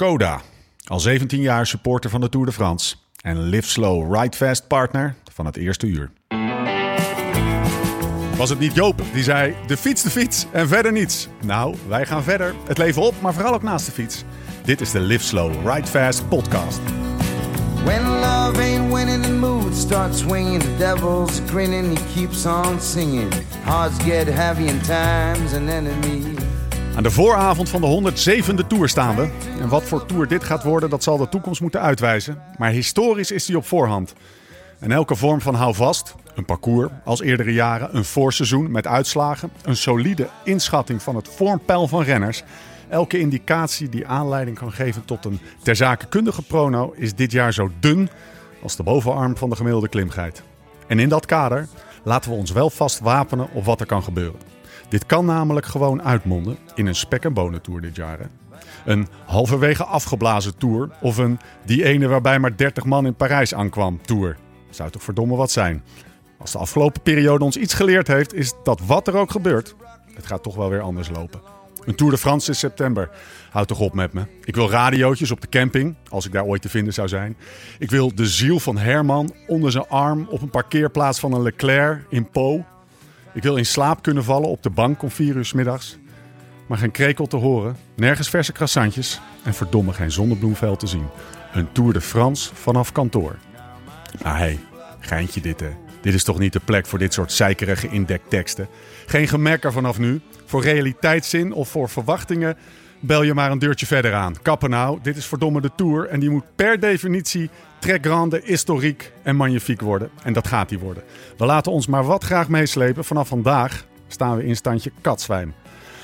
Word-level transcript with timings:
Skoda. 0.00 0.40
Al 0.86 1.00
17 1.00 1.40
jaar 1.40 1.66
supporter 1.66 2.10
van 2.10 2.20
de 2.20 2.28
Tour 2.28 2.46
de 2.46 2.52
France. 2.52 2.96
En 3.20 3.42
Live 3.42 3.68
Slow 3.68 4.14
Ride 4.14 4.36
Fast 4.36 4.66
partner 4.66 5.14
van 5.32 5.46
het 5.46 5.56
eerste 5.56 5.86
uur. 5.86 6.10
Was 8.36 8.50
het 8.50 8.58
niet 8.58 8.74
Joop 8.74 9.02
die 9.12 9.22
zei: 9.22 9.54
de 9.66 9.76
fiets, 9.76 10.02
de 10.02 10.10
fiets 10.10 10.46
en 10.52 10.68
verder 10.68 10.92
niets? 10.92 11.28
Nou, 11.44 11.76
wij 11.88 12.06
gaan 12.06 12.22
verder. 12.22 12.54
Het 12.66 12.78
leven 12.78 13.02
op, 13.02 13.14
maar 13.20 13.34
vooral 13.34 13.54
ook 13.54 13.62
naast 13.62 13.86
de 13.86 13.92
fiets. 13.92 14.24
Dit 14.64 14.80
is 14.80 14.90
de 14.90 15.00
Live 15.00 15.24
Slow 15.24 15.68
Ride 15.68 15.86
Fast 15.86 16.28
podcast. 16.28 16.80
When 17.84 18.02
love 18.02 18.60
ain't 18.60 18.92
winning, 18.92 19.22
the 19.24 19.32
mood 19.32 19.76
starts 19.76 20.18
swinging. 20.18 20.62
The 20.62 20.76
devil's 20.76 21.40
grinning, 21.46 21.98
he 21.98 22.04
keeps 22.14 22.46
on 22.46 22.80
singing. 22.80 23.32
Get 24.04 24.26
heavy 24.26 24.78
times 24.78 25.52
enemy. 25.52 26.29
Aan 27.00 27.06
de 27.06 27.12
vooravond 27.12 27.68
van 27.68 27.80
de 27.80 28.12
107e 28.12 28.66
Tour 28.66 28.88
staan 28.88 29.16
we. 29.16 29.28
En 29.60 29.68
wat 29.68 29.82
voor 29.82 30.06
Tour 30.06 30.28
dit 30.28 30.44
gaat 30.44 30.62
worden, 30.62 30.90
dat 30.90 31.02
zal 31.02 31.16
de 31.16 31.28
toekomst 31.28 31.60
moeten 31.60 31.80
uitwijzen. 31.80 32.42
Maar 32.58 32.70
historisch 32.70 33.30
is 33.30 33.46
die 33.46 33.56
op 33.56 33.66
voorhand. 33.66 34.14
En 34.78 34.92
elke 34.92 35.14
vorm 35.14 35.40
van 35.40 35.54
houvast, 35.54 36.14
een 36.34 36.44
parcours 36.44 36.90
als 37.04 37.20
eerdere 37.20 37.52
jaren, 37.52 37.96
een 37.96 38.04
voorseizoen 38.04 38.70
met 38.70 38.86
uitslagen, 38.86 39.50
een 39.64 39.76
solide 39.76 40.28
inschatting 40.44 41.02
van 41.02 41.16
het 41.16 41.28
vormpeil 41.28 41.88
van 41.88 42.02
renners. 42.02 42.42
Elke 42.88 43.18
indicatie 43.18 43.88
die 43.88 44.06
aanleiding 44.06 44.58
kan 44.58 44.72
geven 44.72 45.04
tot 45.04 45.24
een 45.24 45.40
ter 45.62 45.76
zake 45.76 46.06
kundige 46.06 46.42
prono 46.42 46.92
is 46.96 47.14
dit 47.14 47.32
jaar 47.32 47.52
zo 47.52 47.70
dun 47.80 48.08
als 48.62 48.76
de 48.76 48.82
bovenarm 48.82 49.36
van 49.36 49.50
de 49.50 49.56
gemiddelde 49.56 49.88
klimgeit. 49.88 50.42
En 50.86 50.98
in 50.98 51.08
dat 51.08 51.26
kader 51.26 51.68
laten 52.04 52.30
we 52.30 52.36
ons 52.36 52.52
wel 52.52 52.70
vast 52.70 52.98
wapenen 52.98 53.48
op 53.52 53.64
wat 53.64 53.80
er 53.80 53.86
kan 53.86 54.02
gebeuren. 54.02 54.59
Dit 54.90 55.06
kan 55.06 55.24
namelijk 55.24 55.66
gewoon 55.66 56.02
uitmonden 56.02 56.58
in 56.74 56.86
een 56.86 56.94
spek- 56.94 57.24
en 57.24 57.32
bonentour 57.32 57.80
dit 57.80 57.96
jaar. 57.96 58.18
Hè? 58.18 58.26
Een 58.84 59.08
halverwege 59.24 59.84
afgeblazen 59.84 60.56
tour 60.56 60.88
of 61.00 61.16
een 61.16 61.38
die 61.64 61.84
ene 61.84 62.08
waarbij 62.08 62.38
maar 62.38 62.56
30 62.56 62.84
man 62.84 63.06
in 63.06 63.14
Parijs 63.14 63.54
aankwam 63.54 64.02
tour. 64.02 64.36
Zou 64.70 64.90
toch 64.90 65.02
verdomme 65.02 65.36
wat 65.36 65.50
zijn. 65.50 65.82
Als 66.38 66.52
de 66.52 66.58
afgelopen 66.58 67.02
periode 67.02 67.44
ons 67.44 67.56
iets 67.56 67.74
geleerd 67.74 68.06
heeft, 68.06 68.34
is 68.34 68.52
dat 68.62 68.80
wat 68.86 69.08
er 69.08 69.16
ook 69.16 69.30
gebeurt, 69.30 69.74
het 70.14 70.26
gaat 70.26 70.42
toch 70.42 70.54
wel 70.54 70.70
weer 70.70 70.80
anders 70.80 71.08
lopen. 71.08 71.40
Een 71.84 71.94
Tour 71.94 72.12
de 72.12 72.18
France 72.18 72.48
in 72.48 72.56
september. 72.56 73.10
Houd 73.50 73.68
toch 73.68 73.80
op 73.80 73.94
met 73.94 74.12
me. 74.12 74.22
Ik 74.44 74.54
wil 74.54 74.70
radiootjes 74.70 75.30
op 75.30 75.40
de 75.40 75.48
camping, 75.48 75.94
als 76.08 76.26
ik 76.26 76.32
daar 76.32 76.44
ooit 76.44 76.62
te 76.62 76.68
vinden 76.68 76.94
zou 76.94 77.08
zijn. 77.08 77.36
Ik 77.78 77.90
wil 77.90 78.14
de 78.14 78.26
ziel 78.26 78.58
van 78.58 78.78
Herman 78.78 79.34
onder 79.46 79.70
zijn 79.70 79.88
arm 79.88 80.26
op 80.30 80.42
een 80.42 80.50
parkeerplaats 80.50 81.20
van 81.20 81.32
een 81.32 81.42
Leclerc 81.42 82.06
in 82.08 82.30
Po. 82.30 82.64
Ik 83.34 83.42
wil 83.42 83.56
in 83.56 83.66
slaap 83.66 84.02
kunnen 84.02 84.24
vallen 84.24 84.48
op 84.48 84.62
de 84.62 84.70
bank 84.70 85.02
om 85.02 85.10
vier 85.10 85.36
uur 85.36 85.52
middags. 85.54 85.98
Maar 86.66 86.78
geen 86.78 86.90
krekel 86.90 87.26
te 87.26 87.36
horen, 87.36 87.76
nergens 87.96 88.28
verse 88.28 88.52
croissantjes 88.52 89.20
en 89.42 89.54
verdomme 89.54 89.92
geen 89.92 90.10
zonnebloemveld 90.10 90.80
te 90.80 90.86
zien. 90.86 91.06
Een 91.52 91.72
Tour 91.72 91.92
de 91.92 92.00
France 92.00 92.54
vanaf 92.54 92.92
kantoor. 92.92 93.36
Ah 94.22 94.36
hey, 94.36 94.58
geintje 95.00 95.40
dit 95.40 95.60
hè. 95.60 95.70
Dit 96.00 96.14
is 96.14 96.24
toch 96.24 96.38
niet 96.38 96.52
de 96.52 96.60
plek 96.60 96.86
voor 96.86 96.98
dit 96.98 97.12
soort 97.12 97.32
zeikerige 97.32 97.88
indekteksten. 97.88 98.68
Geen 99.06 99.28
gemekker 99.28 99.72
vanaf 99.72 99.98
nu. 99.98 100.20
Voor 100.44 100.62
realiteitszin 100.62 101.52
of 101.52 101.68
voor 101.68 101.88
verwachtingen 101.88 102.56
bel 103.00 103.22
je 103.22 103.34
maar 103.34 103.50
een 103.50 103.58
deurtje 103.58 103.86
verder 103.86 104.14
aan. 104.14 104.42
Kappen 104.42 104.70
nou, 104.70 104.98
dit 105.02 105.16
is 105.16 105.26
verdomme 105.26 105.60
de 105.60 105.70
Tour 105.76 106.06
en 106.06 106.20
die 106.20 106.30
moet 106.30 106.44
per 106.54 106.80
definitie 106.80 107.50
très 107.80 107.98
grande, 108.00 108.40
historiek 108.44 109.12
en 109.22 109.36
magnifiek 109.36 109.80
worden. 109.80 110.10
En 110.22 110.32
dat 110.32 110.46
gaat 110.46 110.68
die 110.68 110.78
worden. 110.78 111.02
We 111.36 111.44
laten 111.44 111.72
ons 111.72 111.86
maar 111.86 112.04
wat 112.04 112.24
graag 112.24 112.48
meeslepen. 112.48 113.04
Vanaf 113.04 113.28
vandaag 113.28 113.84
staan 114.08 114.36
we 114.36 114.46
in 114.46 114.56
standje 114.56 114.92
katzwijm. 115.00 115.54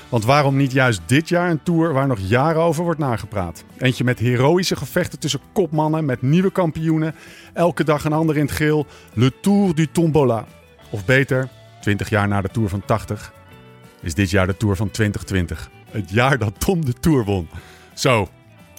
Want 0.08 0.24
waarom 0.24 0.56
niet 0.56 0.72
juist 0.72 1.00
dit 1.06 1.28
jaar 1.28 1.50
een 1.50 1.62
tour 1.62 1.92
waar 1.92 2.06
nog 2.06 2.18
jaren 2.18 2.62
over 2.62 2.84
wordt 2.84 3.00
nagepraat? 3.00 3.64
Eentje 3.78 4.04
met 4.04 4.18
heroïsche 4.18 4.76
gevechten 4.76 5.18
tussen 5.18 5.40
kopmannen, 5.52 6.04
met 6.04 6.22
nieuwe 6.22 6.50
kampioenen. 6.50 7.14
Elke 7.52 7.84
dag 7.84 8.04
een 8.04 8.12
ander 8.12 8.36
in 8.36 8.44
het 8.44 8.54
geel. 8.54 8.86
Le 9.12 9.32
Tour 9.40 9.74
du 9.74 9.86
Tombola. 9.90 10.46
Of 10.90 11.04
beter, 11.04 11.48
20 11.80 12.08
jaar 12.08 12.28
na 12.28 12.40
de 12.40 12.48
Tour 12.48 12.68
van 12.68 12.82
80, 12.84 13.32
is 14.00 14.14
dit 14.14 14.30
jaar 14.30 14.46
de 14.46 14.56
Tour 14.56 14.76
van 14.76 14.90
2020. 14.90 15.70
Het 15.90 16.10
jaar 16.10 16.38
dat 16.38 16.60
Tom 16.60 16.84
de 16.84 16.92
Tour 16.92 17.24
won. 17.24 17.48
Zo, 17.94 18.28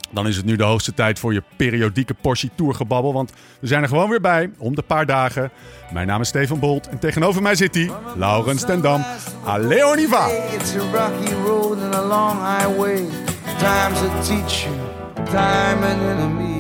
dan 0.09 0.27
is 0.27 0.35
het 0.35 0.45
nu 0.45 0.55
de 0.55 0.63
hoogste 0.63 0.93
tijd 0.93 1.19
voor 1.19 1.33
je 1.33 1.43
periodieke 1.55 2.13
portie 2.13 2.51
tourgebabbel. 2.55 3.13
Want 3.13 3.33
we 3.59 3.67
zijn 3.67 3.83
er 3.83 3.89
gewoon 3.89 4.09
weer 4.09 4.21
bij, 4.21 4.49
om 4.57 4.75
de 4.75 4.81
paar 4.81 5.05
dagen. 5.05 5.51
Mijn 5.91 6.07
naam 6.07 6.21
is 6.21 6.27
Steven 6.27 6.59
Bolt 6.59 6.89
en 6.89 6.99
tegenover 6.99 7.41
mij 7.41 7.55
zit 7.55 7.75
hij, 7.75 7.91
Laurens 8.15 8.65
ten 8.65 8.81
Dam. 8.81 9.05
Allee, 9.43 9.87
on 9.87 9.97
y 9.99 10.07
va! 10.07 10.27
It's 10.27 10.75
a 10.75 10.79
rocky 10.79 11.33
road 11.45 11.81
and 11.81 11.95
a 11.95 12.05
long 12.05 12.39
highway. 12.39 13.03
Time's 13.57 14.01
a 14.01 14.21
teacher, 14.21 14.71
time 15.25 15.85
an 15.85 15.99
enemy. 16.01 16.57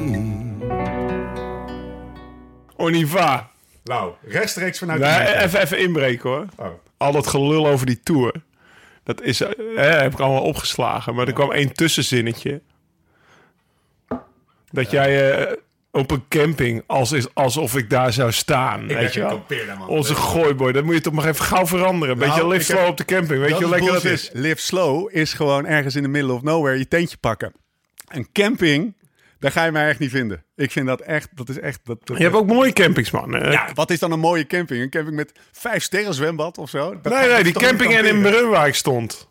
Oniva. 2.77 3.49
Lau, 3.83 4.13
rechtstreeks 4.27 4.79
vanuit 4.79 4.99
Nee, 4.99 5.25
de 5.25 5.43
even, 5.43 5.61
even 5.61 5.79
inbreken 5.79 6.29
hoor. 6.29 6.45
Oh. 6.55 6.67
Al 6.97 7.11
dat 7.11 7.27
gelul 7.27 7.67
over 7.67 7.85
die 7.85 7.99
tour. 8.03 8.31
Dat 9.03 9.21
is, 9.21 9.41
eh, 9.41 9.49
heb 9.75 10.13
ik 10.13 10.19
allemaal 10.19 10.41
opgeslagen. 10.41 11.15
Maar 11.15 11.27
er 11.27 11.33
kwam 11.33 11.51
één 11.51 11.73
tussenzinnetje. 11.73 12.61
Dat 14.83 14.91
jij 14.91 15.31
eh, 15.31 15.53
op 15.91 16.11
een 16.11 16.23
camping, 16.29 16.83
als 16.87 17.11
is, 17.11 17.33
alsof 17.33 17.75
ik 17.75 17.89
daar 17.89 18.13
zou 18.13 18.31
staan. 18.31 18.87
weet 18.87 19.13
je 19.13 19.19
wel? 19.19 19.45
Onze 19.87 20.15
gooiboy, 20.15 20.71
dat 20.71 20.83
moet 20.83 20.93
je 20.93 21.01
toch 21.01 21.13
maar 21.13 21.27
even 21.27 21.45
gauw 21.45 21.65
veranderen. 21.67 22.17
Beetje 22.17 22.35
Nou, 22.37 22.47
live 22.53 22.61
ik 22.61 22.67
heb- 22.67 22.77
slow 22.77 22.89
op 22.89 22.97
de 22.97 23.05
camping. 23.05 23.39
Weet 23.39 23.49
je 23.57 23.63
hoe 23.63 23.69
lekker 23.69 23.91
dat 23.93 24.03
is? 24.03 24.29
Live 24.33 24.61
slow 24.61 25.09
is 25.15 25.33
gewoon 25.33 25.65
ergens 25.65 25.95
in 25.95 26.01
the 26.03 26.07
middle 26.09 26.33
of 26.33 26.41
nowhere 26.41 26.77
je 26.77 26.87
tentje 26.87 27.17
pakken. 27.17 27.53
Een 28.07 28.27
camping, 28.33 28.95
daar 29.39 29.51
ga 29.51 29.65
je 29.65 29.71
mij 29.71 29.89
echt 29.89 29.99
niet 29.99 30.11
vinden. 30.11 30.43
Ik 30.55 30.71
vind 30.71 30.87
dat 30.87 31.01
echt, 31.01 31.29
dat 31.33 31.49
is 31.49 31.59
echt... 31.59 31.79
Dat, 31.83 31.97
dat- 32.07 32.17
Je 32.17 32.23
hebt 32.23 32.35
ook 32.35 32.47
mooie 32.47 32.73
campings, 32.73 33.11
man. 33.11 33.35
Eh, 33.35 33.51
Ja, 33.51 33.67
wat 33.73 33.91
is 33.91 33.99
dan 33.99 34.11
een 34.11 34.19
mooie 34.19 34.47
camping? 34.47 34.81
Een 34.81 34.89
camping 34.89 35.15
met 35.15 35.31
vijf 35.51 35.83
sterren 35.83 36.13
zwembad 36.13 36.57
of 36.57 36.69
zo? 36.69 36.99
Dat 37.01 37.13
nee, 37.13 37.29
nee, 37.29 37.43
die 37.43 37.53
camping 37.53 37.95
en 37.95 38.05
in? 38.05 38.21
Brun 38.21 38.49
waar 38.49 38.67
ik 38.67 38.75
stond. 38.75 39.27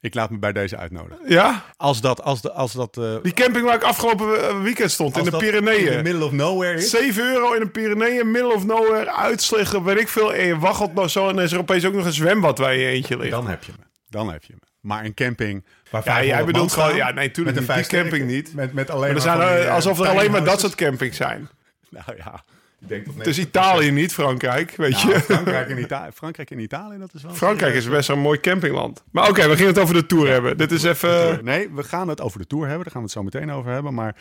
Ik 0.00 0.14
laat 0.14 0.30
me 0.30 0.38
bij 0.38 0.52
deze 0.52 0.76
uitnodigen. 0.76 1.18
Ja? 1.28 1.64
Als 1.76 2.00
dat, 2.00 2.22
als 2.22 2.40
de, 2.40 2.52
als 2.52 2.72
dat, 2.72 2.96
eh, 2.96 3.16
Die 3.22 3.32
camping 3.32 3.64
waar 3.64 3.74
ik 3.74 3.82
afgelopen 3.82 4.48
eh, 4.48 4.62
weekend 4.62 4.90
stond, 4.90 5.16
in 5.16 5.24
de 5.24 5.30
dat 5.30 5.42
in 5.42 5.48
the 5.48 5.54
Pyreneeën. 5.60 6.02
middle 6.02 6.24
of 6.24 6.32
nowhere 6.32 6.74
is. 6.74 6.90
7 6.90 7.24
euro 7.24 7.52
in 7.52 7.60
de 7.60 7.68
Pyreneeën, 7.68 8.30
middle 8.30 8.54
of 8.54 8.64
nowhere, 8.64 9.12
uitslegen, 9.16 9.84
weet 9.84 10.00
ik 10.00 10.08
veel. 10.08 10.34
En 10.34 10.46
je 10.46 10.58
waggelt 10.58 10.94
nog 10.94 11.10
zo 11.10 11.28
en 11.28 11.34
dan 11.34 11.44
is 11.44 11.52
er 11.52 11.58
opeens 11.58 11.84
ook 11.84 11.94
nog 11.94 12.04
een 12.04 12.12
zwembad 12.12 12.58
waar 12.58 12.74
je 12.74 12.86
eentje 12.86 13.16
ligt. 13.18 13.30
Dan 13.30 13.48
heb 13.48 13.62
je 13.64 13.72
me. 13.78 13.84
Dan 14.08 14.32
heb 14.32 14.44
je 14.44 14.52
me. 14.52 14.66
Maar 14.80 15.04
een 15.04 15.14
camping 15.14 15.64
waar 15.90 16.02
Ja, 16.04 16.12
500 16.12 16.36
jij 16.36 16.44
bedoelt 16.44 16.72
gewoon- 16.72 16.96
ja, 16.96 17.10
nee, 17.10 17.30
tuurlijk 17.30 17.66
met 17.66 17.76
een 17.76 17.86
camping 17.86 18.26
niet. 18.26 18.54
Met, 18.54 18.72
met 18.72 18.90
alleen 18.90 19.00
Maar 19.14 19.22
er 19.22 19.26
maar 19.36 19.46
zijn 19.46 19.58
er, 19.58 19.66
eh, 19.66 19.74
alsof 19.74 19.98
er 20.00 20.08
alleen 20.08 20.30
maar 20.30 20.44
dat 20.44 20.60
soort 20.60 20.74
campings 20.74 21.16
zijn. 21.16 21.48
Nou 21.90 22.16
ja, 22.16 22.44
ik 22.80 22.88
denk 22.88 23.06
dat 23.06 23.14
Het 23.14 23.26
is 23.26 23.38
Italië, 23.38 23.90
niet 23.90 24.12
Frankrijk, 24.12 24.76
weet 24.76 24.92
Nou, 24.92 25.08
je. 25.08 25.20
Frankrijk, 25.20 25.68
en 25.68 25.78
Italië, 25.78 26.10
Frankrijk 26.22 26.50
en 26.50 26.58
Italië, 26.58 26.98
dat 26.98 27.14
is 27.14 27.22
wel... 27.22 27.34
Frankrijk 27.34 27.74
is 27.74 27.88
best 27.88 28.08
een 28.08 28.18
mooi 28.18 28.40
campingland. 28.40 29.04
Maar 29.10 29.28
oké, 29.28 29.48
we 29.48 29.54
gingen 29.54 29.72
het 29.72 29.78
over 29.78 29.94
de 29.94 30.06
Tour 30.06 30.28
hebben. 30.28 30.56
Dit 30.56 30.72
is 30.72 30.82
even... 30.82 31.44
Nee, 31.44 31.70
we 31.70 31.82
gaan 31.82 32.08
het 32.08 32.20
over 32.20 32.38
de 32.38 32.46
Tour 32.46 32.66
hebben. 32.66 32.84
Daar 32.84 32.92
gaan 32.92 33.02
we 33.02 33.08
het 33.08 33.16
zo 33.16 33.22
meteen 33.22 33.50
over 33.50 33.72
hebben. 33.72 33.94
Maar 33.94 34.16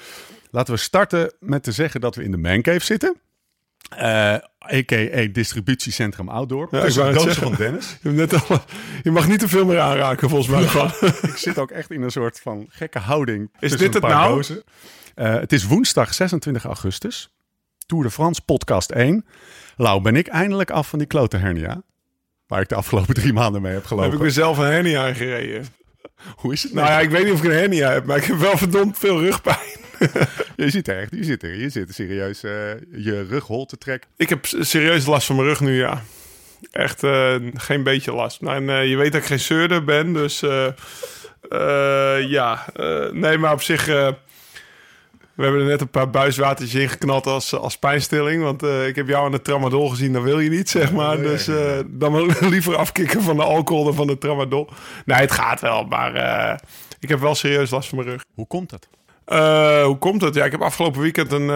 laten 0.52 0.74
we 0.74 0.80
starten 0.80 1.34
met 1.40 1.64
te 1.64 1.72
zeggen 1.72 2.02
dat 2.02 2.16
we 2.16 2.24
in 2.24 2.32
de 2.32 2.38
Mancave 2.38 2.86
zitten. 2.86 3.18
Eh 3.90 4.38
a.k.a. 4.74 5.28
distributiecentrum 5.32 6.30
Outdoor. 6.30 6.68
Ja, 6.72 6.84
ik 6.84 6.94
wou 6.94 7.14
dozen 7.14 7.32
zeggen. 7.32 7.48
van 7.48 7.56
Dennis. 7.66 7.98
Je, 8.02 8.10
net 8.10 8.50
al, 8.50 8.60
je 9.04 9.12
mag 9.12 9.28
niet 9.28 9.40
te 9.40 9.48
veel 9.48 9.66
meer 9.66 9.80
aanraken, 9.80 10.30
volgens 10.30 10.74
mij. 10.74 10.92
Ik 11.32 11.38
zit 11.38 11.58
ook 11.58 11.72
echt 11.72 11.92
in 11.92 12.02
een 12.02 12.12
soort 12.12 12.40
van 12.40 12.66
gekke 12.70 13.00
houding. 13.00 13.52
tussen 13.60 13.80
dit 13.80 13.94
het 13.94 14.04
nou? 14.04 14.44
Eh, 15.16 15.34
het 15.34 15.54
is 15.54 15.66
woensdag 15.66 16.14
26 16.14 16.64
augustus. 16.66 17.30
Tour 17.88 18.04
de 18.04 18.12
France 18.12 18.42
podcast 18.42 18.92
1. 18.92 19.26
Lau, 19.78 20.02
ben 20.02 20.16
ik 20.16 20.28
eindelijk 20.28 20.72
af 20.72 20.90
van 20.90 21.00
die 21.00 21.08
klote 21.08 21.38
hernia. 21.38 21.82
Waar 22.48 22.62
ik 22.62 22.70
de 22.70 22.76
afgelopen 22.76 23.14
drie 23.14 23.34
maanden 23.34 23.62
mee 23.62 23.72
heb 23.72 23.82
heb 23.82 23.90
gelopen. 23.90 24.14
ik 24.14 24.20
mezelf 24.20 24.58
een 24.58 24.66
hernia 24.66 25.14
gereden. 25.14 25.66
Hoe 26.42 26.54
is 26.54 26.64
het 26.64 26.74
Nou 26.74 26.88
ja, 26.88 27.00
ik 27.00 27.10
weet 27.10 27.24
niet 27.24 27.34
of 27.34 27.40
ik 27.40 27.46
een 27.46 27.58
hernia 27.58 27.92
heb, 27.92 28.06
maar 28.06 28.18
ik 28.18 28.24
heb 28.24 28.38
wel 28.38 28.58
verdomd 28.58 28.98
veel 28.98 29.20
rugpijn. 29.20 29.58
Je 30.56 30.70
zit 30.70 30.88
er 30.88 31.00
echt, 31.00 31.12
je 31.12 31.24
zit 31.24 31.44
er. 31.44 31.56
Je 31.56 31.70
zit 31.70 31.88
er 31.88 31.94
serieus 31.94 32.44
eh, 32.44 32.52
je 32.92 33.26
rug 33.30 33.44
hol 33.44 33.66
te 33.66 33.78
trekken. 33.78 34.10
Ik 34.18 34.30
heb 34.30 34.46
serieus 34.46 35.06
last 35.06 35.28
van 35.28 35.36
mijn 35.36 35.48
rug 35.48 35.60
nu, 35.60 35.78
ja. 35.78 36.04
Echt 36.72 37.04
eh, 37.04 37.36
geen 37.54 37.84
beetje 37.84 38.14
last. 38.14 38.42
Nou, 38.42 38.56
en, 38.56 38.70
eh, 38.70 38.90
je 38.90 38.96
weet 38.96 39.12
dat 39.12 39.22
ik 39.22 39.28
geen 39.28 39.40
zeurder 39.40 39.84
ben, 39.84 40.14
dus 40.14 40.40
ja. 42.30 42.66
Nee, 43.12 43.38
maar 43.38 43.54
op 43.54 43.62
zich... 43.62 43.90
we 45.38 45.44
hebben 45.44 45.62
er 45.62 45.68
net 45.68 45.82
een 45.82 45.90
paar 45.90 46.10
buiswatertjes 46.10 46.82
ingeknald 46.82 47.28
als, 47.28 47.54
als 47.54 47.78
pijnstilling. 47.78 48.44
Want 48.44 48.64
eh, 48.64 48.88
ik 48.88 48.96
heb 48.96 49.08
jou 49.08 49.26
aan 49.26 49.32
de 49.32 49.42
tramadol 49.42 49.90
gezien, 49.90 50.14
dat 50.14 50.24
wil 50.24 50.40
je 50.40 50.50
niet, 50.50 50.70
zeg 50.70 50.92
maar. 50.92 51.18
Dus 51.18 51.48
eh, 51.48 51.80
dan 51.88 52.26
liever 52.50 52.76
afkicken 52.76 53.22
van 53.22 53.36
de 53.36 53.44
alcohol 53.44 53.84
dan 53.84 53.94
van 53.94 54.08
de 54.08 54.18
tramadol. 54.18 54.70
Nee, 55.06 55.20
het 55.20 55.32
gaat 55.32 55.62
wel, 55.62 55.84
maar 55.84 56.16
eh, 56.16 56.58
ik 57.00 57.10
heb 57.10 57.20
wel 57.20 57.36
serieus 57.36 57.70
last 57.70 57.90
van 57.90 57.98
mijn 57.98 58.10
rug. 58.10 58.26
Hoe 58.34 58.48
komt 58.48 58.70
dat? 58.70 58.88
Hoe 59.86 59.98
komt 59.98 60.22
het? 60.22 60.36
Ja, 60.36 60.46
ik 60.46 60.52
heb 60.52 60.62
afgelopen 60.62 61.02
weekend 61.02 61.32
een 61.32 61.50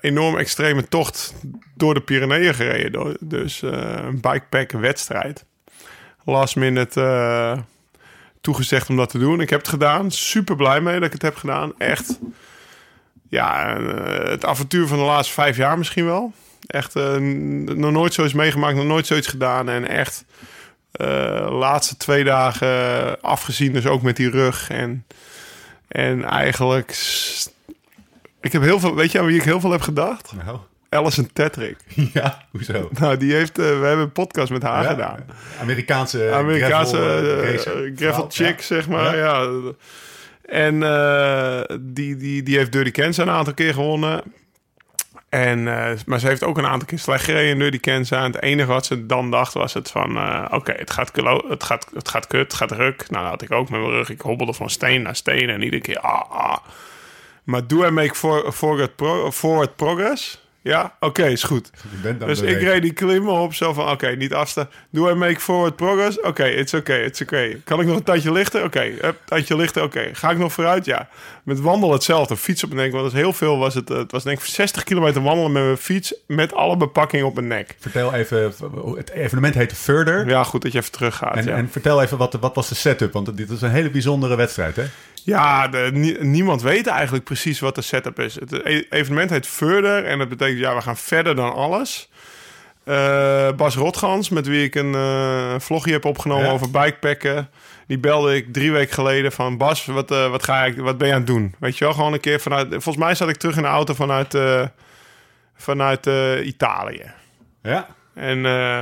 enorm 0.00 0.36
extreme 0.36 0.88
tocht 0.88 1.34
door 1.74 1.94
de 1.94 2.00
Pyreneeën 2.00 2.54
gereden. 2.54 3.16
Dus 3.20 3.62
een 3.62 4.20
bikepack 4.20 4.72
wedstrijd. 4.72 5.44
Last 6.24 6.56
minute 6.56 7.64
toegezegd 8.40 8.88
om 8.88 8.96
dat 8.96 9.10
te 9.10 9.18
doen. 9.18 9.40
Ik 9.40 9.50
heb 9.50 9.58
het 9.58 9.68
gedaan. 9.68 10.10
Super 10.10 10.56
blij 10.56 10.80
mee 10.80 10.94
dat 10.94 11.06
ik 11.06 11.12
het 11.12 11.22
heb 11.22 11.36
gedaan. 11.36 11.72
Echt. 11.78 12.18
Ja, 13.30 13.76
eh, 13.76 14.30
het 14.30 14.44
avontuur 14.44 14.86
van 14.86 14.98
de 14.98 15.04
laatste 15.04 15.34
vijf 15.34 15.56
jaar 15.56 15.78
misschien 15.78 16.04
wel. 16.04 16.32
Echt 16.66 16.96
eh, 16.96 17.16
nog 17.16 17.90
nooit 17.90 18.14
zoiets 18.14 18.34
meegemaakt, 18.34 18.76
nog 18.76 18.84
nooit 18.84 19.06
zoiets 19.06 19.26
gedaan. 19.26 19.68
En 19.68 19.88
echt 19.88 20.24
eh 20.92 21.46
laatste 21.50 21.96
twee 21.96 22.24
dagen 22.24 23.20
afgezien, 23.20 23.72
dus 23.72 23.86
ook 23.86 24.02
met 24.02 24.16
die 24.16 24.30
rug. 24.30 24.70
En, 24.70 25.06
en 25.88 26.24
eigenlijk... 26.24 26.96
Ik 28.40 28.52
heb 28.52 28.62
heel 28.62 28.80
veel... 28.80 28.94
Weet 28.94 29.12
je 29.12 29.18
aan 29.18 29.26
wie 29.26 29.36
ik 29.36 29.42
heel 29.42 29.60
veel 29.60 29.70
heb 29.70 29.80
gedacht? 29.80 30.32
Nou, 30.44 30.58
Alison 30.88 31.30
Tetrick. 31.32 31.76
ja, 32.12 32.44
hoezo? 32.50 32.88
Nou, 32.92 33.16
die 33.16 33.32
heeft... 33.32 33.56
we 33.56 33.62
hebben 33.62 33.98
een 33.98 34.12
podcast 34.12 34.50
met 34.50 34.62
haar 34.62 34.82
Ja, 34.82 34.90
gedaan. 34.90 35.24
Amerikaanse, 35.60 36.30
Amerikaanse 36.32 37.92
gravel, 37.96 38.26
chick, 38.30 38.56
ja. 38.56 38.62
zeg 38.62 38.88
maar. 38.88 39.16
Ja. 39.16 39.40
Ja. 39.40 39.72
En 40.50 40.82
eh, 40.82 41.60
die, 41.80 42.16
die, 42.16 42.42
die 42.42 42.56
heeft 42.56 42.72
Dirty 42.72 42.90
Kansas 42.90 43.26
een 43.26 43.32
aantal 43.32 43.54
keer 43.54 43.74
gewonnen. 43.74 44.22
En, 45.28 45.68
eh, 45.68 45.98
maar 46.06 46.18
ze 46.18 46.26
heeft 46.26 46.44
ook 46.44 46.58
een 46.58 46.66
aantal 46.66 46.88
keer 46.88 46.98
slecht 46.98 47.24
gereden 47.24 47.50
in 47.50 47.58
Dirty 47.58 47.78
Kansas. 47.80 48.22
Het 48.26 48.42
enige 48.42 48.68
wat 48.68 48.86
ze 48.86 49.06
dan 49.06 49.30
dacht 49.30 49.52
was 49.52 49.74
het 49.74 49.90
van... 49.90 50.16
eh, 50.16 50.44
Oké, 50.50 50.72
het, 50.72 50.90
gaat 50.90 51.10
het, 51.48 51.64
gaat, 51.64 51.86
het 51.94 52.08
gaat 52.08 52.26
kut, 52.26 52.40
het 52.40 52.54
gaat 52.54 52.70
ruk. 52.70 53.10
Nou, 53.10 53.22
dat 53.22 53.32
had 53.32 53.42
ik 53.42 53.52
ook 53.52 53.70
met 53.70 53.80
mijn 53.80 53.92
rug. 53.92 54.10
Ik 54.10 54.20
hobbelde 54.20 54.52
van 54.52 54.70
steen 54.70 55.02
naar 55.02 55.16
steen 55.16 55.50
en 55.50 55.62
iedere 55.62 55.82
keer... 55.82 55.98
Ah, 55.98 56.30
ah. 56.30 56.56
Maar 57.44 57.66
do 57.66 57.86
I 57.86 57.90
make 57.90 58.14
for, 58.14 58.52
forward 59.32 59.76
progress? 59.76 60.44
Ja, 60.62 60.96
oké, 61.00 61.24
is 61.26 61.42
goed. 61.42 61.70
Dus 62.18 62.40
ik 62.40 62.60
reed 62.60 62.82
die 62.82 62.92
klimmen 62.92 63.32
op 63.32 63.54
zo 63.54 63.72
van, 63.72 63.90
oké, 63.90 64.16
niet 64.16 64.34
afstaan. 64.34 64.68
Do 64.90 65.10
I 65.10 65.14
make 65.14 65.40
forward 65.40 65.76
progress? 65.76 66.20
Oké, 66.20 66.44
it's 66.44 66.74
oké, 66.74 66.94
it's 66.94 67.20
oké. 67.20 67.60
Kan 67.64 67.80
ik 67.80 67.86
nog 67.86 67.96
een 67.96 68.02
tandje 68.02 68.32
lichten? 68.32 68.64
Oké, 68.64 68.92
tandje 69.24 69.56
lichten, 69.56 69.82
oké. 69.82 70.08
Ga 70.12 70.30
ik 70.30 70.38
nog 70.38 70.52
vooruit? 70.52 70.84
Ja. 70.84 71.08
Met 71.42 71.60
wandelen 71.60 71.94
hetzelfde. 71.94 72.36
Fiets 72.36 72.64
op 72.64 72.68
mijn 72.72 72.82
nek, 72.82 72.92
want 72.92 73.04
dat 73.04 73.12
is 73.12 73.18
heel 73.20 73.32
veel. 73.32 73.58
Was 73.58 73.74
het, 73.74 73.90
eh, 73.90 73.96
het 73.96 74.12
was 74.12 74.24
denk 74.24 74.38
ik 74.38 74.44
60 74.44 74.84
kilometer 74.84 75.22
wandelen 75.22 75.52
met 75.52 75.62
mijn 75.62 75.76
fiets... 75.76 76.14
met 76.26 76.54
alle 76.54 76.76
bepakking 76.76 77.24
op 77.24 77.34
mijn 77.34 77.46
nek. 77.46 77.76
Vertel 77.78 78.14
even, 78.14 78.52
het 78.96 79.10
evenement 79.10 79.54
heet 79.54 79.72
Further. 79.72 80.28
Ja, 80.28 80.44
goed 80.44 80.62
dat 80.62 80.72
je 80.72 80.78
even 80.78 80.92
teruggaat. 80.92 81.36
En, 81.36 81.44
ja. 81.44 81.56
en 81.56 81.68
vertel 81.70 82.02
even, 82.02 82.18
wat, 82.18 82.36
wat 82.40 82.54
was 82.54 82.68
de 82.68 82.74
setup? 82.74 83.12
Want 83.12 83.36
dit 83.36 83.50
is 83.50 83.62
een 83.62 83.70
hele 83.70 83.90
bijzondere 83.90 84.36
wedstrijd, 84.36 84.76
hè? 84.76 84.84
Ja, 85.24 85.68
de, 85.68 85.90
nie- 85.92 86.16
niemand 86.20 86.62
weet 86.62 86.86
eigenlijk 86.86 87.24
precies 87.24 87.60
wat 87.60 87.74
de 87.74 87.82
setup 87.82 88.18
is. 88.20 88.34
Het 88.34 88.52
e- 88.52 88.84
evenement 88.90 89.30
heet 89.30 89.46
Further 89.46 90.04
en 90.04 90.18
dat 90.18 90.28
betekent, 90.28 90.58
ja, 90.58 90.74
we 90.74 90.80
gaan 90.80 90.96
verder 90.96 91.34
dan 91.36 91.52
alles. 91.54 92.08
Eh, 92.84 93.52
Bas 93.56 93.74
Rotgans, 93.76 94.28
met 94.28 94.46
wie 94.46 94.64
ik 94.64 94.74
een 94.74 94.94
eh, 94.94 95.54
vlogje 95.58 95.92
heb 95.92 96.04
opgenomen 96.04 96.44
Ja. 96.46 96.50
over 96.52 96.70
bikepacken. 96.70 97.50
Die 97.86 97.98
belde 97.98 98.36
ik 98.36 98.52
drie 98.52 98.72
weken 98.72 98.94
geleden 98.94 99.32
van... 99.32 99.56
Bas, 99.56 99.86
wat, 99.86 100.10
eh, 100.10 100.30
wat, 100.30 100.42
ga 100.44 100.64
ik, 100.64 100.76
wat 100.78 100.98
ben 100.98 101.06
je 101.08 101.12
aan 101.12 101.18
het 101.18 101.28
doen? 101.28 101.54
Weet 101.58 101.78
je 101.78 101.84
wel, 101.84 101.94
gewoon 101.94 102.12
een 102.12 102.20
keer 102.20 102.40
vanuit... 102.40 102.68
Volgens 102.70 102.96
mij 102.96 103.14
zat 103.14 103.28
ik 103.28 103.36
terug 103.36 103.56
in 103.56 103.62
de 103.62 103.68
auto 103.68 103.94
vanuit, 103.94 104.34
eh, 104.34 104.66
vanuit 105.56 106.06
eh, 106.06 106.46
Italië. 106.46 107.10
Ja. 107.62 107.86
En 108.14 108.46
eh, 108.46 108.80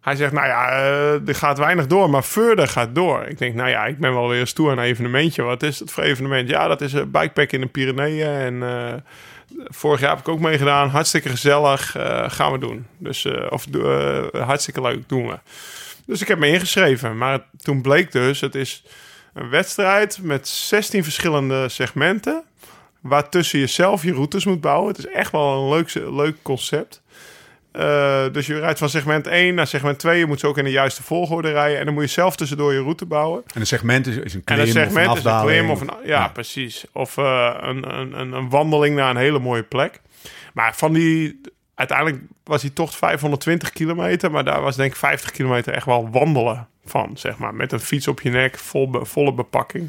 hij 0.00 0.16
zegt, 0.16 0.32
nou 0.32 0.46
ja, 0.46 0.70
eh, 0.70 1.28
er 1.28 1.34
gaat 1.34 1.58
weinig 1.58 1.86
door, 1.86 2.10
maar 2.10 2.22
Further 2.22 2.68
gaat 2.68 2.94
door. 2.94 3.22
Ik 3.22 3.38
denk, 3.38 3.54
nou 3.54 3.68
ja, 3.68 3.86
ik 3.86 3.98
ben 3.98 4.14
wel 4.14 4.28
weer 4.28 4.52
toe 4.52 4.70
aan 4.70 4.78
een 4.78 4.84
evenementje. 4.84 5.42
Wat 5.42 5.62
is 5.62 5.78
het 5.78 5.90
voor 5.90 6.02
evenement? 6.02 6.48
Ja, 6.48 6.68
dat 6.68 6.80
is 6.80 6.92
een 6.92 7.10
bikepack 7.10 7.52
in 7.52 7.60
de 7.60 7.66
Pyreneeën. 7.66 8.26
En 8.26 8.62
eh, 8.62 8.94
vorig 9.64 10.00
jaar 10.00 10.10
heb 10.10 10.18
ik 10.18 10.28
ook 10.28 10.40
meegedaan. 10.40 10.88
Hartstikke 10.88 11.28
gezellig. 11.28 11.96
eh, 11.96 12.30
gaan 12.30 12.52
we 12.52 12.58
doen. 12.58 12.86
Dus, 12.98 13.26
of 13.50 13.66
hartstikke 14.32 14.80
leuk, 14.80 15.08
doen 15.08 15.28
we. 15.28 15.38
Dus 16.06 16.20
ik 16.20 16.28
heb 16.28 16.38
me 16.38 16.48
ingeschreven. 16.48 17.18
Maar 17.18 17.40
toen 17.56 17.82
bleek 17.82 18.12
dus, 18.12 18.40
het 18.40 18.54
is 18.54 18.84
een 19.34 19.48
wedstrijd 19.50 20.18
met 20.22 20.48
16 20.48 21.02
verschillende 21.02 21.68
segmenten. 21.68 22.42
Waartussen 23.00 23.58
je 23.58 23.66
zelf 23.66 24.02
je 24.02 24.12
routes 24.12 24.44
moet 24.44 24.60
bouwen. 24.60 24.88
Het 24.88 24.98
is 24.98 25.06
echt 25.06 25.32
wel 25.32 25.62
een 25.62 25.68
leuk, 25.68 25.94
leuk 25.94 26.36
concept. 26.42 27.02
Eh, 27.78 28.24
dus 28.32 28.46
je 28.46 28.58
rijdt 28.58 28.78
van 28.78 28.88
segment 28.88 29.26
1 29.26 29.54
naar 29.54 29.66
segment 29.66 29.98
2. 29.98 30.18
Je 30.18 30.26
moet 30.26 30.40
ze 30.40 30.46
ook 30.46 30.58
in 30.58 30.64
de 30.64 30.70
juiste 30.70 31.02
volgorde 31.02 31.50
rijden. 31.50 31.78
En 31.78 31.84
dan 31.84 31.94
moet 31.94 32.02
je 32.02 32.08
zelf 32.08 32.36
tussendoor 32.36 32.72
je 32.72 32.80
route 32.80 33.06
bouwen. 33.06 33.42
En 33.54 33.60
een 33.60 33.66
segment 33.66 34.06
is, 34.06 34.16
is 34.16 34.34
een 34.34 34.44
klim 34.44 34.58
En 34.58 34.64
een 34.64 34.70
of 34.70 34.76
een 34.76 34.90
segment 34.90 35.16
is 35.16 35.24
een 35.24 35.70
of 35.70 35.80
een... 35.80 35.90
Ja, 36.04 36.28
precies. 36.28 36.84
Of 36.92 37.16
eh, 37.16 37.54
een, 37.60 37.98
een, 37.98 38.32
een, 38.32 38.48
wandeling 38.48 38.96
naar 38.96 39.10
een 39.10 39.16
hele 39.16 39.38
mooie 39.38 39.62
plek. 39.62 40.00
Maar 40.54 40.74
van 40.76 40.92
die... 40.92 41.40
Uiteindelijk 41.74 42.22
was 42.44 42.60
die 42.60 42.72
tocht 42.72 42.96
520 42.96 43.70
kilometer. 43.70 44.30
Maar 44.30 44.44
daar 44.44 44.60
was 44.60 44.76
denk 44.76 44.90
ik 44.90 44.96
50 44.96 45.30
kilometer 45.30 45.72
echt 45.72 45.86
wel 45.86 46.10
wandelen 46.10 46.68
van, 46.84 47.10
zeg 47.14 47.38
maar. 47.38 47.54
Met 47.54 47.72
een 47.72 47.80
fiets 47.80 48.08
op 48.08 48.20
je 48.20 48.30
nek, 48.30 48.58
vol 48.58 48.90
volle 49.02 49.34
bepakking. 49.34 49.88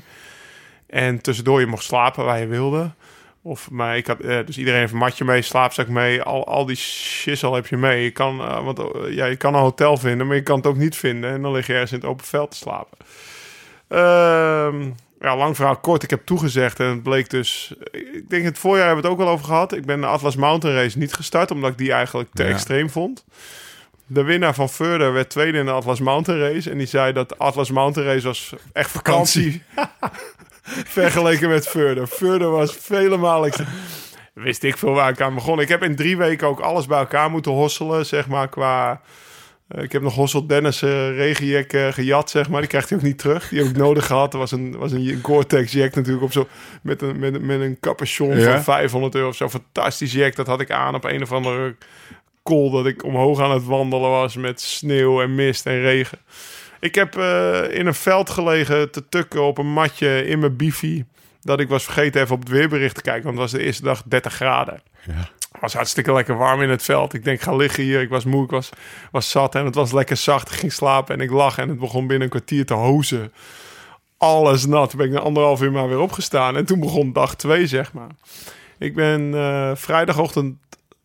En 0.88 1.22
tussendoor 1.22 1.60
je 1.60 1.66
mocht 1.66 1.84
slapen 1.84 2.26
waar 2.26 2.40
je 2.40 2.48
wilde. 2.48 2.92
Of, 3.50 3.69
maar 3.72 3.98
ik 3.98 4.07
had, 4.07 4.19
eh, 4.19 4.38
dus 4.46 4.57
iedereen 4.57 4.80
heeft 4.80 4.92
een 4.92 4.98
matje 4.98 5.25
mee, 5.25 5.42
slaapzak 5.42 5.88
mee. 5.88 6.22
Al, 6.22 6.48
al 6.48 6.66
die 6.66 6.75
shizzle 6.75 7.54
heb 7.56 7.68
je 7.68 7.78
mee. 7.78 8.04
Je 8.04 8.12
kan, 8.12 8.40
eh, 8.42 8.63
want, 8.63 8.80
eh, 8.80 8.86
ja, 9.10 9.25
je 9.25 9.36
kan 9.36 9.54
een 9.54 9.60
hotel 9.62 9.98
vinden, 9.98 10.28
maar 10.28 10.36
je 10.36 10.44
kan 10.44 10.57
het 10.57 10.68
ook 10.68 10.78
niet 10.78 10.96
vinden. 10.96 11.30
En 11.30 11.42
dan 11.42 11.51
lig 11.51 11.68
je 11.68 11.74
ergens 11.74 11.92
in 11.92 11.98
het 11.98 12.07
open 12.07 12.25
veld 12.25 12.51
te 12.51 12.57
slapen. 12.57 12.98
Ehm, 13.88 14.81
ja, 15.22 15.38
lang 15.38 15.56
verhaal 15.56 15.78
kort. 15.78 16.04
Ik 16.04 16.10
heb 16.10 16.25
toegezegd 16.25 16.80
en 16.80 16.86
het 16.86 17.04
bleek 17.04 17.30
dus... 17.30 17.74
Ik 17.92 18.30
denk 18.30 18.44
het 18.44 18.57
voorjaar 18.57 18.86
hebben 18.86 19.04
we 19.04 19.10
het 19.10 19.19
ook 19.19 19.25
wel 19.25 19.34
over 19.34 19.46
gehad. 19.46 19.74
Ik 19.74 19.86
ben 19.86 20.02
de 20.02 20.07
Atlas 20.07 20.36
Mountain 20.36 20.75
Race 20.75 20.98
niet 20.98 21.13
gestart, 21.13 21.52
omdat 21.52 21.72
ik 21.72 21.78
die 21.78 21.92
eigenlijk 21.92 22.30
te 22.34 22.44
Ja. 22.44 22.50
extreem 22.50 22.90
vond. 22.90 23.25
De 24.06 24.24
winnaar 24.24 24.54
van 24.54 24.69
Further 24.69 25.13
werd 25.13 25.30
tweede 25.30 25.57
in 25.57 25.66
de 25.66 25.72
Atlas 25.72 26.00
Mountain 26.00 26.42
Race. 26.42 26.69
En 26.72 26.78
die 26.78 26.88
zei 26.88 27.13
dat 27.13 27.30
de 27.30 27.38
Atlas 27.38 27.72
Mountain 27.72 28.10
Race 28.10 28.28
was 28.28 28.54
echt 28.74 28.92
vakantie. 28.92 29.62
Vergeleken 30.98 31.50
met 31.50 31.68
Further. 31.68 32.07
Further 32.07 32.50
was 32.51 32.75
vele 32.75 33.18
malen... 33.18 33.51
Wist 34.33 34.63
ik 34.63 34.77
veel 34.77 34.94
waar 34.94 35.10
ik 35.10 35.21
aan 35.21 35.33
begon. 35.33 35.60
Ik 35.60 35.68
heb 35.68 35.83
in 35.83 35.95
drie 35.95 36.18
weken 36.18 36.48
ook 36.48 36.60
alles 36.60 36.86
bij 36.86 37.00
elkaar 37.00 37.30
moeten 37.31 37.51
hosselen, 37.51 38.06
zeg 38.06 38.27
maar, 38.27 38.48
qua... 38.50 39.01
eh, 39.68 39.83
ik 39.83 39.92
heb 39.92 40.01
nog 40.01 40.16
Hossel 40.16 40.48
Dennis 40.48 40.81
uh, 40.81 40.89
regenjack 41.16 41.74
eh, 41.74 41.88
gejat, 41.92 42.30
zeg 42.30 42.50
maar. 42.50 42.60
Die 42.60 42.69
krijgt 42.69 42.89
hij 42.89 42.98
ook 42.98 43.04
niet 43.04 43.18
terug. 43.18 43.50
Die 43.50 43.60
heb 43.60 43.68
ik 43.69 43.75
nodig 43.77 44.06
gehad. 44.06 44.33
Er 44.33 44.39
was 44.39 44.51
een, 44.51 44.77
was 44.77 44.92
een 44.92 45.19
Gore-Tex 45.24 45.71
jack 45.71 45.95
natuurlijk 45.95 46.24
op 46.25 46.31
zo... 46.31 46.48
Met 46.81 47.01
een, 47.01 47.19
met, 47.19 47.42
met 47.42 47.60
een 47.62 47.77
capuchon 47.80 48.38
Ja. 48.39 48.51
van 48.54 48.63
500 48.63 49.16
euro 49.16 49.27
of 49.27 49.36
zo. 49.36 49.50
Fantastisch 49.50 50.12
jack. 50.13 50.36
Dat 50.36 50.48
had 50.48 50.62
ik 50.62 50.71
aan 50.71 50.95
op 50.95 51.04
een 51.04 51.21
of 51.21 51.31
andere 51.31 51.75
kool 52.44 52.69
dat 52.71 52.86
ik 52.86 53.04
omhoog 53.04 53.39
aan 53.42 53.51
het 53.51 53.66
wandelen 53.66 54.10
was 54.10 54.36
met 54.36 54.62
sneeuw 54.62 55.21
en 55.21 55.36
mist 55.36 55.66
en 55.66 55.81
regen. 55.81 56.18
Ik 56.80 56.96
heb 56.96 57.18
eh, 57.18 57.64
in 57.72 57.86
een 57.86 57.94
veld 57.94 58.30
gelegen 58.30 58.92
te 58.92 59.09
tukken 59.09 59.44
op 59.44 59.57
een 59.57 59.71
matje 59.71 60.26
in 60.26 60.40
mijn 60.40 60.56
bifi. 60.56 61.06
Dat 61.42 61.59
ik 61.59 61.69
was 61.69 61.83
vergeten 61.83 62.21
even 62.21 62.36
op 62.36 62.40
het 62.40 62.50
weerbericht 62.50 62.95
te 62.95 63.02
kijken. 63.02 63.24
Want 63.24 63.38
het 63.38 63.52
was 63.52 63.59
de 63.59 63.66
eerste 63.66 63.83
dag 63.83 64.04
30 64.06 64.33
graden. 64.33 64.81
Ja. 65.06 65.30
Het 65.52 65.62
was 65.62 65.74
hartstikke 65.74 66.14
lekker 66.14 66.38
warm 66.38 66.62
in 66.62 66.69
het 66.69 66.83
veld. 66.83 67.14
Ik 67.14 67.24
denk, 67.24 67.42
ga 67.42 67.56
liggen 67.56 67.83
hier. 67.83 68.02
Ik 68.02 68.09
was 68.09 68.24
moe, 68.26 68.44
ik 68.44 68.50
was, 68.50 68.69
was 69.12 69.30
zat 69.30 69.56
en 69.56 69.66
het 69.66 69.76
was 69.76 69.92
lekker 69.92 70.18
zacht. 70.18 70.52
Ik 70.52 70.57
ging 70.57 70.74
slapen 70.74 71.16
en 71.16 71.21
ik 71.21 71.31
lag 71.31 71.57
en 71.57 71.69
het 71.69 71.80
begon 71.80 72.07
binnen 72.07 72.24
een 72.24 72.30
kwartier 72.30 72.66
te 72.66 72.74
hozen. 72.74 73.33
Alles 74.18 74.66
nat. 74.66 74.90
Toen 74.90 75.00
ben 75.00 75.07
ik 75.07 75.14
na 75.14 75.19
anderhalf 75.19 75.62
uur 75.62 75.71
maar 75.71 75.88
weer 75.88 76.00
opgestaan. 76.00 76.56
En 76.56 76.66
toen 76.66 76.80
begon 76.80 77.14
dag 77.14 77.36
twee, 77.36 77.68
zeg 77.68 77.94
maar. 77.94 78.09
Ik 78.78 78.95
ben 78.95 79.33
eh, 79.33 79.71
vrijdagochtend 79.76 80.57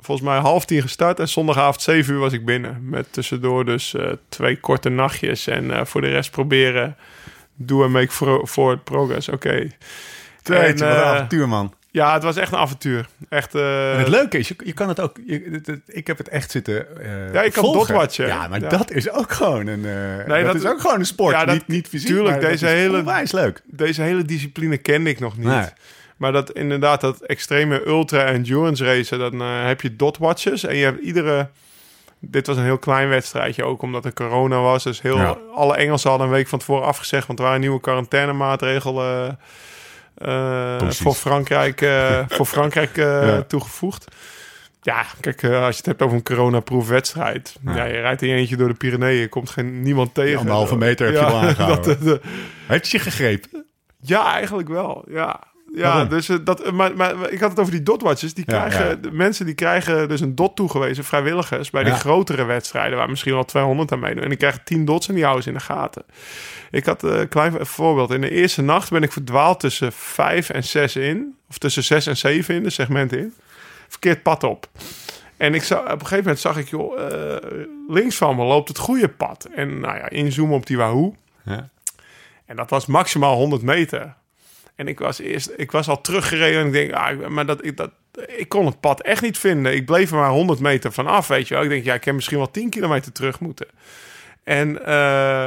volgens 0.05 0.29
mij 0.29 0.39
half 0.39 0.65
tien 0.65 0.83
gestart. 0.83 1.21
En 1.21 1.29
zondagavond 1.29 1.83
zeven 1.83 2.15
uur 2.15 2.21
was 2.21 2.33
ik 2.33 2.45
binnen. 2.45 2.79
Met 2.89 3.07
tussendoor 3.13 3.65
dus 3.65 3.95
eh, 3.95 4.07
twee 4.29 4.61
korte 4.61 4.89
nachtjes. 4.89 5.47
En 5.47 5.71
eh, 5.71 5.85
voor 5.85 6.01
de 6.01 6.09
rest 6.09 6.31
proberen... 6.31 6.97
Do 7.57 7.83
and 7.83 7.93
make 7.93 8.11
for- 8.13 8.47
forward 8.47 8.85
progress. 8.85 9.29
Oké. 9.29 9.69
Jeetje, 10.43 10.55
En, 10.55 10.71
wat 10.71 10.81
een 10.81 10.87
eh, 10.89 11.03
avontuur, 11.03 11.49
man. 11.49 11.75
Ja, 11.91 12.13
het 12.15 12.23
was 12.23 12.37
echt 12.37 12.53
een 12.53 12.59
avontuur. 12.59 13.07
Echt... 13.29 13.55
eh, 13.55 13.93
En 13.93 13.99
het 13.99 14.09
leuke 14.09 14.39
is, 14.39 14.49
je, 14.49 14.55
je 14.65 14.73
kan 14.73 14.89
het 14.89 15.01
ook... 15.01 15.17
Je, 15.27 15.49
het- 15.53 15.67
het- 15.67 15.81
ik 15.87 16.07
heb 16.07 16.19
het 16.19 16.29
echt 16.29 16.51
zitten 16.51 17.01
eh 17.03 17.33
Ja, 17.33 17.43
je 17.43 17.51
kan 17.51 17.73
dotwatchen. 17.73 18.27
Ja, 18.27 18.49
maar 18.49 18.61
Ja. 18.61 18.69
dat 18.69 18.91
is 18.91 19.11
ook 19.11 19.33
gewoon 19.33 19.67
een... 19.67 19.85
eh, 19.85 20.27
Nee, 20.27 20.43
dat, 20.45 20.53
dat- 20.53 20.63
is 20.63 20.69
ook 20.71 20.81
gewoon 20.81 20.99
een 20.99 21.07
sport. 21.07 21.35
Ja, 21.35 21.45
dat- 21.45 21.55
niet, 21.55 21.69
niet 21.69 21.89
fysiek, 21.89 22.07
tuurlijk, 22.09 22.41
deze 22.41 22.53
is 22.67 22.73
hele- 22.73 22.99
onwijs 22.99 23.33
leuk. 23.33 23.61
deze 23.67 24.03
hele 24.03 24.23
discipline 24.25 24.77
kende 24.77 25.11
ik 25.11 25.21
nog 25.21 25.37
niet. 25.37 25.47
Nee. 25.47 25.67
Maar 26.17 26.33
dat 26.33 26.51
inderdaad, 26.53 27.01
dat 27.01 27.21
extreme 27.21 27.87
ultra-endurance 27.87 28.85
racen, 28.85 29.19
dan 29.19 29.41
eh, 29.41 29.67
heb 29.67 29.81
je 29.81 29.97
dotwatches. 29.97 30.65
En 30.65 30.77
je 30.77 30.85
hebt 30.85 31.01
iedere... 31.03 31.49
Dit 32.27 32.47
was 32.47 32.57
een 32.57 32.63
heel 32.65 32.79
klein 32.79 33.09
wedstrijdje, 33.09 33.65
ook 33.65 33.83
omdat 33.83 34.05
er 34.05 34.13
corona 34.13 34.61
was. 34.61 34.83
Dus 34.85 35.03
heel, 35.03 35.17
Ja. 35.19 35.37
alle 35.55 35.77
Engelsen 35.77 36.09
hadden 36.11 36.27
een 36.29 36.33
week 36.35 36.49
van 36.49 36.59
tevoren 36.59 36.87
afgezegd... 36.87 37.27
want 37.27 37.39
er 37.39 37.45
waren 37.45 37.61
nieuwe 37.61 37.81
quarantainemaatregelen 37.81 39.39
Precies. 40.79 40.99
voor 41.03 41.15
Frankrijk, 41.15 41.81
eh, 41.81 42.19
voor 42.37 42.47
Frankrijk 42.47 42.97
Ja. 42.97 43.43
toegevoegd. 43.43 44.15
Ja, 44.83 45.05
kijk, 45.21 45.45
als 45.45 45.51
je 45.71 45.77
het 45.77 45.87
hebt 45.87 46.03
over 46.03 46.17
een 46.17 46.23
coronaproof 46.23 46.89
wedstrijd. 46.89 47.57
Ja. 47.65 47.77
Ja. 47.77 47.85
je 47.85 48.01
rijdt 48.01 48.23
in 48.23 48.29
je 48.29 48.35
eentje 48.35 48.57
door 48.57 48.69
de 48.69 48.75
Pyreneeën, 48.75 49.29
komt 49.29 49.51
geen 49.51 49.83
niemand 49.83 50.15
tegen. 50.15 50.39
anderhalve 50.39 50.77
meter 50.77 51.07
heb 51.07 51.15
je 51.15 51.21
wel 51.21 51.37
aangehouden. 51.43 51.85
dat, 51.85 52.01
de- 52.03 52.21
Heeft 52.67 52.91
je 52.91 52.99
gegrepen? 52.99 53.65
ja, 54.01 54.33
eigenlijk 54.33 54.69
wel. 54.69 55.05
Ja. 55.09 55.41
Ja, 55.75 55.83
Waarom? 55.83 56.09
dus 56.09 56.29
eh, 56.29 56.37
dat, 56.45 56.73
maar, 56.73 56.97
maar 56.97 57.31
ik 57.31 57.41
had 57.41 57.51
het 57.51 57.59
over 57.61 57.73
die 57.73 57.83
dotwatchers. 57.83 58.35
Die 58.35 58.45
krijgen, 58.45 58.89
ja. 58.89 58.95
de 58.95 59.13
mensen 59.13 59.47
die 59.47 59.55
krijgen 59.55 60.09
dus 60.09 60.21
een 60.21 60.35
dot 60.35 60.57
toegewezen, 60.57 61.05
vrijwilligers, 61.05 61.71
bij 61.71 61.85
Ja. 61.85 61.91
de 61.91 61.97
grotere 61.97 62.45
wedstrijden, 62.45 62.99
waar 62.99 63.09
misschien 63.09 63.33
wel 63.33 63.45
200 63.45 63.93
aan 63.93 63.99
meedoen. 63.99 64.23
En 64.23 64.29
die 64.29 64.39
krijgen 64.39 64.65
10 64.65 64.85
dots 64.85 65.09
en 65.09 65.15
die 65.15 65.23
houden 65.23 65.43
ze 65.45 65.49
in 65.51 65.55
de 65.57 65.63
gaten. 65.63 66.05
Ik 66.71 66.87
had 66.87 67.05
eh, 67.05 67.19
een 67.19 67.29
klein 67.29 67.67
voorbeeld. 67.67 68.11
In 68.11 68.21
de 68.21 68.31
eerste 68.31 68.63
nacht 68.63 68.91
ben 68.91 69.03
ik 69.03 69.13
verdwaald 69.13 69.61
tussen 69.61 69.93
5 69.93 70.51
en 70.51 70.65
6 70.65 70.97
in. 70.97 71.37
Of 71.49 71.59
tussen 71.59 71.85
6 71.85 72.07
en 72.07 72.17
7 72.17 72.55
in, 72.55 72.63
de 72.63 72.71
segmenten 72.71 73.19
in. 73.19 73.35
Verkeerd 73.89 74.23
pad 74.23 74.43
op. 74.45 74.69
En 75.37 75.55
ik 75.55 75.63
zag, 75.63 75.79
op 75.81 75.87
een 75.91 75.99
gegeven 75.99 76.17
moment 76.19 76.39
zag 76.39 76.57
ik, 76.57 76.69
joh, 76.69 77.01
eh, 77.13 77.51
links 77.89 78.17
van 78.17 78.37
me 78.37 78.45
loopt 78.45 78.69
het 78.69 78.79
goede 78.79 79.09
pad. 79.09 79.49
En 79.55 79.81
nou 79.81 79.97
ja, 79.97 80.09
inzoomen 80.09 80.57
op 80.57 80.67
die 80.67 80.77
Wahoo. 80.77 81.15
Ja. 81.45 81.69
En 82.47 82.57
dat 82.57 82.71
was 82.71 82.87
maximaal 82.87 83.37
100 83.37 83.63
meter. 83.63 84.15
En 84.77 84.89
ik 84.89 84.99
was 84.99 85.19
eerst, 85.19 85.53
ik 85.57 85.71
was 85.71 85.89
al 85.89 86.01
teruggereden 86.01 86.61
en 86.61 86.67
ik 86.67 86.73
denk, 86.73 86.93
ah, 86.93 87.27
maar 87.27 87.47
dat, 87.47 87.63
dat, 87.75 87.91
ik 88.37 88.49
kon 88.49 88.67
het 88.67 88.81
pad 88.81 89.03
echt 89.03 89.23
niet 89.23 89.39
vinden. 89.39 89.75
Ik 89.75 89.87
bleef 89.87 90.11
er 90.11 90.17
maar 90.17 90.31
100 90.31 90.61
meter 90.61 90.93
vanaf, 90.93 91.29
weet 91.29 91.49
je 91.49 91.55
wel. 91.55 91.63
Ik 91.63 91.69
denk, 91.69 91.85
ja, 91.85 91.95
ik 91.95 92.05
heb 92.05 92.15
misschien 92.15 92.39
wel 92.39 92.51
10 92.51 92.71
kilometer 92.71 93.13
terug 93.13 93.41
moeten. 93.41 93.67
En, 94.45 94.87
eh, 94.87 95.45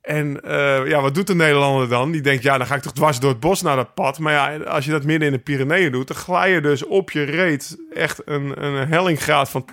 en 0.00 0.40
eh, 0.42 0.86
ja, 0.86 1.00
wat 1.00 1.14
doet 1.14 1.26
de 1.26 1.34
Nederlander 1.34 1.88
dan? 1.88 2.10
Die 2.10 2.20
denkt, 2.20 2.42
ja, 2.42 2.58
dan 2.58 2.66
ga 2.66 2.74
ik 2.74 2.82
toch 2.82 2.92
dwars 2.92 3.20
door 3.20 3.30
het 3.30 3.40
bos 3.40 3.62
naar 3.62 3.76
dat 3.76 3.94
pad. 3.94 4.18
Maar 4.18 4.32
ja, 4.32 4.64
als 4.64 4.84
je 4.84 4.90
dat 4.90 5.04
midden 5.04 5.28
in 5.28 5.34
de 5.34 5.40
Pyreneeën 5.40 5.92
doet, 5.92 6.08
dan 6.08 6.16
glij 6.16 6.50
je 6.52 6.60
dus 6.60 6.84
op 6.84 7.10
je 7.10 7.22
reet 7.22 7.76
echt 7.94 8.22
een, 8.24 8.64
een 8.64 8.88
hellinggraad 8.88 9.50
van 9.50 9.64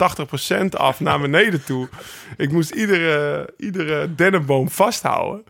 80% 0.63 0.65
af 0.69 0.99
naar 0.99 1.19
beneden 1.19 1.63
toe. 1.63 1.89
Ik 2.37 2.51
moest 2.51 2.71
iedere, 2.71 3.49
iedere 3.57 4.15
dennenboom 4.15 4.69
vasthouden. 4.69 5.43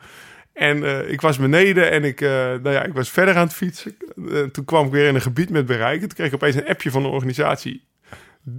En 0.53 0.83
eh, 0.83 1.11
ik 1.11 1.21
was 1.21 1.37
beneden 1.37 1.91
en 1.91 2.03
ik, 2.03 2.21
eh, 2.21 2.29
nou 2.29 2.69
ja, 2.69 2.83
ik 2.83 2.93
was 2.93 3.09
verder 3.09 3.35
aan 3.35 3.43
het 3.43 3.53
fietsen. 3.53 3.95
Eh, 4.29 4.43
toen 4.43 4.65
kwam 4.65 4.85
ik 4.85 4.91
weer 4.91 5.07
in 5.07 5.15
een 5.15 5.21
gebied 5.21 5.49
met 5.49 5.65
bereik. 5.65 5.99
Toen 5.99 6.09
kreeg 6.09 6.27
ik 6.27 6.33
opeens 6.33 6.55
een 6.55 6.67
appje 6.67 6.91
van 6.91 7.01
de 7.01 7.07
organisatie. 7.07 7.83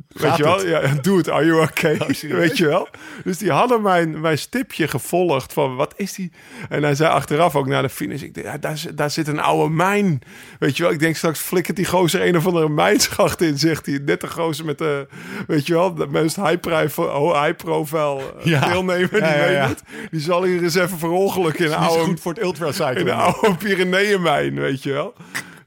Weet 0.09 0.37
je 0.37 0.43
wel? 0.43 0.67
Ja, 0.67 0.81
doe 1.03 1.17
het, 1.19 1.31
are 1.31 1.45
you 1.45 1.63
okay? 1.63 1.97
Oh? 2.03 2.07
Weet 2.31 2.59
je 2.59 2.67
wel? 2.67 2.89
Dus 3.25 3.39
die 3.39 3.51
hadden 3.51 3.83
mijn, 3.83 4.21
mijn 4.21 4.39
stipje 4.39 4.89
gevolgd 4.89 5.53
van 5.53 5.77
wat 5.77 5.95
is 5.97 6.13
die? 6.13 6.33
En 6.69 6.83
hij 6.83 6.95
zei 6.95 7.11
achteraf 7.11 7.57
ook 7.57 7.67
naar 7.67 7.83
de 7.83 7.89
finish, 7.89 8.23
ik 8.23 8.43
ja, 8.43 8.59
daar, 8.59 8.79
zit- 8.79 8.97
daar 8.97 9.11
zit 9.11 9.29
een 9.29 9.41
oude 9.41 9.75
mijn. 9.75 10.21
Weet 10.59 10.77
je 10.77 10.83
wel? 10.83 10.93
Ik 10.93 10.99
denk 10.99 11.17
straks 11.17 11.39
flikkert 11.39 11.77
die 11.77 11.87
gozer 11.87 12.27
een 12.27 12.37
of 12.37 12.47
andere 12.47 12.69
mijnschacht 12.69 13.41
in, 13.41 13.59
zegt 13.59 13.87
hij. 13.87 14.01
Net 14.05 14.21
de 14.21 14.29
gozer 14.31 14.65
met 14.65 14.79
de, 14.79 15.07
weet 15.47 15.67
je 15.67 15.73
wel, 15.73 15.95
de 15.95 16.07
meest 16.07 16.37
high, 16.37 16.61
profile, 16.61 17.13
oh, 17.13 17.43
high 17.45 17.57
profile 17.57 18.21
eh, 18.39 18.45
Ja. 18.45 18.69
deelnemer 18.69 19.19
Ja, 19.19 19.47
die 19.47 19.57
meedoet. 19.59 19.83
Die 20.11 20.21
zal 20.21 20.43
hier 20.45 20.63
eens 20.63 20.75
even 20.75 20.99
verongelukken 20.99 21.65
in 21.65 21.71
een 21.73 21.77
oude 21.79 22.05
goed 22.05 22.21
voor 22.21 22.33
het 22.33 22.43
ultracycling. 22.43 22.99
in 22.99 23.05
de 23.05 23.13
oude 23.13 23.55
Pyreneeënmijn, 23.57 24.55
weet 24.61 24.83
je 24.83 24.93
wel. 24.93 25.15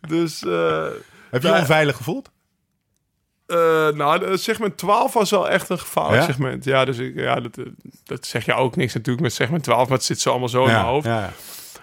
Dus, 0.07 0.43
eh, 0.45 0.85
Heb 1.31 1.41
je 1.41 1.47
je 1.47 1.53
onveilig 1.53 1.95
gevoeld? 1.95 2.33
Eh, 3.47 3.87
nou, 3.89 4.37
segment 4.37 4.77
12 4.77 5.13
was 5.13 5.29
wel 5.29 5.49
echt 5.49 5.69
een 5.69 5.79
gevaarlijk 5.79 6.21
Ja? 6.21 6.27
segment. 6.27 6.63
Ja, 6.63 6.85
dus 6.85 6.97
ik, 6.97 7.15
ja, 7.15 7.35
dat, 7.39 7.57
eh, 7.57 7.65
dat 8.03 8.25
zeg 8.25 8.45
je 8.45 8.53
ook 8.53 8.75
niks 8.75 8.93
natuurlijk 8.93 9.23
met 9.23 9.33
segment 9.33 9.63
12, 9.63 9.87
maar 9.87 9.97
het 9.97 10.05
zit 10.05 10.19
zo 10.19 10.29
allemaal 10.29 10.49
zo 10.49 10.65
in 10.65 10.71
mijn 10.71 10.85
hoofd. 10.85 11.05
Ja, 11.05 11.29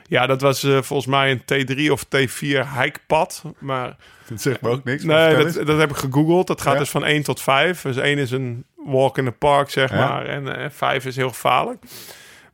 ja. 0.08 0.26
dat 0.26 0.40
was 0.40 0.62
eh, 0.62 0.82
volgens 0.82 1.08
mij 1.08 1.30
een 1.30 1.66
T3 1.66 1.90
of 1.90 2.04
T4 2.04 2.78
hikepad, 2.80 3.42
maar 3.58 3.96
Dat 4.28 4.40
zegt 4.40 4.60
me 4.60 4.68
ook 4.68 4.84
niks. 4.84 5.02
nee, 5.04 5.36
dat, 5.36 5.66
dat 5.66 5.78
heb 5.78 5.90
ik 5.90 5.96
gegoogeld. 5.96 6.46
Dat 6.46 6.60
gaat 6.60 6.78
dus 6.78 6.90
van 6.90 7.04
1 7.04 7.22
tot 7.22 7.40
5. 7.40 7.82
Dus 7.82 7.96
1 7.96 8.18
is 8.18 8.30
een 8.30 8.64
walk 8.84 9.18
in 9.18 9.24
the 9.24 9.30
park, 9.30 9.70
zeg 9.70 9.90
maar. 9.90 10.26
En 10.26 10.56
eh, 10.62 10.70
5 10.70 11.04
is 11.04 11.16
heel 11.16 11.28
gevaarlijk. 11.28 11.82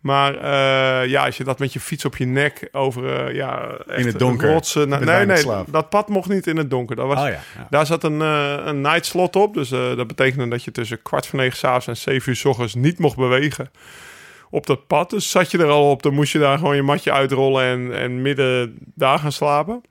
Maar 0.01 0.35
eh, 0.35 1.11
ja, 1.11 1.25
als 1.25 1.37
je 1.37 1.45
dat 1.45 1.59
met 1.59 1.73
je 1.73 1.81
fiets 1.81 2.05
op 2.05 2.17
je 2.17 2.25
nek 2.25 2.69
over 2.73 3.27
eh, 3.27 3.35
ja, 3.35 3.69
echt 3.87 4.05
het 4.05 4.19
donker, 4.19 4.53
rotsen... 4.53 4.89
nee, 4.89 5.27
nee, 5.27 5.45
dat 5.67 5.89
pad 5.89 6.09
mocht 6.09 6.29
niet 6.29 6.47
in 6.47 6.57
het 6.57 6.71
donker. 6.71 6.97
Dat 6.97 7.07
was, 7.07 7.19
Oh 7.19 7.29
ja, 7.29 7.41
ja. 7.57 7.67
Daar 7.71 7.87
zat 7.87 8.05
een, 8.05 8.23
eh, 8.23 8.57
een 8.65 8.81
night 8.81 9.07
slot 9.07 9.37
op. 9.37 9.55
Dus 9.55 9.69
dat 9.69 10.07
betekende 10.07 10.49
dat 10.49 10.65
je 10.65 10.71
tussen 10.71 11.03
kwart 11.03 11.27
voor 11.27 11.39
negen 11.39 11.57
s'avonds 11.57 11.87
en 11.87 11.97
zeven 11.97 12.29
uur 12.29 12.37
s 12.37 12.45
ochtends 12.45 12.75
niet 12.75 12.99
mocht 12.99 13.17
bewegen 13.17 13.71
op 14.51 14.67
dat 14.67 14.87
pad. 14.87 15.11
Dus 15.11 15.31
zat 15.31 15.51
je 15.51 15.59
er 15.59 15.69
al 15.69 15.91
op, 15.91 16.03
dan 16.03 16.15
moest 16.15 16.33
je 16.33 16.39
daar 16.39 16.59
gewoon 16.59 16.77
je 16.77 16.83
matje 16.83 17.13
uitrollen 17.13 17.65
en, 17.65 17.99
en 17.99 18.23
midden 18.23 18.79
daar 18.95 19.19
gaan 19.19 19.33
slapen. 19.33 19.83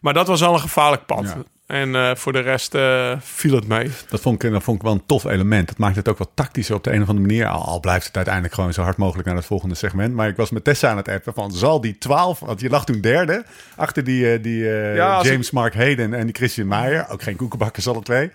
Maar 0.00 0.14
dat 0.14 0.26
was 0.26 0.42
al 0.42 0.54
een 0.54 0.60
gevaarlijk 0.60 1.06
pad. 1.06 1.22
Ja. 1.22 1.42
En 1.72 1.94
eh, 1.94 2.14
voor 2.14 2.32
de 2.32 2.40
rest 2.40 2.74
eh, 2.74 3.12
viel 3.20 3.54
het 3.54 3.66
mee. 3.66 3.90
Dat 4.08 4.20
vond, 4.20 4.42
ik, 4.42 4.50
dat 4.50 4.62
vond 4.62 4.76
ik 4.76 4.82
wel 4.82 4.92
een 4.92 5.06
tof 5.06 5.24
element. 5.24 5.68
Dat 5.68 5.78
maakt 5.78 5.96
het 5.96 6.08
ook 6.08 6.18
wat 6.18 6.30
tactischer 6.34 6.74
op 6.74 6.84
de 6.84 6.92
een 6.92 7.02
of 7.02 7.08
andere 7.08 7.26
manier. 7.26 7.46
Al, 7.46 7.64
al 7.64 7.80
blijft 7.80 8.06
het 8.06 8.16
uiteindelijk 8.16 8.54
gewoon 8.54 8.72
zo 8.72 8.82
hard 8.82 8.96
mogelijk 8.96 9.26
naar 9.26 9.36
het 9.36 9.46
volgende 9.46 9.74
segment. 9.74 10.14
Maar 10.14 10.28
ik 10.28 10.36
was 10.36 10.50
met 10.50 10.64
Tessa 10.64 10.90
aan 10.90 10.96
het 10.96 11.08
appen 11.08 11.34
van... 11.34 11.52
zal 11.52 11.80
die 11.80 11.98
12, 11.98 12.40
want 12.40 12.60
je 12.60 12.68
lag 12.68 12.84
toen 12.84 13.00
derde... 13.00 13.44
achter 13.76 14.04
die, 14.04 14.32
eh, 14.32 14.42
die 14.42 14.70
eh, 14.70 14.96
Ja, 14.96 15.22
James 15.22 15.50
Mark 15.50 15.74
Hayden 15.74 16.14
en 16.14 16.24
die 16.24 16.34
Christian 16.34 16.68
Meijer. 16.68 17.08
Ook 17.08 17.22
geen 17.22 17.36
koekenbakkers 17.36 17.88
alle 17.88 18.02
twee. 18.02 18.30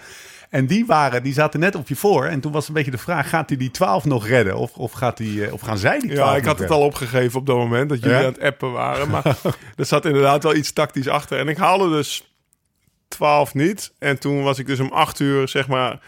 En 0.50 0.68
die, 0.68 0.86
waren, 0.86 1.24
die 1.24 1.34
zaten 1.34 1.60
net 1.60 1.76
op 1.76 1.88
je 1.88 1.96
voor. 1.96 2.26
En 2.26 2.40
toen 2.40 2.52
was 2.52 2.68
een 2.68 2.74
beetje 2.74 2.92
de 2.92 2.98
vraag... 2.98 3.30
gaat 3.30 3.50
hij 3.50 3.58
die 3.58 3.72
12 3.72 4.06
nog 4.06 4.28
redden? 4.28 4.56
Of, 4.56 4.72
of, 4.78 4.92
gaat 4.92 5.18
die, 5.18 5.46
eh, 5.46 5.54
of 5.54 5.62
gaan 5.62 5.78
zij 5.78 6.00
die 6.00 6.14
12 6.14 6.30
Ja, 6.30 6.36
ik 6.36 6.44
nog 6.44 6.52
had 6.52 6.60
het 6.60 6.72
al 6.72 6.82
opgegeven 6.82 7.40
op 7.40 7.46
dat 7.46 7.58
moment 7.58 7.90
dat 7.90 8.00
jullie 8.00 8.18
Ja? 8.18 8.24
aan 8.24 8.32
het 8.32 8.42
appen 8.42 8.72
waren. 8.72 9.10
Maar 9.10 9.26
er 9.76 9.86
zat 9.86 10.06
inderdaad 10.06 10.44
wel 10.44 10.56
iets 10.56 10.72
tactisch 10.72 11.08
achter. 11.08 11.40
En 11.40 11.48
ik 11.48 11.58
haalde 11.58 11.90
dus 11.90 12.37
12 13.08 13.54
niet. 13.54 13.94
En 14.00 14.20
toen 14.20 14.44
was 14.44 14.60
ik 14.60 14.66
dus 14.66 14.80
om 14.80 14.92
8 14.92 15.20
uur, 15.20 15.48
zeg 15.48 15.68
maar, 15.68 16.00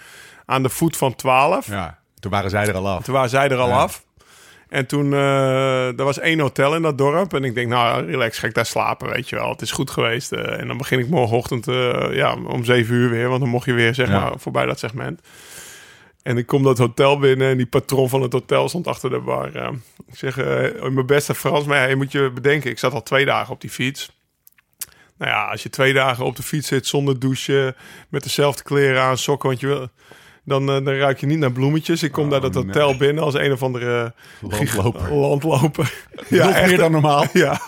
aan 0.46 0.64
de 0.64 0.70
voet 0.70 0.98
van 0.98 1.16
12. 1.16 1.68
Ja, 1.68 2.00
toen 2.20 2.32
waren 2.32 2.50
zij 2.50 2.68
er 2.68 2.76
al 2.76 2.88
af. 2.88 3.04
Toen 3.04 3.14
waren 3.14 3.30
zij 3.30 3.50
er 3.50 3.58
al 3.58 3.68
Ja. 3.68 3.76
af. 3.78 4.04
En 4.70 4.86
toen, 4.86 5.14
eh 5.14 5.88
er 6.00 6.04
was 6.04 6.20
één 6.20 6.40
hotel 6.40 6.76
in 6.76 6.82
dat 6.82 6.98
dorp. 6.98 7.34
En 7.34 7.44
ik 7.44 7.56
denk, 7.56 7.68
nou, 7.70 8.06
relax, 8.06 8.40
ga 8.40 8.48
ik 8.48 8.54
daar 8.54 8.66
slapen, 8.66 9.10
weet 9.10 9.30
je 9.30 9.36
wel. 9.36 9.50
Het 9.50 9.62
is 9.62 9.72
goed 9.72 9.90
geweest. 9.92 10.32
eh, 10.32 10.60
en 10.60 10.68
dan 10.68 10.78
begin 10.78 11.00
ik 11.00 11.10
morgenochtend 11.10 11.68
eh, 11.68 12.08
ja, 12.12 12.36
om 12.48 12.64
zeven 12.64 12.96
uur 12.96 13.10
weer. 13.10 13.28
Want 13.28 13.40
dan 13.40 13.50
mocht 13.50 13.66
je 13.66 13.74
weer, 13.74 13.94
zeg 13.94 14.08
Ja. 14.08 14.20
maar, 14.20 14.32
voorbij 14.40 14.66
dat 14.66 14.80
segment. 14.80 15.22
En 16.24 16.38
ik 16.38 16.46
kom 16.46 16.64
dat 16.64 16.78
hotel 16.78 17.20
binnen 17.20 17.50
en 17.50 17.58
die 17.58 17.66
patron 17.66 18.10
van 18.10 18.22
het 18.22 18.34
hotel 18.34 18.70
stond 18.70 18.88
achter 18.88 19.10
de 19.10 19.20
bar. 19.20 19.56
ik 20.08 20.16
zeg, 20.18 20.38
in 20.84 20.94
mijn 20.94 21.06
beste 21.06 21.36
Frans, 21.36 21.66
maar 21.66 21.90
je 21.90 21.96
moet 21.96 22.12
je 22.12 22.32
bedenken, 22.34 22.70
ik 22.72 22.80
zat 22.80 22.94
al 22.94 23.04
twee 23.04 23.26
dagen 23.26 23.54
op 23.54 23.62
die 23.62 23.70
fiets. 23.70 24.18
Nou 25.20 25.32
ja, 25.32 25.46
als 25.46 25.64
je 25.64 25.70
twee 25.70 25.94
dagen 25.94 26.26
op 26.26 26.36
de 26.36 26.44
fiets 26.44 26.68
zit 26.68 26.88
zonder 26.88 27.20
douchen, 27.20 27.76
met 28.10 28.24
dezelfde 28.24 28.64
kleren 28.64 29.02
aan, 29.02 29.18
sokken, 29.18 29.50
want 29.50 29.62
je 29.62 29.68
wil, 29.68 29.90
dan, 30.44 30.62
eh, 30.70 30.86
dan 30.86 30.94
ruik 30.94 31.20
je 31.20 31.26
niet 31.26 31.38
naar 31.40 31.52
bloemetjes. 31.52 32.04
Ik 32.04 32.12
kom 32.12 32.24
Oh, 32.26 32.32
daar 32.32 32.42
dat 32.42 32.56
hotel 32.56 32.90
nee. 32.90 32.98
binnen 32.98 33.24
als 33.24 33.34
een 33.34 33.52
of 33.52 33.64
andere 33.64 34.14
Landloper. 34.42 35.14
landloper. 35.14 35.94
Nog 36.30 36.52
echt, 36.52 36.68
meer 36.68 36.78
dan 36.78 36.92
normaal. 36.92 37.26
Ja. 37.34 37.62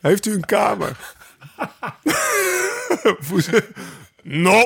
Heeft 0.00 0.26
u 0.26 0.32
een 0.32 0.44
kamer? 0.44 0.96
No. 4.22 4.64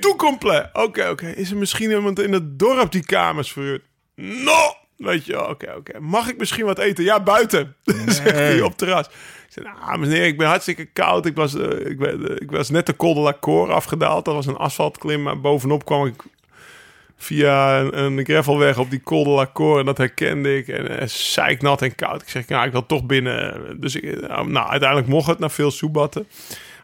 Tout 0.00 0.16
complet. 0.16 0.68
Oké, 0.72 1.08
oké. 1.08 1.26
Is 1.26 1.50
er 1.50 1.56
misschien 1.56 1.90
iemand 1.90 2.18
in 2.20 2.32
het 2.32 2.58
dorp 2.58 2.92
die 2.92 3.04
kamers 3.04 3.52
verhuurt? 3.52 3.84
No. 4.14 4.74
Weet 5.02 5.26
je, 5.26 5.48
oké, 5.48 5.74
oké. 5.76 6.00
Mag 6.00 6.28
ik 6.28 6.38
misschien 6.38 6.64
wat 6.64 6.78
eten? 6.78 7.04
Ja, 7.04 7.22
buiten. 7.22 7.74
Zegt 8.06 8.30
hij 8.30 8.60
op 8.60 8.76
terras. 8.76 9.06
Ik 9.06 9.62
zei, 9.62 9.66
nou, 9.66 9.98
meneer, 9.98 10.26
ik 10.26 10.38
ben 10.38 10.46
hartstikke 10.46 10.84
koud. 10.84 11.26
Ik 11.26 11.34
was, 11.34 11.54
eh, 11.54 11.90
ik, 11.90 11.98
ben, 11.98 12.28
eh, 12.28 12.36
ik 12.38 12.50
was 12.50 12.70
net 12.70 12.86
de 12.86 12.96
Col 12.96 13.14
de 13.14 13.20
la 13.20 13.74
afgedaald. 13.74 14.24
Dat 14.24 14.34
was 14.34 14.46
een 14.46 14.56
asfaltklim. 14.56 15.22
Maar 15.22 15.40
bovenop 15.40 15.84
kwam 15.84 16.06
ik 16.06 16.22
via 17.16 17.80
een, 17.80 17.98
een 17.98 18.24
gravelweg 18.24 18.78
op 18.78 18.90
die 18.90 19.02
Col 19.02 19.24
de 19.24 19.30
la. 19.30 19.78
En 19.78 19.84
dat 19.84 19.98
herkende 19.98 20.56
ik. 20.56 20.68
En 20.68 20.92
uh, 20.92 21.06
zeiknat 21.06 21.82
en 21.82 21.94
koud. 21.94 22.22
Ik 22.22 22.28
zeg, 22.28 22.48
nou, 22.48 22.66
ik 22.66 22.72
wil 22.72 22.86
toch 22.86 23.04
binnen. 23.04 23.80
Dus 23.80 23.96
ik, 23.96 24.20
nou, 24.28 24.68
uiteindelijk 24.68 25.08
mocht 25.08 25.26
het 25.26 25.38
na 25.38 25.48
veel 25.48 25.70
soebatten. 25.70 26.28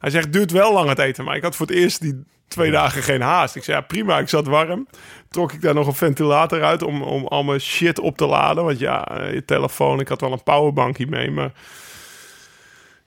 Hij 0.01 0.11
zegt, 0.11 0.33
duurt 0.33 0.51
wel 0.51 0.73
lang 0.73 0.89
het 0.89 0.99
eten. 0.99 1.25
Maar 1.25 1.37
ik 1.37 1.43
had 1.43 1.57
voor 1.57 1.67
het 1.67 1.77
eerst 1.77 2.01
die 2.01 2.25
twee 2.49 2.71
dagen 2.71 3.03
geen 3.03 3.21
haast. 3.21 3.57
Ik 3.57 3.65
zei, 3.65 3.77
ja, 3.77 3.83
prima, 3.83 4.19
ik 4.19 4.29
zat 4.29 4.47
warm. 4.47 4.87
Trok 5.31 5.53
ik 5.53 5.61
daar 5.61 5.75
nog 5.75 5.87
een 5.87 5.95
ventilator 5.95 6.65
uit 6.65 6.83
om, 6.83 7.03
om 7.03 7.27
al 7.27 7.45
mijn 7.45 7.61
shit 7.61 7.99
op 7.99 8.17
te 8.17 8.27
laden. 8.27 8.65
Want 8.65 8.79
ja, 8.79 9.07
eh, 9.09 9.33
je 9.33 9.45
telefoon, 9.45 10.01
ik 10.01 10.09
had 10.09 10.21
wel 10.21 10.33
een 10.33 10.43
powerbankje 10.43 11.07
mee, 11.07 11.31
maar... 11.31 11.51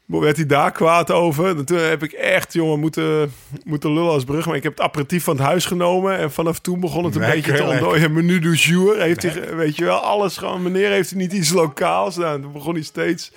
werd 0.06 0.36
hij 0.36 0.46
daar 0.46 0.72
kwaad 0.72 1.12
over. 1.12 1.58
En 1.58 1.66
toen 1.66 1.78
heb 1.78 2.04
ik 2.04 2.12
echt, 2.12 2.54
jongen, 2.54 2.80
moeten, 2.80 3.34
moeten 3.66 3.94
lullen 3.94 4.12
als 4.12 4.24
brug. 4.24 4.46
Maar 4.46 4.56
ik 4.56 4.64
heb 4.64 4.72
het 4.72 4.82
aperitief 4.82 5.24
van 5.24 5.36
het 5.36 5.46
huis 5.46 5.66
genomen. 5.66 6.18
En 6.18 6.32
vanaf 6.32 6.60
toen 6.60 6.80
begon 6.80 7.04
het 7.04 7.16
een 7.16 7.22
Lekker, 7.22 7.42
beetje 7.42 7.58
te 7.64 7.70
ontdooien. 7.70 8.14
Menu 8.14 8.40
du 8.40 8.54
jour. 8.54 9.02
Heeft 9.02 9.22
hij, 9.24 9.56
weet 9.56 9.76
je 9.76 9.84
wel, 9.84 10.00
alles 10.00 10.38
gewoon. 10.38 10.62
Meneer 10.62 10.90
heeft 10.90 11.10
hij 11.10 11.20
niet 11.20 11.34
iets 11.34 11.50
lokaals. 11.50 12.16
Nou, 12.16 12.42
toen 12.42 12.52
begon 12.52 12.74
hij 12.74 12.84
steeds. 12.84 13.32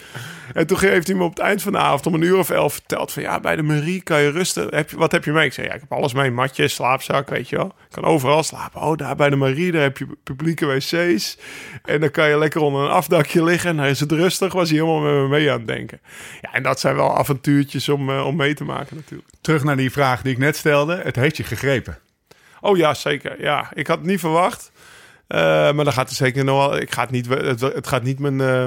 En 0.55 0.67
toen 0.67 0.79
heeft 0.81 1.07
hij 1.07 1.17
me 1.17 1.25
op 1.25 1.31
het 1.31 1.39
eind 1.39 1.63
van 1.63 1.73
de 1.73 1.79
avond 1.79 2.07
om 2.07 2.15
een 2.15 2.23
uur 2.23 2.39
of 2.39 2.51
elf 2.51 2.73
verteld. 2.73 3.13
Van 3.13 3.23
ja, 3.23 3.41
bij 3.41 3.57
de 3.57 3.63
Marie 3.63 4.03
kan 4.03 4.21
je 4.21 4.31
rusten. 4.31 4.75
Heb 4.75 4.91
je, 4.91 4.97
wat 4.97 5.13
heb 5.13 5.25
je 5.25 5.33
mee? 5.33 5.47
Ik 5.47 5.53
zei, 5.53 5.67
ja, 5.67 5.75
ik 5.75 5.81
heb 5.81 5.93
alles 5.93 6.13
mee. 6.13 6.31
Matje, 6.31 6.69
slaapzak, 6.69 7.29
weet 7.29 7.49
je 7.49 7.57
wel. 7.57 7.67
Ik 7.67 7.91
kan 7.91 8.05
overal 8.05 8.43
slapen. 8.43 8.81
Oh, 8.81 8.97
daar 8.97 9.17
bij 9.17 9.31
de 9.31 9.37
Marie, 9.37 9.73
daar 9.73 9.83
heb 9.83 9.99
je 9.99 10.07
publieke 10.25 10.67
wc's. 10.67 11.39
En 11.85 12.01
dan 12.01 12.11
kan 12.11 12.29
je 12.29 12.39
lekker 12.39 12.61
onder 12.61 12.85
een 12.85 12.91
afdakje 12.91 13.45
liggen. 13.45 13.71
En 13.71 13.77
dan 13.77 13.87
is 13.87 14.01
het 14.01 14.13
rustig. 14.13 14.53
Was 14.53 14.71
hij 14.71 14.79
helemaal 14.79 15.01
met 15.01 15.13
me 15.13 15.29
mee 15.29 15.51
aan 15.51 15.59
het 15.59 15.67
denken. 15.67 16.01
Ja, 16.41 16.53
en 16.53 16.63
dat 16.65 16.81
zijn 16.81 16.97
wel 16.97 17.17
avontuurtjes 17.19 17.89
om, 17.89 18.11
eh, 18.11 18.27
om 18.27 18.37
mee 18.37 18.55
te 18.55 18.65
maken 18.65 18.97
natuurlijk. 18.97 19.29
Terug 19.41 19.65
naar 19.65 19.77
die 19.77 19.91
vraag 19.91 20.23
die 20.23 20.33
ik 20.33 20.39
net 20.39 20.57
stelde. 20.57 21.01
Het 21.05 21.17
heeft 21.17 21.37
je 21.37 21.43
gegrepen. 21.43 21.99
Oh 22.61 22.77
ja, 22.77 22.95
zeker. 22.95 23.41
Ja, 23.41 23.71
ik 23.75 23.87
had 23.87 23.99
het 23.99 24.07
niet 24.07 24.21
verwacht. 24.21 24.71
Eh, 25.27 25.39
maar 25.73 25.85
dan 25.85 25.93
gaat 25.93 26.09
het 26.09 26.19
zeker 26.19 26.45
nog 26.45 26.67
wel. 26.69 26.77
Ik 26.81 26.93
ga 26.93 27.01
het 27.01 27.11
niet. 27.11 27.27
Het, 27.29 27.61
het 27.61 27.87
gaat 27.87 28.03
niet 28.03 28.19
mijn, 28.19 28.41
eh, 28.41 28.67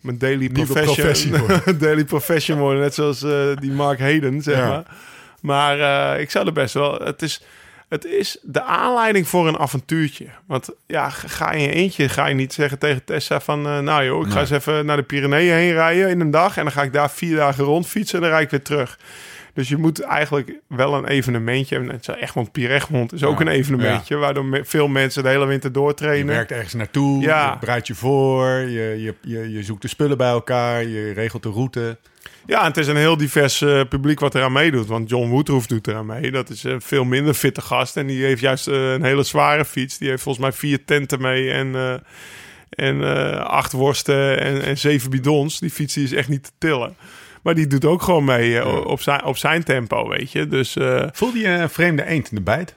mijn 0.00 0.18
daily 0.18 0.48
profession, 0.48 1.38
worden. 1.38 1.78
daily 1.78 2.04
profession 2.04 2.58
worden. 2.58 2.80
Net 2.80 2.94
zoals 2.94 3.20
die 3.60 3.72
Mark 3.72 3.98
Hayden, 3.98 4.42
zeg 4.42 4.56
Ja. 4.56 4.68
maar. 4.68 4.84
Maar 5.40 6.20
ik 6.20 6.30
zou 6.30 6.46
er 6.46 6.52
best 6.52 6.74
wel... 6.74 6.94
Het 6.94 7.22
is, 7.22 7.42
het 7.90 8.04
is 8.04 8.38
de 8.42 8.62
aanleiding 8.62 9.28
voor 9.28 9.48
een 9.48 9.58
avontuurtje. 9.58 10.26
Want 10.46 10.68
ja, 10.86 11.08
ga 11.10 11.52
je 11.54 11.72
eentje, 11.72 12.08
ga 12.08 12.26
je 12.26 12.34
niet 12.34 12.52
zeggen 12.52 12.78
tegen 12.78 13.04
Tessa 13.04 13.40
van... 13.40 13.66
eh, 13.66 13.78
nou 13.78 14.04
joh, 14.04 14.26
ik 14.26 14.32
ga 14.32 14.40
eens 14.40 14.50
even 14.50 14.86
naar 14.86 14.96
de 14.96 15.02
Pyreneeën 15.02 15.54
heen 15.54 15.72
rijden 15.72 16.08
in 16.08 16.20
een 16.20 16.30
dag... 16.30 16.56
en 16.56 16.62
dan 16.62 16.72
ga 16.72 16.82
ik 16.82 16.92
daar 16.92 17.10
vier 17.10 17.36
dagen 17.36 17.64
rondfietsen 17.64 18.14
en 18.16 18.22
dan 18.22 18.30
rijd 18.30 18.44
ik 18.44 18.50
weer 18.50 18.62
terug. 18.62 18.98
Dus 19.54 19.68
je 19.68 19.76
moet 19.76 20.00
eigenlijk 20.00 20.52
wel 20.66 20.94
een 20.94 21.06
evenementje 21.06 21.74
hebben. 21.74 21.92
Net 21.94 22.04
zo 22.04 22.12
Egmond 22.12 22.52
Pieregmond 22.52 23.12
is 23.12 23.24
ook 23.24 23.38
Ja. 23.40 23.46
een 23.46 23.52
evenementje... 23.52 24.16
waardoor 24.16 24.60
veel 24.62 24.88
mensen 24.88 25.22
de 25.22 25.28
hele 25.28 25.46
winter 25.46 25.68
Je 25.68 25.74
doortrainen. 25.74 26.34
werkt 26.34 26.50
ergens 26.52 26.74
naartoe, 26.74 27.22
Ja. 27.22 27.50
je 27.52 27.58
bereidt 27.58 27.86
je 27.86 27.94
voor, 27.94 28.46
je, 28.48 29.02
je, 29.02 29.14
je, 29.20 29.50
je 29.52 29.62
zoekt 29.62 29.82
de 29.82 29.88
spullen 29.88 30.16
bij 30.16 30.28
elkaar, 30.30 30.84
je 30.84 31.12
regelt 31.12 31.42
de 31.42 31.48
route. 31.50 31.96
Ja, 32.50 32.60
en 32.60 32.66
het 32.66 32.76
is 32.76 32.86
een 32.86 32.96
heel 32.96 33.16
divers 33.16 33.60
eh, 33.62 33.80
publiek 33.88 34.20
wat 34.20 34.34
eraan 34.34 34.52
meedoet. 34.52 34.86
Want 34.86 35.08
John 35.08 35.28
Woodruff 35.28 35.66
doet 35.66 35.86
eraan 35.88 36.06
mee. 36.06 36.30
Dat 36.30 36.48
is 36.50 36.62
een 36.64 36.80
veel 36.80 37.04
minder 37.04 37.34
fitte 37.34 37.60
gast. 37.60 37.96
En 37.96 38.06
die 38.06 38.24
heeft 38.24 38.40
juist 38.40 38.68
eh, 38.68 38.92
een 38.92 39.02
hele 39.02 39.22
zware 39.22 39.64
fiets. 39.64 39.98
Die 39.98 40.08
heeft 40.08 40.22
volgens 40.22 40.44
mij 40.44 40.52
vier 40.54 40.84
tenten 40.84 41.20
mee 41.20 41.50
en, 41.50 41.74
eh, 41.74 41.94
en 42.70 43.02
acht 43.46 43.72
worsten 43.72 44.40
en, 44.40 44.62
en 44.62 44.78
zeven 44.78 45.10
bidons. 45.10 45.58
Die 45.58 45.70
fiets 45.70 45.94
die 45.94 46.04
is 46.04 46.12
echt 46.12 46.28
niet 46.28 46.42
te 46.42 46.50
tillen. 46.58 46.96
Maar 47.42 47.54
die 47.54 47.66
doet 47.66 47.84
ook 47.84 48.02
gewoon 48.02 48.24
mee 48.24 48.50
Ja. 48.50 48.64
op, 48.66 49.00
zijn, 49.00 49.24
op 49.24 49.36
zijn 49.36 49.64
tempo, 49.64 50.08
weet 50.08 50.32
je. 50.32 50.46
Dus 50.46 50.76
Voelde 51.12 51.38
je 51.38 51.48
een 51.48 51.70
vreemde 51.70 52.04
eend 52.06 52.30
in 52.30 52.36
de 52.36 52.42
bijt? 52.42 52.76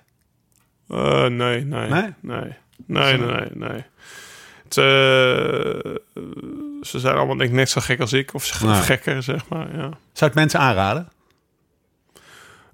nee, 0.88 1.30
nee, 1.30 1.64
Nee? 1.66 1.90
nee, 1.90 2.14
nee, 2.22 2.54
nee, 2.88 3.18
nee, 3.18 3.48
nee. 3.54 3.84
Eh, 4.78 4.84
ze 6.82 7.00
zijn 7.00 7.16
allemaal 7.16 7.38
denk 7.38 7.50
ik 7.50 7.56
net 7.56 7.70
zo 7.70 7.82
gek 7.82 8.00
als 8.00 8.14
ik. 8.14 8.34
Of, 8.34 8.64
of 8.64 8.86
gekker, 8.86 9.24
zeg 9.24 9.48
maar, 9.50 9.68
ja. 9.76 9.90
Zou 10.14 10.32
het 10.32 10.34
mensen 10.34 10.60
aanraden? 10.60 11.10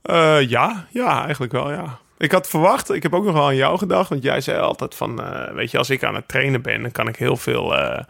Eh, 0.01 0.50
ja, 0.50 0.88
ja, 0.89 1.22
eigenlijk 1.24 1.51
wel, 1.51 1.72
ja. 1.72 1.98
Ik 2.18 2.32
had 2.32 2.48
verwacht, 2.50 2.91
ik 2.94 3.03
heb 3.03 3.13
ook 3.13 3.24
nog 3.25 3.34
wel 3.34 3.46
aan 3.46 3.56
jou 3.56 3.77
gedacht, 3.77 4.10
want 4.10 4.24
jij 4.24 4.41
zei 4.41 4.60
altijd 4.60 4.96
van, 4.96 5.24
eh, 5.24 5.53
weet 5.53 5.72
je, 5.72 5.77
als 5.77 5.89
ik 5.89 6.03
aan 6.03 6.15
het 6.15 6.27
trainen 6.27 6.62
ben, 6.62 6.82
dan 6.82 6.91
kan 6.91 7.08
ik 7.08 7.15
heel 7.15 7.36
veel, 7.38 7.77
eh, 7.77 8.03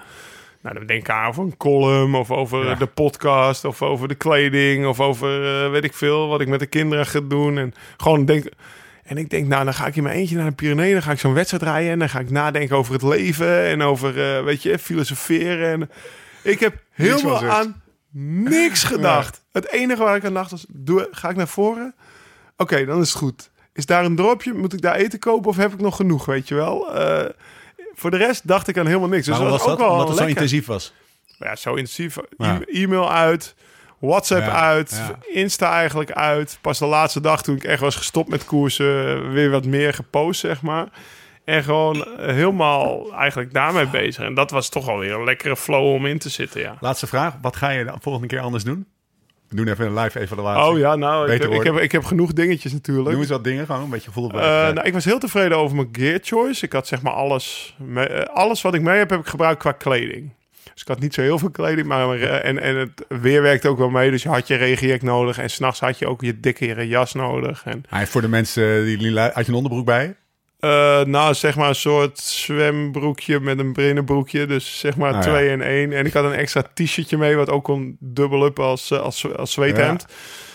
nou, 0.61 0.75
dan 0.75 0.85
denk 0.85 1.01
ik 1.01 1.09
aan 1.09 1.27
over 1.27 1.43
een 1.43 1.57
column, 1.57 2.15
of 2.15 2.31
over 2.31 2.65
Ja. 2.65 2.75
de 2.75 2.85
podcast, 2.85 3.65
of 3.65 3.81
over 3.81 4.07
de 4.07 4.15
kleding, 4.15 4.85
of 4.87 4.99
over, 4.99 5.71
weet 5.71 5.83
ik 5.83 5.93
veel, 5.93 6.27
wat 6.27 6.41
ik 6.41 6.47
met 6.47 6.59
de 6.59 6.65
kinderen 6.65 7.05
ga 7.05 7.19
doen. 7.23 7.57
En 7.57 7.73
gewoon 7.97 8.25
denk, 8.25 8.45
en 9.09 9.17
ik 9.17 9.29
denk, 9.29 9.47
nou, 9.47 9.63
dan 9.63 9.73
ga 9.73 9.87
ik 9.87 9.95
in 9.95 10.03
mijn 10.03 10.15
eentje 10.15 10.35
naar 10.35 10.49
de 10.49 10.55
Pyreneeën, 10.55 10.93
dan 10.93 11.01
ga 11.01 11.11
ik 11.11 11.19
zo'n 11.19 11.33
wedstrijd 11.33 11.63
rijden 11.63 11.91
en 11.91 11.99
dan 11.99 12.09
ga 12.09 12.19
ik 12.19 12.29
nadenken 12.29 12.75
over 12.75 12.93
het 12.93 13.01
leven 13.01 13.65
en 13.65 13.81
over, 13.81 14.37
eh, 14.37 14.43
weet 14.43 14.63
je, 14.63 14.79
filosoferen. 14.79 15.81
En 15.81 15.89
ik 16.43 16.59
heb 16.59 16.83
helemaal 16.91 17.45
aan 17.45 17.81
niks 18.43 18.83
gedacht. 18.83 19.41
Het 19.51 19.71
enige 19.71 20.03
waar 20.03 20.15
ik 20.15 20.25
aan 20.25 20.33
dacht 20.33 20.51
was, 20.51 20.65
doe, 20.67 21.07
ga 21.11 21.29
ik 21.29 21.35
naar 21.35 21.47
voren? 21.47 21.95
Oké, 22.57 22.85
dan 22.85 23.01
is 23.01 23.09
het 23.09 23.17
goed. 23.17 23.49
Is 23.73 23.85
daar 23.85 24.05
een 24.05 24.15
dorpje? 24.15 24.53
Moet 24.53 24.73
ik 24.73 24.81
daar 24.81 24.95
eten 24.95 25.19
kopen 25.19 25.49
of 25.49 25.57
heb 25.57 25.73
ik 25.73 25.79
nog 25.81 25.95
genoeg, 25.95 26.25
weet 26.25 26.47
je 26.47 26.55
wel? 26.55 26.93
Eh, 26.93 27.29
voor 27.93 28.11
de 28.11 28.17
rest 28.17 28.47
dacht 28.47 28.67
ik 28.67 28.77
aan 28.77 28.87
helemaal 28.87 29.09
niks. 29.09 29.25
Dus 29.25 29.37
dat 29.37 29.43
was 29.43 29.51
was 29.51 29.61
dat? 29.61 29.71
ook 29.71 29.79
wel 29.79 29.91
Omdat 29.91 30.07
het 30.07 30.17
zo 30.17 30.25
intensief 30.25 30.65
was. 30.65 30.93
Ja, 31.39 31.55
zo 31.55 31.69
intensief. 31.69 32.17
Ja. 32.37 32.59
E- 32.65 32.81
e-mail 32.83 33.11
uit, 33.11 33.55
WhatsApp 33.99 34.45
Ja, 34.45 34.51
uit, 34.51 35.03
ja. 35.07 35.33
Insta 35.33 35.71
eigenlijk 35.71 36.11
uit. 36.11 36.57
Pas 36.61 36.79
de 36.79 36.85
laatste 36.85 37.21
dag 37.21 37.43
toen 37.43 37.55
ik 37.55 37.63
echt 37.63 37.81
was 37.81 37.95
gestopt 37.95 38.29
met 38.29 38.45
koersen, 38.45 39.31
weer 39.31 39.49
wat 39.49 39.65
meer 39.65 39.93
gepost, 39.93 40.39
zeg 40.39 40.61
maar. 40.61 40.87
En 41.45 41.63
gewoon 41.63 42.05
eh, 42.05 42.33
helemaal 42.33 43.13
eigenlijk 43.13 43.53
daarmee 43.53 43.87
bezig. 43.87 44.23
En 44.23 44.33
dat 44.33 44.51
was 44.51 44.69
toch 44.69 44.89
alweer 44.89 45.13
een 45.13 45.23
lekkere 45.23 45.55
flow 45.55 45.93
om 45.93 46.05
in 46.05 46.19
te 46.19 46.29
zitten, 46.29 46.61
ja. 46.61 46.77
Laatste 46.79 47.07
vraag. 47.07 47.33
Wat 47.41 47.55
ga 47.55 47.69
je 47.69 47.83
de 47.83 47.93
volgende 47.99 48.27
keer 48.27 48.39
anders 48.39 48.63
doen? 48.63 48.85
We 49.49 49.55
doen 49.55 49.67
even 49.67 49.85
een 49.85 49.99
live 49.99 50.19
evaluatie. 50.19 50.71
Oh 50.71 50.77
ja, 50.77 50.95
nou, 50.95 51.31
ik 51.31 51.41
heb, 51.41 51.51
ik, 51.51 51.63
heb, 51.63 51.77
ik 51.77 51.91
heb 51.91 52.03
genoeg 52.03 52.33
dingetjes 52.33 52.71
natuurlijk. 52.71 53.09
Doe 53.09 53.19
eens 53.19 53.29
wat 53.29 53.43
dingen, 53.43 53.65
gewoon 53.65 53.81
een 53.81 53.89
beetje 53.89 54.07
gevoel 54.07 54.29
bij. 54.29 54.67
Eh, 54.67 54.73
nou, 54.73 54.87
ik 54.87 54.93
was 54.93 55.05
heel 55.05 55.19
tevreden 55.19 55.57
over 55.57 55.75
mijn 55.75 55.89
gear 55.91 56.19
choice. 56.21 56.65
Ik 56.65 56.73
had 56.73 56.87
zeg 56.87 57.01
maar 57.01 57.13
alles, 57.13 57.75
eh, 57.95 58.19
alles 58.33 58.61
wat 58.61 58.73
ik 58.73 58.81
mee 58.81 58.97
heb, 58.97 59.09
heb 59.09 59.19
ik 59.19 59.27
gebruikt 59.27 59.59
qua 59.59 59.71
kleding. 59.71 60.33
Dus 60.79 60.87
ik 60.87 60.93
had 60.93 61.03
niet 61.03 61.13
zo 61.13 61.21
heel 61.21 61.39
veel 61.39 61.51
kleding, 61.51 61.87
maar 61.87 62.21
eh, 62.21 62.49
en, 62.49 62.59
en 62.61 62.75
het 62.75 63.05
weer 63.07 63.41
werkte 63.41 63.67
ook 63.67 63.77
wel 63.77 63.89
mee. 63.89 64.11
Dus 64.11 64.23
je 64.23 64.29
had 64.29 64.47
je 64.47 64.55
regenjack 64.55 65.01
nodig 65.01 65.37
en 65.37 65.49
s'nachts 65.49 65.79
had 65.79 65.99
je 65.99 66.07
ook 66.07 66.21
je 66.21 66.39
dikke 66.39 66.87
jas 66.87 67.13
nodig. 67.13 67.63
En, 67.65 67.83
Hij 67.89 68.07
voor 68.07 68.21
de 68.21 68.27
mensen 68.27 68.85
die 68.85 69.19
had 69.19 69.45
je 69.45 69.51
een 69.51 69.53
onderbroek 69.53 69.85
bij. 69.85 70.15
Eh, 70.59 71.03
nou, 71.03 71.33
zeg 71.33 71.55
maar 71.55 71.69
een 71.69 71.75
soort 71.75 72.19
zwembroekje 72.19 73.39
met 73.39 73.59
een 73.59 73.73
binnenbroekje. 73.73 74.45
Dus 74.45 74.79
zeg 74.79 74.97
maar 74.97 75.09
Ah, 75.13 75.23
ja. 75.23 75.29
twee 75.31 75.49
in 75.49 75.61
één. 75.61 75.93
En 75.93 76.05
ik 76.05 76.13
had 76.13 76.23
een 76.23 76.33
extra 76.33 76.63
t-shirtje 76.73 77.17
mee, 77.17 77.35
wat 77.35 77.49
ook 77.49 77.63
kon 77.63 77.97
dubbel 77.99 78.45
up 78.45 78.59
als, 78.59 78.91
eh, 78.91 78.99
als, 78.99 79.35
als 79.35 79.51
zweethemd. 79.51 80.05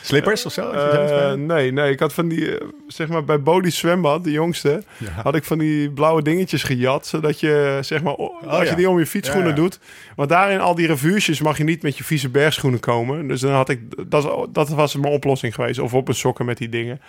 Slippers 0.03 0.47
of 0.47 0.53
zo? 0.53 0.71
Eh, 0.71 1.33
nee, 1.33 1.73
nee, 1.73 1.91
ik 1.93 2.01
had 2.01 2.13
van 2.13 2.29
die, 2.29 2.59
zeg 2.87 3.09
maar 3.09 3.25
bij 3.25 3.43
Body 3.43 3.71
Zwembad, 3.71 4.25
de 4.25 4.31
jongste, 4.31 4.83
Ja. 4.99 5.09
had 5.23 5.35
ik 5.35 5.45
van 5.45 5.59
die 5.59 5.91
blauwe 5.91 6.23
dingetjes 6.23 6.63
gejat, 6.63 7.07
zodat 7.07 7.41
je, 7.41 7.79
zeg 7.81 8.03
maar, 8.03 8.15
o- 8.17 8.35
als 8.47 8.69
je 8.69 8.75
die 8.75 8.89
om 8.89 8.99
je 8.99 9.07
fietsschoenen 9.07 9.55
doet, 9.55 9.79
want 10.17 10.29
daarin 10.29 10.61
al 10.61 10.75
die 10.75 10.87
revuurtjes 10.87 11.41
mag 11.41 11.59
je 11.59 11.65
niet 11.65 11.83
met 11.83 11.99
je 11.99 12.05
vieze 12.05 12.29
bergschoenen 12.29 12.81
komen. 12.81 13.27
Dus 13.29 13.41
dan 13.41 13.53
had 13.53 13.69
ik, 13.69 13.81
dat, 14.11 14.47
dat 14.53 14.69
was 14.69 14.97
mijn 14.97 15.13
oplossing 15.13 15.55
geweest, 15.55 15.79
of 15.79 15.95
op 15.95 16.09
een 16.09 16.15
sokken 16.15 16.45
met 16.45 16.59
die 16.59 16.69
dingen. 16.69 17.01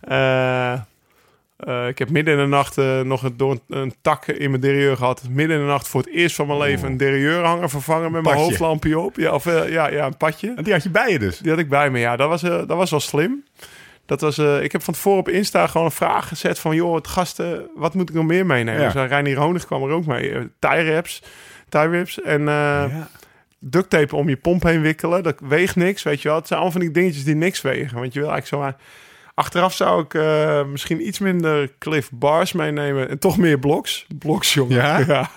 Eh, 0.00 0.72
eh, 1.64 1.88
ik 1.88 1.98
heb 1.98 2.10
midden 2.10 2.34
in 2.34 2.40
de 2.40 2.46
nacht 2.46 2.78
eh, 2.78 3.00
nog 3.00 3.22
een, 3.22 3.36
door 3.36 3.50
een, 3.50 3.60
een 3.68 3.94
tak 4.00 4.26
in 4.26 4.50
mijn 4.50 4.62
derieur 4.62 4.96
gehad. 4.96 5.22
Midden 5.30 5.56
in 5.56 5.62
de 5.62 5.68
nacht 5.68 5.88
voor 5.88 6.00
het 6.00 6.10
eerst 6.10 6.36
van 6.36 6.46
mijn 6.46 6.58
leven 6.58 6.88
een 6.88 6.96
derieurhanger 6.96 7.70
vervangen 7.70 8.12
met 8.12 8.22
mijn 8.22 8.24
Padje. 8.24 8.40
hoofdlampje 8.40 8.98
op. 8.98 9.16
Ja, 9.16 9.32
of, 9.32 9.46
eh, 9.46 9.68
ja, 9.68 9.88
ja, 9.88 10.06
een 10.06 10.16
padje. 10.16 10.52
En 10.56 10.64
die 10.64 10.72
had 10.72 10.82
je 10.82 10.90
bij 10.90 11.12
je 11.12 11.18
dus. 11.18 11.38
Die 11.38 11.50
had 11.50 11.60
ik 11.60 11.68
bij 11.68 11.90
me, 11.90 11.98
ja. 11.98 12.16
Dat 12.16 12.28
was, 12.28 12.40
dat 12.40 12.66
was 12.66 12.90
wel 12.90 13.00
slim. 13.00 13.44
Dat 14.06 14.20
was, 14.20 14.38
ik 14.38 14.72
heb 14.72 14.82
van 14.82 14.94
tevoren 14.94 15.18
op 15.18 15.28
Insta 15.28 15.66
gewoon 15.66 15.86
een 15.86 15.92
vraag 15.92 16.28
gezet 16.28 16.58
van... 16.58 16.74
joh, 16.74 16.94
het 16.94 17.06
gasten, 17.06 17.70
wat 17.74 17.94
moet 17.94 18.08
ik 18.08 18.14
nog 18.14 18.24
meer 18.24 18.46
meenemen? 18.46 18.82
Ja. 18.82 18.92
Dus 18.92 19.08
Reinier 19.08 19.36
Honig 19.36 19.66
kwam 19.66 19.82
er 19.82 19.90
ook 19.90 20.06
mee. 20.06 20.30
Uh, 20.30 20.38
tie 20.58 20.84
wraps, 20.84 21.22
tie 21.68 21.88
wraps 21.88 22.22
en 22.22 22.40
eh 22.40 22.54
ja. 22.90 23.08
duct 23.58 23.90
tape 23.90 24.16
om 24.16 24.28
je 24.28 24.36
pomp 24.36 24.62
heen 24.62 24.80
wikkelen. 24.80 25.22
Dat 25.22 25.40
weegt 25.40 25.76
niks, 25.76 26.02
weet 26.02 26.22
je 26.22 26.28
wel. 26.28 26.36
Het 26.36 26.46
zijn 26.46 26.60
allemaal 26.60 26.78
van 26.78 26.86
die 26.86 27.00
dingetjes 27.00 27.24
die 27.24 27.34
niks 27.34 27.60
wegen. 27.60 27.98
Want 27.98 28.12
je 28.12 28.20
wil 28.20 28.30
eigenlijk 28.30 28.74
zo... 28.76 28.84
Achteraf 29.40 29.74
zou 29.74 30.02
ik 30.02 30.14
eh, 30.14 30.64
misschien 30.64 31.06
iets 31.06 31.18
minder 31.18 31.72
Cliff 31.78 32.10
Bars 32.12 32.52
meenemen. 32.52 33.08
En 33.08 33.18
toch 33.18 33.38
meer 33.38 33.58
bloks. 33.58 34.06
Bloks, 34.18 34.54
jongen. 34.54 34.76
Ja? 35.06 35.30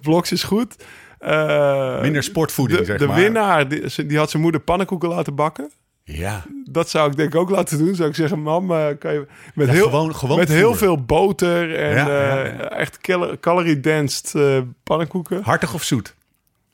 bloks 0.00 0.32
is 0.32 0.42
goed. 0.42 0.84
Eh, 1.18 2.00
Minder 2.00 2.22
sportvoeding, 2.22 2.78
de, 2.80 2.84
zeg 2.84 2.98
de 2.98 3.06
maar. 3.06 3.16
winnaar, 3.16 3.68
die, 3.68 4.06
die 4.06 4.18
had 4.18 4.30
zijn 4.30 4.42
moeder 4.42 4.60
pannenkoeken 4.60 5.08
laten 5.08 5.34
bakken. 5.34 5.70
Ja. 6.04 6.42
Dat 6.64 6.90
zou 6.90 7.10
ik 7.10 7.16
denk 7.16 7.34
ik 7.34 7.40
ook 7.40 7.50
laten 7.50 7.78
doen. 7.78 7.94
Zou 7.94 8.08
ik 8.08 8.14
zeggen, 8.14 8.38
mam, 8.40 8.70
eh, 8.72 8.86
kan 8.98 9.12
je 9.12 9.26
met 9.54 9.66
Ja, 9.66 9.72
heel, 9.72 9.84
gewoon- 9.84 10.14
gewoon 10.14 10.38
met 10.38 10.48
heel 10.48 10.74
veel 10.74 11.04
boter 11.04 11.74
en 11.76 11.94
Ja, 11.94 12.08
ja, 12.08 12.44
ja. 12.44 12.68
echt 12.70 12.98
cal- 12.98 13.38
calorie-dense 13.40 14.38
eh, 14.56 14.62
pannenkoeken. 14.82 15.42
Hartig 15.42 15.74
of 15.74 15.82
zoet? 15.82 16.14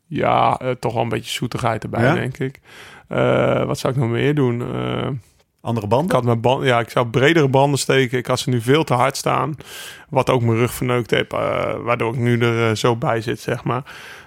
Ja, 0.07 0.61
toch 0.81 0.93
wel 0.93 1.03
een 1.03 1.09
beetje 1.09 1.31
zoetigheid 1.33 1.83
erbij, 1.83 2.15
denk 2.15 2.39
ik. 2.39 2.61
Wat 3.67 3.79
zou 3.79 3.93
ik 3.93 3.99
nog 3.99 4.09
meer 4.09 4.35
doen? 4.35 4.63
Andere 5.61 5.87
ik 5.87 5.93
banden? 5.93 6.15
had 6.15 6.25
mijn 6.25 6.41
band, 6.41 6.65
ja, 6.65 6.79
ik 6.81 6.91
zou 6.91 7.07
bredere 7.07 7.49
banden 7.49 7.79
steken. 7.79 8.19
Ik 8.19 8.27
had 8.27 8.39
ze 8.39 8.51
nu 8.51 8.61
veel 8.61 8.85
te 8.85 8.95
hard 8.95 9.17
staan, 9.17 9.55
wat 10.09 10.31
ook 10.31 10.43
mijn 10.43 10.59
rug 10.59 10.73
verneukt 10.73 11.11
heeft, 11.11 11.33
eh, 11.33 11.75
waardoor 11.79 12.13
ik 12.15 12.19
nu 12.21 12.41
er 12.41 12.69
eh, 12.71 12.75
zo 12.77 12.97
bij 12.97 13.21
zit, 13.21 13.41
zeg 13.41 13.65
maar. 13.65 13.83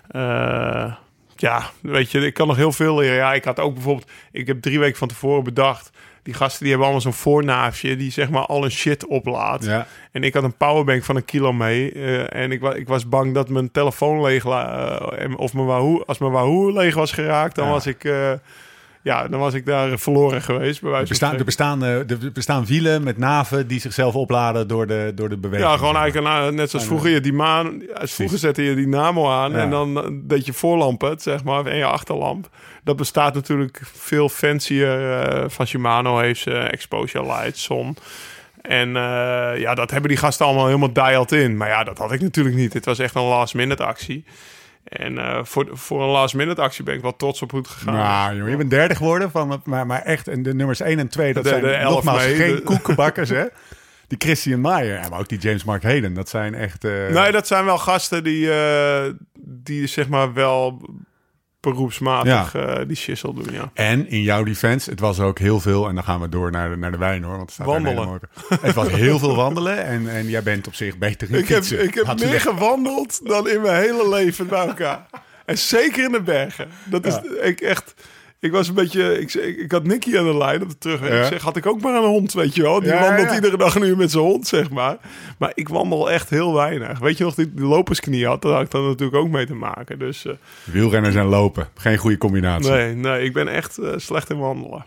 Eh, 0.08 0.94
ja, 1.36 1.62
weet 1.82 2.12
je, 2.12 2.26
ik 2.26 2.34
kan 2.34 2.48
nog 2.48 2.56
heel 2.56 2.72
veel 2.72 2.96
leren. 2.98 3.16
Ja, 3.16 3.34
ik 3.34 3.44
had 3.46 3.60
ook 3.60 3.74
bijvoorbeeld, 3.74 4.10
ik 4.32 4.48
heb 4.48 4.62
drie 4.62 4.80
weken 4.80 4.98
van 4.98 5.08
tevoren 5.08 5.44
bedacht. 5.44 5.92
Die 6.24 6.34
gasten 6.34 6.60
die 6.60 6.68
hebben 6.70 6.86
allemaal 6.88 7.12
zo'n 7.12 7.22
voornaafje 7.22 7.96
die 7.96 8.12
zeg 8.12 8.30
maar 8.30 8.46
al 8.46 8.64
een 8.64 8.72
shit 8.72 9.06
oplaadt. 9.08 9.66
Ja. 9.66 9.88
En 10.12 10.24
ik 10.24 10.34
had 10.34 10.44
een 10.44 10.58
powerbank 10.58 11.04
van 11.04 11.16
een 11.16 11.26
kilo 11.26 11.54
mee. 11.54 11.92
en 12.30 12.52
ik, 12.52 12.62
wa 12.62 12.74
ik 12.74 12.88
was 12.88 13.10
bang 13.10 13.34
dat 13.34 13.50
mijn 13.50 13.72
telefoon 13.72 14.22
leeg 14.22 14.46
en- 15.18 15.38
of 15.38 15.54
mijn 15.54 15.66
Wahoo, 15.66 16.04
als 16.06 16.18
mijn 16.18 16.32
Wahoo 16.32 16.72
leeg 16.74 16.96
was 16.96 17.12
geraakt, 17.12 17.56
dan 17.56 17.66
Ja. 17.66 17.72
was 17.72 17.88
ik, 17.88 18.04
ja, 19.04 19.28
dan 19.28 19.40
was 19.40 19.54
ik 19.54 19.66
daar 19.66 20.00
verloren 20.00 20.42
geweest. 20.42 20.82
Bij 20.82 20.90
Er 20.90 20.96
wijze 20.96 21.08
van 21.08 21.08
bestaan, 21.08 21.40
er, 21.40 21.46
bestaan, 21.46 21.84
eh, 21.84 22.10
er 22.26 22.32
bestaan 22.34 22.66
wielen 22.66 23.04
met 23.04 23.18
naven 23.18 23.68
die 23.68 23.80
zichzelf 23.80 24.16
opladen 24.16 24.68
door 24.68 24.88
de, 24.88 25.12
door 25.16 25.30
de 25.30 25.38
beweging. 25.38 25.70
Ja, 25.70 25.78
gewoon 25.78 25.96
eigenlijk 25.98 26.56
net 26.56 26.70
zoals 26.70 26.86
vroeger 26.86 27.10
je 27.10 27.22
die 27.22 27.34
maan. 27.34 27.82
Als 27.94 28.14
vroeger 28.14 28.38
zette 28.38 28.64
je 28.64 28.76
Dynamo 28.76 29.30
aan 29.30 29.52
Ja. 29.52 29.58
en 29.58 29.70
dan 29.70 30.04
eh, 30.04 30.10
deed 30.14 30.46
je 30.46 30.54
voorlamp 30.54 31.02
het, 31.02 31.22
zeg 31.22 31.44
maar, 31.44 31.66
en 31.66 31.78
je 31.78 31.86
achterlamp. 31.86 32.50
Dat 32.84 32.96
bestaat 32.96 33.34
natuurlijk 33.34 33.82
veel 33.94 34.30
fancier. 34.30 35.12
eh, 35.22 35.44
van 35.50 35.68
Shimano 35.68 36.18
heeft 36.18 36.42
ze 36.42 36.52
exposure 36.58 37.26
light, 37.26 37.58
zon. 37.58 37.98
En 38.62 38.90
ja, 39.58 39.74
dat 39.76 39.92
hebben 39.92 40.10
die 40.10 40.18
gasten 40.20 40.46
allemaal 40.46 40.66
helemaal 40.66 40.94
dialed 40.94 41.32
in. 41.32 41.58
Maar 41.58 41.68
ja, 41.68 41.84
dat 41.84 41.98
had 41.98 42.12
ik 42.12 42.22
natuurlijk 42.22 42.56
niet. 42.56 42.74
Het 42.74 42.86
was 42.86 43.00
echt 43.00 43.16
een 43.16 43.22
last 43.22 43.54
minute 43.54 43.84
actie. 43.86 44.24
En 44.84 45.18
eh, 45.18 45.40
voor, 45.44 45.68
voor 45.72 46.02
een 46.04 46.10
last 46.10 46.36
minute 46.36 46.62
actie 46.62 46.84
ben 46.84 46.96
ik 46.96 47.02
wel 47.02 47.16
trots 47.16 47.42
op 47.42 47.52
hoe 47.52 47.60
het 47.60 47.70
gegaan. 47.70 47.94
Nou, 47.94 48.36
jongen, 48.36 48.52
je 48.52 48.58
bent 48.58 48.70
derde 48.70 48.96
geworden, 48.96 49.32
van, 49.32 49.62
maar, 49.66 49.86
maar 49.88 50.02
echt, 50.02 50.28
en 50.28 50.44
de 50.44 50.54
nummers 50.54 50.80
1 50.80 51.00
en 51.00 51.08
2, 51.08 51.34
dat 51.34 51.44
De- 51.44 51.50
zijn 51.50 51.62
de 51.62 51.80
nogmaals 51.84 52.26
mee, 52.26 52.36
geen 52.36 52.56
de- 52.56 52.62
koekenbakkers, 52.62 53.30
hè? 53.40 53.46
Die 54.08 54.18
Christian 54.20 54.62
Maier, 54.62 55.10
maar 55.10 55.20
ook 55.20 55.30
die 55.30 55.40
James 55.40 55.64
Mark 55.64 55.84
Hayden, 55.84 56.14
dat 56.14 56.30
zijn 56.30 56.54
echt... 56.54 56.84
eh, 56.84 56.92
Nee, 57.08 57.32
dat 57.32 57.48
zijn 57.48 57.66
wel 57.66 57.78
gasten 57.78 58.24
die, 58.24 58.52
eh, 58.54 59.04
die 59.40 59.88
zeg 59.88 60.08
maar 60.10 60.34
wel 60.34 60.82
beroepsmatig 61.62 62.56
eh, 62.56 62.76
die 62.88 62.96
shizzle 62.98 63.34
doen, 63.34 63.48
ja. 63.54 63.72
En 63.74 64.10
in 64.10 64.22
jouw 64.22 64.44
defense, 64.44 64.90
het 64.90 65.00
was 65.00 65.20
ook 65.20 65.40
heel 65.40 65.60
veel, 65.60 65.88
en 65.88 65.96
dan 65.96 66.04
gaan 66.04 66.22
we 66.22 66.30
door 66.30 66.52
naar 66.52 66.70
de, 66.70 66.76
naar 66.78 66.92
de 66.92 66.98
wijn 66.98 67.24
hoor. 67.24 67.36
Want 67.38 67.48
er 67.48 67.54
staat 67.54 67.66
Wandelen. 67.68 68.06
mooie- 68.08 68.20
Het 68.62 68.76
was 68.76 68.88
heel 68.90 69.20
veel 69.20 69.36
wandelen 69.36 69.84
en, 69.86 70.10
en 70.10 70.30
jij 70.30 70.44
bent 70.44 70.68
op 70.68 70.74
zich 70.74 70.98
beter 70.98 71.30
in 71.30 71.36
Ik 71.40 71.48
heb, 71.48 71.58
fietsen. 71.58 71.84
ik 71.84 71.94
heb 71.94 72.06
Had 72.06 72.20
je 72.20 72.26
meer 72.26 72.36
echt- 72.36 72.44
gewandeld 72.48 73.20
dan 73.28 73.50
in 73.50 73.62
mijn 73.62 73.82
hele 73.82 74.10
leven 74.10 74.48
bij 74.48 74.68
elkaar. 74.68 75.06
En 75.46 75.58
zeker 75.58 76.04
in 76.04 76.12
de 76.12 76.22
bergen. 76.22 76.70
Dat 76.86 77.06
is 77.06 77.20
ik 77.42 77.62
echt. 77.62 77.94
Ik 78.42 78.52
was 78.52 78.68
een 78.68 78.74
beetje. 78.74 79.20
Ik, 79.20 79.34
ik, 79.34 79.58
ik 79.58 79.72
had 79.72 79.84
Nicky 79.84 80.18
aan 80.18 80.26
de 80.26 80.38
lijn 80.38 80.62
op 80.62 80.70
de 80.70 80.78
terugweg. 80.78 81.12
Ja. 81.12 81.22
Ik 81.22 81.26
zeg, 81.26 81.42
had 81.42 81.58
ik 81.58 81.66
ook 81.66 81.82
maar 81.82 81.94
een 81.94 82.04
hond, 82.10 82.34
weet 82.34 82.56
je 82.56 82.62
wel? 82.62 82.80
Die 82.80 82.90
Ja, 82.90 83.00
wandelt 83.02 83.30
ja. 83.30 83.36
iedere 83.36 83.58
dag 83.58 83.76
uur 83.80 83.98
met 83.98 84.12
zijn 84.12 84.24
hond, 84.24 84.48
zeg 84.48 84.70
maar. 84.70 84.98
Maar 85.38 85.52
ik 85.54 85.70
wandel 85.70 86.12
echt 86.12 86.30
heel 86.30 86.54
weinig. 86.54 87.00
Weet 87.00 87.18
je 87.18 87.24
nog, 87.24 87.36
die, 87.36 87.54
die 87.54 87.66
lopersknie 87.66 88.26
had, 88.26 88.42
daar 88.42 88.52
had 88.52 88.62
ik 88.62 88.72
dan 88.72 88.88
natuurlijk 88.88 89.18
ook 89.18 89.30
mee 89.30 89.46
te 89.46 89.54
maken. 89.56 90.00
Dus 90.00 90.26
eh, 90.26 90.34
Wielrenners 90.64 91.16
en 91.16 91.26
lopen, 91.26 91.68
geen 91.76 91.98
goede 91.98 92.18
combinatie. 92.18 92.72
nee, 92.72 92.96
nee, 92.96 93.24
ik 93.24 93.34
ben 93.34 93.48
echt 93.48 93.78
eh, 93.78 93.94
slecht 93.98 94.30
in 94.30 94.38
wandelen. 94.40 94.86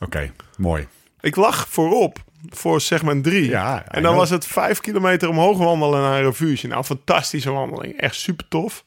Oké, 0.00 0.32
mooi. 0.58 0.86
Ik 1.20 1.36
lag 1.36 1.68
voorop 1.68 2.18
voor 2.50 2.80
segment 2.80 3.24
3. 3.24 3.48
Ja, 3.48 3.84
en 3.88 4.02
dan 4.02 4.16
was 4.16 4.30
het 4.30 4.46
vijf 4.46 4.80
kilometer 4.80 5.28
omhoog 5.28 5.58
wandelen 5.58 6.00
naar 6.00 6.18
een 6.18 6.24
refuge. 6.24 6.66
Nou, 6.66 6.84
fantastische 6.84 7.50
wandeling. 7.50 7.96
Echt 8.00 8.14
super 8.14 8.48
tof. 8.48 8.84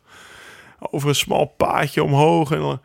Over 0.80 1.10
een 1.10 1.15
smal 1.15 1.45
paadje 1.45 2.04
omhoog. 2.04 2.52
En, 2.52 2.82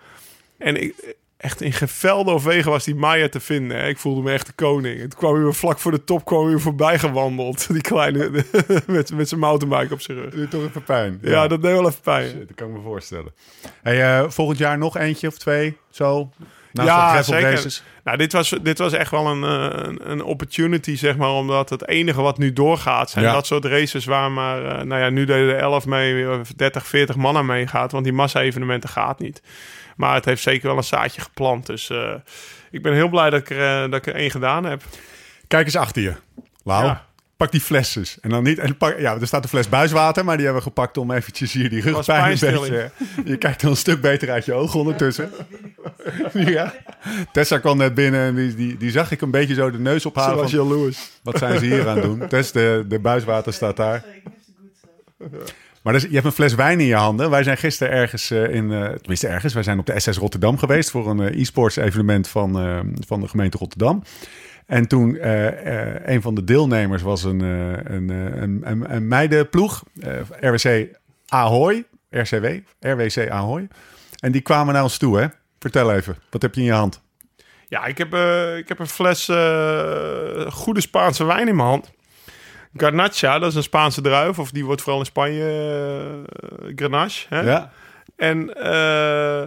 en 0.65 0.83
ik, 0.83 1.15
echt 1.37 1.61
in 1.61 1.73
gevelde 1.73 2.31
of 2.31 2.45
wegen 2.45 2.71
was 2.71 2.85
die 2.85 2.95
Maya 2.95 3.29
te 3.29 3.41
vinden. 3.41 3.77
hè. 3.77 3.89
Ik 3.89 3.99
voelde 3.99 4.23
me 4.23 4.33
echt 4.33 4.47
de 4.47 4.53
koning. 4.53 5.01
Het 5.01 5.15
kwam 5.15 5.43
weer 5.43 5.55
vlak 5.55 5.79
voor 5.79 5.91
de 5.91 6.05
top 6.05 6.25
kwam 6.25 6.47
weer 6.47 6.61
voorbij 6.61 6.99
gewandeld. 6.99 7.67
Die 7.73 7.81
kleine 7.83 8.31
met, 8.87 9.13
met 9.15 9.29
zijn 9.29 9.41
mountainbike 9.41 9.95
op 9.95 10.01
zijn 10.01 10.19
rug. 10.19 10.35
Doe 10.35 10.49
toch 10.49 10.65
even 10.65 10.83
pijn. 10.83 11.19
Ja, 11.23 11.49
dat 11.49 11.63
deed 11.63 11.73
wel 11.73 11.87
even 11.89 12.01
pijn. 12.01 12.29
Shit, 12.29 12.49
dat 12.49 12.57
kan 12.57 12.69
ik 12.69 12.75
me 12.75 12.81
voorstellen. 12.81 13.33
Hey, 13.83 14.03
eh, 14.19 14.31
volgend 14.31 14.59
jaar 14.59 14.79
nog 14.79 14.97
eentje 14.97 15.27
of 15.29 15.39
twee, 15.39 15.77
zo? 15.91 16.31
Naast 16.73 16.89
Ja, 16.89 17.17
de 17.17 17.23
zeker. 17.23 17.51
races. 17.51 17.83
Nou, 18.05 18.17
dit 18.19 18.33
was, 18.33 18.55
dit 18.63 18.79
was 18.79 18.93
echt 18.93 19.11
wel 19.11 19.27
een, 19.27 19.45
eh, 19.45 19.85
een, 19.87 20.11
een 20.11 20.23
opportunity, 20.23 20.97
zeg 20.97 21.17
maar. 21.17 21.31
Omdat 21.31 21.71
het 21.71 21.89
enige 21.89 22.21
wat 22.21 22.39
nu 22.39 22.53
doorgaat 22.53 23.11
zijn 23.11 23.25
Ja. 23.25 23.33
dat 23.33 23.47
soort 23.47 23.65
races 23.65 24.05
waar 24.05 24.31
maar... 24.31 24.65
eh, 24.65 24.85
nou 24.85 25.01
ja, 25.01 25.09
nu 25.11 25.25
deden 25.25 25.55
er 25.55 25.61
11 25.61 25.87
mee, 25.87 26.25
eh, 26.27 26.41
30, 26.57 26.87
40 26.87 27.17
man 27.17 27.37
aan 27.37 27.47
meegaat. 27.47 27.93
Want 27.93 28.05
die 28.05 28.13
massa-evenementen 28.13 28.89
gaat 28.89 29.19
niet. 29.19 29.43
Maar 30.03 30.15
het 30.15 30.25
heeft 30.25 30.43
zeker 30.43 30.69
wel 30.69 30.77
een 30.77 30.85
zaadje 30.85 31.21
geplant. 31.21 31.67
Dus 31.67 31.91
eh, 31.91 32.15
ik 32.71 32.83
ben 32.83 32.93
heel 32.95 33.09
blij 33.09 33.31
dat 33.31 33.41
ik 33.41 33.51
er, 33.51 33.85
eh, 33.85 33.91
dat 33.91 33.95
ik 33.95 34.07
er 34.07 34.15
één 34.15 34.31
gedaan 34.31 34.65
heb. 34.65 34.83
Kijk 35.49 35.65
eens 35.67 35.77
achter 35.77 36.03
je. 36.03 36.13
Lau, 36.65 36.85
Ja. 36.85 37.05
pak 37.37 37.51
die 37.53 37.61
flesjes. 37.61 38.19
En 38.21 38.31
dan 38.31 38.43
niet... 38.43 38.59
En 38.59 38.77
pak, 38.77 38.99
ja, 38.99 39.15
er 39.21 39.27
staat 39.27 39.43
een 39.43 39.49
fles 39.49 39.69
buiswater, 39.69 40.25
maar 40.25 40.37
die 40.37 40.45
hebben 40.45 40.63
we 40.63 40.69
gepakt 40.69 40.97
om 40.97 41.11
eventjes 41.11 41.53
hier 41.53 41.71
die 41.71 41.81
rugpijn 41.83 42.19
een 42.19 42.25
pijnstilling. 42.25 42.69
beetje... 42.69 42.91
Je 43.31 43.37
kijkt 43.37 43.61
dan 43.61 43.71
een 43.71 43.77
stuk 43.77 44.01
beter 44.01 44.31
uit 44.31 44.45
je 44.45 44.53
ogen 44.53 44.79
ondertussen. 44.81 45.31
ja. 46.33 46.75
Tessa 47.33 47.59
kwam 47.59 47.77
net 47.77 47.95
binnen 47.95 48.21
en 48.21 48.35
die, 48.35 48.55
die, 48.55 48.77
die 48.77 48.91
zag 48.91 49.11
ik 49.11 49.21
een 49.21 49.31
beetje 49.31 49.55
zo 49.55 49.71
de 49.71 49.79
neus 49.79 50.07
ophalen. 50.07 50.35
Zoals 50.35 50.51
Van, 50.51 50.61
jaloers. 50.61 51.11
wat 51.23 51.39
zijn 51.39 51.59
ze 51.59 51.65
hier 51.65 51.89
aan 51.89 51.97
het 51.97 52.05
doen? 52.05 52.29
Tess, 52.29 52.53
de, 52.53 52.85
de 52.89 52.99
buiswater 52.99 53.53
staat 53.53 53.77
daar. 53.77 54.05
Maar 55.83 55.93
dus, 55.93 56.03
je 56.03 56.13
hebt 56.13 56.25
een 56.25 56.33
fles 56.33 56.55
wijn 56.55 56.81
in 56.81 56.87
je 56.87 56.95
handen. 56.95 57.31
Wij 57.31 57.43
zijn 57.43 57.57
gisteren 57.57 57.93
ergens 57.93 58.31
eh, 58.31 58.55
in, 58.55 58.73
eh 58.73 58.89
tenminste 58.89 59.29
ergens, 59.29 59.55
wij 59.55 59.63
zijn 59.63 59.79
op 59.79 59.87
de 59.87 60.01
SS 60.01 60.17
Rotterdam 60.17 60.59
geweest 60.59 60.91
voor 60.91 61.11
een 61.11 61.21
eh, 61.21 61.41
e-sports 61.41 61.77
evenement 61.77 62.29
van, 62.29 62.53
van 63.07 63.21
de 63.21 63.29
gemeente 63.29 63.59
Rotterdam. 63.59 64.03
En 64.67 64.89
toen 64.89 65.29
een 66.13 66.23
van 66.23 66.35
de 66.35 66.45
deelnemers 66.45 67.03
was 67.03 67.25
een, 67.25 67.41
een, 67.41 68.09
een, 68.09 68.95
een, 68.95 69.09
meidenploeg, 69.09 69.83
RWC 70.41 70.89
Ahoy, 71.27 71.85
RCW, 72.11 72.47
RWC 72.81 73.31
Ahoy. 73.31 73.69
En 74.19 74.33
die 74.33 74.41
kwamen 74.41 74.75
naar 74.75 74.83
ons 74.83 74.99
toe, 74.99 75.19
hè? 75.19 75.27
Vertel 75.59 75.93
even, 75.93 76.17
wat 76.31 76.43
heb 76.43 76.55
je 76.55 76.61
in 76.61 76.67
je 76.67 76.73
hand? 76.73 77.03
Ja, 77.69 77.85
ik 77.85 77.99
heb, 77.99 78.15
ik 78.59 78.69
heb 78.69 78.79
een 78.79 78.87
fles 78.87 79.25
goede 80.53 80.81
Spaanse 80.81 81.25
wijn 81.25 81.49
in 81.49 81.57
mijn 81.57 81.69
hand. 81.69 81.93
Garnacha, 82.77 83.39
dat 83.39 83.51
is 83.51 83.55
een 83.57 83.63
Spaanse 83.63 84.01
druif. 84.01 84.39
Of 84.39 84.51
die 84.51 84.65
wordt 84.65 84.83
vooral 84.83 85.01
in 85.01 85.07
Spanje 85.07 86.25
eh 86.65 86.73
Grenache. 86.77 87.27
Hè? 87.29 87.41
Ja? 87.41 87.71
En 88.17 88.55
eh 88.55 89.47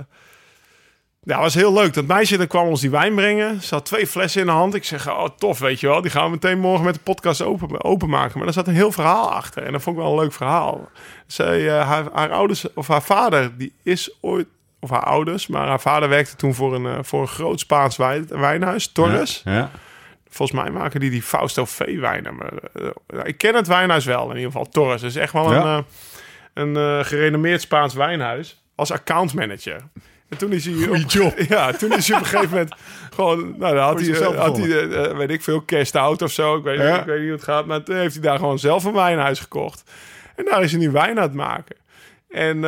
ja, 1.25 1.39
was 1.39 1.53
heel 1.53 1.73
leuk. 1.73 1.93
Dat 1.93 2.05
meisje 2.05 2.37
dat 2.37 2.47
kwam 2.47 2.67
ons 2.67 2.81
die 2.81 2.89
wijn 2.89 3.15
brengen. 3.15 3.61
Ze 3.61 3.73
had 3.75 3.85
twee 3.85 4.07
flessen 4.07 4.41
in 4.41 4.47
de 4.47 4.53
hand. 4.53 4.73
Ik 4.73 4.83
zeg, 4.83 5.09
oh 5.09 5.25
tof, 5.37 5.59
weet 5.59 5.79
je 5.79 5.87
wel. 5.87 6.01
Die 6.01 6.11
gaan 6.11 6.23
we 6.23 6.29
meteen 6.29 6.59
morgen 6.59 6.85
met 6.85 6.93
de 6.93 6.99
podcast 7.03 7.41
open, 7.41 7.83
openmaken. 7.83 8.37
Maar 8.37 8.47
er 8.47 8.53
zat 8.53 8.67
een 8.67 8.73
heel 8.73 8.91
verhaal 8.91 9.31
achter. 9.31 9.63
En 9.63 9.71
dat 9.71 9.81
vond 9.81 9.97
ik 9.97 10.01
wel 10.01 10.11
een 10.11 10.19
leuk 10.19 10.33
verhaal. 10.33 10.89
Zij, 11.27 11.67
eh, 11.67 11.87
haar, 11.87 12.05
haar 12.13 12.31
ouders, 12.31 12.73
of 12.73 12.87
haar 12.87 13.03
vader, 13.03 13.57
die 13.57 13.73
is 13.83 14.17
ooit... 14.21 14.47
Of 14.79 14.89
haar 14.91 15.03
ouders, 15.03 15.47
maar 15.47 15.67
haar 15.67 15.79
vader 15.79 16.09
werkte 16.09 16.35
toen 16.35 16.53
voor 16.53 16.75
een, 16.75 17.05
voor 17.05 17.21
een 17.21 17.27
groot 17.27 17.59
Spaans 17.59 17.97
wijn, 17.97 18.27
wijnhuis, 18.29 18.87
Torres. 18.87 19.41
Ja. 19.45 19.71
Volgens 20.35 20.61
mij 20.61 20.69
maken 20.71 20.99
die 20.99 21.09
die 21.09 21.21
Fausto 21.21 21.65
V-wijnen. 21.65 22.35
Maar, 22.35 22.53
eh, 22.73 22.87
eh, 23.07 23.19
ik 23.23 23.37
ken 23.37 23.55
het 23.55 23.67
wijnhuis 23.67 24.05
wel, 24.05 24.29
in 24.29 24.35
ieder 24.35 24.51
geval 24.51 24.69
Torres. 24.69 25.01
Is 25.01 25.15
echt 25.15 25.33
wel 25.33 25.53
een, 25.53 25.61
eh, 25.63 25.79
een 26.53 27.05
gerenommeerd 27.05 27.61
Spaans 27.61 27.93
wijnhuis. 27.93 28.63
Als 28.75 28.91
accountmanager. 28.91 29.81
En 30.29 30.37
toen 30.37 30.51
is 30.51 30.65
hij... 30.65 30.73
Goeie 30.73 31.03
op- 31.03 31.09
job. 31.11 31.37
Ja, 31.49 31.71
toen 31.71 31.91
is 31.93 32.07
hij 32.07 32.17
op 32.17 32.23
een 32.23 32.29
gegeven 32.29 32.51
moment 32.51 32.75
gewoon... 33.13 33.55
Nou, 33.57 33.75
dan 33.75 33.83
had 33.83 33.99
hij, 33.99 34.35
had 34.35 34.57
hij 34.57 34.89
eh, 34.89 35.17
weet 35.17 35.29
ik 35.29 35.41
veel, 35.43 35.65
cash 35.65 35.91
out 35.91 36.21
of 36.21 36.31
zo. 36.31 36.57
Ik 36.57 36.63
weet, 36.63 36.77
Ja. 36.79 36.99
ik 36.99 37.05
weet 37.05 37.17
niet 37.19 37.27
hoe 37.27 37.35
het 37.35 37.43
gaat. 37.43 37.65
Maar 37.65 37.83
toen 37.83 37.95
heeft 37.95 38.13
hij 38.13 38.23
daar 38.23 38.39
gewoon 38.39 38.59
zelf 38.59 38.83
een 38.83 38.93
wijnhuis 38.93 39.39
gekocht. 39.39 39.91
En 40.35 40.45
daar 40.45 40.63
is 40.63 40.71
hij 40.71 40.79
nu 40.79 40.91
wijn 40.91 41.17
aan 41.17 41.23
het 41.23 41.33
maken. 41.33 41.75
En... 42.29 42.63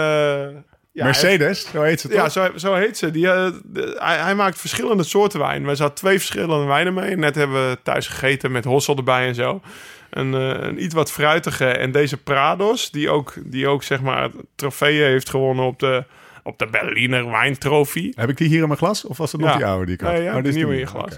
ja, 0.97 1.03
Mercedes, 1.03 1.67
zo 1.71 1.81
heet 1.81 2.01
ze 2.01 2.07
toch? 2.07 2.17
ja, 2.17 2.29
zo, 2.29 2.47
zo 2.55 2.73
heet 2.73 2.97
ze. 2.97 3.11
Die, 3.11 3.29
eh, 3.31 3.51
de- 3.63 3.95
hij, 3.99 4.17
hij 4.17 4.35
maakt 4.35 4.59
verschillende 4.59 5.03
soorten 5.03 5.39
wijn. 5.39 5.65
We 5.65 5.75
zaten 5.75 5.95
twee 5.95 6.17
verschillende 6.17 6.65
wijnen 6.65 6.93
mee. 6.93 7.17
Net 7.17 7.35
hebben 7.35 7.69
we 7.69 7.77
thuis 7.83 8.07
gegeten 8.07 8.51
met 8.51 8.63
hossel 8.65 8.95
erbij 8.95 9.27
en 9.27 9.35
zo. 9.35 9.61
Een, 10.09 10.33
eh, 10.33 10.67
een 10.67 10.83
iets 10.83 10.93
wat 10.93 11.11
fruitige. 11.11 11.65
En 11.65 11.91
deze 11.91 12.17
Prados, 12.17 12.91
die 12.91 13.09
ook, 13.09 13.33
die 13.43 13.67
ook 13.67 13.83
zeg 13.83 14.01
maar 14.01 14.29
trofeeën 14.55 15.05
heeft 15.05 15.29
gewonnen 15.29 15.65
op 15.65 15.79
de, 15.79 16.03
op 16.47 16.57
de 16.59 16.67
Berliner 16.67 17.29
Wijntrofee. 17.31 18.11
Heb 18.15 18.29
ik 18.29 18.37
die 18.37 18.47
hier 18.47 18.61
in 18.61 18.67
mijn 18.67 18.79
glas? 18.79 19.05
Of 19.05 19.17
was 19.17 19.31
het 19.31 19.41
nog 19.41 19.49
Ja. 19.49 19.55
die 19.57 19.65
oude 19.65 19.85
die 19.85 19.93
ik 19.93 20.01
had? 20.01 20.11
Nee, 20.11 20.21
ja, 20.21 20.27
Oh, 20.27 20.33
die 20.33 20.41
dit 20.43 20.51
is 20.51 20.57
nieuwe 20.57 20.73
in 20.73 20.79
je 20.79 20.85
glas. 20.85 21.17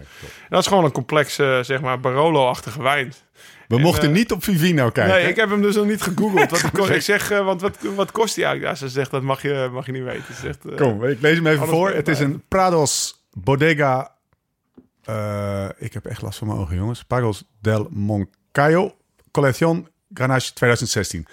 Dat 0.50 0.60
is 0.62 0.68
gewoon 0.68 0.84
een 0.84 0.92
complexe, 0.92 1.60
zeg 1.64 1.82
maar, 1.82 2.00
Barolo-achtige 2.00 2.82
wijn. 2.82 3.14
We 3.68 3.76
En, 3.76 3.82
mochten 3.82 4.10
eh, 4.10 4.16
niet 4.16 4.32
op 4.32 4.44
Vivino 4.44 4.90
kijken. 4.90 5.14
Nee, 5.16 5.28
ik 5.28 5.36
heb 5.36 5.50
hem 5.50 5.62
dus 5.62 5.76
nog 5.76 5.86
niet 5.86 6.02
gegoogeld. 6.02 6.50
Wat, 6.72 6.90
ik 6.90 7.02
zeg, 7.02 7.32
eh, 7.32 7.46
want 7.46 7.62
wat, 7.62 7.78
wat 7.96 8.12
kost 8.12 8.36
die 8.36 8.44
eigenlijk? 8.46 8.74
Ja, 8.76 8.86
ze 8.88 8.94
zegt, 8.94 9.12
dat 9.12 9.22
mag 9.22 9.42
je, 9.42 9.70
mag 9.72 9.86
je 9.86 9.92
niet 9.92 10.04
weten. 10.04 10.24
Ze 10.34 10.42
zegt, 10.42 10.66
eh, 10.66 10.76
Kom, 10.76 11.04
ik 11.06 11.22
lees 11.22 11.36
hem 11.36 11.48
even 11.48 11.68
voor. 11.68 11.90
Het 11.90 12.08
is 12.08 12.20
een 12.20 12.44
Prados 12.48 13.24
Bodega. 13.34 14.16
eh, 15.04 15.70
ik 15.78 15.94
heb 15.94 16.06
echt 16.06 16.22
last 16.22 16.38
van 16.38 16.48
mijn 16.48 16.60
ogen, 16.60 16.76
jongens. 16.76 17.04
Prados 17.04 17.44
del 17.62 17.88
Moncayo. 17.92 18.96
Colección 19.32 19.88
Grenache 20.14 20.54
2016. 20.54 21.28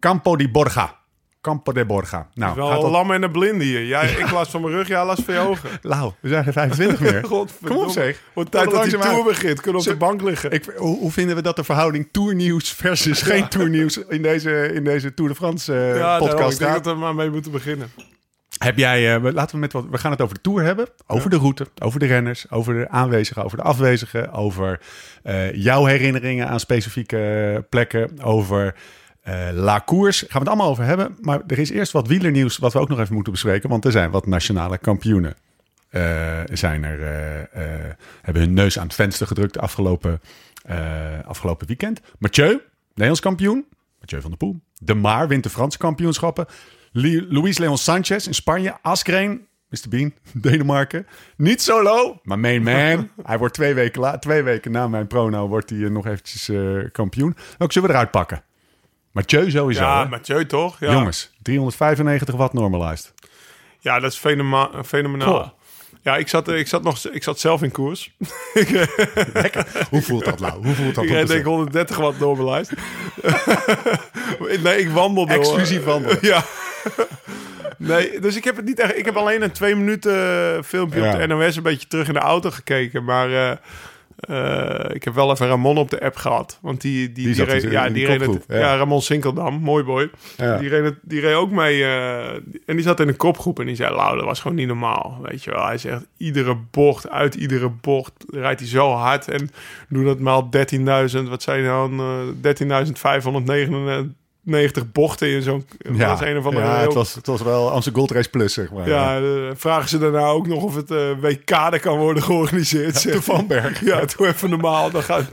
Campo 0.00 0.36
di 0.36 0.48
Borga. 0.50 1.00
Campo 1.42 1.72
de 1.72 1.84
Borga. 1.84 2.28
Nou, 2.34 2.54
Wel 2.56 2.68
gaat 2.68 2.80
dat... 2.80 2.90
lam 2.90 3.10
en 3.12 3.22
een 3.22 3.30
blinde 3.30 3.64
hier. 3.64 3.86
Jij, 3.86 4.10
ik 4.10 4.30
last 4.30 4.50
van 4.50 4.60
mijn 4.60 4.74
rug, 4.74 4.88
jij 4.88 5.04
last 5.04 5.22
van 5.22 5.34
je 5.34 5.40
ogen. 5.40 5.70
Lau, 5.82 6.12
we 6.20 6.28
zijn 6.28 6.44
geen 6.44 6.52
25 6.52 7.00
meer. 7.00 7.20
Kom 7.64 7.76
op 7.76 7.90
zeg. 7.90 8.22
Wordt 8.32 8.50
tijd 8.50 8.64
Wat 8.64 8.74
dat 8.74 8.84
die 8.84 8.98
tour 8.98 9.24
begint. 9.24 9.60
Kunnen 9.60 9.82
we 9.82 9.88
op 9.90 9.92
de 9.98 10.04
bank 10.04 10.22
liggen. 10.22 10.50
Ik, 10.50 10.64
hoe, 10.76 10.98
hoe 10.98 11.10
vinden 11.12 11.36
we 11.36 11.42
dat 11.42 11.56
de 11.56 11.64
verhouding 11.64 12.08
tournieuws 12.12 12.72
versus 12.72 13.22
geen 13.32 13.48
tournieuws 13.48 13.98
in 13.98 14.22
deze, 14.22 14.72
in 14.74 14.84
deze 14.84 15.14
Tour 15.14 15.30
de 15.30 15.36
France 15.36 15.74
eh, 15.74 15.96
ja, 15.96 16.18
podcast 16.18 16.52
ik 16.52 16.58
denk 16.58 16.84
dat 16.84 16.94
we 16.94 17.00
maar 17.00 17.14
mee 17.14 17.30
moeten 17.30 17.52
beginnen. 17.52 17.90
Heb 18.58 18.78
jij, 18.78 19.14
eh, 19.14 19.22
we- 19.22 19.32
laten 19.32 19.54
we 19.54 19.60
met 19.60 19.72
wat, 19.72 19.84
we 19.90 19.98
gaan 19.98 20.10
het 20.10 20.20
over 20.20 20.34
de 20.34 20.40
Tour 20.40 20.62
hebben, 20.62 20.88
over 21.06 21.30
de 21.30 21.36
route, 21.36 21.66
over 21.78 21.98
de 22.00 22.06
renners, 22.06 22.50
over 22.50 22.74
de 22.74 22.88
aanwezigen, 22.88 23.44
over 23.44 23.56
de 23.56 23.62
afwezigen, 23.62 24.32
over 24.32 24.80
eh, 25.22 25.54
jouw 25.54 25.84
herinneringen 25.84 26.48
aan 26.48 26.60
specifieke 26.60 27.64
plekken, 27.68 28.22
over 28.22 28.74
eh 29.22 29.48
La 29.52 29.82
Course. 29.86 30.18
Gaan 30.18 30.28
we 30.32 30.38
het 30.38 30.48
allemaal 30.48 30.68
over 30.70 30.84
hebben. 30.84 31.16
Maar 31.20 31.40
er 31.46 31.58
is 31.58 31.70
eerst 31.70 31.92
wat 31.92 32.06
wielernieuws 32.08 32.58
wat 32.58 32.72
we 32.72 32.78
ook 32.78 32.88
nog 32.88 33.00
even 33.00 33.14
moeten 33.14 33.32
bespreken, 33.32 33.68
want 33.68 33.84
er 33.84 33.92
zijn 33.92 34.10
wat 34.10 34.26
nationale 34.26 34.78
kampioenen. 34.78 35.34
eh, 35.88 36.40
zijn 36.52 36.84
er, 36.84 37.02
eh, 37.52 37.62
hebben 38.22 38.42
hun 38.42 38.52
neus 38.52 38.78
aan 38.78 38.86
het 38.86 38.94
venster 38.94 39.26
gedrukt 39.26 39.54
de 39.54 39.60
afgelopen, 39.60 40.20
afgelopen 41.26 41.66
weekend. 41.66 42.00
Mathieu, 42.18 42.60
Nederlands 42.88 43.20
kampioen. 43.20 43.64
Mathieu 44.00 44.20
van 44.20 44.30
der 44.30 44.38
Poel. 44.38 44.60
De 44.78 44.94
Maar 44.94 45.28
wint 45.28 45.42
de 45.42 45.50
Franse 45.50 45.78
kampioenschappen. 45.78 46.46
Luis 47.28 47.58
Leon 47.58 47.78
Sanchez 47.78 48.26
in 48.26 48.34
Spanje. 48.34 48.76
Askreen, 48.82 49.46
Mr. 49.68 49.88
Bean, 49.88 50.12
Denemarken. 50.32 51.06
Niet 51.36 51.62
solo, 51.62 52.20
maar 52.22 52.38
main 52.38 52.62
man. 52.62 53.10
hij 53.22 53.38
wordt 53.38 53.54
twee 53.54 53.74
weken, 53.74 54.00
la- 54.00 54.18
twee 54.18 54.42
weken 54.42 54.70
na 54.72 54.88
mijn 54.88 55.06
prono 55.06 55.48
wordt 55.48 55.70
hij 55.70 55.78
nog 55.78 56.06
eventjes 56.06 56.50
kampioen. 56.92 57.36
Welke 57.58 57.72
zullen 57.72 57.88
we 57.88 57.94
eruit 57.94 58.10
pakken? 58.10 58.42
Mathieu 59.12 59.50
sowieso. 59.50 59.82
Ja, 59.82 60.02
hè? 60.02 60.08
Mathieu 60.08 60.46
toch? 60.46 60.76
Ja. 60.80 60.92
Jongens, 60.92 61.32
395 61.42 62.34
watt 62.34 62.52
normalized. 62.52 63.12
Ja, 63.78 64.00
dat 64.00 64.12
is 64.12 64.18
fenoma- 64.18 64.70
fenomenaal. 64.84 65.54
Ja, 66.02 66.16
ik 66.16 66.28
zat, 66.28 66.48
ik, 66.48 66.68
zat 66.68 66.82
nog, 66.82 67.04
ik 67.12 67.22
zat 67.22 67.38
zelf 67.40 67.62
in 67.62 67.70
koers. 67.70 68.10
Hoe 69.90 70.02
voelt 70.02 70.24
dat, 70.24 70.40
Lau? 70.40 70.64
Hoe 70.64 70.74
voelt 70.74 70.94
dat? 70.94 71.04
ik 71.04 71.10
denk 71.10 71.22
ik 71.22 71.28
zeggen? 71.28 71.50
130 71.50 71.96
watt 71.96 72.18
normalized. 72.18 72.78
nee, 74.62 74.78
ik 74.78 74.90
wandelde. 74.90 75.32
hoor. 75.32 75.40
Exclusief 75.42 75.84
wandelen. 75.84 76.18
Ja. 76.20 76.44
Nee, 77.76 78.20
dus 78.20 78.36
ik 78.36 78.44
heb 78.44 78.56
het 78.56 78.64
niet 78.64 78.78
echt. 78.78 78.96
Ik 78.98 79.04
heb 79.04 79.16
alleen 79.16 79.42
een 79.42 79.52
twee 79.52 79.74
minuten 79.74 80.14
filmpje 80.64 81.00
Ja. 81.00 81.12
op 81.12 81.18
de 81.18 81.26
NOS 81.26 81.56
een 81.56 81.62
beetje 81.62 81.86
terug 81.88 82.06
in 82.06 82.12
de 82.14 82.18
auto 82.20 82.50
gekeken. 82.50 83.04
Maar 83.04 83.50
eh, 83.50 83.56
eh, 84.28 84.94
ik 84.94 85.04
heb 85.04 85.14
wel 85.14 85.30
even 85.30 85.46
Ramon 85.46 85.78
op 85.78 85.90
de 85.90 86.00
app 86.00 86.16
gehad. 86.16 86.58
Want 86.62 86.80
die, 86.80 87.12
die, 87.12 87.34
Die 87.34 87.44
reed, 87.44 87.62
in- 87.64 87.70
ja, 87.70 87.88
die 87.88 88.06
reed 88.06 88.20
het, 88.20 88.44
ja. 88.48 88.56
ja. 88.58 88.76
Ramon 88.76 89.02
Sinkeldam, 89.02 89.54
mooi 89.60 89.84
boy. 89.84 90.10
Ja. 90.36 90.56
Die, 90.58 90.68
reed 90.68 90.84
het, 90.84 90.94
die 91.02 91.20
reed 91.20 91.34
ook 91.34 91.50
mee. 91.50 91.82
eh, 91.84 92.32
en 92.34 92.42
die 92.66 92.82
zat 92.82 93.00
in 93.00 93.08
een 93.08 93.16
kopgroep 93.16 93.60
en 93.60 93.66
die 93.66 93.76
zei: 93.76 93.94
Lau, 93.94 94.16
dat 94.16 94.24
was 94.24 94.40
gewoon 94.40 94.56
niet 94.56 94.66
normaal. 94.66 95.18
Weet 95.22 95.44
je 95.44 95.50
wel. 95.50 95.66
Hij 95.66 95.78
zegt: 95.78 96.06
iedere 96.16 96.56
bocht, 96.70 97.08
uit 97.10 97.34
iedere 97.34 97.68
bocht 97.80 98.12
rijdt 98.30 98.60
hij 98.60 98.68
zo 98.68 98.90
hard. 98.90 99.28
En 99.28 99.50
doe 99.88 100.04
dat 100.04 100.18
maal 100.18 100.48
13.000, 101.14 101.28
wat 101.28 101.42
zijn 101.42 101.64
dan? 101.64 102.00
eh 102.42 102.52
13.599 103.42 104.14
bochten 104.92 105.28
in 105.28 105.42
zo'n. 105.42 105.66
Ja, 105.92 106.22
een 106.22 106.38
of 106.38 106.46
andere 106.46 106.64
ja 106.64 106.80
het, 106.80 106.94
was, 106.94 107.14
het 107.14 107.26
was 107.26 107.42
wel 107.42 107.70
Amsterdam 107.70 108.00
Gold 108.00 108.10
Race 108.16 108.30
Plus, 108.30 108.52
zeg 108.52 108.72
maar. 108.72 108.88
ja, 108.88 109.16
eh, 109.16 109.50
vragen 109.54 109.88
ze 109.88 109.98
daarna 109.98 110.26
ook 110.26 110.46
nog 110.46 110.62
of 110.62 110.74
het 110.74 110.90
eh, 110.90 111.10
WK 111.20 111.50
er 111.50 111.80
kan 111.80 111.98
worden 111.98 112.22
georganiseerd. 112.22 112.96
zegt 112.96 113.16
de 113.16 113.22
Van 113.22 113.46
Berg. 113.46 113.84
Ja, 113.84 114.04
doe 114.16 114.26
even 114.26 114.50
normaal. 114.50 114.90
Dan 114.90 115.02
gaat... 115.02 115.24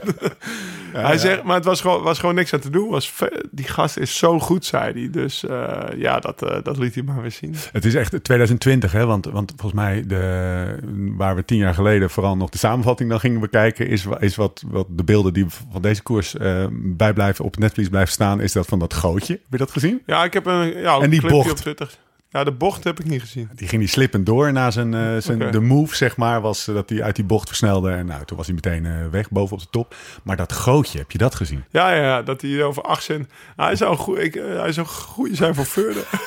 hij 0.92 1.18
zegt, 1.18 1.42
maar 1.42 1.56
het 1.56 1.64
was 1.64 1.80
gewoon, 1.80 2.02
was 2.02 2.18
gewoon 2.18 2.34
niks 2.34 2.52
aan 2.52 2.60
te 2.60 2.70
doen. 2.70 2.90
Was 2.90 3.12
die 3.50 3.66
gast 3.66 3.96
is 3.96 4.18
zo 4.18 4.38
goed, 4.38 4.64
zei 4.64 4.92
hij. 4.92 5.10
Dus 5.10 5.44
eh, 5.44 5.78
ja, 5.96 6.18
dat, 6.18 6.42
eh, 6.42 6.62
dat 6.62 6.78
liet 6.78 6.94
hij 6.94 7.02
maar 7.02 7.22
weer 7.22 7.30
zien. 7.30 7.54
Het 7.72 7.84
is 7.84 7.94
echt 7.94 8.24
2020, 8.24 8.92
hè? 8.92 9.06
Want, 9.06 9.24
want 9.24 9.52
volgens 9.56 9.80
mij, 9.80 10.04
de, 10.06 10.78
waar 11.16 11.34
we 11.34 11.44
tien 11.44 11.58
jaar 11.58 11.74
geleden 11.74 12.10
vooral 12.10 12.36
nog 12.36 12.50
de 12.50 12.58
samenvatting 12.58 13.10
dan 13.10 13.20
gingen 13.20 13.40
bekijken, 13.40 13.88
is, 13.88 14.06
is 14.18 14.36
wat, 14.36 14.62
wat 14.66 14.86
de 14.90 15.04
beelden 15.04 15.32
die 15.32 15.46
van 15.72 15.82
deze 15.82 16.02
koers 16.02 16.36
eh 16.36 16.66
bijblijven 16.72 17.44
op 17.44 17.58
netvlies 17.58 17.88
blijven 17.88 18.12
staan, 18.12 18.40
is 18.40 18.52
dat 18.52 18.66
van 18.66 18.78
dat 18.78 18.94
gootje. 18.94 19.32
Heb 19.32 19.42
je 19.50 19.56
dat 19.56 19.70
gezien? 19.70 20.02
Ja, 20.06 20.24
ik 20.24 20.32
heb 20.32 20.46
een, 20.46 20.80
ja, 20.80 20.98
En 21.00 21.10
die 21.10 21.22
een 21.22 21.28
clipje 21.28 21.28
bocht. 21.28 21.50
op 21.50 21.56
Twitter. 21.56 21.98
Ja, 22.32 22.44
de 22.44 22.52
bocht 22.52 22.84
heb 22.84 23.00
ik 23.00 23.06
niet 23.06 23.20
gezien. 23.20 23.50
Die 23.54 23.68
ging 23.68 23.80
die 23.80 23.90
slippend 23.90 24.26
door 24.26 24.52
na 24.52 24.70
zijn, 24.70 24.94
eh, 24.94 25.16
zijn 25.18 25.50
de 25.50 25.60
move, 25.60 25.96
zeg 25.96 26.16
maar, 26.16 26.40
was 26.40 26.68
eh, 26.68 26.74
dat 26.74 26.88
hij 26.88 27.02
uit 27.02 27.16
die 27.16 27.24
bocht 27.24 27.48
versnelde. 27.48 27.90
En 27.90 28.06
nou, 28.06 28.24
toen 28.24 28.36
was 28.36 28.46
hij 28.46 28.54
meteen 28.54 28.86
eh, 28.86 28.92
weg, 29.10 29.30
boven 29.30 29.56
op 29.56 29.62
de 29.62 29.68
top. 29.70 29.94
Maar 30.22 30.36
dat 30.36 30.52
gootje, 30.52 30.98
heb 30.98 31.10
je 31.10 31.18
dat 31.18 31.34
gezien? 31.34 31.64
Ja, 31.70 31.94
ja, 31.94 32.02
ja, 32.02 32.22
dat 32.22 32.40
hij 32.40 32.62
over 32.62 32.82
acht 32.82 33.02
cent... 33.02 33.28
Nou, 33.56 33.68
hij 33.68 33.76
zou 33.76 33.96
goed, 33.96 34.18
ik, 34.18 34.34
hij 34.34 34.72
zou 34.72 34.86
goed 34.86 35.36
zijn 35.36 35.54
voor 35.54 35.66
Veurne. 35.66 36.02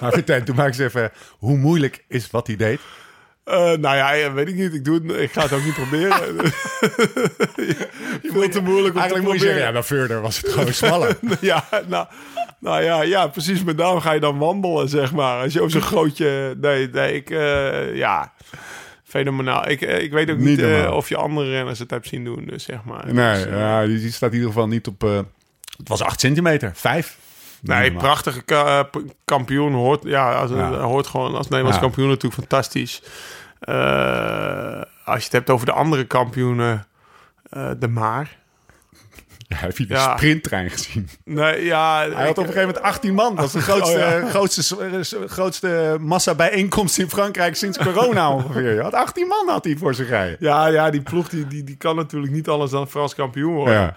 Maar 0.00 0.12
vertel, 0.12 0.42
toen 0.42 0.56
maak 0.56 0.66
ik 0.66 0.78
eens 0.78 0.94
even, 0.94 1.10
hoe 1.38 1.56
moeilijk 1.56 2.04
is 2.08 2.30
wat 2.30 2.46
hij 2.46 2.56
deed? 2.56 2.80
Eh, 3.44 3.72
nou 3.72 3.96
ja, 3.96 4.32
weet 4.32 4.48
ik 4.48 4.54
niet. 4.54 4.74
Ik, 4.74 4.84
doe 4.84 4.94
het, 5.06 5.20
ik 5.20 5.32
ga 5.32 5.42
het 5.42 5.52
ook 5.52 5.64
niet 5.64 5.74
proberen. 5.74 6.12
Veel 8.22 8.48
te 8.48 8.60
moeilijk 8.60 8.94
om 8.94 9.00
te 9.00 9.06
Eigenlijk 9.06 9.14
je 9.14 9.20
proberen. 9.20 9.38
zeggen, 9.40 9.62
ja, 9.62 9.70
maar 9.70 9.84
verder 9.84 10.20
was 10.20 10.36
het 10.36 10.48
gewoon 10.52 10.72
smaller. 10.72 11.16
ja, 11.40 11.64
nou, 11.86 12.06
nou 12.58 12.82
ja, 12.82 13.02
ja, 13.02 13.26
precies. 13.26 13.64
Maar 13.64 13.76
daarom 13.76 14.00
ga 14.00 14.12
je 14.12 14.20
dan 14.20 14.38
wandelen, 14.38 14.88
zeg 14.88 15.12
maar. 15.12 15.42
Als 15.42 15.52
je 15.52 15.62
op 15.62 15.70
zo'n 15.70 15.80
grootje... 15.80 16.56
Nee, 16.60 16.88
nee, 16.88 17.14
ik... 17.14 17.30
eh, 17.30 17.96
ja, 17.96 18.32
fenomenaal. 19.04 19.68
Ik, 19.68 19.80
eh, 19.82 20.02
ik 20.02 20.12
weet 20.12 20.30
ook 20.30 20.38
Niet 20.38 20.62
of 20.90 21.08
je 21.08 21.16
andere 21.16 21.50
renners 21.50 21.78
het 21.78 21.90
hebt 21.90 22.08
zien 22.08 22.24
doen, 22.24 22.44
dus 22.46 22.64
zeg 22.64 22.84
maar. 22.84 23.14
Nee, 23.14 23.34
Dus, 23.34 23.44
ja, 23.44 23.86
die 23.86 23.98
die 23.98 24.12
staat 24.12 24.30
in 24.30 24.34
ieder 24.36 24.52
geval 24.52 24.68
niet 24.68 24.86
op... 24.86 25.00
het 25.00 25.88
was 25.88 26.02
8 26.02 26.20
centimeter, 26.20 26.72
5. 26.74 27.16
Nee, 27.64 27.92
prachtige 27.92 28.42
ka- 28.42 28.78
eh, 28.92 29.00
kampioen 29.24 29.72
hoort, 29.72 30.02
ja, 30.04 30.32
als, 30.34 30.50
Ja. 30.50 30.70
hoort 30.80 31.06
gewoon 31.06 31.34
als 31.34 31.48
Nederlands 31.48 31.76
Ja. 31.78 31.82
kampioen 31.82 32.08
natuurlijk 32.08 32.34
fantastisch. 32.34 33.02
Eh, 33.60 34.80
als 35.04 35.18
je 35.18 35.24
het 35.24 35.32
hebt 35.32 35.50
over 35.50 35.66
de 35.66 35.72
andere 35.72 36.04
kampioenen, 36.04 36.86
eh, 37.50 37.70
de 37.78 37.88
Maar. 37.88 38.36
Ja, 39.48 39.56
heb 39.56 39.78
je 39.78 39.84
Ja. 39.88 40.16
sprinttrein 40.16 40.70
gezien? 40.70 41.08
Nee, 41.24 41.64
ja, 41.64 41.98
Hij 42.00 42.26
had 42.26 42.38
op 42.38 42.46
een 42.46 42.52
gegeven 42.52 42.66
moment 42.66 42.82
18 42.84 43.14
man. 43.14 43.36
Dat 43.36 43.44
is 43.44 43.52
de 43.52 43.60
grootste, 43.60 44.20
Oh, 44.24 44.28
grootste, 44.30 44.76
eh, 44.84 45.28
grootste 45.28 45.96
massa 46.00 46.34
bijeenkomst 46.34 46.98
in 46.98 47.08
Frankrijk 47.10 47.56
sinds 47.56 47.78
corona 47.78 48.30
ongeveer. 48.32 48.74
Hij 48.74 48.82
had 48.82 48.94
18 48.94 49.26
man 49.26 49.48
had 49.48 49.64
hij 49.64 49.76
voor 49.76 49.94
zich 49.94 50.08
rijden. 50.08 50.36
Ja, 50.40 50.66
ja, 50.66 50.90
die 50.90 51.02
ploeg 51.02 51.28
die, 51.28 51.46
die, 51.46 51.64
die 51.64 51.76
kan 51.76 51.96
natuurlijk 51.96 52.32
niet 52.32 52.48
anders 52.48 52.70
dan 52.70 52.88
Frans 52.88 53.14
kampioen 53.14 53.54
worden. 53.54 53.96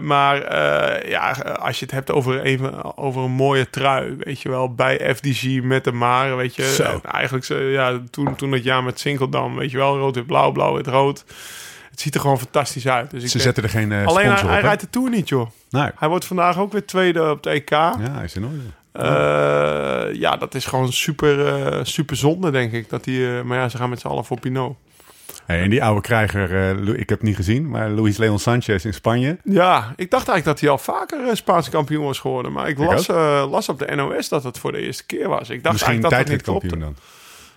Maar 0.00 0.42
eh, 0.42 1.10
ja, 1.10 1.30
als 1.60 1.78
je 1.78 1.84
het 1.84 1.94
hebt 1.94 2.10
over, 2.10 2.40
even, 2.40 2.96
over 2.96 3.22
een 3.22 3.30
mooie 3.30 3.70
trui, 3.70 4.16
weet 4.18 4.40
je 4.40 4.48
wel, 4.48 4.74
bij 4.74 5.14
FDG 5.14 5.62
met 5.62 5.84
de 5.84 5.92
Mare, 5.92 6.34
weet 6.34 6.54
je. 6.54 6.72
Zo. 6.72 6.82
En 6.82 7.10
eigenlijk, 7.12 7.44
zo, 7.44 7.58
ja, 7.58 8.00
toen, 8.10 8.36
toen 8.36 8.50
dat 8.50 8.64
jaar 8.64 8.82
met 8.82 9.00
Sinkeldam, 9.00 9.56
weet 9.56 9.70
je 9.70 9.76
wel, 9.76 9.98
rood, 9.98 10.14
wit, 10.14 10.26
blauw, 10.26 10.52
blauw, 10.52 10.74
wit, 10.74 10.86
rood. 10.86 11.24
Het 11.90 12.00
ziet 12.00 12.14
er 12.14 12.20
gewoon 12.20 12.38
fantastisch 12.38 12.88
uit. 12.88 13.10
Dus 13.10 13.22
ik 13.22 13.28
Ze 13.28 13.38
zetten 13.38 13.62
er 13.62 13.68
geen 13.68 13.92
eh, 13.92 14.06
Alleen 14.06 14.26
hij, 14.26 14.34
hij 14.34 14.42
op. 14.44 14.50
hè? 14.50 14.58
rijdt 14.60 14.80
de 14.80 14.90
Tour 14.90 15.10
niet, 15.10 15.28
joh. 15.28 15.50
Nee. 15.70 15.90
Hij 15.96 16.08
wordt 16.08 16.24
vandaag 16.24 16.58
ook 16.58 16.72
weer 16.72 16.86
tweede 16.86 17.30
op 17.30 17.42
de 17.42 17.50
EK. 17.50 17.70
Ja, 17.70 17.96
hij 17.98 18.24
is 18.24 18.34
nooit. 18.34 18.52
Eh, 18.92 20.14
ja, 20.20 20.36
dat 20.36 20.54
is 20.54 20.64
gewoon 20.64 20.92
super, 20.92 21.46
eh, 21.46 21.78
super 21.84 22.16
zonde, 22.16 22.50
denk 22.50 22.72
ik. 22.72 22.88
Dat 22.88 23.04
die, 23.04 23.36
eh, 23.36 23.42
maar 23.42 23.58
ja, 23.58 23.68
ze 23.68 23.76
gaan 23.76 23.90
met 23.90 24.00
z'n 24.00 24.06
allen 24.06 24.24
voor 24.24 24.40
Pinot. 24.40 24.76
Hey, 25.48 25.62
en 25.62 25.70
die 25.70 25.84
oude 25.84 26.00
krijger, 26.00 26.54
eh, 26.54 26.88
ik 26.88 27.08
heb 27.08 27.18
het 27.18 27.22
niet 27.22 27.36
gezien, 27.36 27.68
maar 27.68 27.90
Luis 27.90 28.16
Leon 28.16 28.38
Sanchez 28.38 28.84
in 28.84 28.94
Spanje. 28.94 29.38
Ja, 29.44 29.92
ik 29.96 30.10
dacht 30.10 30.28
eigenlijk 30.28 30.44
dat 30.44 30.60
hij 30.60 30.68
al 30.70 30.78
vaker 30.78 31.28
eh, 31.28 31.34
Spaanse 31.34 31.70
kampioen 31.70 32.04
was 32.04 32.18
geworden. 32.18 32.52
Maar 32.52 32.68
ik 32.68 32.78
Ik 32.78 32.86
las, 32.86 33.08
eh, 33.08 33.46
las 33.50 33.68
op 33.68 33.78
de 33.78 33.94
NOS 33.94 34.28
dat 34.28 34.44
het 34.44 34.58
voor 34.58 34.72
de 34.72 34.78
eerste 34.78 35.06
keer 35.06 35.28
was. 35.28 35.50
Ik 35.50 35.62
dacht 35.62 35.74
Misschien 35.74 36.02
eigenlijk 36.02 36.10
dat 36.10 36.18
het 36.20 36.28
niet 36.28 36.42
klopte. 36.42 36.78
dan. 36.78 36.96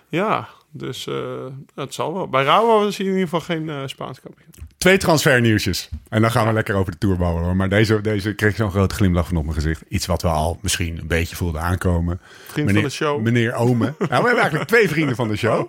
Ja, 0.08 0.48
dus 0.72 1.06
eh, 1.06 1.46
dat 1.74 1.94
zal 1.94 2.14
wel. 2.14 2.28
Bij 2.28 2.44
Rauw 2.44 2.80
hij 2.80 2.94
in 2.98 3.04
ieder 3.04 3.20
geval 3.20 3.40
geen 3.40 3.68
eh 3.68 3.82
Spaans 3.86 4.20
kampioen. 4.20 4.50
Twee 4.78 4.96
transfernieuwsjes. 4.96 5.88
En 6.08 6.20
dan 6.20 6.30
gaan 6.30 6.46
we 6.46 6.52
lekker 6.52 6.74
over 6.74 6.92
de 6.92 6.98
Tour 6.98 7.16
babbelen. 7.16 7.44
hoor. 7.44 7.56
Maar 7.56 7.68
deze, 7.68 8.00
deze 8.00 8.34
kreeg 8.34 8.56
zo'n 8.56 8.70
grote 8.70 8.94
glimlach 8.94 9.28
van 9.28 9.36
op 9.36 9.42
mijn 9.44 9.54
gezicht. 9.54 9.82
Iets 9.88 10.06
wat 10.06 10.22
we 10.22 10.28
al 10.28 10.58
misschien 10.62 10.98
een 10.98 11.06
beetje 11.06 11.36
voelden 11.36 11.60
aankomen. 11.60 12.20
Vriend 12.46 12.66
meneer, 12.66 12.80
van 12.82 12.90
de 12.90 12.96
show. 12.96 13.20
Meneer 13.20 13.54
Ome. 13.54 13.84
nou, 13.98 14.08
we 14.08 14.14
hebben 14.14 14.36
eigenlijk 14.36 14.68
twee 14.68 14.88
vrienden 14.88 15.16
van 15.16 15.28
de 15.28 15.36
show. 15.36 15.68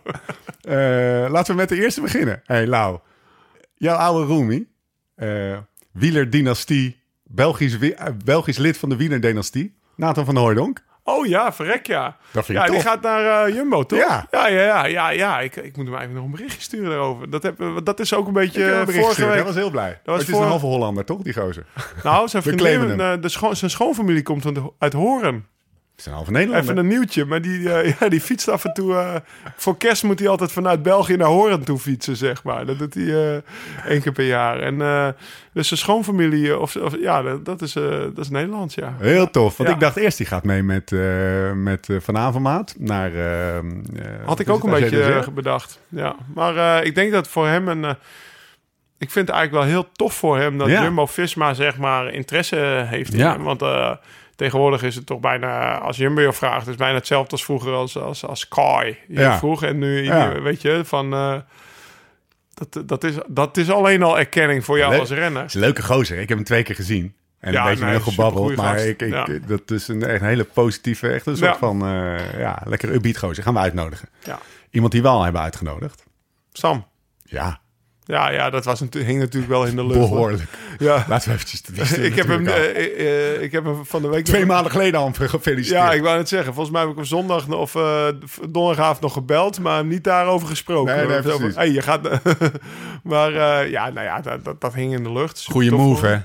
Eh, 0.62 0.76
laten 1.30 1.54
we 1.54 1.60
met 1.60 1.70
de 1.70 1.82
eerste 1.82 2.02
beginnen. 2.02 2.42
hey, 2.46 2.68
Lau. 2.68 3.00
Jouw 3.76 3.96
oude 3.96 4.26
roomie. 4.26 4.72
Wieler-dynastie. 5.92 7.02
Belgisch, 7.24 7.78
Belgisch 8.24 8.58
lid 8.58 8.78
van 8.78 8.89
de 8.89 8.96
Wieler-dynastie. 8.96 9.76
Nathan 9.96 10.26
van 10.26 10.38
Hooijdonk. 10.38 10.84
Oh 11.06 11.26
ja, 11.26 11.54
verrek 11.54 11.88
ja. 11.88 12.18
Dat 12.32 12.46
vind 12.46 12.58
ja, 12.58 12.63
ik 12.66 12.72
die 12.72 12.80
tof. 12.82 12.89
gaat 12.92 13.02
naar 13.02 13.46
eh, 13.48 13.54
Jumbo, 13.56 13.84
toch? 13.86 14.00
Ja. 14.00 14.28
ja, 14.32 14.48
ja, 14.48 14.62
ja. 14.63 14.86
ja, 14.86 15.10
ja. 15.10 15.39
Ik, 15.39 15.56
ik 15.56 15.78
moet 15.78 15.86
hem 15.86 15.96
eigenlijk 15.96 16.13
nog 16.13 16.24
een 16.26 16.32
berichtje 16.32 16.62
sturen 16.62 16.89
daarover. 16.89 17.30
Dat, 17.30 17.44
heb, 17.44 17.62
dat 17.84 18.00
is 18.00 18.13
ook 18.13 18.28
een 18.28 18.34
beetje 18.34 18.62
Ik 18.66 18.72
eh, 18.74 18.86
bericht 18.86 19.04
vorige 19.04 19.26
week. 19.26 19.34
Hij 19.34 19.44
was 19.44 19.56
heel 19.56 19.70
blij. 19.72 20.00
was 20.04 20.20
het 20.20 20.30
is 20.30 20.36
een 20.38 20.44
halve 20.44 20.66
Hollander, 20.66 21.06
toch, 21.06 21.22
die 21.22 21.34
gozer? 21.34 21.66
Nou, 22.04 22.28
zijn 22.28 22.44
vriendin, 22.44 23.00
eh, 23.00 23.13
de 23.22 23.30
scho- 23.30 23.54
zijn 23.54 23.72
schoonfamilie 23.72 24.24
komt 24.24 24.46
uit 24.80 24.94
Horen. 24.94 25.48
Een 26.06 26.12
halve 26.12 26.32
Nederlander. 26.32 26.63
Even 26.63 26.77
een 26.77 26.88
nieuwtje, 26.88 27.25
maar 27.25 27.41
die, 27.41 27.73
eh, 27.73 27.93
ja, 27.99 28.10
die 28.10 28.21
fietst 28.21 28.47
af 28.49 28.65
en 28.65 28.73
toe. 28.73 28.93
eh, 28.95 29.15
voor 29.56 29.77
kerst 29.77 30.03
moet 30.03 30.19
hij 30.19 30.27
altijd 30.27 30.51
vanuit 30.51 30.84
België 30.84 31.15
naar 31.15 31.27
Horen 31.27 31.63
toe 31.63 31.77
fietsen, 31.79 32.15
zeg 32.15 32.43
maar. 32.43 32.65
Dat 32.65 32.79
doet 32.79 32.93
hij 32.93 33.03
eh, 33.36 33.41
één 33.91 34.01
keer 34.01 34.12
per 34.12 34.25
jaar. 34.25 34.60
En 34.60 34.77
dus 35.53 35.67
zijn 35.67 35.79
schoonfamilie, 35.79 36.58
of, 36.60 36.75
of 36.75 36.97
ja, 36.99 37.21
dat, 37.38 37.62
is, 37.62 37.73
dat 37.73 38.17
is 38.17 38.29
Nederlands, 38.29 38.75
ja. 38.75 38.95
Heel 38.99 39.29
tof. 39.29 39.58
Want 39.58 39.69
Ja. 39.69 39.75
ik 39.75 39.82
dacht 39.82 39.95
eerst, 39.95 40.17
die 40.17 40.25
gaat 40.27 40.43
mee 40.43 40.63
met, 40.63 40.91
met 41.56 41.88
Van 41.99 42.17
Avermaat 42.17 42.75
naar... 42.77 43.12
Had 44.25 44.39
ik 44.39 44.49
ook 44.49 44.63
een 44.63 44.69
beetje 44.69 45.32
bedacht. 45.34 45.79
Ja. 45.89 46.15
Maar 46.34 46.84
ik 46.84 46.95
denk 46.95 47.12
dat 47.12 47.27
voor 47.27 47.47
hem 47.47 47.67
een. 47.67 47.84
ik 48.97 49.12
vind 49.12 49.27
het 49.27 49.36
eigenlijk 49.38 49.51
wel 49.65 49.73
heel 49.73 49.89
tof 49.93 50.13
voor 50.13 50.38
hem 50.38 50.58
dat 50.58 50.67
Ja. 50.67 50.82
Jumbo 50.84 51.06
Visma 51.06 51.53
zeg 51.53 51.77
maar 51.77 52.13
interesse 52.13 52.86
heeft 52.88 53.13
in 53.13 53.19
Ja. 53.19 53.32
hem. 53.32 53.43
Want 53.43 53.62
tegenwoordig 54.36 54.84
is 54.84 54.96
het 54.96 55.06
toch 55.06 55.19
bijna, 55.19 55.78
als 55.80 55.98
Jumbo 55.98 56.22
je 56.22 56.34
vraagt, 56.34 56.62
is 56.62 56.67
het 56.67 56.78
bijna 56.78 56.96
hetzelfde 56.96 57.32
als 57.32 57.43
vroeger 57.43 57.74
als, 57.74 57.98
als, 57.98 58.26
als 58.26 58.48
Kai. 58.48 58.98
Ja. 59.08 59.38
vroeg 59.38 59.63
en 59.63 59.78
nu, 59.80 60.04
Ja. 60.04 60.41
weet 60.41 60.62
je, 60.62 60.82
van. 60.86 61.13
eh, 61.13 61.36
dat, 62.54 62.88
dat, 62.88 63.04
is, 63.04 63.15
dat 63.28 63.58
is 63.58 63.69
alleen 63.72 64.04
al 64.04 64.19
erkenning 64.19 64.65
voor 64.65 64.78
jou 64.78 64.91
Leuk. 64.91 65.00
als 65.00 65.10
renner. 65.10 65.41
Het 65.41 65.50
is 65.50 65.56
een 65.56 65.62
leuke 65.62 65.84
gozer. 65.84 66.19
Ik 66.19 66.28
heb 66.28 66.38
hem 66.38 66.46
twee 66.48 66.63
keer 66.63 66.76
gezien. 66.76 67.15
En 67.39 67.52
Ja, 67.52 67.62
een 67.63 67.69
beetje 67.69 67.84
nee, 67.86 67.93
heel 67.93 68.04
gebabbeld. 68.04 68.56
Maar 68.56 68.78
ik, 68.80 69.02
ik, 69.02 69.10
Ja. 69.13 69.28
dat 69.46 69.72
is 69.72 69.88
een, 69.88 70.04
echt 70.04 70.22
een 70.22 70.28
hele 70.28 70.43
positieve, 70.43 71.08
echt 71.10 71.26
een 71.26 71.38
soort 71.38 71.52
Ja. 71.52 71.58
van... 71.58 71.86
eh 71.88 72.39
ja, 72.39 72.62
lekker 72.65 72.93
upbeat 72.93 73.17
gozer. 73.17 73.43
Gaan 73.43 73.54
we 73.54 73.60
uitnodigen. 73.60 74.10
Ja. 74.24 74.39
Iemand 74.69 74.91
die 74.91 75.02
we 75.02 75.08
al 75.08 75.24
hebben 75.24 75.41
uitgenodigd. 75.41 76.04
Sam. 76.52 76.88
Ja, 77.24 77.62
Ja, 78.06 78.30
ja, 78.30 78.50
dat 78.50 78.66
was 78.66 78.80
hing 78.80 79.20
natuurlijk 79.20 79.52
wel 79.52 79.66
in 79.66 79.76
de 79.76 79.86
lucht. 79.86 80.00
behoorlijk. 80.00 80.44
Ja. 80.78 81.06
Laten 81.08 81.30
we 81.30 81.36
eventjes... 81.36 81.62
ik, 81.98 82.16
heb 82.16 82.28
hem, 82.28 82.48
al. 82.48 82.54
eh, 82.54 83.36
eh, 83.36 83.42
ik 83.42 83.52
heb 83.52 83.63
hem 83.66 83.86
van 83.86 84.02
de 84.02 84.08
week... 84.08 84.26
Twee 84.26 84.39
nog- 84.46 84.50
maanden 84.50 84.72
geleden 84.72 85.00
al 85.00 85.12
gefeliciteerd. 85.13 85.84
Ja, 85.84 85.92
ik 85.92 86.02
wou 86.02 86.18
het 86.18 86.28
zeggen. 86.30 86.54
Volgens 86.54 86.74
mij 86.74 86.82
heb 86.82 86.89
ik 86.92 86.96
hem 86.96 87.06
zondag 87.06 87.48
of 87.48 87.76
eh, 87.76 88.08
donderdagavond 88.50 89.02
nog 89.02 89.13
gebeld, 89.13 89.60
maar 89.60 89.78
hem 89.78 89.88
niet 89.88 90.04
daarover 90.04 90.48
gesproken. 90.48 90.96
Nee, 90.96 91.08
nee, 91.08 91.34
over- 91.34 91.56
hey, 91.56 91.72
je 91.72 91.82
gaat. 91.82 92.10
maar 93.04 93.34
eh, 93.36 93.70
ja, 93.70 93.89
nou 93.89 94.06
ja, 94.06 94.22
dat, 94.22 94.46
dat, 94.46 94.62
dat 94.62 94.74
hing 94.74 94.94
in 94.94 95.04
de 95.04 95.12
lucht. 95.12 95.38
Super 95.38 95.54
Goeie 95.54 95.72
move, 95.72 96.06
hè? 96.06 96.18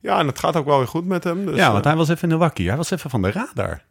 Ja, 0.00 0.18
en 0.18 0.26
het 0.26 0.38
gaat 0.38 0.56
ook 0.56 0.66
wel 0.66 0.78
weer 0.78 0.86
goed 0.88 1.06
met 1.06 1.24
hem. 1.24 1.46
Dus, 1.46 1.56
ja, 1.56 1.66
eh, 1.66 1.72
want 1.72 1.84
hij 1.84 1.96
was 1.96 2.08
even 2.08 2.22
in 2.22 2.28
de 2.28 2.36
wakkie. 2.36 2.68
Hij 2.68 2.76
was 2.76 2.90
even 2.90 3.10
van 3.10 3.22
de 3.22 3.30
radar. 3.30 3.82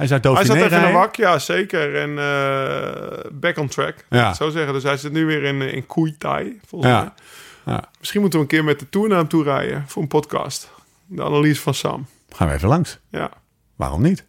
Hij 0.00 0.08
zou 0.08 0.20
hij 0.36 0.44
zat 0.44 0.56
even 0.56 0.62
in 0.64 0.68
de 0.72 0.76
rijden. 0.76 0.92
wak, 1.00 1.16
ja 1.16 1.38
zeker. 1.38 1.94
En 1.96 2.18
eh, 2.18 3.30
back 3.32 3.56
on 3.58 3.68
track, 3.68 3.94
Ja. 4.10 4.34
zo 4.34 4.50
zeggen. 4.50 4.72
Dus 4.72 4.82
hij 4.82 4.96
zit 4.96 5.12
nu 5.12 5.26
weer 5.26 5.42
in, 5.42 5.62
in 5.62 5.86
Koei 5.86 6.16
Thai, 6.18 6.60
volgens 6.66 6.90
Ja. 6.92 7.00
mij. 7.00 7.74
Ja. 7.74 7.84
Misschien 7.98 8.20
moeten 8.20 8.38
we 8.38 8.44
een 8.44 8.50
keer 8.50 8.64
met 8.64 8.78
de 8.78 8.88
Tour 8.88 9.08
naar 9.08 9.18
hem 9.18 9.28
toe 9.28 9.44
rijden 9.44 9.84
voor 9.86 10.02
een 10.02 10.08
podcast. 10.08 10.70
De 11.06 11.22
analyse 11.24 11.60
van 11.60 11.74
Sam. 11.74 12.06
Gaan 12.30 12.48
we 12.48 12.54
even 12.54 12.68
langs. 12.68 12.98
Ja, 13.10 13.30
Waarom 13.76 14.02
niet? 14.02 14.24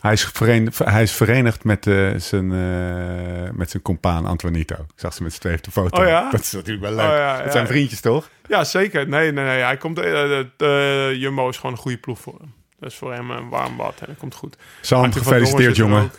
Hij 0.00 0.12
is, 0.12 0.24
verenigd, 0.24 0.78
hij 0.78 1.02
is 1.02 1.12
verenigd 1.12 1.64
met, 1.64 1.86
uh, 1.86 2.10
zijn, 2.16 2.44
uh, 2.52 3.50
met 3.52 3.70
zijn 3.70 3.82
compaan 3.82 4.26
Antoinito. 4.26 4.74
Ik 4.74 4.92
zag 4.96 5.14
ze 5.14 5.22
met 5.22 5.32
z'n 5.32 5.40
tweeën 5.40 5.56
op 5.56 5.62
de 5.64 5.70
foto. 5.70 6.00
Oh 6.02 6.08
ja? 6.08 6.30
Dat 6.30 6.40
is 6.40 6.52
natuurlijk 6.52 6.84
wel 6.84 6.94
leuk. 6.94 7.06
Oh 7.10 7.12
ja, 7.16 7.36
dat 7.36 7.44
ja, 7.44 7.50
zijn 7.52 7.66
vriendjes, 7.66 8.00
toch? 8.00 8.28
Ja, 8.48 8.64
zeker. 8.64 9.08
Nee, 9.08 9.32
nee, 9.32 9.44
nee. 9.44 9.62
Hij 9.62 9.76
komt, 9.76 9.98
uh, 9.98 11.12
Jumbo 11.14 11.48
is 11.48 11.56
gewoon 11.56 11.72
een 11.72 11.80
goede 11.82 11.98
ploeg 11.98 12.18
voor 12.18 12.34
hem. 12.38 12.52
Dat 12.80 12.90
is 12.90 12.96
voor 12.96 13.12
hem 13.12 13.30
een 13.30 13.48
warm 13.48 13.76
bad 13.76 14.00
en 14.00 14.06
dat 14.06 14.16
komt 14.16 14.34
goed. 14.34 14.56
Sam, 14.80 15.12
gefeliciteerd, 15.12 15.76
jongen. 15.76 16.10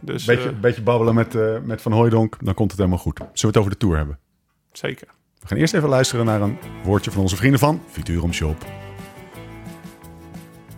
Dus 0.00 0.24
Beetje, 0.24 0.48
eh, 0.48 0.54
beetje 0.60 0.82
babbelen 0.82 1.14
met, 1.14 1.34
eh, 1.34 1.58
met 1.62 1.82
Van 1.82 1.92
Hooijdonk, 1.92 2.36
dan 2.40 2.54
komt 2.54 2.70
het 2.70 2.78
helemaal 2.80 3.00
goed. 3.02 3.16
Zullen 3.16 3.32
we 3.32 3.46
het 3.46 3.56
over 3.56 3.70
de 3.70 3.76
Tour 3.76 3.96
hebben? 3.96 4.18
zeker. 4.72 5.08
We 5.40 5.46
gaan 5.46 5.58
eerst 5.58 5.74
even 5.74 5.88
luisteren 5.88 6.24
naar 6.24 6.40
een 6.40 6.58
woordje 6.84 7.10
van 7.10 7.22
onze 7.22 7.36
vrienden 7.36 7.60
van 7.60 7.82
Futurum 7.90 8.32
Shop. 8.32 8.64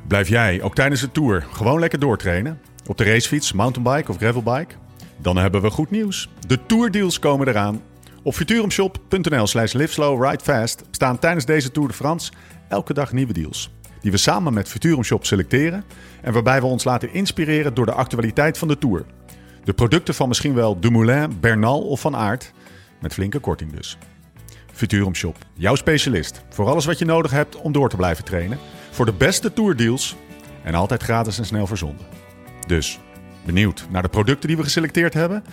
Blijf 0.07 0.29
jij 0.29 0.63
ook 0.63 0.75
tijdens 0.75 1.01
de 1.01 1.13
Tour 1.13 1.47
gewoon 1.53 1.81
lekker 1.81 1.99
doortrainen? 1.99 2.61
Op 2.87 2.97
de 2.97 3.05
racefiets, 3.05 3.53
mountainbike 3.53 4.11
of 4.11 4.17
gravelbike? 4.17 4.75
Dan 5.17 5.37
hebben 5.37 5.63
we 5.63 5.71
goed 5.71 5.91
nieuws. 5.91 6.29
De 6.47 6.67
Tourdeals 6.67 7.19
komen 7.19 7.49
eraan. 7.49 7.83
Op 8.23 8.35
futurumshop.nl 8.35 9.47
slash 9.47 9.73
liveslowridefast 9.73 10.83
staan 10.91 11.19
tijdens 11.19 11.45
deze 11.45 11.71
Tour 11.71 11.89
de 11.89 11.95
France 11.95 12.33
elke 12.69 12.95
dag 12.95 13.13
nieuwe 13.13 13.33
deals. 13.33 13.71
Die 14.01 14.11
we 14.11 14.17
samen 14.17 14.55
met 14.55 14.69
Futurum 14.69 15.05
Shop 15.05 15.27
selecteren 15.27 15.85
en 16.23 16.33
waarbij 16.33 16.61
we 16.61 16.67
ons 16.67 16.85
laten 16.85 17.13
inspireren 17.13 17.75
door 17.75 17.87
de 17.87 17.93
actualiteit 17.93 18.59
van 18.59 18.69
de 18.69 18.79
Tour. 18.79 19.05
De 19.65 19.73
producten 19.73 20.15
van 20.15 20.29
misschien 20.29 20.55
wel 20.55 20.81
Dumoulin, 20.81 21.41
Bernal 21.41 21.83
of 21.83 22.01
Van 22.01 22.17
Aert. 22.17 22.53
Met 23.01 23.13
flinke 23.13 23.39
korting 23.39 23.73
dus. 23.73 23.99
Futurum 24.73 25.15
Shop, 25.15 25.37
jouw 25.55 25.75
specialist. 25.75 26.45
Voor 26.49 26.67
alles 26.67 26.85
wat 26.85 26.99
je 26.99 27.05
nodig 27.05 27.31
hebt 27.31 27.57
om 27.57 27.73
door 27.73 27.89
te 27.89 27.97
blijven 27.97 28.25
trainen. 28.25 28.59
Voor 28.91 29.05
de 29.07 29.13
beste 29.13 29.53
tourdeals 29.53 30.17
en 30.63 30.75
altijd 30.75 31.03
gratis 31.03 31.39
en 31.39 31.45
snel 31.45 31.67
verzonden. 31.67 32.07
Dus, 32.67 32.99
benieuwd 33.45 33.87
naar 33.91 34.03
de 34.03 34.09
producten 34.09 34.49
die 34.49 34.57
we 34.57 34.63
geselecteerd 34.63 35.15
hebben? 35.15 35.45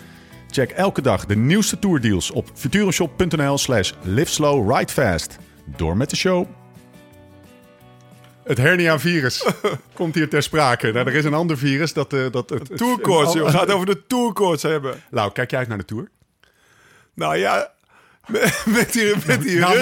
Check 0.50 0.70
elke 0.70 1.02
dag 1.02 1.26
de 1.26 1.36
nieuwste 1.36 1.80
tourdeals 1.80 2.32
op 2.32 2.50
futurumshop.nl 2.54 3.58
slash 3.58 3.94
liveslowridefast. 4.02 5.38
Door 5.66 5.98
met 5.98 6.10
de 6.10 6.16
show. 6.16 6.63
Het 8.44 8.58
hernia-virus 8.58 9.46
komt 9.94 10.16
hier 10.16 10.30
ter 10.30 10.44
sprake. 10.44 10.92
Nou, 10.92 11.08
er 11.08 11.16
is 11.16 11.26
een 11.26 11.34
ander 11.34 11.58
virus 11.58 11.94
dat... 11.94 12.14
eh, 12.14 12.26
dat 12.32 12.50
het, 12.50 12.78
Tourkoorts, 12.78 13.30
Oh, 13.30 13.36
joh. 13.36 13.46
We 13.46 13.52
gaan 13.52 13.60
het 13.62 13.72
over 13.72 13.86
de 13.86 14.08
tourkoorts 14.08 14.64
hebben. 14.64 15.02
Lau, 15.10 15.32
kijk 15.32 15.50
jij 15.52 15.60
uit 15.60 15.68
naar 15.68 15.78
de 15.78 15.86
Tour? 15.86 16.08
Nou 17.14 17.38
ja, 17.38 17.72
met, 18.28 18.64
met 18.66 18.94
die, 18.94 19.14
met 19.26 19.42
die 19.42 19.60
Nou, 19.60 19.78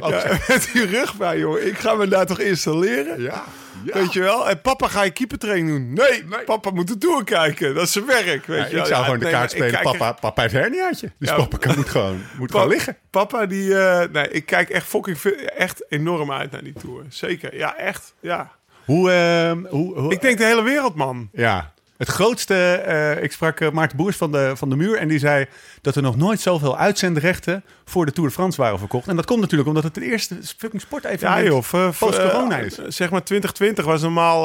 Ja, 0.00 0.38
met 0.48 0.68
die 0.72 0.86
rugpijn, 0.86 1.38
joh. 1.38 1.60
Ik 1.60 1.78
ga 1.78 1.94
me 1.94 2.08
daar 2.08 2.26
toch 2.26 2.40
installeren? 2.40 3.20
ja. 3.22 3.44
Weet 3.92 4.12
je 4.12 4.20
wel? 4.20 4.48
En 4.48 4.60
papa, 4.60 4.88
ga 4.88 5.02
je 5.02 5.10
keepertraining 5.10 5.68
doen? 5.68 5.92
Nee, 5.92 6.24
papa 6.44 6.70
moet 6.70 6.88
de 6.88 6.98
Tour 6.98 7.24
kijken. 7.24 7.74
Dat 7.74 7.82
is 7.84 7.92
zijn 7.92 8.06
werk, 8.06 8.46
weet 8.46 8.58
Ja, 8.58 8.66
je 8.68 8.76
ik 8.76 8.84
zou 8.86 9.04
gewoon 9.04 9.18
de 9.18 9.30
kaart 9.30 9.50
spelen. 9.50 9.80
Papa, 9.82 10.12
papa 10.12 10.42
heeft 10.42 10.54
herniaatje. 10.54 11.12
Dus 11.18 11.30
papa 11.34 11.56
kan, 11.56 11.74
moet 11.76 11.88
gewoon, 11.88 12.20
moet 12.38 12.50
gewoon 12.50 12.68
liggen. 12.68 12.96
Papa, 13.10 13.46
die... 13.46 13.78
eh, 13.78 14.08
nee, 14.12 14.28
ik 14.28 14.46
kijk 14.46 14.68
echt 14.70 14.86
fucking 14.86 15.18
veel, 15.20 15.36
echt 15.56 15.84
enorm 15.88 16.32
uit 16.32 16.50
naar 16.50 16.62
die 16.64 16.72
Tour. 16.72 17.02
Zeker. 17.08 17.56
Ja, 17.56 17.76
echt. 17.76 18.14
Ja. 18.20 18.50
Hoe, 18.84 19.10
ehm, 19.10 19.64
hoe, 19.66 19.98
hoe 19.98 20.12
Ik 20.12 20.20
denk 20.20 20.38
de 20.38 20.44
hele 20.44 20.62
wereld, 20.62 20.94
man. 20.94 21.28
ja. 21.32 21.72
Het 21.96 22.08
grootste, 22.08 22.54
eh, 22.74 23.22
ik 23.22 23.32
sprak 23.32 23.60
eh, 23.60 23.70
Maarten 23.70 23.96
Boers 23.96 24.16
van 24.16 24.32
de, 24.32 24.52
van 24.54 24.68
de 24.70 24.76
Muur 24.76 24.96
en 24.98 25.08
die 25.08 25.18
zei 25.18 25.46
dat 25.80 25.96
er 25.96 26.02
nog 26.02 26.16
nooit 26.16 26.40
zoveel 26.40 26.78
uitzendrechten 26.78 27.64
voor 27.84 28.06
de 28.06 28.12
Tour 28.12 28.28
de 28.28 28.34
France 28.34 28.60
waren 28.60 28.78
verkocht. 28.78 29.08
En 29.08 29.16
dat 29.16 29.24
komt 29.26 29.40
natuurlijk 29.40 29.68
omdat 29.68 29.84
het 29.84 29.94
het 29.94 30.04
eerste 30.04 30.34
fucking 30.34 30.72
Ja, 30.72 30.78
sportevenement 30.78 31.46
joh. 31.46 31.62
v- 31.62 31.96
v- 31.96 31.98
post-corona 31.98 32.58
eh, 32.58 32.64
is. 32.64 32.74
Zeg 32.74 33.10
maar 33.10 33.24
2020 33.24 33.84
was 33.84 34.02
normaal, 34.02 34.44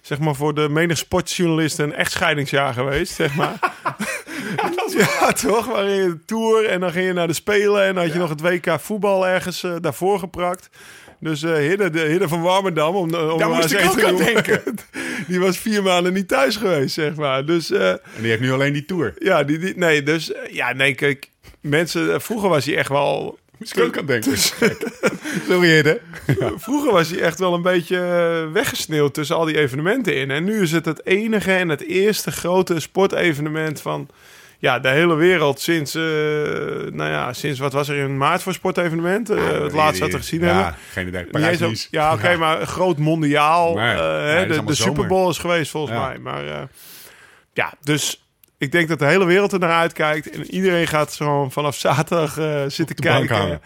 zeg 0.00 0.18
maar 0.18 0.34
voor 0.34 0.54
de 0.54 0.68
menig 0.68 0.98
sportjournalist 0.98 1.78
een 1.78 1.94
echtscheidingsjaar 1.94 2.72
geweest, 2.74 3.14
zeg 3.14 3.34
maar. 3.34 3.54
ja, 4.98 5.32
toch? 5.32 5.66
Waarin 5.66 5.94
je 6.02 6.06
de 6.08 6.24
Tour 6.24 6.66
en 6.68 6.80
dan 6.80 6.90
ging 6.92 7.06
je 7.06 7.12
naar 7.12 7.26
de 7.26 7.32
Spelen 7.32 7.82
en 7.84 7.94
dan 7.94 8.04
had 8.04 8.12
je 8.12 8.18
nog 8.18 8.28
het 8.28 8.40
WK 8.40 8.80
voetbal 8.80 9.26
ergens 9.26 9.66
daarvoor 9.80 10.18
geprakt. 10.18 10.68
Dus 11.22 11.42
eh 11.42 11.54
Hidde, 11.54 11.90
de, 11.90 12.00
Hidde 12.00 12.28
van 12.28 12.42
Warmerdam, 12.42 12.94
om, 12.94 13.14
om 13.14 13.38
Daar 13.38 13.48
moest 13.48 13.72
ik 13.72 13.84
ook 13.84 13.98
te 13.98 14.06
aan 14.06 14.16
denken. 14.16 14.62
Die 15.28 15.40
was 15.40 15.58
vier 15.58 15.82
maanden 15.82 16.12
niet 16.12 16.28
thuis 16.28 16.56
geweest, 16.56 16.94
zeg 16.94 17.14
maar. 17.14 17.44
Dus 17.44 17.70
eh, 17.70 17.88
En 17.90 18.00
die 18.20 18.28
heeft 18.28 18.40
nu 18.40 18.52
alleen 18.52 18.72
die 18.72 18.84
Tour. 18.84 19.14
ja, 19.18 19.44
die, 19.44 19.58
die, 19.58 19.76
nee, 19.76 20.02
dus 20.02 20.32
eh, 20.32 20.54
ja, 20.54 20.72
nee, 20.72 20.94
kijk, 20.94 21.28
mensen, 21.60 22.12
eh, 22.12 22.20
vroeger 22.20 22.48
was 22.48 22.64
hij 22.64 22.76
echt 22.76 22.88
wel. 22.88 23.38
Moest 23.58 23.76
ik 23.76 23.84
ook 23.84 23.98
aan 23.98 24.06
denken. 24.06 24.38
Sorry 25.48 25.68
Hidde. 25.68 26.00
Vroeger 26.56 26.92
was 26.92 27.10
hij 27.10 27.20
echt 27.20 27.38
wel 27.38 27.54
een 27.54 27.62
beetje 27.62 27.96
eh, 27.96 28.52
weggesneeuwd 28.52 29.14
tussen 29.14 29.36
al 29.36 29.44
die 29.44 29.58
evenementen 29.58 30.16
in. 30.16 30.30
En 30.30 30.44
nu 30.44 30.62
is 30.62 30.72
het 30.72 30.84
het 30.84 31.06
enige 31.06 31.52
en 31.52 31.68
het 31.68 31.82
eerste 31.86 32.30
grote 32.30 32.80
sportevenement 32.80 33.80
van 33.80 34.08
ja, 34.62 34.78
de 34.78 34.88
hele 34.88 35.14
wereld 35.14 35.60
sinds, 35.60 35.94
eh, 35.94 36.02
nou 36.92 37.10
ja, 37.10 37.32
sinds 37.32 37.58
wat 37.58 37.72
was 37.72 37.88
er 37.88 37.96
in 37.96 38.16
maart 38.16 38.42
voor 38.42 38.52
sportevenement? 38.52 39.30
Eh, 39.30 39.36
het 39.62 39.72
laatste 39.72 40.02
wat 40.02 40.12
we 40.12 40.16
gezien 40.18 40.42
hebben. 40.42 40.62
Ja, 40.62 40.76
geen 40.92 41.06
idee. 41.06 41.24
Ook- 41.24 41.30
Parijs-Nice. 41.30 41.88
ja, 41.90 42.12
oké, 42.12 42.36
maar 42.36 42.66
groot 42.66 42.98
mondiaal. 42.98 43.74
Nee, 43.74 43.94
eh, 43.94 44.48
de 44.48 44.64
de. 44.64 44.74
Super 44.74 45.06
Bowl 45.06 45.30
is 45.30 45.38
geweest 45.38 45.70
volgens 45.70 45.98
mij. 45.98 46.18
Maar 46.18 46.68
ja, 47.52 47.72
dus 47.80 48.24
ik 48.58 48.72
denk 48.72 48.88
dat 48.88 48.98
de 48.98 49.06
hele 49.06 49.24
wereld 49.24 49.52
er 49.52 49.58
naar 49.58 49.78
uitkijkt. 49.80 50.30
En 50.30 50.50
iedereen 50.50 50.86
gaat 50.86 51.12
zo 51.12 51.48
vanaf 51.48 51.76
zaterdag 51.76 52.32
zitten 52.70 52.96
kijken. 52.96 53.60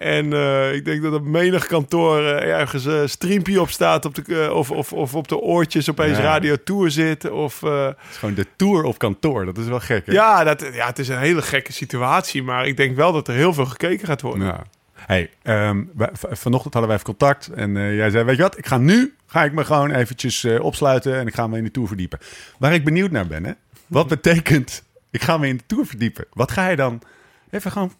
En 0.00 0.32
eh, 0.32 0.74
ik 0.74 0.84
denk 0.84 1.02
dat 1.02 1.12
op 1.12 1.24
menig 1.24 1.66
kantoor 1.66 2.18
eh, 2.24 2.58
ergens 2.60 2.84
een 2.84 3.08
streampje 3.08 3.60
op 3.60 3.70
staat. 3.70 4.04
Op 4.04 4.14
de, 4.14 4.42
eh, 4.44 4.52
of, 4.56 4.70
of, 4.70 4.92
of 4.92 5.14
op 5.14 5.28
de 5.28 5.36
oortjes 5.38 5.90
opeens 5.90 6.16
Ja. 6.16 6.22
Radio 6.22 6.56
Tour 6.64 6.90
zit. 6.90 7.30
Of, 7.30 7.62
eh, 7.62 7.84
Het 7.86 7.96
is 8.10 8.16
gewoon 8.16 8.34
de 8.34 8.46
Tour 8.56 8.84
op 8.84 8.98
kantoor. 8.98 9.44
Dat 9.44 9.58
is 9.58 9.66
wel 9.66 9.80
gek, 9.80 10.06
hè? 10.06 10.12
ja, 10.12 10.44
dat, 10.44 10.60
ja, 10.72 10.86
het 10.86 10.98
is 10.98 11.08
een 11.08 11.18
hele 11.18 11.42
gekke 11.42 11.72
situatie. 11.72 12.42
Maar 12.42 12.66
ik 12.66 12.76
denk 12.76 12.96
wel 12.96 13.12
dat 13.12 13.28
er 13.28 13.34
heel 13.34 13.52
veel 13.54 13.66
gekeken 13.66 14.06
gaat 14.06 14.20
worden. 14.20 14.46
Ja. 14.46 14.62
Hey, 14.94 15.30
ehm, 15.42 15.82
wij- 15.94 16.10
vanochtend 16.12 16.74
hadden 16.74 16.92
wij 16.92 17.00
even 17.00 17.04
contact 17.16 17.48
en 17.48 17.76
eh, 17.76 17.96
jij 17.96 18.10
zei, 18.10 18.24
weet 18.24 18.36
je 18.36 18.42
wat, 18.42 18.58
ik 18.58 18.66
ga 18.66 18.78
nu, 18.78 19.14
ga 19.26 19.44
ik 19.44 19.52
me 19.52 19.64
gewoon 19.64 19.90
eventjes 19.90 20.44
eh, 20.44 20.60
opsluiten 20.64 21.14
en 21.14 21.26
ik 21.26 21.34
ga 21.34 21.46
me 21.46 21.56
in 21.58 21.64
de 21.64 21.70
Tour 21.70 21.88
verdiepen. 21.88 22.18
Waar 22.58 22.74
ik 22.74 22.84
benieuwd 22.84 23.10
naar 23.10 23.26
ben, 23.26 23.44
hè? 23.44 23.52
Wat 23.86 24.08
betekent, 24.08 24.82
ik 25.10 25.22
ga 25.22 25.38
me 25.38 25.46
in 25.48 25.56
de 25.56 25.62
Tour 25.66 25.86
verdiepen? 25.86 26.24
Wat 26.32 26.50
ga 26.50 26.68
je 26.68 26.76
dan, 26.76 27.02
even 27.50 27.70
gewoon 27.70 27.92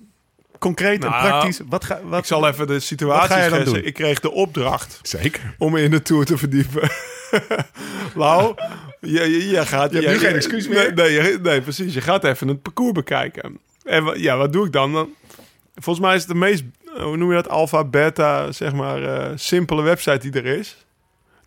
concreet 0.58 1.04
en 1.04 1.10
Nou, 1.10 1.28
praktisch, 1.28 1.60
wat 1.68 1.84
ga, 1.84 2.00
wat, 2.04 2.18
Ik 2.18 2.24
zal 2.24 2.48
even 2.48 2.66
de 2.66 2.72
Wat 2.72 2.82
situatie 2.82 3.28
ga 3.28 3.34
je 3.36 3.40
dan 3.42 3.50
schetsen. 3.58 3.74
doen? 3.78 3.84
Ik 3.86 3.94
kreeg 3.94 4.20
de 4.20 4.30
opdracht 4.30 4.98
Zeker. 5.02 5.54
om 5.58 5.72
me 5.72 5.82
in 5.82 5.90
de 5.90 6.02
Tour 6.02 6.24
te 6.24 6.36
verdiepen. 6.38 6.90
Lau, 8.14 8.54
je, 9.00 9.10
je, 9.30 9.48
je 9.48 9.66
gaat... 9.66 9.92
Je 9.92 10.00
hebt 10.00 10.12
nu 10.12 10.18
geen 10.26 10.34
excuus 10.34 10.68
meer. 10.68 10.94
Nee, 10.94 11.08
nee, 11.08 11.12
je- 11.32 11.38
nee, 11.42 11.60
precies. 11.60 11.94
Je 11.94 12.00
gaat 12.00 12.24
even 12.24 12.48
het 12.48 12.62
parcours 12.62 12.92
bekijken. 12.92 13.58
En 13.84 14.20
ja, 14.20 14.36
wat 14.36 14.52
doe 14.52 14.66
ik 14.66 14.72
dan? 14.72 14.92
dan? 14.92 15.08
Volgens 15.74 16.06
mij 16.06 16.14
is 16.14 16.20
het 16.20 16.30
de 16.30 16.36
meest, 16.36 16.62
eh, 16.96 17.02
hoe 17.02 17.16
noem 17.16 17.28
je 17.28 17.34
dat, 17.34 17.48
alpha, 17.48 17.84
beta, 17.84 18.52
zeg 18.52 18.72
maar, 18.72 19.02
eh, 19.02 19.32
simpele 19.34 19.82
website 19.82 20.30
die 20.30 20.42
er 20.42 20.46
is. 20.58 20.76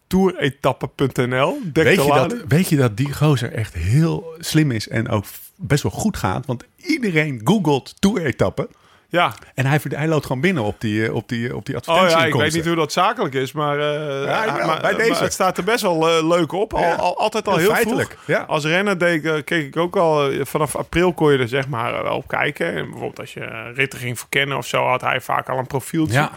Touretappe.nl. 0.08 1.60
Dek 1.64 1.84
Weet 1.84 2.04
je, 2.06 2.12
dat, 2.14 2.36
weet 2.48 2.70
je 2.70 2.76
dat 2.76 2.98
die 2.98 3.14
gozer 3.14 3.54
echt 3.54 3.74
heel 3.74 4.36
slim 4.40 4.72
is 4.72 4.88
en 4.88 5.10
ook 5.10 5.26
best 5.58 5.84
wel 5.84 5.92
goed 5.92 6.18
gaat? 6.18 6.46
Want 6.46 6.64
iedereen 6.76 7.42
googelt 7.44 7.94
Tour-etappen 8.02 8.68
Ja. 9.14 9.34
en 9.54 9.66
hij, 9.66 9.80
hij 9.90 10.08
loopt 10.08 10.26
gewoon 10.26 10.42
binnen 10.42 10.64
op 10.64 10.76
die, 10.82 11.06
eh, 11.06 11.16
op 11.16 11.28
die, 11.30 11.56
op 11.56 11.66
die 11.66 11.76
Oh 11.76 11.82
advertentie. 11.82 12.18
ja, 12.20 12.26
ik 12.26 12.34
weet 12.34 12.54
niet 12.54 12.66
hoe 12.66 12.76
dat 12.76 12.92
zakelijk 12.92 13.34
is, 13.34 13.52
maar, 13.52 13.80
eh, 13.80 14.24
Ja, 14.26 14.56
wel, 14.58 14.68
maar, 14.68 14.82
bij 14.82 14.94
deze. 14.96 15.10
maar 15.12 15.22
het 15.22 15.34
staat 15.34 15.58
er 15.58 15.64
best 15.64 15.82
wel 15.82 16.10
eh, 16.10 16.28
leuk 16.28 16.52
op. 16.52 16.74
Al, 16.74 16.82
Ja. 16.82 16.94
al, 16.96 17.18
altijd 17.20 17.48
al 17.48 17.54
Heel 17.58 17.62
heel, 17.64 17.72
feitelijk, 17.74 18.18
vroeg. 18.24 18.48
Als 18.48 18.66
renner 18.66 18.98
deed 18.98 19.26
eh, 19.26 19.34
keek 19.44 19.66
ik 19.66 19.78
ook 19.78 19.96
al, 19.96 20.30
eh, 20.32 20.46
vanaf 20.46 20.76
april 20.76 21.14
kon 21.14 21.32
je 21.32 21.38
er 21.38 21.48
zeg 21.48 21.68
maar 21.68 21.94
eh, 21.94 22.02
wel 22.02 22.16
op 22.16 22.28
kijken. 22.28 22.68
En 22.68 22.84
bijvoorbeeld 22.84 23.20
als 23.20 23.34
je 23.34 23.40
eh, 23.42 23.60
ritten 23.76 24.00
ging 24.00 24.20
verkennen 24.20 24.58
of 24.58 24.68
zo, 24.68 24.84
had 24.88 25.02
hij 25.02 25.22
vaak 25.22 25.50
al 25.50 25.58
een 25.58 25.68
profieltje. 25.68 26.30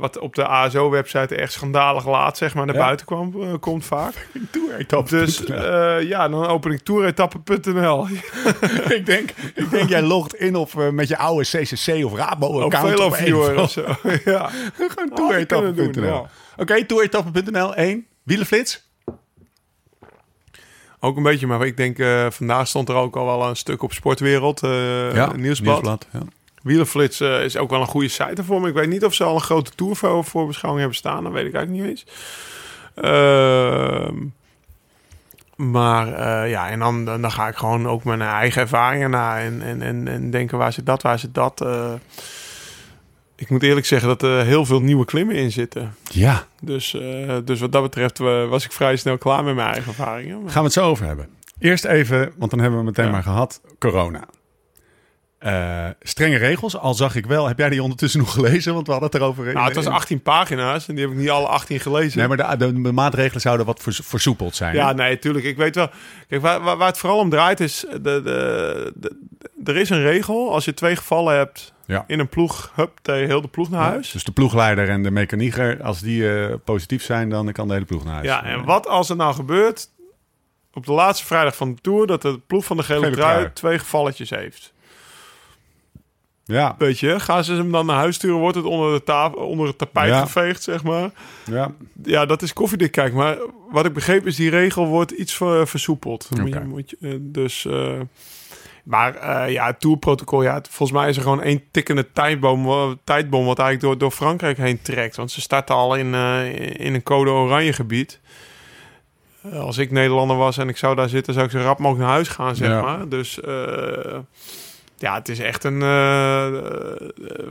Ja. 0.00 0.06
Wat 0.06 0.18
op 0.18 0.34
de 0.34 0.46
ASO-website 0.46 1.36
echt 1.36 1.52
schandalig 1.52 2.06
laat 2.06 2.36
zeg 2.36 2.54
maar 2.54 2.66
naar 2.66 2.74
Ja. 2.74 2.80
buiten 2.84 3.06
kwam, 3.06 3.42
eh, 3.42 3.54
komt 3.60 3.84
vaak. 3.84 4.28
Dus 5.08 5.44
eh, 5.44 6.02
ja, 6.02 6.28
dan 6.28 6.46
open 6.46 6.72
ik 6.72 6.80
touretappe.nl. 6.82 8.06
ik, 8.96 9.06
denk, 9.06 9.30
ik 9.54 9.70
denk, 9.70 9.88
jij 9.88 10.02
logt 10.02 10.34
in 10.34 10.56
op, 10.56 10.80
eh, 10.80 10.88
met 10.88 11.08
je 11.08 11.18
oude 11.18 11.44
CCC 11.44 12.04
of 12.04 12.14
Rabo-account. 12.14 12.88
Veloviewer 12.88 13.60
of 13.60 13.70
zo. 13.70 13.84
ja. 14.24 14.50
Gewoon 14.74 15.10
toeretappen.nl. 15.14 16.04
ja. 16.04 16.30
Oké, 16.56 16.84
toeretappen.nl. 16.84 17.74
1. 17.74 18.06
Wielenflits. 18.22 18.88
Ook 21.00 21.16
een 21.16 21.22
beetje, 21.22 21.46
maar 21.46 21.66
ik 21.66 21.76
denk, 21.76 21.98
vandaag 22.32 22.68
stond 22.68 22.88
er 22.88 22.94
ook 22.94 23.16
al 23.16 23.24
wel 23.26 23.48
een 23.48 23.56
stuk 23.56 23.82
op 23.82 23.92
Sportwereld, 23.92 24.62
eh 24.62 25.32
nieuwsblad. 25.32 26.06
Ja. 26.12 26.20
Wielerflits 26.62 27.20
eh, 27.20 27.44
is 27.44 27.56
ook 27.56 27.70
wel 27.70 27.80
een 27.80 27.86
goede 27.86 28.08
site 28.08 28.34
ervoor. 28.34 28.60
Maar 28.60 28.68
ik 28.68 28.74
weet 28.74 28.88
niet 28.88 29.04
of 29.04 29.14
ze 29.14 29.24
al 29.24 29.34
een 29.34 29.40
grote 29.40 29.70
tour 29.74 29.96
voor, 29.96 30.24
voor 30.24 30.46
beschouwing 30.46 30.80
hebben 30.82 30.98
staan. 31.00 31.24
Dat 31.24 31.32
weet 31.32 31.46
ik 31.46 31.54
eigenlijk 31.54 31.86
niet 31.86 31.90
eens. 31.90 32.06
Ehm, 32.94 34.14
maar 35.70 36.12
eh, 36.12 36.50
ja, 36.50 36.68
en 36.68 36.78
dan, 36.78 37.04
dan, 37.04 37.30
ga 37.32 37.48
ik 37.48 37.56
gewoon 37.56 37.88
ook 37.88 38.04
mijn 38.04 38.22
eigen 38.22 38.62
ervaringen 38.62 39.10
na. 39.10 39.38
En, 39.38 39.62
en, 39.62 39.82
en, 39.82 40.08
en 40.08 40.30
denken, 40.30 40.58
waar 40.58 40.72
zit 40.72 40.86
dat, 40.86 41.02
waar 41.02 41.18
zit 41.18 41.34
dat? 41.34 41.60
eh. 41.60 41.92
ik 43.36 43.50
moet 43.50 43.62
eerlijk 43.62 43.86
zeggen 43.86 44.08
dat 44.08 44.22
er 44.22 44.44
heel 44.44 44.64
veel 44.64 44.80
nieuwe 44.80 45.04
klimmen 45.04 45.34
in 45.36 45.52
zitten. 45.52 45.94
Ja, 46.10 46.44
Dus, 46.62 46.90
dus 47.44 47.60
wat 47.60 47.72
dat 47.72 47.82
betreft 47.82 48.18
was 48.48 48.64
ik 48.64 48.72
vrij 48.72 48.96
snel 48.96 49.18
klaar 49.18 49.44
met 49.44 49.54
mijn 49.54 49.68
eigen 49.72 49.88
ervaringen. 49.88 50.42
Maar- 50.42 50.50
gaan 50.50 50.60
we 50.60 50.66
het 50.68 50.72
zo 50.76 50.88
over 50.88 51.06
hebben. 51.06 51.28
Eerst 51.58 51.84
even, 51.84 52.32
want 52.36 52.50
dan 52.50 52.60
hebben 52.60 52.78
we 52.78 52.84
meteen 52.84 53.04
Ja. 53.04 53.10
maar 53.10 53.22
gehad, 53.22 53.60
corona. 53.78 54.24
Eh, 55.40 55.86
strenge 56.02 56.36
regels, 56.36 56.76
al 56.76 56.94
zag 56.94 57.14
ik 57.14 57.26
wel. 57.26 57.48
Heb 57.48 57.58
jij 57.58 57.68
die 57.68 57.82
ondertussen 57.82 58.20
nog 58.20 58.32
gelezen? 58.32 58.74
Want 58.74 58.86
we 58.86 58.92
hadden 58.92 59.10
het 59.10 59.20
erover. 59.20 59.52
Nou, 59.52 59.66
het 59.66 59.74
was 59.74 59.86
18 59.86 60.22
pagina's 60.22 60.88
en 60.88 60.94
die 60.94 61.04
heb 61.04 61.12
ik 61.12 61.20
niet 61.20 61.30
alle 61.30 61.46
18 61.46 61.80
gelezen. 61.80 62.18
Nee, 62.18 62.28
maar 62.28 62.36
de, 62.36 62.56
de, 62.72 62.82
de 62.82 62.92
maatregelen 62.92 63.40
zouden 63.40 63.66
wat 63.66 63.82
vers- 63.82 64.00
versoepeld 64.04 64.54
zijn. 64.56 64.74
Ja, 64.74 64.88
hè? 64.88 64.94
nee, 64.94 65.18
tuurlijk. 65.18 65.44
Ik 65.44 65.56
weet 65.56 65.74
wel. 65.74 65.90
Kijk, 66.28 66.42
waar, 66.42 66.60
waar, 66.60 66.76
waar 66.76 66.86
het 66.88 66.98
vooral 66.98 67.18
om 67.18 67.30
draait 67.30 67.60
is... 67.60 67.84
De, 68.02 68.92
er 69.64 69.76
is 69.76 69.90
een 69.90 70.02
regel. 70.02 70.52
Als 70.52 70.64
je 70.64 70.74
twee 70.74 70.96
gevallen 70.96 71.36
hebt 71.36 71.72
Ja. 71.86 72.04
in 72.06 72.18
een 72.18 72.28
ploeg... 72.28 72.72
Hup, 72.74 72.98
heel 73.02 73.40
de 73.40 73.48
ploeg 73.48 73.70
naar 73.70 73.82
huis. 73.82 74.10
Dus 74.10 74.24
de 74.24 74.32
ploegleider 74.32 74.88
en 74.88 75.02
de 75.02 75.10
mechanieker, 75.10 75.82
als 75.82 76.00
die 76.00 76.38
eh, 76.38 76.54
positief 76.64 77.02
zijn, 77.02 77.28
dan 77.28 77.52
kan 77.52 77.66
de 77.68 77.72
hele 77.74 77.84
ploeg 77.84 78.04
naar 78.04 78.14
huis. 78.14 78.26
Ja, 78.26 78.44
en 78.44 78.64
wat 78.64 78.86
als 78.86 79.10
er 79.10 79.16
nou 79.16 79.34
gebeurt... 79.34 79.88
Op 80.72 80.86
de 80.86 80.92
laatste 80.92 81.26
vrijdag 81.26 81.56
van 81.56 81.74
de 81.74 81.80
Tour... 81.80 82.06
dat 82.06 82.22
de 82.22 82.38
ploeg 82.46 82.64
van 82.64 82.76
de 82.76 82.82
gele, 82.82 83.00
Gele 83.04 83.16
trui, 83.16 83.34
trui. 83.36 83.52
twee 83.52 83.78
gevalletjes 83.78 84.30
heeft. 84.30 84.72
Ja, 86.50 86.74
Weet 86.78 86.98
je, 86.98 87.20
gaan 87.20 87.44
ze 87.44 87.52
hem 87.54 87.72
dan 87.72 87.86
naar 87.86 87.96
huis 87.96 88.14
sturen... 88.14 88.38
wordt 88.38 88.56
het 88.56 88.64
onder, 88.64 88.92
de 88.92 89.04
tafel, 89.04 89.38
onder 89.38 89.66
het 89.66 89.78
tapijt 89.78 90.08
Ja. 90.08 90.20
geveegd, 90.20 90.62
zeg 90.62 90.82
maar. 90.82 91.10
ja. 91.44 91.70
Ja, 92.02 92.26
dat 92.26 92.42
is 92.42 92.52
koffiedik. 92.52 92.92
Kijk, 92.92 93.12
maar 93.14 93.36
wat 93.70 93.84
ik 93.86 93.92
begreep 93.92 94.26
is 94.26 94.36
die 94.36 94.50
regel 94.50 94.86
wordt 94.86 95.10
iets 95.10 95.34
ver- 95.34 95.68
versoepeld. 95.68 96.26
Dan 96.30 96.40
Moet 96.44 96.52
je, 96.54 96.60
moet 96.60 96.90
je, 96.90 96.96
eh, 97.00 97.14
dus, 97.20 97.66
eh, 97.66 98.00
maar 98.84 99.14
eh, 99.14 99.52
ja, 99.52 99.66
het 99.66 99.80
tourprotocol, 99.80 100.42
ja, 100.42 100.54
het- 100.54 100.68
volgens 100.70 100.98
mij 100.98 101.08
is 101.08 101.16
er 101.16 101.22
gewoon 101.22 101.42
één 101.42 101.62
tikkende 101.70 102.12
tijdboom, 102.12 102.64
wa- 102.64 102.94
tijdbom 103.04 103.44
wat 103.46 103.58
eigenlijk 103.58 103.88
door, 103.88 103.98
door 104.08 104.10
Frankrijk 104.18 104.56
heen 104.56 104.82
trekt. 104.82 105.16
Want 105.16 105.30
ze 105.30 105.40
starten 105.40 105.74
al 105.74 105.94
in, 105.94 106.14
in 106.76 106.94
een 106.94 107.02
code 107.02 107.30
oranje 107.30 107.72
gebied. 107.72 108.20
Als 109.52 109.78
ik 109.78 109.90
Nederlander 109.90 110.36
was 110.36 110.58
en 110.58 110.68
ik 110.68 110.76
zou 110.76 110.94
daar 110.96 111.08
zitten, 111.08 111.34
zou 111.34 111.46
ik 111.46 111.52
zo 111.52 111.58
rap 111.58 111.78
mogelijk 111.78 112.04
naar 112.04 112.14
huis 112.14 112.28
gaan, 112.28 112.56
zeg 112.56 112.68
Ja. 112.68 112.82
maar. 112.82 113.08
Dus 113.08 113.38
ja, 115.00 115.14
het 115.14 115.28
is 115.28 115.38
echt 115.38 115.64
een... 115.64 115.82
eh, 115.82 116.46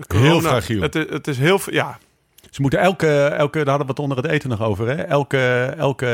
corona- 0.07 0.27
Heel 0.29 0.41
fragiel. 0.41 0.81
Het, 0.81 0.93
het 0.93 1.27
is 1.27 1.37
heel... 1.37 1.59
Ja, 1.65 1.97
Ze 2.49 2.61
moeten 2.61 2.79
elke, 2.79 3.23
elke, 3.25 3.57
daar 3.57 3.67
hadden 3.67 3.85
we 3.85 3.91
het 3.91 3.99
onder 4.01 4.17
het 4.17 4.25
eten 4.25 4.49
nog 4.49 4.61
over. 4.61 4.87
Hè? 4.87 4.93
Elke, 4.95 5.73
elke 5.77 6.05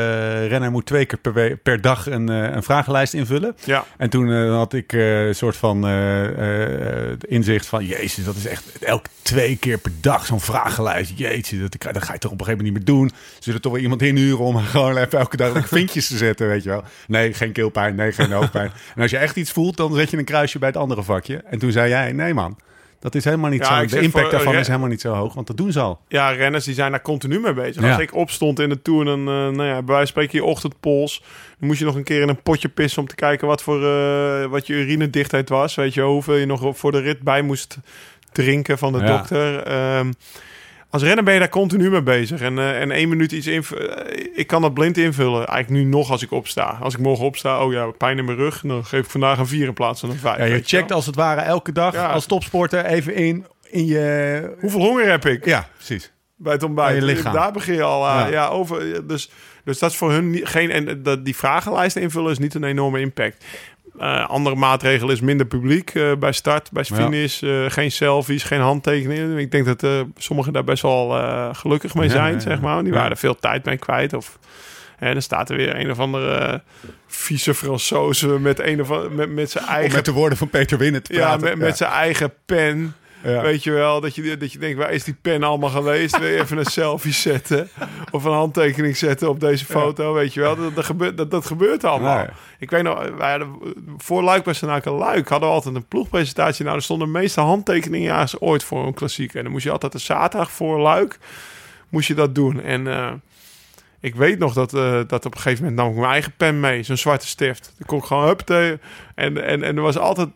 renner 0.46 0.70
moet 0.70 0.86
twee 0.86 1.04
keer 1.04 1.18
per, 1.18 1.32
we- 1.32 1.58
per 1.62 1.80
dag 1.80 2.06
een, 2.10 2.28
eh, 2.28 2.54
een 2.54 2.62
vragenlijst 2.62 3.14
invullen. 3.14 3.56
ja. 3.64 3.84
En 3.96 4.10
toen 4.10 4.32
eh, 4.32 4.50
had 4.56 4.72
ik 4.72 4.92
eh, 4.92 5.26
een 5.26 5.34
soort 5.34 5.56
van 5.56 5.84
inzicht 7.20 7.66
van... 7.66 7.84
Jezus, 7.84 8.24
dat 8.24 8.36
is 8.36 8.46
echt 8.46 8.78
elke 8.80 9.08
twee 9.22 9.56
keer 9.56 9.78
per 9.78 9.92
dag 10.00 10.26
zo'n 10.26 10.40
vragenlijst. 10.40 11.12
Jeetje, 11.18 11.58
dat, 11.60 11.92
dat 11.94 12.02
ga 12.04 12.12
je 12.12 12.18
toch 12.18 12.30
op 12.32 12.38
een 12.40 12.44
gegeven 12.44 12.64
moment 12.64 12.86
niet 12.86 12.96
meer 12.96 13.00
doen. 13.00 13.08
Ze 13.34 13.42
zullen 13.42 13.60
toch 13.60 13.72
wel 13.72 13.80
iemand 13.82 14.02
inhuren 14.02 14.44
om 14.44 14.56
gewoon 14.74 14.96
even 14.96 15.18
elke 15.18 15.36
dag 15.36 15.68
vinkjes 15.68 16.06
te 16.08 16.16
zetten, 16.16 16.48
weet 16.48 16.62
je 16.62 16.68
wel. 16.68 16.82
Nee, 17.06 17.32
geen 17.34 17.52
keelpijn, 17.52 17.94
nee, 17.94 18.12
geen 18.12 18.32
hoofdpijn. 18.32 18.70
en 18.94 19.02
als 19.02 19.10
je 19.10 19.16
echt 19.16 19.36
iets 19.36 19.50
voelt, 19.52 19.76
dan 19.76 19.94
zet 19.94 20.10
je 20.10 20.16
een 20.18 20.24
kruisje 20.24 20.58
bij 20.58 20.68
het 20.68 20.76
andere 20.76 21.02
vakje. 21.02 21.36
En 21.50 21.58
toen 21.58 21.72
zei 21.72 21.88
jij, 21.88 22.12
nee 22.12 22.34
man, 22.34 22.58
dat 23.06 23.14
is 23.14 23.24
helemaal 23.24 23.50
niet 23.50 23.66
Ja, 23.66 23.88
zo... 23.88 23.96
De 23.96 24.02
impact 24.02 24.30
daarvan 24.30 24.54
eh, 24.54 24.60
is 24.60 24.66
helemaal 24.66 24.88
niet 24.88 25.00
zo 25.00 25.12
hoog, 25.14 25.34
want 25.34 25.46
dat 25.46 25.56
doen 25.56 25.72
ze 25.72 25.80
al. 25.80 26.00
ja, 26.08 26.30
renners 26.30 26.64
die 26.64 26.74
zijn 26.74 26.90
daar 26.90 27.02
continu 27.02 27.40
mee 27.40 27.52
bezig. 27.52 27.82
Ja. 27.82 27.90
Als 27.92 28.02
ik 28.02 28.14
opstond 28.14 28.60
in 28.60 28.68
de 28.68 28.82
Tour, 28.82 29.04
dan, 29.04 29.18
eh, 29.18 29.24
nou 29.26 29.62
ja, 29.64 29.74
bij 29.82 29.94
wijze 29.94 29.96
van 29.96 30.06
spreken 30.06 30.38
je 30.38 30.44
ochtendpols. 30.44 31.22
Dan 31.58 31.68
moest 31.68 31.78
je 31.78 31.84
nog 31.84 31.94
een 31.94 32.04
keer 32.04 32.20
in 32.22 32.28
een 32.28 32.42
potje 32.42 32.68
pissen 32.68 33.02
om 33.02 33.08
te 33.08 33.14
kijken 33.14 33.46
wat 33.46 33.62
voor 33.62 33.84
eh, 33.86 34.46
wat 34.46 34.66
je 34.66 34.74
urinedichtheid 34.74 35.48
was. 35.48 35.74
Weet 35.74 35.94
je, 35.94 36.00
hoeveel 36.02 36.34
je 36.34 36.46
nog 36.46 36.78
voor 36.78 36.92
de 36.92 37.00
rit 37.00 37.20
bij 37.22 37.42
moest 37.42 37.78
drinken 38.32 38.78
van 38.78 38.92
de 38.92 38.98
Ja. 38.98 39.06
dokter. 39.16 39.62
Ehm, 39.62 40.12
als 40.96 41.04
renner 41.04 41.24
ben 41.24 41.34
je 41.34 41.40
daar 41.40 41.48
continu 41.48 41.90
mee 41.90 42.02
bezig. 42.02 42.40
En, 42.40 42.58
eh, 42.58 42.80
en 42.80 42.90
één 42.90 43.08
minuut 43.08 43.32
iets 43.32 43.46
invullen. 43.46 44.38
Ik 44.38 44.46
kan 44.46 44.62
dat 44.62 44.74
blind 44.74 44.96
invullen. 44.98 45.46
Eigenlijk 45.46 45.84
nu 45.84 45.90
nog 45.90 46.10
als 46.10 46.22
ik 46.22 46.30
opsta. 46.30 46.78
Als 46.80 46.94
ik 46.94 47.00
morgen 47.00 47.24
opsta, 47.24 47.64
oh 47.64 47.72
ja, 47.72 47.86
pijn 47.86 48.18
in 48.18 48.24
mijn 48.24 48.36
rug. 48.36 48.60
Dan 48.60 48.84
geef 48.84 49.04
ik 49.04 49.10
vandaag 49.10 49.38
een 49.38 49.46
4 49.46 49.66
in 49.66 49.74
plaats 49.74 50.00
van 50.00 50.10
een 50.10 50.18
5. 50.18 50.38
Ja, 50.38 50.44
je 50.44 50.62
checkt 50.64 50.92
als 50.92 51.06
het 51.06 51.14
ware 51.14 51.40
elke 51.40 51.72
dag 51.72 51.94
Ja. 51.94 52.06
als 52.06 52.26
topsporter 52.26 52.84
even 52.84 53.14
in, 53.14 53.46
in 53.70 53.86
je... 53.86 54.54
Hoeveel 54.60 54.80
honger 54.80 55.10
heb 55.10 55.24
ik? 55.26 55.44
Ja, 55.44 55.68
precies. 55.74 56.12
bij 56.36 56.52
het 56.52 56.62
ontbijt. 56.62 56.88
Bij 56.98 57.08
je 57.08 57.14
lichaam. 57.14 57.32
Daar 57.32 57.52
begin 57.52 57.74
je 57.74 57.82
al 57.82 58.06
aan. 58.06 58.26
Ja. 58.26 58.32
Ja. 58.32 58.46
over, 58.48 59.06
dus, 59.06 59.30
dus 59.64 59.78
dat 59.78 59.90
is 59.90 59.96
voor 59.96 60.12
hun 60.12 60.40
geen. 60.42 60.70
En 60.70 61.02
dat, 61.02 61.24
die 61.24 61.36
vragenlijst 61.36 61.96
invullen 61.96 62.30
is 62.30 62.38
niet 62.38 62.54
een 62.54 62.64
enorme 62.64 63.00
impact. 63.00 63.44
Eh, 63.98 64.28
andere 64.28 64.56
maatregel 64.56 65.10
is 65.10 65.20
minder 65.20 65.46
publiek 65.46 65.90
eh, 65.90 66.12
bij 66.18 66.32
start, 66.32 66.70
bij 66.72 66.84
Ja. 66.88 66.96
finish. 66.96 67.42
eh, 67.42 67.64
geen 67.68 67.92
selfies, 67.92 68.42
geen 68.42 68.60
handtekeningen. 68.60 69.38
Ik 69.38 69.50
denk 69.50 69.80
dat 69.80 70.04
sommigen 70.16 70.52
daar 70.52 70.64
best 70.64 70.82
wel 70.82 71.08
gelukkig 71.54 71.94
mee 71.94 72.06
Ja, 72.06 72.12
zijn, 72.12 72.34
ja, 72.34 72.40
zeg 72.40 72.54
ja. 72.54 72.60
maar. 72.60 72.78
Die 72.82 72.92
Ja. 72.92 72.94
waren 72.94 73.10
er 73.10 73.16
veel 73.16 73.36
tijd 73.38 73.64
mee 73.64 73.76
kwijt. 73.76 74.12
Of, 74.12 74.38
en 74.98 75.12
dan 75.12 75.22
staat 75.22 75.50
er 75.50 75.56
weer 75.56 75.80
een 75.80 75.90
of 75.90 75.98
andere 75.98 76.62
vieze 77.06 77.54
Fransoze 77.54 78.26
met, 78.28 78.60
een 78.60 78.80
of 78.80 79.08
met, 79.10 79.30
met 79.30 79.50
zijn 79.50 79.64
Om 79.64 79.70
eigen... 79.70 79.94
met 79.94 80.04
de 80.04 80.12
woorden 80.12 80.38
van 80.38 80.50
Peter 80.50 80.78
Winnen 80.78 81.02
te 81.02 81.12
ja, 81.12 81.18
praten. 81.20 81.40
met, 81.44 81.56
met 81.58 81.76
zijn 81.76 81.90
eigen 81.92 82.32
pen. 82.46 82.94
Ja. 83.26 83.42
Weet 83.42 83.64
je 83.64 83.70
wel, 83.70 84.00
dat 84.00 84.14
je, 84.14 84.36
dat 84.36 84.52
je 84.52 84.58
denkt, 84.58 84.78
waar 84.78 84.92
is 84.92 85.04
die 85.04 85.16
pen 85.22 85.42
allemaal 85.42 85.70
geweest? 85.70 86.18
Wil 86.18 86.28
je 86.28 86.40
even 86.40 86.58
een 86.58 86.64
selfie 86.64 87.12
zetten? 87.28 87.68
Of 88.10 88.24
een 88.24 88.32
handtekening 88.32 88.96
zetten 88.96 89.28
op 89.28 89.40
deze 89.40 89.64
foto? 89.64 90.12
Weet 90.12 90.34
je 90.34 90.40
wel, 90.40 90.56
dat, 90.56 90.74
dat, 90.74 90.84
gebeurt, 90.84 91.16
dat, 91.16 91.30
dat 91.30 91.46
gebeurt 91.46 91.84
allemaal. 91.84 92.16
Nee. 92.16 92.26
Ik 92.58 92.70
weet 92.70 92.82
nog, 92.82 93.08
wij 93.16 93.30
hadden, 93.30 93.56
voor 93.96 94.22
Luik 94.22 94.44
bij 94.44 94.54
Senaken 94.54 94.92
Luik 94.92 95.28
hadden 95.28 95.48
we 95.48 95.54
altijd 95.54 95.74
een 95.74 95.86
ploegpresentatie. 95.86 96.64
Nou, 96.64 96.76
er 96.76 96.82
stonden 96.82 97.12
de 97.12 97.18
meeste 97.18 97.40
handtekeningenjaars 97.40 98.40
ooit 98.40 98.64
voor 98.64 98.86
een 98.86 98.94
klassieker. 98.94 99.36
En 99.36 99.42
dan 99.42 99.52
moest 99.52 99.64
je 99.64 99.70
altijd 99.70 99.94
een 99.94 100.00
zaterdag 100.00 100.50
voor 100.50 100.80
Luik, 100.80 101.18
moest 101.88 102.08
je 102.08 102.14
dat 102.14 102.34
doen. 102.34 102.62
En 102.62 102.86
eh, 102.86 103.12
ik 104.00 104.14
weet 104.14 104.38
nog 104.38 104.52
dat, 104.52 104.74
eh, 104.74 105.00
dat 105.06 105.26
op 105.26 105.34
een 105.34 105.40
gegeven 105.40 105.64
moment 105.64 105.82
nam 105.82 105.90
ik 105.90 105.98
mijn 105.98 106.12
eigen 106.12 106.32
pen 106.36 106.60
mee, 106.60 106.82
zo'n 106.82 106.96
zwarte 106.96 107.26
stift. 107.26 107.74
Dan 107.78 107.86
kon 107.86 107.98
ik 107.98 108.04
gewoon 108.04 108.26
hup 108.26 108.50
En, 108.50 108.80
en, 109.14 109.62
en 109.62 109.76
er 109.76 109.82
was 109.82 109.98
altijd, 109.98 110.30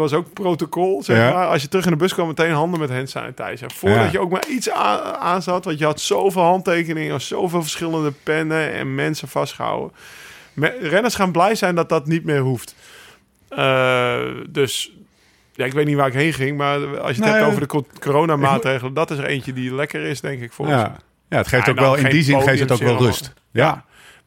was 0.00 0.12
ook 0.12 0.32
protocol, 0.32 1.02
zeg 1.02 1.16
Ja. 1.16 1.32
maar. 1.32 1.46
Als 1.46 1.62
je 1.62 1.68
terug 1.68 1.84
in 1.84 1.90
de 1.90 1.96
bus 1.96 2.12
kwam, 2.14 2.26
meteen 2.26 2.52
handen 2.52 2.80
met 2.80 2.90
hand 2.90 3.10
sanitizer. 3.10 3.70
Voordat 3.70 4.04
Ja. 4.04 4.10
je 4.10 4.18
ook 4.20 4.30
maar 4.30 4.46
iets 4.48 4.70
aan, 4.70 5.00
aan 5.16 5.42
zat, 5.42 5.64
want 5.64 5.78
je 5.78 5.84
had 5.84 6.00
zoveel 6.00 6.42
handtekeningen, 6.42 7.20
zoveel 7.20 7.62
verschillende 7.62 8.12
pennen 8.22 8.72
en 8.72 8.94
mensen 8.94 9.28
vastgehouden. 9.28 9.92
Renners 10.80 11.14
gaan 11.14 11.32
blij 11.32 11.54
zijn 11.54 11.74
dat 11.74 11.88
dat 11.88 12.06
niet 12.06 12.24
meer 12.24 12.40
hoeft. 12.40 12.74
Eh, 13.48 14.18
dus 14.48 14.92
ja, 15.52 15.64
ik 15.64 15.72
weet 15.72 15.86
niet 15.86 15.96
waar 15.96 16.06
ik 16.06 16.12
heen 16.12 16.32
ging, 16.32 16.56
maar 16.56 17.00
als 17.00 17.16
je 17.16 17.22
het 17.22 17.32
hebt 17.32 17.46
over 17.46 17.60
de 17.60 17.66
co- 17.66 17.86
coronamaatregelen, 18.00 18.94
dat 18.94 19.10
is 19.10 19.18
er 19.18 19.24
eentje 19.26 19.52
die 19.52 19.74
lekker 19.74 20.00
is, 20.02 20.20
denk 20.20 20.40
ik, 20.42 20.52
voor 20.52 20.66
ons. 20.66 20.74
Ja. 20.74 20.96
ja, 21.28 21.36
het 21.36 21.48
geeft 21.48 21.64
Ja, 21.64 21.70
ook 21.70 21.78
nou, 21.78 21.90
wel, 21.96 22.04
in 22.04 22.10
die 22.10 22.22
zin 22.22 22.42
geeft 22.42 22.60
het 22.60 22.72
ook 22.72 22.78
wel 22.78 22.96
rust. 22.98 23.32
Ja, 23.50 23.84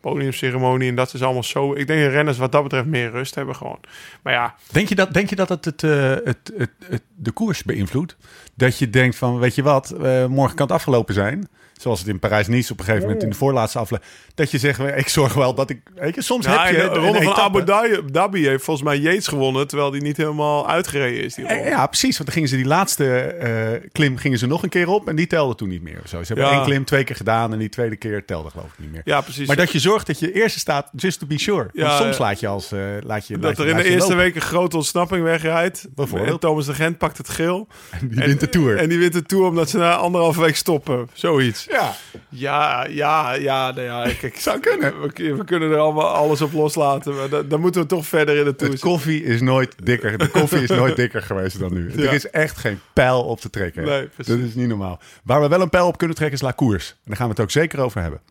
Podiumceremonie 0.08 0.90
en 0.90 0.96
dat 0.96 1.14
is 1.14 1.24
allemaal 1.24 1.44
zo. 1.44 1.74
Ik 1.74 1.88
denk 1.88 2.02
dat 2.02 2.12
renners 2.12 2.38
wat 2.38 2.52
dat 2.52 2.64
betreft 2.64 2.86
meer 2.86 3.12
rust 3.12 3.36
hebben 3.36 3.56
gewoon. 3.56 3.80
Maar 4.22 4.34
ja, 4.34 4.56
Denk 4.72 4.90
je 4.90 4.96
dat, 4.96 5.14
denk 5.14 5.30
je 5.30 5.36
dat 5.36 5.50
het, 5.50 5.66
het, 5.66 5.84
eh, 5.84 6.16
het, 6.24 6.52
het, 6.88 7.02
de 7.16 7.32
koers 7.32 7.64
beïnvloedt? 7.64 8.18
Dat 8.56 8.78
je 8.78 8.90
denkt 8.90 9.16
van, 9.16 9.40
weet 9.40 9.56
je 9.56 9.64
wat, 9.64 9.92
eh, 9.92 10.26
morgen 10.26 10.56
kan 10.56 10.66
het 10.66 10.76
afgelopen 10.76 11.14
zijn. 11.14 11.50
Zoals 11.78 12.00
het 12.00 12.08
in 12.08 12.20
Parijs-Nice 12.20 12.72
op 12.72 12.80
een 12.80 12.86
gegeven 12.86 13.06
moment 13.08 13.24
in 13.24 13.30
de 13.30 13.36
voorlaatste 13.36 13.80
aflevering. 13.80 14.14
Dat 14.36 14.52
je 14.52 14.58
zegt, 14.58 14.80
ik 14.80 15.10
zorg 15.10 15.34
wel 15.34 15.54
dat 15.54 15.70
ik... 15.70 15.80
Weet 15.96 16.16
je, 16.16 16.22
soms 16.22 16.46
Ja, 16.46 16.64
heb 16.66 16.76
je 16.76 16.82
de, 16.82 16.90
de 16.90 17.00
ronde 17.00 17.22
van 17.22 17.34
Abu 17.34 17.64
Dhabi, 17.64 18.02
Dhabi 18.12 18.48
heeft 18.48 18.64
volgens 18.64 18.86
mij 18.86 18.98
Yates 18.98 19.28
gewonnen, 19.28 19.68
terwijl 19.68 19.92
die 19.92 20.02
niet 20.02 20.18
helemaal 20.18 20.70
uitgereden 20.70 21.24
is. 21.24 21.34
Die 21.36 21.46
ronde. 21.48 21.60
Eh, 21.62 21.70
Ja, 21.70 21.88
precies. 21.88 22.14
Want 22.18 22.26
dan 22.26 22.34
gingen 22.34 22.50
ze 22.50 22.56
die 22.56 22.66
laatste 22.66 23.20
eh, 23.20 23.90
klim 23.92 24.18
gingen 24.18 24.38
ze 24.38 24.48
nog 24.48 24.64
een 24.64 24.70
keer 24.70 24.88
op 24.88 25.08
en 25.08 25.16
die 25.16 25.28
telde 25.28 25.56
toen 25.56 25.70
niet 25.70 25.82
meer. 25.82 26.02
Zo. 26.08 26.24
Ze 26.24 26.34
hebben 26.34 26.46
Ja. 26.46 26.52
één 26.52 26.64
klim 26.64 26.86
twee 26.86 27.04
keer 27.04 27.16
gedaan 27.16 27.54
en 27.54 27.60
die 27.60 27.70
tweede 27.70 27.96
keer 27.96 28.26
telde 28.26 28.50
geloof 28.50 28.66
ik 28.66 28.80
niet 28.80 28.92
meer. 28.92 29.02
Ja, 29.06 29.22
precies. 29.22 29.48
Maar 29.48 29.56
dat 29.56 29.72
je 29.72 29.80
zorgt 29.80 30.08
dat 30.08 30.20
je 30.20 30.32
eerste 30.34 30.60
staat, 30.60 30.90
just 30.96 31.20
to 31.20 31.28
be 31.28 31.40
sure. 31.40 31.58
Want 31.58 31.70
Ja, 31.74 31.98
soms 31.98 32.18
ja. 32.18 32.24
laat 32.24 32.40
je 32.40 32.48
als... 32.48 32.72
eh, 32.72 32.80
laat 33.04 33.28
je, 33.28 33.34
laat 33.34 33.42
dat 33.42 33.58
je, 33.58 33.64
er 33.64 33.70
in 33.70 33.76
de 33.76 33.84
eerste 33.84 34.00
lopen. 34.10 34.18
week 34.18 34.36
een 34.36 34.42
grote 34.42 34.76
ontsnapping 34.76 35.24
wegrijdt. 35.24 35.88
Bijvoorbeeld. 35.96 36.32
En 36.32 36.40
Thomas 36.40 36.66
de 36.66 36.74
Gent 36.74 36.98
pakt 36.98 37.18
het 37.18 37.30
geel. 37.30 37.68
Die 38.10 38.26
wint 38.26 38.40
de 38.40 38.50
Tour. 38.50 38.78
En 38.78 38.90
die 38.90 38.98
wint 39.00 39.14
de 39.14 39.24
Tour 39.24 39.46
omdat 39.48 39.70
ze 39.70 39.78
na 39.78 39.96
anderhalve 39.96 40.42
week 40.42 40.56
stoppen. 40.56 41.10
Zoiets. 41.14 41.67
Ja, 41.70 41.96
Ja, 42.30 42.86
ja, 42.86 43.34
ja. 43.34 43.72
Nou 43.72 43.88
ja 43.88 44.14
kijk, 44.14 44.38
zou 44.38 44.60
kunnen. 44.60 45.02
We, 45.02 45.34
we 45.36 45.44
kunnen 45.44 45.72
er 45.72 45.78
allemaal 45.78 46.08
alles 46.08 46.42
op 46.42 46.54
loslaten. 46.54 47.16
Maar 47.16 47.30
dan, 47.30 47.48
dan 47.48 47.60
moeten 47.60 47.82
we 47.82 47.88
toch 47.88 48.06
verder 48.06 48.38
in 48.38 48.44
de 48.46 48.56
Tour. 48.56 48.72
het 48.72 48.82
koffie 48.82 49.24
is 49.24 49.42
nooit 49.42 49.76
dikker. 49.84 50.18
De 50.18 50.28
koffie 50.30 50.62
is 50.62 50.70
nooit 50.70 50.96
dikker 51.06 51.22
geweest 51.22 51.60
dan 51.60 51.74
nu. 51.74 51.92
Ja. 51.96 52.04
Er 52.04 52.14
is 52.14 52.30
echt 52.30 52.58
geen 52.58 52.80
pijl 52.94 53.24
op 53.24 53.40
te 53.40 53.50
trekken. 53.50 53.84
Nee, 53.84 54.06
precies. 54.08 54.34
dat 54.36 54.44
is 54.46 54.56
niet 54.56 54.68
normaal. 54.68 55.00
Waar 55.24 55.42
we 55.42 55.48
wel 55.48 55.62
een 55.62 55.70
pijl 55.70 55.88
op 55.88 55.98
kunnen 55.98 56.16
trekken 56.16 56.38
is 56.38 56.44
La 56.44 56.54
Cours. 56.56 56.90
En 56.90 56.96
daar 57.06 57.16
gaan 57.16 57.26
we 57.26 57.32
het 57.32 57.42
ook 57.42 57.52
zeker 57.52 57.80
over 57.80 58.02
hebben. 58.02 58.22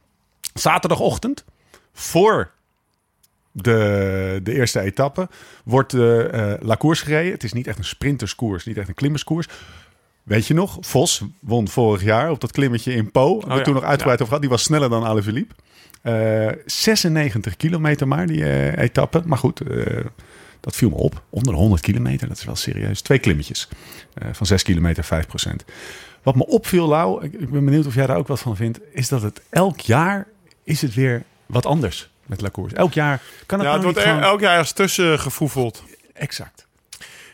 Zaterdagochtend, 0.55 1.45
voor 1.93 2.51
de, 3.53 4.41
de 4.43 4.53
eerste 4.53 4.81
etappe, 4.81 5.29
wordt 5.65 5.91
de 5.91 6.29
eh 6.33 6.67
La 6.67 6.77
Cours 6.77 7.03
gereden. 7.03 7.33
Het 7.33 7.45
is 7.45 7.53
niet 7.53 7.67
echt 7.67 7.79
een 7.79 7.85
sprinterskoers, 7.85 8.65
niet 8.65 8.79
echt 8.79 8.89
een 8.89 8.95
klimmerskoers. 8.95 9.47
Weet 10.27 10.47
je 10.47 10.55
nog, 10.55 10.77
Vos 10.81 11.23
won 11.41 11.69
vorig 11.69 12.03
jaar 12.03 12.31
op 12.31 12.41
dat 12.41 12.53
klimmetje 12.53 12.93
in 12.95 13.11
Po. 13.11 13.29
Hebben 13.31 13.47
we 13.49 13.53
Oh 13.53 13.59
ja, 13.59 13.63
toen 13.65 13.75
nog 13.75 13.83
uitgebreid 13.83 14.19
ja. 14.19 14.25
over 14.25 14.27
gehad. 14.27 14.41
Die 14.41 14.51
was 14.51 14.63
sneller 14.63 14.89
dan 14.91 15.05
Alaphilippe. 15.05 15.55
Eh 16.03 16.49
96 16.67 17.57
kilometer 17.57 18.09
maar, 18.09 18.27
die 18.27 18.45
eh, 18.45 18.83
etappe. 18.85 19.23
Maar 19.25 19.39
goed, 19.39 19.61
eh, 19.61 20.05
dat 20.61 20.77
viel 20.77 20.89
me 20.89 20.95
op. 20.95 21.23
Onder 21.31 21.53
de 21.53 21.59
100 21.59 21.81
kilometer, 21.83 22.29
dat 22.29 22.37
is 22.37 22.45
wel 22.45 22.57
serieus. 22.57 23.01
Twee 23.01 23.19
klimmetjes 23.19 23.69
van 24.33 24.47
6 24.47 24.63
kilometer, 24.63 25.05
5 25.05 25.27
procent. 25.27 25.65
Wat 26.23 26.35
me 26.35 26.47
opviel, 26.47 26.87
Lau, 26.89 27.25
ik, 27.25 27.33
ik 27.33 27.51
ben 27.51 27.65
benieuwd 27.65 27.87
of 27.87 27.95
jij 27.95 28.07
daar 28.07 28.17
ook 28.17 28.27
wat 28.27 28.41
van 28.41 28.57
vindt, 28.57 28.81
is 28.93 29.09
dat 29.09 29.23
het 29.23 29.41
elk 29.51 29.81
jaar 29.81 30.27
is 30.65 30.83
het 30.83 30.95
weer 30.95 31.23
wat 31.47 31.67
anders 31.67 32.09
met 32.27 32.41
La 32.41 32.51
Course. 32.51 32.77
Elk 32.77 32.93
jaar 32.93 33.21
kan 33.47 33.59
het 33.59 33.69
Ja, 33.69 33.75
het 33.75 33.83
nou 33.83 33.83
wordt 33.83 33.97
niet 33.97 34.07
er, 34.07 34.13
gewoon- 34.13 34.31
elk 34.31 34.41
jaar 34.41 34.53
ergens 34.53 34.73
tussen 34.73 35.19
gevoefeld. 35.21 35.83
Exact. 36.13 36.66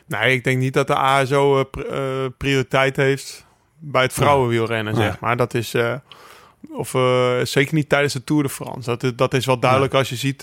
Nee, 0.06 0.34
ik 0.34 0.44
denk 0.44 0.58
niet 0.58 0.74
dat 0.74 0.86
de 0.86 0.94
ASO 0.96 1.58
eh, 1.58 1.64
pr- 1.70 1.80
eh, 1.80 2.24
prioriteit 2.38 2.96
heeft 2.96 3.46
bij 3.78 4.02
het 4.02 4.12
vrouwenwielrennen, 4.12 4.94
zeg 4.94 5.20
maar. 5.20 5.36
Dat 5.36 5.54
is... 5.54 5.74
eh, 5.74 5.94
of 6.72 6.90
zeker 7.48 7.74
niet 7.74 7.88
tijdens 7.88 8.12
de 8.12 8.24
Tour 8.24 8.42
de 8.42 8.48
France. 8.48 8.90
Dat, 8.90 9.02
is- 9.02 9.16
dat 9.16 9.34
is 9.34 9.46
wel 9.46 9.58
duidelijk 9.58 9.94
als 9.94 10.08
je 10.08 10.16
ziet 10.16 10.42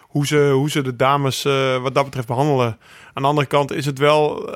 hoe, 0.00 0.26
ze, 0.26 0.50
hoe 0.54 0.70
ze 0.70 0.82
de 0.82 0.96
dames 0.96 1.42
wat 1.82 1.94
dat 1.94 2.04
betreft 2.04 2.26
behandelen. 2.26 2.78
Aan 3.14 3.22
de 3.22 3.28
andere 3.28 3.46
kant 3.46 3.72
is 3.72 3.86
het 3.86 3.98
wel... 3.98 4.50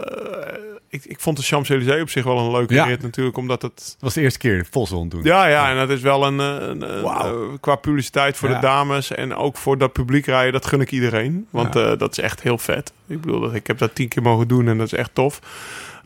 eh, 0.90 0.98
ik, 1.00 1.04
ik 1.04 1.20
vond 1.20 1.36
de 1.36 1.42
Champs-Élysées 1.42 2.00
op 2.02 2.10
zich 2.10 2.24
wel 2.24 2.38
een 2.38 2.50
leuke 2.50 2.74
Ja. 2.74 2.84
rit 2.84 3.02
natuurlijk. 3.02 3.36
Omdat 3.36 3.62
het... 3.62 3.74
Dat 3.76 3.96
was 4.00 4.14
de 4.14 4.20
eerste 4.20 4.38
keer 4.38 4.66
Vosselhond 4.70 5.10
toen. 5.10 5.22
Ja, 5.22 5.46
ja, 5.46 5.70
en 5.70 5.76
dat 5.76 5.90
is 5.90 6.00
wel 6.00 6.26
een... 6.26 6.40
eh, 6.40 6.68
een, 6.68 7.02
Wauw. 7.02 7.50
eh, 7.52 7.54
qua 7.60 7.74
publiciteit 7.76 8.36
voor 8.36 8.48
Ja. 8.48 8.54
de 8.54 8.60
dames 8.60 9.10
en 9.10 9.34
ook 9.34 9.56
voor 9.56 9.78
dat 9.78 9.92
publiek 9.92 10.26
rijden. 10.26 10.52
Dat 10.52 10.66
gun 10.66 10.80
ik 10.80 10.90
iedereen. 10.92 11.46
Want 11.50 11.76
eh, 11.76 11.98
dat 11.98 12.10
is 12.10 12.18
echt 12.18 12.42
heel 12.42 12.58
vet. 12.58 12.92
Ik 13.08 13.20
bedoel, 13.20 13.40
dat, 13.40 13.54
ik 13.54 13.66
heb 13.66 13.78
dat 13.78 13.94
tien 13.94 14.08
keer 14.08 14.22
mogen 14.22 14.48
doen 14.48 14.68
en 14.68 14.78
dat 14.78 14.86
is 14.86 14.92
echt 14.98 15.10
tof. 15.14 15.40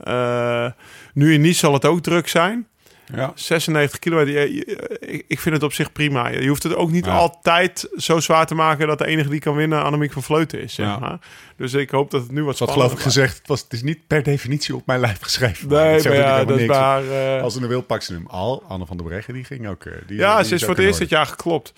Eh, 0.01 0.67
nu 1.15 1.33
in 1.33 1.41
Nice 1.41 1.59
zal 1.59 1.73
het 1.73 1.85
ook 1.85 2.01
druk 2.01 2.29
zijn. 2.29 2.67
Ja. 3.15 3.33
96 3.35 3.99
kilometer. 3.99 4.41
je- 4.41 4.55
je- 4.55 5.25
ik, 5.29 5.41
vind 5.41 5.55
het 5.55 5.65
op 5.65 5.73
zich 5.73 5.93
prima. 5.93 6.29
Je 6.29 6.49
hoeft 6.49 6.63
het 6.63 6.75
ook 6.75 6.91
niet 6.91 7.05
Ja. 7.05 7.13
altijd 7.17 7.89
zo 7.97 8.21
zwaar 8.21 8.47
te 8.47 8.55
maken 8.55 8.87
dat 8.87 8.99
de 8.99 9.07
enige 9.07 9.29
die 9.29 9.41
kan 9.41 9.55
winnen 9.55 9.83
Annemiek 9.85 10.13
van 10.13 10.23
Vleuten 10.23 10.63
is. 10.63 10.75
Zeg 10.75 10.87
Ja. 10.87 10.99
maar. 10.99 11.19
Dus 11.57 11.73
ik 11.75 11.91
hoop 11.91 12.11
dat 12.11 12.23
het 12.23 12.31
nu 12.31 12.45
wat 12.45 12.59
Wat 12.59 12.71
geloof 12.71 12.93
ik 12.93 12.99
gezegd, 12.99 13.39
het, 13.39 13.47
was, 13.49 13.61
het 13.61 13.73
is 13.73 13.83
niet 13.83 14.07
per 14.07 14.23
definitie 14.23 14.75
op 14.75 14.87
mijn 14.87 15.01
lijf 15.01 15.21
geschreven. 15.21 15.69
Nee, 15.69 16.03
maar 16.03 16.15
ja, 16.15 16.45
dat 16.45 16.65
waar. 16.65 17.03
eh, 17.37 17.43
Als 17.43 17.55
een 17.57 17.69
wil, 17.69 17.81
pak 17.83 18.03
ze 18.03 18.13
hem 18.13 18.27
al. 18.27 18.63
Anne 18.69 18.87
van 18.87 18.97
der 18.97 19.07
Breggen, 19.07 19.35
die 19.35 19.45
ging 19.45 19.69
ook. 19.69 19.85
eh, 19.85 19.93
Die, 20.07 20.19
ja, 20.19 20.37
die 20.37 20.47
ze 20.47 20.55
is 20.55 20.65
voor 20.65 20.75
het 20.75 20.85
eerst 20.85 20.99
dit 20.99 21.09
jaar 21.09 21.27
geklopt. 21.27 21.73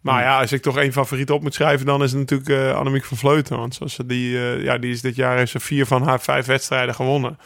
Maar 0.00 0.22
ja, 0.22 0.40
als 0.40 0.52
ik 0.52 0.62
toch 0.62 0.78
één 0.78 0.92
favoriet 0.92 1.30
op 1.30 1.42
moet 1.42 1.54
schrijven, 1.54 1.86
dan 1.86 2.02
is 2.02 2.10
het 2.10 2.20
natuurlijk 2.20 2.50
eh 2.50 2.76
Annemiek 2.78 3.04
van 3.04 3.16
Vleuten. 3.16 3.56
Want 3.58 3.74
zoals 3.74 3.94
ze 3.94 4.06
die, 4.06 4.38
eh, 4.38 4.62
ja, 4.62 4.78
die 4.78 4.90
is 4.90 5.00
dit 5.00 5.16
jaar 5.16 5.36
heeft 5.36 5.50
ze 5.50 5.60
vier 5.60 5.86
van 5.86 6.02
haar 6.02 6.20
vijf 6.20 6.46
wedstrijden 6.46 6.94
gewonnen. 6.94 7.38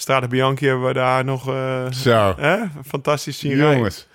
Strade 0.00 0.28
Bianchi 0.28 0.66
hebben 0.66 0.86
we 0.86 0.92
daar 0.92 1.24
nog 1.24 1.48
eh, 1.48 1.90
Zo, 1.90 2.34
hè, 2.36 2.58
fantastisch 2.86 3.38
zien 3.38 3.54
rijden. 3.54 3.76
jongens. 3.76 4.06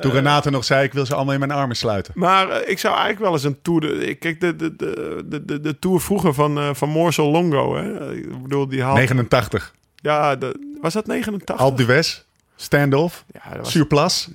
Toen 0.00 0.12
Renate 0.12 0.50
nog 0.50 0.64
zei, 0.64 0.84
ik 0.84 0.92
wil 0.92 1.06
ze 1.06 1.14
allemaal 1.14 1.34
in 1.34 1.40
mijn 1.40 1.50
armen 1.50 1.76
sluiten. 1.76 2.12
Maar 2.16 2.48
eh, 2.50 2.70
ik 2.70 2.78
zou 2.78 2.94
eigenlijk 2.94 3.24
wel 3.24 3.32
eens 3.32 3.44
een 3.44 3.62
tour. 3.62 4.16
Kijk, 4.16 4.40
de, 4.40 4.56
de, 4.56 4.76
de, 4.76 5.44
de, 5.44 5.60
de, 5.60 5.78
tour 5.78 6.00
vroeger 6.00 6.34
van, 6.34 6.58
eh 6.58 6.70
van 6.72 6.88
Morsel 6.88 7.30
Longo. 7.30 7.76
Hè? 7.76 8.14
Ik 8.14 8.42
bedoel, 8.42 8.68
die 8.68 8.82
haalt. 8.82 8.96
89. 8.96 9.74
Ja, 9.96 10.36
de, 10.36 10.74
was 10.80 10.92
dat 10.92 11.06
89? 11.06 11.56
Alpe 11.56 11.84
d'Huez, 11.84 12.22
standoff, 12.56 13.24
Ja, 13.32 13.50
dat 13.50 13.58
was, 13.58 13.70
Surplas. 13.70 14.28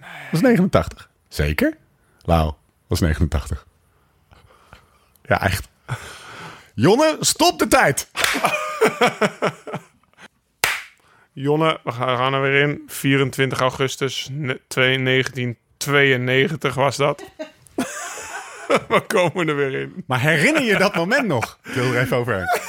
Dat 0.00 0.08
was 0.30 0.40
89. 0.40 1.08
Zeker? 1.28 1.76
Lau, 2.22 2.52
was 2.86 3.00
89. 3.00 3.66
Ja, 5.22 5.42
echt. 5.42 5.68
Jonne, 6.74 7.16
stop 7.20 7.58
de 7.58 7.68
tijd. 7.68 8.08
Jonne, 11.38 11.80
we 11.84 11.92
gaan, 11.92 12.34
er 12.34 12.40
weer 12.40 12.60
in. 12.62 12.82
24 12.86 13.60
augustus 13.60 14.28
ne- 14.32 14.60
twee- 14.68 15.02
1992 15.02 16.74
was 16.74 16.96
dat. 16.96 17.24
we 18.88 19.02
komen 19.06 19.48
er 19.48 19.56
weer 19.56 19.74
in. 19.80 20.04
Maar 20.06 20.20
herinner 20.20 20.62
je 20.62 20.76
dat 20.76 20.94
moment 20.94 21.26
nog? 21.26 21.58
Ik 21.64 21.72
wil 21.72 21.92
er 21.92 22.00
even 22.00 22.16
overheen. 22.16 22.46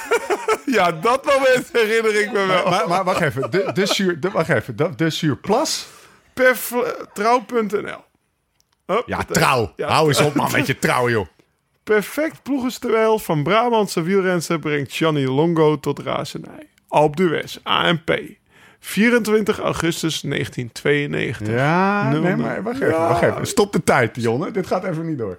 Ja, 0.65 0.91
dat 0.91 1.25
moment 1.25 1.69
herinner 1.73 2.21
ik 2.21 2.31
me 2.31 2.45
wel. 2.45 2.69
Maar, 2.69 2.87
maar 2.87 3.03
wacht 3.03 3.21
even. 3.21 3.51
De, 3.51 3.69
de, 3.73 3.85
sur, 3.85 4.19
de, 4.19 4.29
wacht 4.29 4.49
even. 4.49 4.75
De, 4.75 4.89
de 4.95 6.55
vl- 6.55 6.83
trouw.nl. 7.13 8.03
Ja, 9.05 9.23
trouw. 9.23 9.73
Ja, 9.75 9.87
Hou 9.87 10.07
eens 10.07 10.19
op, 10.19 10.33
man, 10.33 10.51
met 10.51 10.67
je 10.67 10.79
trouw, 10.79 11.09
joh. 11.09 11.27
Perfect 11.83 12.43
ploegenstijl 12.43 13.19
van 13.19 13.43
Brabantse 13.43 14.01
wielrenster 14.01 14.59
brengt 14.59 14.93
Gianni 14.93 15.27
Longo 15.27 15.79
tot 15.79 15.99
razernij. 15.99 16.69
Alpe 16.87 17.15
d'Huez, 17.15 17.57
ANP. 17.63 18.19
24 18.79 19.59
augustus 19.59 20.21
1992. 20.21 21.47
Ja, 21.55 22.09
nee, 22.11 22.35
maar 22.35 22.63
wacht 22.63 22.75
even, 22.75 22.87
Ja. 22.87 23.07
wacht 23.07 23.21
even. 23.21 23.47
Stop 23.47 23.73
de 23.73 23.83
tijd, 23.83 24.21
Jonne. 24.21 24.51
Dit 24.51 24.67
gaat 24.67 24.83
even 24.83 25.05
niet 25.07 25.17
door. 25.17 25.37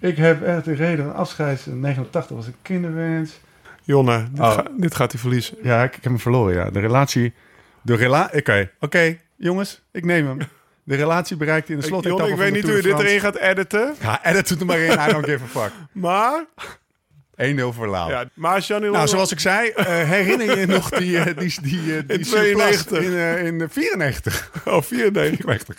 Ik 0.00 0.16
heb 0.16 0.42
echt 0.42 0.64
de 0.64 0.72
reden 0.74 1.04
van 1.04 1.14
afscheid. 1.14 1.66
In 1.66 1.80
89 1.80 2.36
was 2.36 2.46
een 2.46 2.54
kinderwens. 2.62 3.40
Jonne, 3.82 4.26
dit, 4.30 4.40
Oh. 4.40 4.50
ga- 4.52 4.66
dit 4.76 4.94
gaat 4.94 5.12
hij 5.12 5.20
verliezen. 5.20 5.56
Ja, 5.62 5.82
ik, 5.82 5.88
ik 5.88 5.94
heb 6.02 6.12
hem 6.12 6.18
verloren, 6.20 6.54
ja. 6.54 6.70
De 6.70 6.80
relatie... 6.80 7.32
De 7.84 7.94
rela 7.96 8.30
Oké, 8.34 8.70
oké. 8.80 9.16
jongens, 9.36 9.82
ik 9.92 10.04
neem 10.04 10.26
hem. 10.26 10.38
De 10.84 10.94
relatie 10.94 11.36
bereikt 11.36 11.68
in 11.68 11.76
de 11.76 11.82
Ik, 11.82 11.88
slotetappe 11.88 12.22
Jonne, 12.28 12.36
ik 12.36 12.42
weet 12.42 12.52
niet 12.62 12.72
hoe 12.72 12.76
je 12.82 12.82
dit 12.96 12.98
erin 13.06 13.20
gaat 13.20 13.36
editen. 13.36 13.94
Ja, 14.00 14.24
edit 14.24 14.48
het 14.48 14.60
er 14.60 14.66
maar 14.66 14.78
in. 14.78 14.92
I 15.08 15.12
don't 15.12 15.24
give 15.24 15.44
a 15.44 15.60
fuck. 15.60 15.72
Maar, 15.92 16.44
1-0 17.50 17.74
voor 17.74 17.88
Lau. 17.88 18.10
ja, 18.10 18.24
maar 18.34 18.64
Longo... 18.68 18.90
Nou, 18.90 19.08
zoals 19.08 19.32
ik 19.32 19.40
zei, 19.40 19.68
eh, 19.68 19.86
herinner 19.86 20.58
je 20.58 20.66
nog 20.66 20.90
die, 20.90 21.18
eh, 21.18 21.38
die, 21.38 21.60
die, 21.62 22.06
die 22.06 22.18
In 22.18 22.24
Surplas 22.24 22.82
92. 22.82 22.98
in, 23.02 23.12
eh, 23.12 23.46
in 23.46 23.60
eh, 23.60 23.68
94. 23.70 24.50
Oh, 24.64 24.82
94. 24.82 25.36
94. 25.36 25.76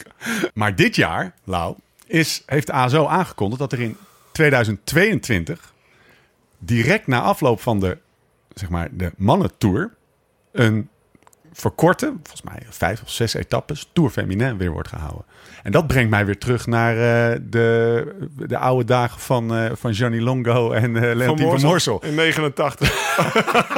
Maar 0.54 0.76
dit 0.76 0.96
jaar, 0.96 1.34
Lau, 1.44 1.76
is, 2.08 2.44
heeft 2.46 2.72
ASO 2.72 3.08
aangekondigd 3.08 3.60
dat 3.60 3.72
er 3.72 3.80
in 3.80 3.98
2022, 4.32 5.74
direct 6.60 7.08
na 7.08 7.22
afloop 7.22 7.62
van 7.62 7.80
de, 7.80 7.98
zeg 8.54 8.70
maar, 8.70 8.88
de 8.92 9.12
mannentour, 9.18 9.94
een 10.52 10.90
verkorte, 11.54 12.06
volgens 12.06 12.42
mij 12.42 12.66
vijf 12.70 13.02
of 13.02 13.10
zes 13.10 13.34
etappes, 13.34 13.90
Tour 13.94 14.10
Feminin 14.10 14.58
weer 14.58 14.72
wordt 14.72 14.88
gehouden. 14.88 15.26
En 15.64 15.72
dat 15.72 15.88
brengt 15.88 16.10
mij 16.10 16.26
weer 16.26 16.38
terug 16.38 16.68
naar 16.68 16.92
eh, 16.94 17.40
de, 17.44 18.16
de 18.38 18.58
oude 18.58 18.86
dagen 18.86 19.20
van, 19.20 19.56
eh 19.56 19.72
van 19.74 19.92
Johnny 19.92 20.20
Longo 20.20 20.72
en 20.72 21.16
Leontien 21.16 21.50
van 21.50 21.62
Morsel. 21.62 22.04
In 22.04 22.16
89. 22.16 22.92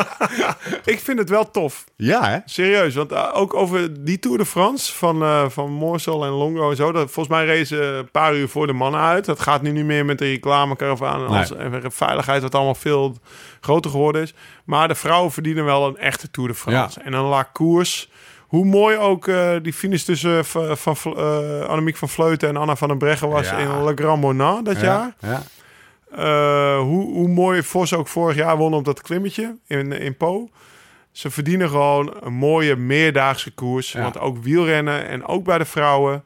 ik 0.85 0.99
vind 0.99 1.19
het 1.19 1.29
wel 1.29 1.51
tof. 1.51 1.83
Ja, 1.95 2.29
hè? 2.29 2.37
Serieus, 2.45 2.95
want 2.95 3.11
uh, 3.11 3.29
ook 3.33 3.53
over 3.53 4.03
die 4.03 4.19
Tour 4.19 4.37
de 4.37 4.45
France 4.45 4.93
van, 4.93 5.23
uh, 5.23 5.49
van 5.49 5.71
Morsel 5.71 6.25
en 6.25 6.31
Longo 6.31 6.69
en 6.69 6.75
zo. 6.75 6.91
Dat, 6.91 7.11
volgens 7.11 7.35
mij 7.35 7.45
racen 7.45 7.83
een 7.97 8.11
paar 8.11 8.35
uur 8.35 8.49
voor 8.49 8.67
de 8.67 8.73
mannen 8.73 9.01
uit. 9.01 9.25
Dat 9.25 9.39
gaat 9.39 9.61
nu 9.61 9.71
niet 9.71 9.85
meer 9.85 10.05
met 10.05 10.17
de 10.17 10.25
reclamekaravaan 10.25 11.13
en, 11.25 11.29
Nee. 11.31 11.37
alles, 11.37 11.51
en 11.55 11.91
veiligheid, 11.91 12.41
wat 12.41 12.55
allemaal 12.55 12.75
veel 12.75 13.17
groter 13.61 13.91
geworden 13.91 14.21
is. 14.21 14.33
Maar 14.65 14.87
de 14.87 14.95
vrouwen 14.95 15.31
verdienen 15.31 15.65
wel 15.65 15.87
een 15.87 15.97
echte 15.97 16.31
Tour 16.31 16.49
de 16.49 16.55
France. 16.55 16.99
En 16.99 17.13
een 17.13 17.23
La 17.23 17.49
Course. 17.65 18.07
Hoe 18.47 18.65
mooi 18.65 18.97
ook 18.97 19.27
uh, 19.27 19.51
die 19.61 19.73
finish 19.73 20.03
tussen 20.03 20.45
van, 20.45 20.77
van 20.77 21.13
uh, 21.17 21.61
Annemiek 21.61 21.97
van 21.97 22.09
Vleuten 22.09 22.49
en 22.49 22.57
Anna 22.57 22.75
van 22.75 22.87
den 22.87 22.97
Breggen 22.97 23.29
was 23.29 23.49
Ja. 23.49 23.57
in 23.57 23.83
Le 23.83 23.91
Grand 23.95 24.21
Monat 24.21 24.65
dat 24.65 24.79
jaar. 24.79 25.15
Ja. 25.19 25.43
Uh, 26.17 26.79
hoe, 26.79 27.13
hoe 27.13 27.27
mooi 27.27 27.63
Vos 27.63 27.93
ook 27.93 28.07
vorig 28.07 28.35
jaar 28.35 28.57
won 28.57 28.73
op 28.73 28.85
dat 28.85 29.01
klimmetje 29.01 29.55
in, 29.67 29.91
in 29.91 30.17
Po. 30.17 30.49
Ze 31.11 31.29
verdienen 31.31 31.69
gewoon 31.69 32.13
een 32.21 32.33
mooie 32.33 32.75
meerdaagse 32.75 33.51
koers. 33.51 33.93
Want 33.93 34.19
ook 34.19 34.37
wielrennen 34.43 35.07
en 35.07 35.25
ook 35.25 35.43
bij 35.43 35.57
de 35.57 35.65
vrouwen, 35.65 36.23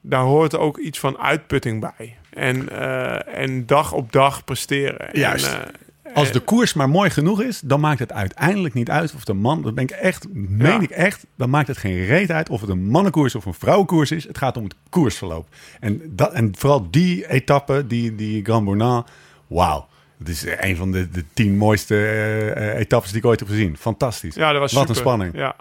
daar 0.00 0.22
hoort 0.22 0.56
ook 0.56 0.78
iets 0.78 0.98
van 0.98 1.18
uitputting 1.18 1.80
bij. 1.80 2.16
En, 2.30 2.68
uh, 2.72 3.38
en 3.38 3.66
dag 3.66 3.92
op 3.92 4.12
dag 4.12 4.44
presteren. 4.44 5.08
Juist. 5.12 5.52
En, 5.52 5.60
uh, 5.60 5.66
Als 6.14 6.32
de 6.32 6.40
koers 6.40 6.72
maar 6.74 6.88
mooi 6.88 7.10
genoeg 7.10 7.42
is, 7.42 7.60
dan 7.60 7.80
maakt 7.80 7.98
het 7.98 8.12
uiteindelijk 8.12 8.74
niet 8.74 8.90
uit 8.90 9.14
of 9.14 9.24
de 9.24 9.32
man, 9.32 9.62
dat 9.62 9.74
ben 9.74 9.84
ik 9.84 9.90
echt, 9.90 10.26
meen 10.32 10.72
Ja. 10.72 10.80
ik 10.80 10.90
echt, 10.90 11.26
dan 11.36 11.50
maakt 11.50 11.68
het 11.68 11.76
geen 11.78 12.04
reet 12.04 12.30
uit 12.30 12.48
of 12.48 12.60
het 12.60 12.70
een 12.70 12.86
mannenkoers 12.88 13.34
of 13.34 13.44
een 13.44 13.54
vrouwenkoers 13.54 14.10
is. 14.10 14.26
Het 14.26 14.38
gaat 14.38 14.56
om 14.56 14.64
het 14.64 14.74
koersverloop. 14.90 15.48
En, 15.80 16.02
dat, 16.10 16.32
en 16.32 16.52
vooral 16.56 16.90
die 16.90 17.28
etappe, 17.30 17.86
die, 17.86 18.14
die 18.14 18.44
Grand 18.44 18.64
Bonnat, 18.64 19.10
wauw. 19.46 19.86
Het 20.18 20.28
is 20.28 20.44
een 20.58 20.76
van 20.76 20.92
de, 20.92 21.10
de 21.10 21.24
tien 21.34 21.56
mooiste 21.56 21.94
eh, 21.96 22.50
eh, 22.70 22.78
etappes 22.78 23.10
die 23.10 23.18
ik 23.18 23.26
ooit 23.26 23.40
heb 23.40 23.48
gezien. 23.48 23.76
Fantastisch. 23.76 24.34
Ja, 24.34 24.50
dat 24.52 24.60
was 24.60 24.72
Wat 24.72 24.80
super. 24.82 24.96
een 24.96 25.02
spanning. 25.02 25.34
Ja. 25.36 25.56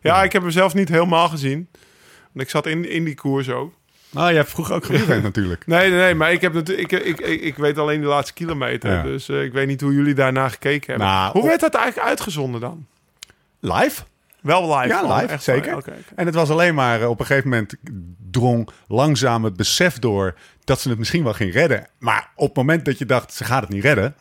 ja, 0.00 0.22
ik 0.22 0.32
heb 0.32 0.42
hem 0.42 0.50
zelf 0.50 0.74
niet 0.74 0.88
helemaal 0.88 1.28
gezien. 1.28 1.68
Want 2.32 2.44
ik 2.46 2.50
zat 2.50 2.66
in, 2.66 2.90
in 2.90 3.04
die 3.04 3.14
koers 3.14 3.48
ook. 3.48 3.72
Nou, 4.14 4.26
jij 4.26 4.36
hebt 4.36 4.50
vroeger 4.50 4.74
ook 4.74 4.84
gewielrend 4.84 5.22
natuurlijk. 5.22 5.66
Nee, 5.66 5.90
nee, 5.90 5.98
nee, 5.98 6.14
maar 6.14 6.32
ik, 6.32 6.40
heb 6.40 6.52
natuurlijk, 6.52 6.92
ik, 6.92 7.04
ik, 7.04 7.20
ik, 7.20 7.40
ik 7.40 7.56
weet 7.56 7.78
alleen 7.78 8.00
de 8.00 8.06
laatste 8.06 8.32
kilometer. 8.34 8.90
Ja. 8.92 9.02
Dus 9.02 9.28
eh, 9.28 9.42
ik 9.42 9.52
weet 9.52 9.66
niet 9.66 9.80
hoe 9.80 9.94
jullie 9.94 10.14
daarna 10.14 10.48
gekeken 10.48 10.90
hebben. 10.90 11.06
Nou, 11.06 11.32
hoe 11.32 11.40
op- 11.42 11.48
werd 11.48 11.60
dat 11.60 11.74
eigenlijk 11.74 12.08
uitgezonden 12.08 12.60
dan? 12.60 12.86
Live? 13.60 14.02
Wel 14.40 14.76
live? 14.76 14.88
Ja, 14.88 14.98
gewoon, 14.98 15.16
live, 15.20 15.32
echt 15.32 15.42
zeker. 15.42 15.84
En 16.16 16.26
het 16.26 16.34
was 16.34 16.50
alleen 16.50 16.74
maar 16.74 17.00
eh, 17.02 17.08
op 17.08 17.20
een 17.20 17.26
gegeven 17.26 17.50
moment 17.50 17.74
drong 18.30 18.68
langzaam 18.88 19.44
het 19.44 19.56
besef 19.56 19.98
door 19.98 20.34
dat 20.64 20.80
ze 20.80 20.88
het 20.88 20.98
misschien 20.98 21.24
wel 21.24 21.32
ging 21.32 21.52
redden. 21.52 21.86
Maar 21.98 22.28
op 22.34 22.46
het 22.46 22.56
moment 22.56 22.84
dat 22.84 22.98
je 22.98 23.06
dacht, 23.06 23.32
ze 23.34 23.44
gaat 23.44 23.60
het 23.60 23.70
niet 23.70 23.82
redden, 23.84 24.14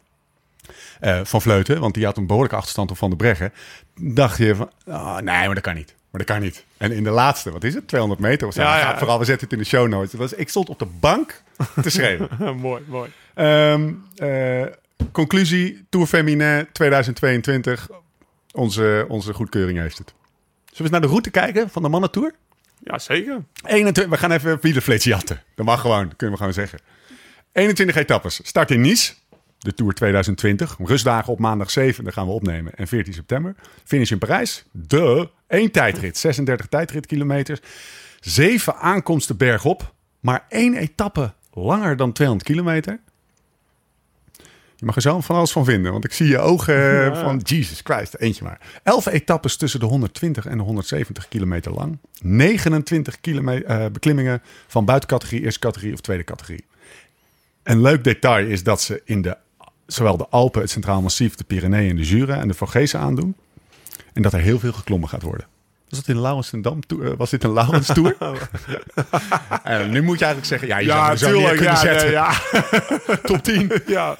eh, 1.00 1.20
van 1.24 1.41
Vleuten, 1.41 1.80
want 1.80 1.94
die 1.94 2.06
had 2.06 2.18
een 2.18 2.28
behoorlijke 2.28 2.56
achterstand 2.58 2.91
op 2.91 2.98
Van 2.98 3.10
de 3.10 3.16
Breggen, 3.16 3.54
dacht 3.96 4.38
je 4.38 4.56
van, 4.56 4.70
oh, 4.86 5.16
nee, 5.16 5.24
maar 5.46 5.54
dat 5.54 5.64
kan 5.64 5.76
niet. 5.76 5.96
Maar 6.14 6.26
dat 6.26 6.36
kan 6.36 6.41
niet. 6.41 6.66
En 6.78 6.91
in 6.91 7.03
de 7.03 7.09
laatste, 7.09 7.51
wat 7.51 7.64
is 7.64 7.74
het, 7.74 7.88
200 7.88 8.22
meter 8.22 8.47
of 8.47 8.53
zo. 8.53 8.61
Ja, 8.61 8.78
Ja. 8.78 8.97
Vooral, 8.97 9.20
we 9.20 9.26
zetten 9.26 9.43
het 9.43 9.53
in 9.57 9.64
de 9.64 9.70
show 9.70 9.88
notes. 9.88 10.14
Was, 10.14 10.34
ik 10.34 10.49
stond 10.49 10.70
op 10.70 10.80
de 10.80 10.86
bank 10.86 11.41
te 11.82 11.89
schreeuwen. 11.97 12.57
mooi, 12.57 12.84
mooi. 12.88 13.11
Ehm, 13.34 13.93
eh, 14.16 14.66
conclusie, 15.11 15.86
Tour 15.89 16.07
Feminin 16.07 16.68
2022. 16.72 17.89
Onze, 18.51 19.05
onze 19.07 19.34
goedkeuring 19.34 19.80
heeft 19.80 19.97
het. 19.97 20.14
we 20.74 20.82
eens 20.82 20.89
naar 20.89 21.01
de 21.01 21.07
route 21.07 21.30
kijken 21.30 21.70
van 21.70 21.82
de 21.82 21.89
mannentour? 21.89 22.34
Ja, 22.84 22.99
zeker. 22.99 23.43
21, 23.66 24.14
we 24.14 24.18
gaan 24.20 24.32
even 24.32 24.57
wielenflits 24.61 25.05
jatten. 25.05 25.41
Dat 25.55 25.66
mag 25.66 25.82
gewoon, 25.82 26.07
dat 26.07 26.16
kunnen 26.16 26.38
we 26.38 26.38
gewoon 26.38 26.53
zeggen. 26.53 26.80
21 27.51 27.95
etappes. 27.95 28.39
Start 28.43 28.72
in 28.72 28.82
Nice, 28.82 29.14
de 29.59 29.74
Tour 29.74 29.93
2020. 29.93 30.78
Rustdagen 30.86 31.32
op 31.34 31.39
maandag 31.39 31.72
7, 31.72 32.03
dan 32.03 32.14
gaan 32.14 32.26
we 32.26 32.32
opnemen. 32.32 32.74
En 32.76 32.88
14 32.88 33.14
september. 33.14 33.55
Finish 33.84 34.11
in 34.11 34.18
Parijs. 34.18 34.64
De 34.72 35.30
één 35.54 35.72
tijdrit, 35.72 36.18
36 36.18 36.68
tijdritkilometers. 36.68 37.60
Zeven 38.20 38.76
aankomsten 38.76 39.38
bergop. 39.38 39.93
Maar 40.20 40.45
één 40.49 40.74
etappe 40.74 41.34
langer 41.54 41.97
dan 41.97 42.12
200 42.12 42.49
kilometer. 42.49 42.99
Je 44.76 44.86
mag 44.86 44.95
er 44.95 45.01
zo 45.01 45.22
van 45.22 45.36
alles 45.36 45.51
van 45.51 45.66
vinden, 45.66 45.91
want 45.91 46.06
ik 46.06 46.14
zie 46.14 46.28
je 46.28 46.39
ogen 46.39 47.06
eh, 47.06 47.22
van 47.22 47.38
Jesus 47.38 47.82
Christ, 47.84 48.16
eentje 48.16 48.43
maar. 48.43 48.60
Elf 48.84 49.06
etappes 49.06 49.58
tussen 49.58 49.80
de 49.80 49.86
120 49.86 50.45
en 50.45 50.58
de 50.58 50.64
170 50.64 51.28
kilometer 51.28 51.74
lang. 51.74 51.97
29 52.22 53.20
kilometer, 53.20 53.66
eh, 53.66 53.86
beklimmingen 53.91 54.41
van 54.68 54.86
buitencategorie, 54.86 55.43
eerste 55.43 55.60
categorie 55.60 55.93
of 55.93 56.01
tweede 56.01 56.24
categorie. 56.24 56.66
Een 57.64 57.82
leuk 57.82 58.04
detail 58.04 58.47
is 58.47 58.64
dat 58.64 58.82
ze 58.82 59.01
in 59.06 59.22
de, 59.22 59.38
zowel 59.86 60.18
de 60.18 60.28
Alpen, 60.30 60.62
het 60.62 60.70
Centraal 60.70 61.01
Massief, 61.01 61.36
de 61.36 61.43
Pyreneeën, 61.43 61.95
de 61.95 62.04
Jura 62.04 62.39
en 62.39 62.47
de 62.47 62.54
Vogezen 62.54 62.99
aandoen. 62.99 63.36
En 64.14 64.22
dat 64.22 64.34
er 64.34 64.39
heel 64.39 64.59
veel 64.59 64.74
geklommen 64.74 65.09
gaat 65.09 65.22
worden. 65.22 65.47
Was 65.89 66.01
het 66.01 66.07
in 66.07 66.22
Laurensdam? 66.22 66.80
Uh, 66.99 67.09
was 67.18 67.30
dit 67.30 67.43
een 67.43 67.53
Laurens 67.53 67.88
Tour? 67.88 68.16
nu 69.89 70.01
moet 70.01 70.20
je 70.20 70.26
eigenlijk 70.26 70.45
zeggen, 70.45 70.68
ja, 70.68 70.78
je 70.78 70.88
zou 70.88 71.11
er 71.11 71.18
zo 71.18 71.39
neer 71.39 71.47
kunnen 71.47 71.64
ja, 71.66 71.76
zetten. 71.76 72.11
ja. 72.11 72.34
Top 73.24 73.43
10. 73.43 73.72
ja, 73.86 74.16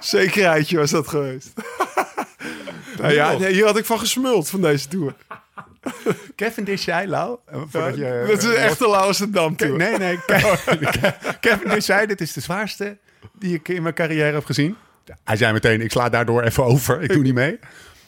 zekerheidje 0.00 0.78
was 0.78 0.90
dat 0.90 1.08
geweest. 1.08 1.52
nou 3.00 3.12
ja, 3.12 3.38
nee, 3.38 3.52
hier 3.52 3.64
had 3.64 3.78
ik 3.78 3.84
van 3.84 3.98
gesmuld 3.98 4.50
van 4.50 4.60
deze 4.60 4.88
tour. 4.88 5.14
Kevin 6.34 6.74
jij, 6.74 7.06
Lau? 7.06 7.38
Eh, 7.46 7.60
dat 8.26 8.38
is 8.38 8.44
een 8.44 8.54
echte 8.54 8.88
Lauwensdam 8.88 9.56
Ke- 9.56 9.64
tour. 9.64 9.78
Nee, 9.78 9.98
nee. 9.98 10.20
Ke- 10.26 11.14
Kevin 11.40 11.82
zei, 11.82 12.06
dit 12.06 12.20
is 12.20 12.32
de 12.32 12.40
zwaarste 12.40 12.98
die 13.32 13.54
ik 13.54 13.68
in 13.68 13.82
mijn 13.82 13.94
carrière 13.94 14.32
heb 14.32 14.44
gezien. 14.44 14.76
Hij 15.24 15.36
zei 15.36 15.52
meteen, 15.52 15.80
ik 15.80 15.90
sla 15.90 16.08
daardoor 16.08 16.42
even 16.42 16.64
over. 16.64 17.02
Ik 17.02 17.12
doe 17.12 17.22
niet 17.22 17.34
mee. 17.34 17.58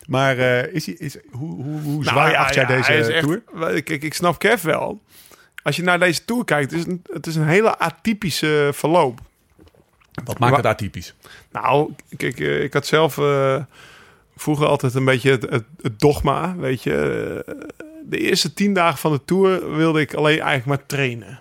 Maar 0.07 0.39
eh, 0.39 0.75
is, 0.75 0.87
hij- 0.87 0.95
is, 0.99 1.17
hoe, 1.31 1.63
hoe, 1.63 1.81
hoe 1.81 2.05
zwaar 2.05 2.15
Nou 2.15 2.31
ja, 2.31 2.39
acht 2.39 2.55
jij 2.55 2.63
ja, 2.63 2.69
hij 2.69 2.79
is 2.79 2.87
deze 2.87 3.13
echt- 3.13 3.27
tour? 3.27 3.83
Kijk, 3.83 4.03
ik 4.03 4.15
snap 4.15 4.39
Kev 4.39 4.63
wel. 4.63 5.01
Als 5.63 5.77
je 5.77 5.83
naar 5.83 5.99
deze 5.99 6.25
tour 6.25 6.45
kijkt, 6.45 6.71
het 6.71 6.81
is 6.81 6.87
een, 6.87 7.03
het 7.13 7.27
is 7.27 7.37
een 7.37 7.47
hele 7.47 7.79
atypische 7.79 8.71
verloop. 8.73 9.21
Wat 10.25 10.39
maakt 10.39 10.57
het 10.57 10.67
atypisch? 10.67 11.15
Nou, 11.53 11.93
kijk, 12.17 12.41
eh, 12.41 12.63
ik 12.63 12.73
had 12.73 12.87
zelf 12.87 13.19
eh, 13.19 13.63
vroeger 14.37 14.67
altijd 14.67 14.95
een 14.95 15.05
beetje 15.05 15.31
het, 15.31 15.43
het, 15.51 15.65
het 15.83 16.01
dogma, 16.01 16.57
weet 16.57 16.83
je. 16.83 16.95
Eh, 17.47 17.55
De 18.05 18.19
eerste 18.19 18.55
tien 18.55 18.73
dagen 18.75 18.99
van 18.99 19.13
de 19.13 19.21
tour 19.25 19.77
wilde 19.77 20.01
ik 20.01 20.15
alleen 20.15 20.41
eigenlijk 20.41 20.67
maar 20.67 20.87
trainen. 20.87 21.39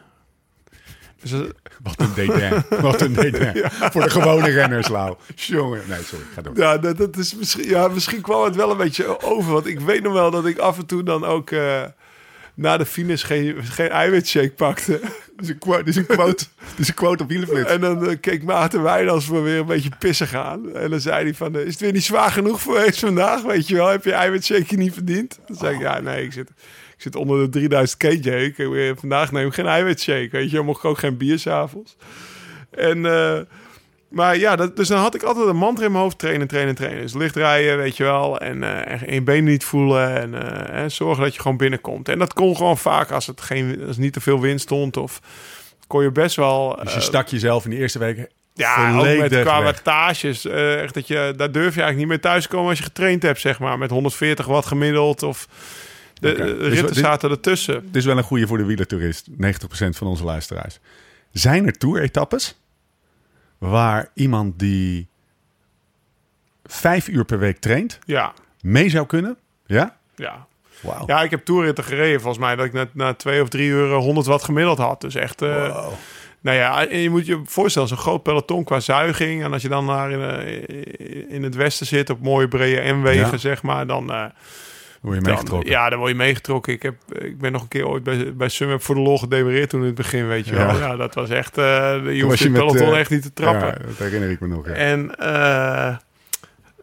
Dus 1.30 1.50
Wat 1.84 2.00
een 2.00 2.14
dédain. 2.16 2.64
Wat 2.82 3.02
een 3.02 3.14
dédain. 3.14 3.64
Voor 3.92 4.02
de 4.02 4.10
gewone 4.10 4.50
renners, 4.50 4.88
Lau. 4.88 5.16
Jongen. 5.36 5.82
Nee, 5.88 6.04
sorry. 6.04 6.26
Ga 6.34 6.42
door. 6.42 6.58
ja, 6.58 6.78
dat, 6.78 6.98
dat 6.98 7.18
is 7.18 7.36
misschien, 7.36 7.70
ja, 7.70 7.88
misschien 7.88 8.22
kwam 8.22 8.44
het 8.44 8.56
wel 8.56 8.72
een 8.72 8.78
beetje 8.78 9.22
over. 9.22 9.52
Want 9.52 9.66
ik 9.66 9.80
weet 9.80 10.04
nog 10.04 10.14
wel 10.14 10.32
dat 10.32 10.46
ik 10.46 10.58
af 10.58 10.78
en 10.78 10.86
toe 10.86 11.04
dan 11.04 11.26
ook 11.26 11.52
eh, 11.52 11.84
na 12.54 12.78
de 12.78 12.86
finish 12.86 13.26
geen, 13.26 13.64
geen 13.64 13.90
eiwitshake 13.90 14.52
pakte. 14.52 15.00
Is 15.40 15.50
een 15.50 15.58
quote, 15.58 15.90
is 15.90 15.96
een 15.96 16.06
quote, 16.06 16.46
is 16.78 16.88
een 16.88 16.94
quote 16.94 17.24
op 17.24 17.30
Wielenflits. 17.30 17.70
En 17.70 17.82
dan 17.82 18.08
eh, 18.08 18.16
keek 18.22 18.44
Maarten 18.44 18.82
Wijnals 18.82 19.30
me 19.30 19.40
weer 19.40 19.60
een 19.60 19.66
beetje 19.66 19.90
pissig 20.00 20.34
aan. 20.34 20.76
En 20.76 20.90
dan 20.90 21.00
zei 21.00 21.24
hij 21.24 21.34
van, 21.34 21.56
eh, 21.56 21.62
is 21.62 21.72
het 21.72 21.80
weer 21.80 21.92
niet 21.92 22.04
zwaar 22.04 22.32
genoeg 22.32 22.62
geweest 22.62 23.00
vandaag? 23.00 23.42
Weet 23.42 23.68
je 23.68 23.76
wel, 23.76 23.88
heb 23.88 24.04
je 24.04 24.12
eiwitshake 24.12 24.76
niet 24.76 24.94
verdiend? 24.94 25.40
Dan 25.48 25.58
zei 25.58 25.76
ik, 25.76 25.82
ja, 25.82 26.00
nee, 26.00 26.24
ik 26.24 26.32
zit, 26.32 26.50
ik 26.96 27.02
zit 27.02 27.16
onder 27.16 27.40
de 27.40 27.50
3000 27.50 28.00
kJ. 28.00 28.30
Ik, 28.30 28.96
vandaag 29.00 29.32
neem 29.32 29.48
ik 29.48 29.54
geen 29.54 29.68
eiwitshake, 29.68 30.30
weet 30.32 30.52
je. 30.52 30.62
Mocht 30.62 30.84
ik 30.84 30.86
ook 30.86 30.98
geen 30.98 31.18
bier 31.18 31.40
s'avonds. 31.40 31.96
En... 32.70 33.06
eh, 33.06 33.40
maar 34.16 34.38
ja, 34.38 34.56
dat, 34.56 34.76
dus 34.76 34.88
dan 34.88 35.00
had 35.00 35.16
ik 35.16 35.24
altijd 35.24 35.48
een 35.48 35.56
mantra 35.56 35.86
in 35.86 35.92
mijn 35.92 36.04
hoofd. 36.04 36.20
Trainen, 36.20 36.48
trainen, 36.48 36.76
trainen. 36.76 37.02
Dus 37.02 37.14
licht 37.14 37.36
rijden, 37.36 37.78
weet 37.78 37.98
je 37.98 38.04
wel. 38.04 38.40
En, 38.40 38.64
eh, 38.64 39.02
en 39.02 39.14
je 39.14 39.22
benen 39.22 39.44
niet 39.44 39.64
voelen. 39.64 40.22
En, 40.22 40.34
eh, 40.34 40.82
en 40.82 40.92
zorgen 40.92 41.24
dat 41.24 41.36
je 41.36 41.42
gewoon 41.42 41.58
binnenkomt. 41.58 42.10
En 42.10 42.20
dat 42.20 42.34
kon 42.34 42.56
gewoon 42.56 42.78
vaak 42.78 43.12
als 43.12 43.28
het 43.28 43.42
geen, 43.42 43.84
als 43.88 43.98
niet 43.98 44.14
te 44.14 44.22
veel 44.22 44.42
wind 44.42 44.62
stond. 44.62 44.98
Of 44.98 45.22
kon 45.88 46.04
je 46.04 46.12
best 46.12 46.36
wel... 46.36 46.80
Dus 46.84 46.94
je 46.94 47.02
stak 47.02 47.28
jezelf 47.28 47.64
in 47.64 47.70
de 47.70 47.76
eerste 47.76 48.00
weken 48.00 48.28
ja, 48.54 48.98
ook 48.98 49.18
met 49.18 49.42
qua 49.42 49.64
wattages. 49.64 50.46
echt 50.46 50.94
dat 50.94 51.08
je, 51.08 51.34
daar 51.38 51.52
durf 51.52 51.76
je 51.76 51.82
eigenlijk 51.82 51.98
niet 51.98 52.08
meer 52.08 52.20
thuis 52.32 52.48
komen 52.48 52.70
als 52.70 52.78
je 52.78 52.84
getraind 52.84 53.24
hebt, 53.24 53.40
zeg 53.40 53.60
maar. 53.60 53.78
Met 53.78 53.90
140 53.90 54.46
watt 54.46 54.66
gemiddeld. 54.66 55.24
Of 55.24 55.48
de, 56.20 56.34
de 56.34 56.44
Dus 56.58 56.68
ritten 56.68 56.86
dit- 56.88 56.96
zaten 57.04 57.30
ertussen. 57.30 57.82
Dit 57.86 57.96
is 57.96 58.06
wel 58.06 58.18
een 58.18 58.24
goede 58.24 58.48
voor 58.48 58.58
de 58.58 58.66
wielertourist. 58.66 59.28
90% 59.30 59.36
van 59.90 60.08
onze 60.08 60.24
luisteraars. 60.24 60.80
Zijn 61.32 61.66
er 61.66 61.78
tour-etappes 61.78 62.60
waar 63.58 64.10
iemand 64.14 64.60
die 64.60 65.08
vijf 66.66 67.08
uur 67.08 67.26
per 67.26 67.40
week 67.40 67.58
traint 67.60 68.00
Ja, 68.06 68.34
mee 68.62 68.90
zou 68.90 69.06
kunnen? 69.06 69.38
Ja? 69.66 69.98
ja. 70.16 70.48
Wauw. 70.82 71.04
Ja, 71.08 71.22
ik 71.24 71.32
heb 71.32 71.46
toerritten 71.46 71.84
gereden 71.84 72.22
volgens 72.22 72.44
mij 72.46 72.56
dat 72.56 72.66
ik 72.66 72.74
na, 72.74 72.86
na 72.94 73.14
twee 73.14 73.42
of 73.42 73.50
drie 73.50 73.68
uur 73.70 73.92
eh, 73.92 73.98
100 73.98 74.28
watt 74.28 74.44
gemiddeld 74.44 74.78
had. 74.78 75.02
Dus 75.02 75.16
echt... 75.16 75.42
eh, 75.42 75.74
Wow. 75.76 75.94
Nou 76.42 76.58
ja, 76.58 76.82
je 76.82 77.10
moet 77.10 77.26
je 77.26 77.42
voorstellen, 77.46 77.88
zo'n 77.88 77.98
groot 77.98 78.24
peloton 78.24 78.64
qua 78.64 78.80
zuiging. 78.80 79.44
En 79.44 79.54
als 79.54 79.62
je 79.62 79.68
dan 79.70 79.86
naar 79.86 80.12
in, 80.12 80.22
eh, 80.22 81.34
in 81.34 81.44
het 81.44 81.56
westen 81.56 81.86
zit 81.86 82.10
op 82.10 82.22
mooie 82.22 82.48
brede 82.48 82.94
M-wegen, 82.94 83.32
Ja. 83.32 83.38
zeg 83.38 83.64
maar, 83.64 83.88
dan... 83.88 84.12
eh, 84.14 84.26
Word 85.06 85.18
je 85.18 85.24
dan- 85.24 85.32
meegetrokken? 85.34 85.70
ja, 85.70 85.90
dan 85.90 85.98
word 86.00 86.12
je 86.12 86.18
meegetrokken. 86.18 86.74
Ik, 86.74 86.82
heb, 86.84 86.96
ik 87.20 87.38
ben 87.38 87.52
nog 87.52 87.62
een 87.62 87.68
keer 87.68 87.88
ooit 87.88 88.04
bij, 88.04 88.36
bij 88.36 88.50
voor 88.80 88.96
de 88.96 89.02
lol 89.02 89.18
gedemereerd 89.18 89.70
toen 89.70 89.80
in 89.80 89.86
het 89.86 89.96
begin, 89.96 90.28
weet 90.28 90.46
je 90.48 90.56
Ja. 90.56 90.66
wel. 90.66 90.78
Ja, 90.78 90.96
dat 90.96 91.14
was 91.14 91.30
echt... 91.30 91.58
eh 91.58 91.98
je 92.16 92.22
hoeft 92.24 92.40
je 92.40 92.52
peloton 92.52 92.94
eh, 92.94 93.00
echt 93.00 93.10
niet 93.10 93.22
te 93.22 93.34
trappen. 93.34 93.68
Ja, 93.68 93.78
dat 93.88 93.98
herinner 93.98 94.30
ik 94.30 94.40
me 94.40 94.48
nog. 94.48 94.66
Ja. 94.68 94.74
En 94.74 95.16
eh, 95.16 95.96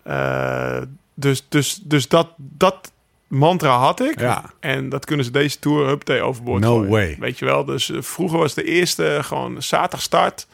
eh, 0.02 0.82
dus, 1.14 1.46
dus, 1.48 1.80
dus 1.84 2.08
dat, 2.08 2.28
dat 2.36 2.92
mantra 3.28 3.76
had 3.78 4.00
ik. 4.00 4.20
Ja. 4.20 4.50
En 4.60 4.88
dat 4.88 5.04
kunnen 5.04 5.24
ze 5.24 5.30
deze 5.30 5.58
tour 5.58 5.88
update 5.88 6.20
overboord 6.22 6.60
No 6.62 6.74
gooien. 6.74 6.90
way. 6.90 7.16
Weet 7.20 7.38
je 7.38 7.44
wel, 7.44 7.64
dus 7.64 7.90
vroeger 7.94 8.38
was 8.38 8.54
de 8.54 8.64
eerste 8.64 9.18
gewoon 9.22 9.62
zaterdag 9.62 10.02
start. 10.02 10.46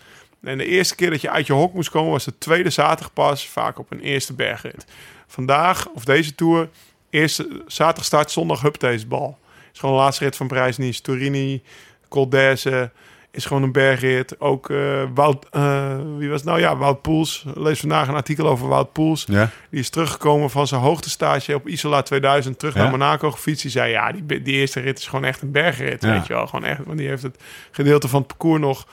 En 0.43 0.59
de 0.59 0.65
eerste 0.67 0.95
keer 0.95 1.11
dat 1.11 1.21
je 1.21 1.31
uit 1.31 1.47
je 1.47 1.53
hok 1.53 1.75
moest 1.75 1.91
komen 1.91 2.11
was 2.11 2.25
de 2.25 2.39
tweede 2.39 2.71
zaterdag 2.71 3.13
pas. 3.13 3.49
Vaak 3.49 3.79
op 3.79 3.91
een 3.91 4.01
eerste 4.01 4.33
bergrit. 4.35 4.85
Vandaag, 5.27 5.89
of 5.89 6.05
deze 6.05 6.35
tour, 6.35 6.69
eerste 7.11 7.63
zaterdag 7.67 8.05
start, 8.05 8.31
zondag 8.31 8.63
bal. 9.09 9.39
Is 9.73 9.79
gewoon 9.81 9.95
de 9.97 10.01
laatste 10.03 10.25
rit 10.25 10.37
van 10.37 10.47
Parijs-Nice. 10.49 11.03
Turini, 11.03 11.63
Col 12.09 12.29
d'Azur 12.29 12.91
is 13.31 13.45
gewoon 13.45 13.63
een 13.63 13.73
bergrit. 13.73 14.41
Ook 14.41 14.71
eh, 14.71 15.03
Wout, 15.15 15.47
eh, 15.51 15.97
wie 16.17 16.29
was 16.29 16.41
het 16.41 16.49
nou? 16.49 16.61
Ja, 16.61 16.77
Wout 16.77 17.03
Poels. 17.03 17.45
Lees 17.55 17.81
vandaag 17.81 18.09
een 18.09 18.15
artikel 18.15 18.47
over 18.49 18.69
Wout 18.69 18.93
Poels. 18.93 19.25
Ja? 19.29 19.51
Die 19.71 19.81
is 19.81 19.91
teruggekomen 19.91 20.51
van 20.51 20.67
zijn 20.67 20.81
hoogtestage 20.81 21.55
op 21.55 21.69
Isola 21.69 22.03
2000 22.03 22.59
terug 22.59 22.75
Ja. 22.75 22.81
naar 22.83 22.91
Monaco 22.91 23.31
gefietst. 23.31 23.63
Die 23.63 23.71
zei, 23.71 23.91
ja, 23.91 24.13
die, 24.13 24.43
die 24.43 24.55
eerste 24.55 24.81
rit 24.81 24.99
is 24.99 25.07
gewoon 25.07 25.25
echt 25.25 25.43
een 25.43 25.51
bergrit, 25.51 26.03
Ja. 26.03 26.13
weet 26.13 26.27
je 26.27 26.33
wel. 26.33 26.47
Gewoon 26.47 26.65
echt, 26.65 26.85
want 26.85 26.99
die 26.99 27.09
heeft 27.09 27.23
het 27.23 27.43
gedeelte 27.71 28.09
van 28.09 28.19
het 28.19 28.29
parcours 28.29 28.61
nog 28.61 28.87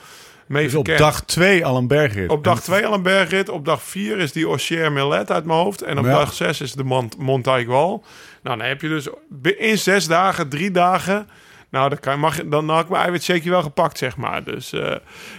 mee 0.46 0.64
Dus 0.64 0.74
op 0.74 0.86
dag 0.86 1.24
twee 1.24 1.64
al 1.66 1.76
een 1.76 1.86
bergrit. 1.88 2.30
Op 2.30 2.44
dag 2.44 2.60
2 2.62 2.86
al 2.86 2.92
een 2.94 3.02
bergrit. 3.02 3.48
Op 3.48 3.64
dag 3.64 3.82
4 3.82 4.18
is 4.18 4.32
die 4.32 4.48
Ossier 4.48 4.92
Millet 4.92 5.30
uit 5.30 5.44
mijn 5.44 5.58
hoofd. 5.58 5.82
En 5.82 5.98
op 5.98 6.04
Ja. 6.04 6.10
dag 6.10 6.32
6 6.32 6.60
is 6.60 6.72
de 6.72 6.84
Mont 6.84 7.18
Montaigual. 7.18 8.04
Nou, 8.42 8.58
dan 8.58 8.66
heb 8.66 8.80
je 8.80 8.88
dus 8.88 9.08
in 9.56 9.78
zes 9.78 10.06
dagen, 10.06 10.48
drie 10.48 10.70
dagen... 10.70 11.28
Nou, 11.70 11.88
dan, 11.88 11.98
kan, 11.98 12.18
mag, 12.18 12.36
je- 12.36 12.48
dan 12.48 12.68
had 12.68 12.82
ik 12.82 12.88
mijn 12.88 13.02
eiwitshake 13.02 13.50
wel 13.50 13.62
gepakt, 13.62 13.98
zeg 13.98 14.16
maar. 14.16 14.44
Dus 14.44 14.72
eh, 14.72 14.94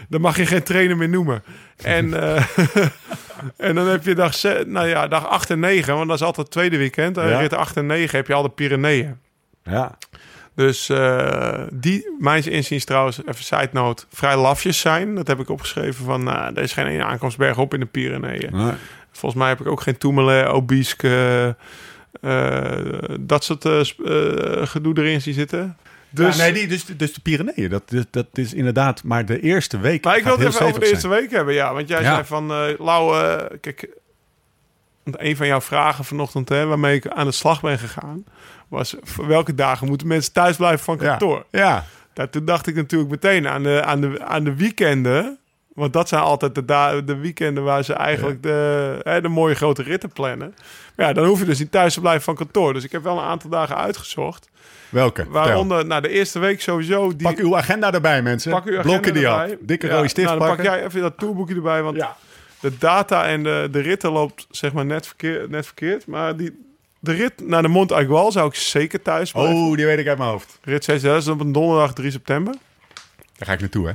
dan 0.09 0.21
mag 0.21 0.37
je 0.37 0.45
geen 0.45 0.63
trainer 0.63 0.97
meer 0.97 1.09
noemen. 1.09 1.43
En, 1.83 2.13
eh, 2.23 2.43
en 3.57 3.75
dan 3.75 3.87
heb 3.87 4.05
je 4.05 4.15
dag, 4.15 4.33
ze- 4.33 4.63
nou 4.67 4.87
ja, 4.87 5.07
dag 5.07 5.27
8 5.27 5.49
en 5.49 5.59
9, 5.59 5.95
want 5.95 6.07
dat 6.07 6.15
is 6.17 6.23
altijd 6.25 6.47
het 6.47 6.55
tweede 6.55 6.77
weekend. 6.77 7.17
En 7.17 7.29
Ja. 7.29 7.39
rit 7.39 7.53
8 7.53 7.77
en 7.77 7.85
9 7.85 8.17
heb 8.17 8.27
je 8.27 8.33
al 8.33 8.41
de 8.41 8.49
Pyreneeën. 8.49 9.17
Ja. 9.63 9.97
Dus 10.57 10.89
eh, 10.89 11.61
die, 11.73 12.15
mijns 12.19 12.47
inziens 12.47 12.85
trouwens, 12.85 13.19
even 13.25 13.43
side 13.43 13.69
note, 13.71 14.05
vrij 14.13 14.37
lafjes 14.37 14.79
zijn. 14.79 15.15
Dat 15.15 15.27
heb 15.27 15.39
ik 15.39 15.49
opgeschreven 15.49 16.05
van, 16.05 16.23
nou, 16.23 16.53
er 16.55 16.63
is 16.63 16.73
geen 16.73 16.85
ene 16.87 17.03
aankomstberg 17.03 17.57
op 17.57 17.73
in 17.73 17.79
de 17.79 17.85
Pyreneeën. 17.85 18.49
Nee. 18.55 18.71
Volgens 19.11 19.41
mij 19.41 19.49
heb 19.49 19.59
ik 19.59 19.67
ook 19.67 19.81
geen 19.81 19.97
Tourmalet, 19.97 20.47
Obisque, 20.47 21.55
eh, 22.21 22.71
dat 23.19 23.43
soort 23.43 23.63
gedoe 24.69 24.97
erin 24.97 25.21
zien 25.21 25.33
zitten. 25.33 25.77
Dus, 26.09 26.35
Ja, 26.37 26.41
nee, 26.43 26.53
die, 26.53 26.67
dus, 26.67 26.85
dus 26.85 27.13
de 27.13 27.21
Pyreneeën, 27.21 27.69
dat, 27.69 27.83
dat, 27.89 28.07
dat 28.11 28.27
is 28.33 28.53
inderdaad... 28.53 29.03
Maar 29.03 29.25
de 29.25 29.39
eerste 29.39 29.79
week 29.79 30.03
maar 30.03 30.17
ik 30.17 30.23
wil 30.23 30.37
het 30.37 30.47
even 30.47 30.65
over 30.65 30.79
de 30.79 30.89
eerste 30.89 31.07
week 31.07 31.31
hebben, 31.31 31.53
ja. 31.53 31.73
Want 31.73 31.87
jij 31.87 32.01
Ja. 32.01 32.13
zei 32.13 32.25
van, 32.25 32.47
Lau, 32.77 33.15
kijk, 33.61 33.89
een 35.03 35.35
van 35.35 35.47
jouw 35.47 35.61
vragen 35.61 36.05
vanochtend, 36.05 36.49
hè, 36.49 36.65
waarmee 36.65 36.95
ik 36.95 37.07
aan 37.07 37.25
de 37.25 37.31
slag 37.31 37.61
ben 37.61 37.79
gegaan, 37.79 38.23
was 38.69 38.95
voor 39.01 39.27
welke 39.27 39.55
dagen 39.55 39.87
moeten 39.87 40.07
mensen 40.07 40.33
thuis 40.33 40.55
blijven 40.55 40.85
van 40.85 40.97
kantoor? 40.97 41.45
Ja. 41.51 41.59
ja. 41.59 41.85
Nou, 42.15 42.29
toen 42.29 42.45
dacht 42.45 42.67
ik 42.67 42.75
natuurlijk 42.75 43.09
meteen 43.11 43.47
aan 43.47 43.63
de, 43.63 43.83
aan 43.83 44.01
de, 44.01 44.23
aan 44.25 44.43
de 44.43 44.55
weekenden 44.55 45.37
Want 45.73 45.93
dat 45.93 46.07
zijn 46.07 46.21
altijd 46.21 46.55
de, 46.55 47.01
de 47.05 47.15
weekenden 47.17 47.63
waar 47.63 47.83
ze 47.83 47.93
eigenlijk 47.93 48.43
de, 48.43 48.99
hè, 49.03 49.21
de 49.21 49.27
mooie 49.27 49.55
grote 49.55 49.83
ritten 49.83 50.09
plannen. 50.11 50.55
Maar 50.95 51.07
ja, 51.07 51.13
dan 51.13 51.25
hoef 51.25 51.39
je 51.39 51.45
dus 51.45 51.59
niet 51.59 51.71
thuis 51.71 51.93
te 51.93 51.99
blijven 51.99 52.21
van 52.23 52.35
kantoor. 52.35 52.73
Dus 52.73 52.83
ik 52.83 52.91
heb 52.91 53.03
wel 53.03 53.17
een 53.17 53.23
aantal 53.23 53.49
dagen 53.49 53.77
uitgezocht. 53.77 54.49
Welke? 54.89 55.25
Waaronder, 55.29 55.85
nou, 55.85 56.01
de 56.01 56.09
eerste 56.09 56.39
week 56.39 56.61
sowieso... 56.61 57.15
Die, 57.15 57.27
Pak 57.27 57.37
uw 57.37 57.57
agenda 57.57 57.93
erbij, 57.93 58.21
mensen. 58.21 58.51
pak 58.51 58.65
uw 58.65 58.71
agenda 58.71 58.89
Blokken 58.89 59.13
die 59.13 59.25
erbij. 59.27 59.51
af. 59.53 59.59
Dikke 59.61 59.87
Ja, 59.87 59.95
rode 59.95 60.07
stift 60.07 60.27
nou, 60.27 60.39
dan 60.39 60.47
pakken. 60.47 60.65
pak 60.65 60.75
jij 60.75 60.85
even 60.85 61.01
dat 61.01 61.17
tourboekje 61.17 61.55
erbij, 61.55 61.81
want 61.83 61.95
Ja. 61.97 62.15
de 62.59 62.77
data 62.77 63.25
en 63.27 63.43
de, 63.43 63.67
de 63.71 63.79
ritten 63.79 64.11
loopt 64.11 64.47
zeg 64.49 64.73
maar 64.73 64.85
net, 64.85 65.07
verkeer, 65.07 65.45
net 65.49 65.65
verkeerd. 65.65 66.07
Maar 66.07 66.37
die, 66.37 66.66
de 66.99 67.13
rit 67.13 67.47
naar 67.47 67.61
de 67.61 67.67
Mont 67.67 67.91
Aigual 67.91 68.31
zou 68.31 68.47
ik 68.47 68.55
zeker 68.55 69.01
thuis 69.01 69.31
blijven. 69.31 69.55
Oh, 69.55 69.75
die 69.75 69.85
weet 69.85 69.99
ik 69.99 70.07
uit 70.07 70.17
mijn 70.17 70.29
hoofd. 70.29 70.59
Rit 70.63 70.83
6, 70.83 71.01
dat 71.01 71.21
is 71.21 71.27
op 71.27 71.39
een 71.39 71.51
donderdag 71.51 71.93
3 71.93 72.11
september. 72.11 72.53
Daar 73.37 73.47
ga 73.47 73.53
ik 73.53 73.59
naartoe, 73.59 73.87
hè? 73.87 73.93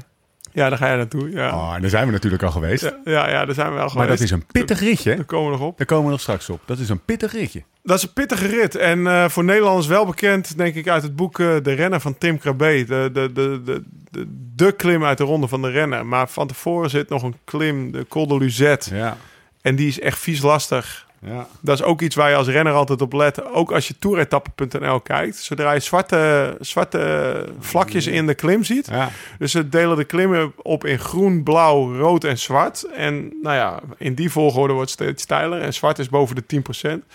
Ja, 0.55 0.69
daar 0.69 0.79
ga 0.79 0.91
je 0.91 0.97
naartoe. 0.97 1.31
Ja, 1.31 1.55
Oh, 1.57 1.75
en 1.75 1.81
daar 1.81 1.91
zijn 1.91 2.07
we 2.07 2.13
natuurlijk 2.13 2.43
al 2.43 2.51
geweest. 2.51 2.83
ja, 2.83 2.99
ja, 3.05 3.29
ja, 3.31 3.45
daar 3.45 3.55
zijn 3.55 3.69
we 3.69 3.75
wel 3.75 3.89
geweest. 3.89 3.95
maar 3.95 4.07
dat 4.07 4.21
is 4.21 4.31
een 4.31 4.47
pittig 4.47 4.81
ritje. 4.81 5.17
Daar 5.17 5.25
komen 5.25 5.51
we 5.53 5.57
nog 5.59 5.67
op. 5.67 5.77
Daar 5.79 5.87
komen 5.87 6.05
we 6.05 6.11
nog 6.11 6.21
straks 6.21 6.51
op. 6.51 6.61
Dat 6.65 6.79
is 6.79 6.89
een 6.89 7.05
pittig 7.05 7.33
ritje. 7.33 7.63
Dat 7.83 7.97
is 7.97 8.03
een 8.03 8.13
pittige 8.13 8.47
rit. 8.47 8.75
En 8.75 9.07
eh, 9.07 9.29
voor 9.29 9.45
Nederlanders 9.45 9.87
wel 9.87 10.07
bekend, 10.07 10.57
denk 10.57 10.75
ik, 10.75 10.89
uit 10.89 11.03
het 11.03 11.17
boek 11.17 11.39
eh, 11.39 11.47
De 11.63 11.73
Renner 11.73 12.01
van 12.01 12.19
Tim 12.19 12.39
Krabbe. 12.39 12.85
De, 12.89 13.11
de, 13.13 13.33
de, 13.33 13.61
de, 13.65 13.83
de, 14.11 14.27
de 14.55 14.73
klim 14.73 15.05
uit 15.05 15.19
de 15.19 15.25
Ronde 15.25 15.49
van 15.49 15.63
de 15.63 15.71
Renner. 15.71 16.07
Maar 16.07 16.29
van 16.29 16.47
tevoren 16.47 16.91
zit 16.91 17.09
nog 17.09 17.23
een 17.23 17.37
klim, 17.45 17.93
de 17.93 18.07
Col 18.09 18.27
de 18.27 18.37
Luzette. 18.39 18.95
Ja. 18.97 19.17
En 19.61 19.77
die 19.77 19.89
is 19.89 20.01
echt 20.01 20.19
vies 20.19 20.43
lastig. 20.43 21.07
Ja. 21.27 21.47
Dat 21.61 21.79
is 21.79 21.85
ook 21.85 22.01
iets 22.01 22.15
waar 22.15 22.31
je 22.31 22.37
als 22.37 22.49
renner 22.49 22.73
altijd 22.73 23.01
op 23.01 23.13
let. 23.13 23.45
Ook 23.45 23.73
als 23.73 23.89
je 23.89 23.95
toeretappen.nl 23.99 25.01
kijkt. 25.01 25.37
Zodra 25.37 25.73
je 25.73 25.81
zwarte, 25.81 26.57
zwarte 26.61 27.45
vlakjes 27.59 28.07
in 28.07 28.27
de 28.27 28.35
klim 28.35 28.65
ziet. 28.65 28.87
Ja. 28.87 29.11
Dus 29.39 29.51
ze 29.51 29.69
delen 29.69 29.97
de 29.97 30.05
klimmen 30.05 30.53
op 30.57 30.85
in 30.85 30.99
groen, 30.99 31.43
blauw, 31.43 31.97
rood 31.97 32.25
en 32.25 32.39
zwart. 32.39 32.87
En 32.95 33.33
nou 33.43 33.57
ja, 33.57 33.81
in 33.99 34.15
die 34.15 34.31
volgorde 34.31 34.73
wordt 34.73 34.91
het 34.91 35.01
steeds 35.01 35.23
steiler. 35.23 35.61
En 35.61 35.75
zwart 35.75 35.99
is 35.99 36.09
boven 36.09 36.37
de 36.37 36.63
10%. 37.03 37.07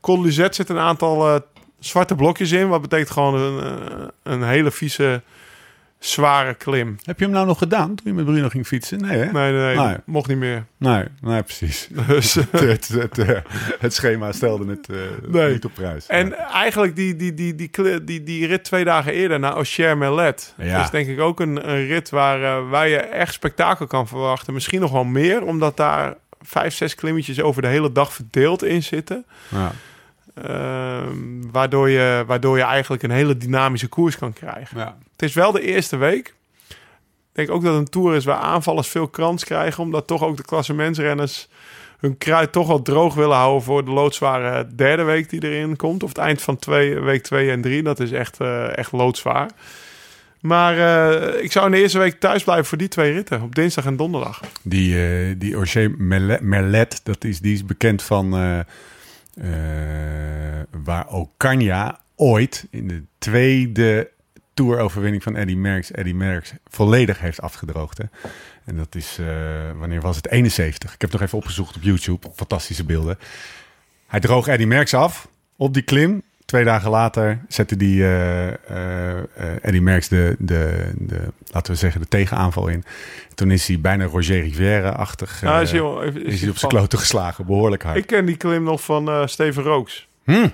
Col 0.00 0.24
zit 0.30 0.68
een 0.68 0.78
aantal 0.78 1.28
eh, 1.28 1.40
zwarte 1.78 2.14
blokjes 2.14 2.52
in. 2.52 2.68
Wat 2.68 2.82
betekent 2.82 3.10
gewoon 3.10 3.34
een, 3.34 3.60
eh, 3.62 4.06
een 4.22 4.42
hele 4.42 4.70
vieze, 4.70 5.22
zware 5.98 6.54
klim. 6.54 6.96
Heb 7.02 7.18
je 7.18 7.24
hem 7.24 7.34
nou 7.34 7.46
nog 7.46 7.58
gedaan 7.58 7.94
toen 7.94 8.04
je 8.04 8.12
met 8.12 8.24
Bruno 8.24 8.48
ging 8.48 8.66
fietsen? 8.66 9.00
Nee, 9.00 9.18
hè? 9.18 9.32
Nee, 9.32 9.76
nee, 9.76 9.96
mocht 10.04 10.28
niet 10.28 10.38
meer. 10.38 10.64
Nee, 10.76 11.04
nee 11.20 11.42
precies. 11.42 11.88
Dus, 12.08 12.36
eh, 12.36 12.44
het, 12.60 12.88
het, 12.88 13.18
eh, 13.18 13.38
het 13.78 13.94
schema 13.94 14.32
stelde 14.32 14.70
het 14.70 14.88
eh, 14.88 14.96
Nee. 15.28 15.52
niet 15.52 15.64
op 15.64 15.74
prijs. 15.74 16.06
En 16.06 16.34
eigenlijk 16.38 16.96
die, 16.96 17.16
die, 17.16 17.34
die, 17.34 17.54
die, 17.54 18.04
die, 18.04 18.22
die 18.22 18.46
rit 18.46 18.64
twee 18.64 18.84
dagen 18.84 19.12
eerder 19.12 19.38
naar 19.38 19.52
Auxerre 19.52 19.96
Mellet. 19.96 20.54
Ja. 20.58 20.82
is 20.82 20.90
denk 20.90 21.08
ik 21.08 21.20
ook 21.20 21.40
een, 21.40 21.70
een 21.70 21.86
rit 21.86 22.10
waar, 22.10 22.68
waar 22.68 22.88
je 22.88 22.96
echt 22.98 23.32
spektakel 23.32 23.86
kan 23.86 24.08
verwachten. 24.08 24.54
Misschien 24.54 24.80
nog 24.80 24.92
wel 24.92 25.04
meer, 25.04 25.42
omdat 25.42 25.76
daar 25.76 26.14
vijf, 26.42 26.74
zes 26.74 26.94
klimmetjes 26.94 27.40
over 27.40 27.62
de 27.62 27.68
hele 27.68 27.92
dag 27.92 28.12
verdeeld 28.12 28.64
in 28.64 28.82
zitten. 28.82 29.24
Ja. 29.48 29.72
Ehm, 30.42 31.50
waardoor, 31.52 31.90
je, 31.90 32.24
waardoor 32.26 32.56
je 32.56 32.62
eigenlijk 32.62 33.02
een 33.02 33.10
hele 33.10 33.36
dynamische 33.36 33.88
koers 33.88 34.18
kan 34.18 34.32
krijgen. 34.32 34.78
Ja. 34.78 34.96
Het 35.12 35.22
is 35.22 35.34
wel 35.34 35.52
de 35.52 35.60
eerste 35.60 35.96
week. 35.96 36.34
Ik 36.68 36.76
denk 37.32 37.50
ook 37.50 37.62
dat 37.62 37.72
het 37.72 37.80
een 37.80 37.90
tour 37.90 38.16
is 38.16 38.24
waar 38.24 38.38
aanvallers 38.38 38.88
veel 38.88 39.08
kans 39.08 39.44
krijgen. 39.44 39.82
Omdat 39.82 40.06
toch 40.06 40.22
ook 40.22 40.36
de 40.36 40.44
klassementsrenners 40.44 41.48
hun 41.98 42.18
kruid 42.18 42.52
toch 42.52 42.66
wel 42.66 42.82
droog 42.82 43.14
willen 43.14 43.36
houden 43.36 43.62
voor 43.62 43.84
de 43.84 43.90
loodzware 43.90 44.66
derde 44.74 45.02
week 45.02 45.30
die 45.30 45.42
erin 45.42 45.76
komt. 45.76 46.02
Of 46.02 46.08
het 46.08 46.18
eind 46.18 46.42
van 46.42 46.56
twee, 46.56 47.00
week 47.00 47.22
2 47.22 47.50
en 47.50 47.60
3. 47.60 47.82
Dat 47.82 48.00
is 48.00 48.12
echt, 48.12 48.40
eh, 48.40 48.76
echt 48.76 48.92
loodzwaar. 48.92 49.50
Maar 50.40 50.78
eh, 50.78 51.42
ik 51.42 51.52
zou 51.52 51.66
in 51.66 51.72
de 51.72 51.78
eerste 51.78 51.98
week 51.98 52.20
thuis 52.20 52.42
blijven 52.42 52.66
voor 52.66 52.78
die 52.78 52.88
twee 52.88 53.12
ritten. 53.12 53.42
Op 53.42 53.54
dinsdag 53.54 53.84
en 53.84 53.96
donderdag. 53.96 54.40
Die, 54.62 54.94
eh 54.94 55.34
die 55.38 55.88
Merlet, 56.40 57.00
dat 57.04 57.24
is, 57.24 57.40
die 57.40 57.54
is 57.54 57.64
bekend 57.64 58.02
van 58.02 58.34
eh, 59.40 59.48
waar 60.84 61.06
Ocaña 61.06 62.00
ooit 62.14 62.66
in 62.70 62.88
de 62.88 63.02
tweede 63.18 64.10
toeroverwinning 64.54 65.22
van 65.22 65.36
Eddy 65.36 65.54
Merckx, 65.54 65.92
Eddy 65.92 66.12
Merckx 66.12 66.52
volledig 66.64 67.18
heeft 67.18 67.40
afgedroogd. 67.40 67.98
Hè? 67.98 68.04
En 68.64 68.76
dat 68.76 68.94
is, 68.94 69.18
eh, 69.18 69.26
wanneer 69.78 70.00
was 70.00 70.16
het? 70.16 70.30
71. 70.30 70.94
Ik 70.94 71.00
heb 71.00 71.12
nog 71.12 71.20
even 71.20 71.38
opgezocht 71.38 71.76
op 71.76 71.82
YouTube. 71.82 72.30
Fantastische 72.34 72.84
beelden. 72.84 73.18
Hij 74.06 74.20
droog 74.20 74.46
Eddy 74.46 74.64
Merckx 74.64 74.94
af 74.94 75.28
op 75.56 75.74
die 75.74 75.82
klim. 75.82 76.22
Twee 76.46 76.64
dagen 76.64 76.90
later 76.90 77.40
zette 77.48 77.76
die 77.76 78.02
eh, 78.02 78.48
eh, 78.48 79.24
Eddy 79.62 79.78
Merckx 79.78 80.08
de, 80.08 80.36
de, 80.38 80.92
de, 80.98 81.20
laten 81.46 81.72
we 81.72 81.78
zeggen, 81.78 82.00
de 82.00 82.08
tegenaanval 82.08 82.68
in. 82.68 82.84
Toen 83.34 83.50
is 83.50 83.68
hij 83.68 83.80
bijna 83.80 84.04
Roger 84.04 84.40
Rivière-achtig. 84.40 85.42
Nou, 85.42 85.56
eh, 85.56 85.62
is 85.62 85.72
is, 86.14 86.22
is 86.22 86.40
hij 86.40 86.50
op 86.50 86.56
zijn 86.56 86.70
kloten 86.70 86.98
geslagen. 86.98 87.46
Behoorlijk 87.46 87.82
hard. 87.82 87.96
Ik 87.96 88.06
ken 88.06 88.26
die 88.26 88.36
klim 88.36 88.62
nog 88.62 88.84
van 88.84 89.28
Steven 89.28 89.62
Rooks. 89.62 90.08
Hm. 90.24 90.48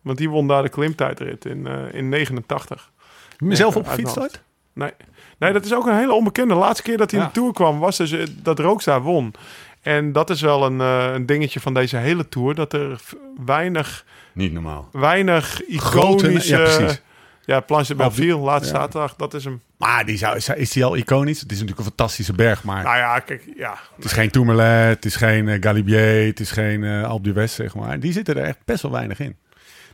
Want 0.00 0.18
die 0.18 0.30
won 0.30 0.48
daar 0.48 0.62
de 0.62 0.68
klimtijdrit 0.68 1.44
in, 1.44 1.66
in 1.92 2.08
89. 2.08 2.90
Heb 3.30 3.40
je 3.40 3.46
mezelf 3.46 3.74
Ja, 3.74 3.80
op 3.80 4.16
ooit? 4.18 4.42
Nee. 4.72 4.90
nee, 5.38 5.52
dat 5.52 5.64
is 5.64 5.74
ook 5.74 5.86
een 5.86 5.96
hele 5.96 6.12
onbekende. 6.12 6.54
De 6.54 6.60
laatste 6.60 6.82
keer 6.82 6.96
dat 6.96 7.10
hij 7.10 7.20
in 7.20 7.26
Ja. 7.26 7.32
de 7.32 7.38
Tour 7.40 7.52
kwam, 7.52 7.78
was 7.78 7.96
dus 7.96 8.16
dat 8.42 8.58
Rooks 8.58 8.84
daar 8.84 9.02
won. 9.02 9.34
En 9.82 10.12
dat 10.12 10.30
is 10.30 10.40
wel 10.40 10.64
een, 10.64 10.78
een 10.80 11.26
dingetje 11.26 11.60
van 11.60 11.74
deze 11.74 11.96
hele 11.96 12.28
Tour. 12.28 12.54
Dat 12.54 12.72
er 12.72 13.00
weinig, 13.44 14.04
Niet 14.34 14.52
normaal. 14.52 14.88
weinig 14.92 15.60
Grote- 15.68 16.24
iconische... 16.26 16.56
ja, 16.56 16.62
precies. 16.76 17.00
Ja, 17.44 17.60
Planche 17.60 17.86
de 17.92 17.94
Belleville, 17.94 18.36
laatste 18.36 18.74
Ja. 18.74 18.80
zaterdag. 18.80 19.16
Dat 19.16 19.34
is 19.34 19.44
hem. 19.44 19.60
Maar 19.78 20.04
die 20.06 20.16
zou, 20.16 20.40
is 20.54 20.70
die 20.70 20.84
al 20.84 20.96
iconisch? 20.96 21.40
Het 21.40 21.50
is 21.50 21.58
natuurlijk 21.60 21.78
een 21.78 21.94
fantastische 21.96 22.32
berg, 22.32 22.64
maar 22.64 22.82
Nou 22.84 22.96
ja, 22.96 23.18
kijk, 23.18 23.42
ja. 23.56 23.76
het 23.96 24.04
is 24.04 24.12
geen 24.12 24.30
Tourmalet, 24.30 24.94
het 24.94 25.04
is 25.04 25.16
geen 25.16 25.48
eh, 25.48 25.56
Galibier, 25.60 26.26
het 26.26 26.40
is 26.40 26.50
geen 26.50 26.84
eh 26.84 27.04
Alpe 27.04 27.32
d'Huez, 27.32 27.54
zeg 27.54 27.74
maar. 27.74 28.00
Die 28.00 28.12
zitten 28.12 28.36
er 28.36 28.44
echt 28.44 28.58
best 28.64 28.82
wel 28.82 28.92
weinig 28.92 29.20
in. 29.20 29.36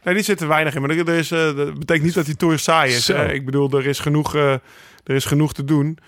Nee, 0.04 0.14
die 0.14 0.22
zit 0.24 0.40
er 0.40 0.48
weinig 0.48 0.74
in. 0.74 0.80
Maar 0.80 0.90
er 0.90 1.08
is, 1.08 1.30
eh, 1.30 1.56
dat 1.56 1.78
betekent 1.78 2.04
niet 2.04 2.14
dat 2.14 2.26
die 2.26 2.36
Tour 2.36 2.58
saai 2.58 2.92
is. 2.94 3.08
Ik 3.10 3.44
bedoel, 3.44 3.70
er 3.78 3.86
is 3.86 3.98
genoeg, 3.98 4.34
er 4.34 4.60
is 5.04 5.24
genoeg 5.24 5.52
te 5.54 5.64
doen. 5.64 5.98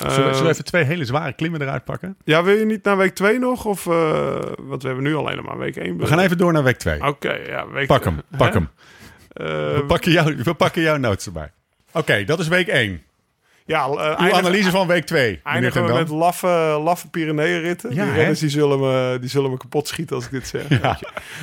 Zullen 0.00 0.16
we, 0.16 0.22
Eh, 0.22 0.28
zullen 0.28 0.42
we 0.42 0.48
even 0.52 0.64
twee 0.64 0.84
hele 0.84 1.04
zware 1.04 1.32
klimmen 1.32 1.60
eruit 1.62 1.84
pakken? 1.84 2.16
Ja, 2.24 2.42
wil 2.42 2.56
je 2.56 2.64
niet 2.64 2.84
naar 2.84 2.96
week 2.96 3.14
2 3.14 3.38
nog? 3.38 3.64
Of, 3.64 3.86
eh 3.86 4.38
want 4.58 4.82
we 4.82 4.86
hebben 4.88 5.04
nu 5.04 5.14
alleen 5.14 5.44
maar 5.44 5.58
week 5.58 5.76
1. 5.76 5.96
We 5.98 6.06
gaan 6.06 6.18
even 6.18 6.38
door 6.38 6.52
naar 6.52 6.62
week 6.62 6.76
2. 6.78 7.06
Oké, 7.06 7.32
ja. 7.32 7.68
Week, 7.68 7.86
Pak 7.86 8.04
hem, 8.04 8.20
pak 8.36 8.52
hem. 8.54 8.68
Eh, 9.32 9.46
We 9.46 9.84
pakken, 9.86 10.12
jou, 10.12 10.36
we 10.44 10.54
pakken 10.54 10.82
jouw 10.82 10.96
notes 10.96 11.26
erbij. 11.26 11.50
Oké, 11.92 12.24
dat 12.24 12.38
is 12.38 12.48
week 12.48 12.66
1. 12.68 13.02
ja, 13.64 13.88
uh, 13.88 14.00
eindigen, 14.06 14.34
analyse 14.34 14.70
van 14.70 14.86
week 14.86 15.04
2. 15.04 15.22
meneer 15.26 15.40
eindigen 15.44 15.86
we 15.86 15.92
met 15.92 16.08
laffe, 16.08 16.80
laffe 16.84 17.08
Pyreneeënritten. 17.08 17.94
Ja, 17.94 18.02
die 18.02 18.12
hè? 18.12 18.16
renners 18.18 18.38
die 18.40 18.48
zullen, 18.48 18.80
me, 18.80 19.18
die 19.20 19.28
zullen 19.30 19.50
me 19.50 19.56
kapot 19.56 19.88
schieten 19.88 20.16
als 20.16 20.24
ik 20.24 20.30
dit 20.30 20.46
zeg. 20.48 20.68
Ja. 20.68 20.98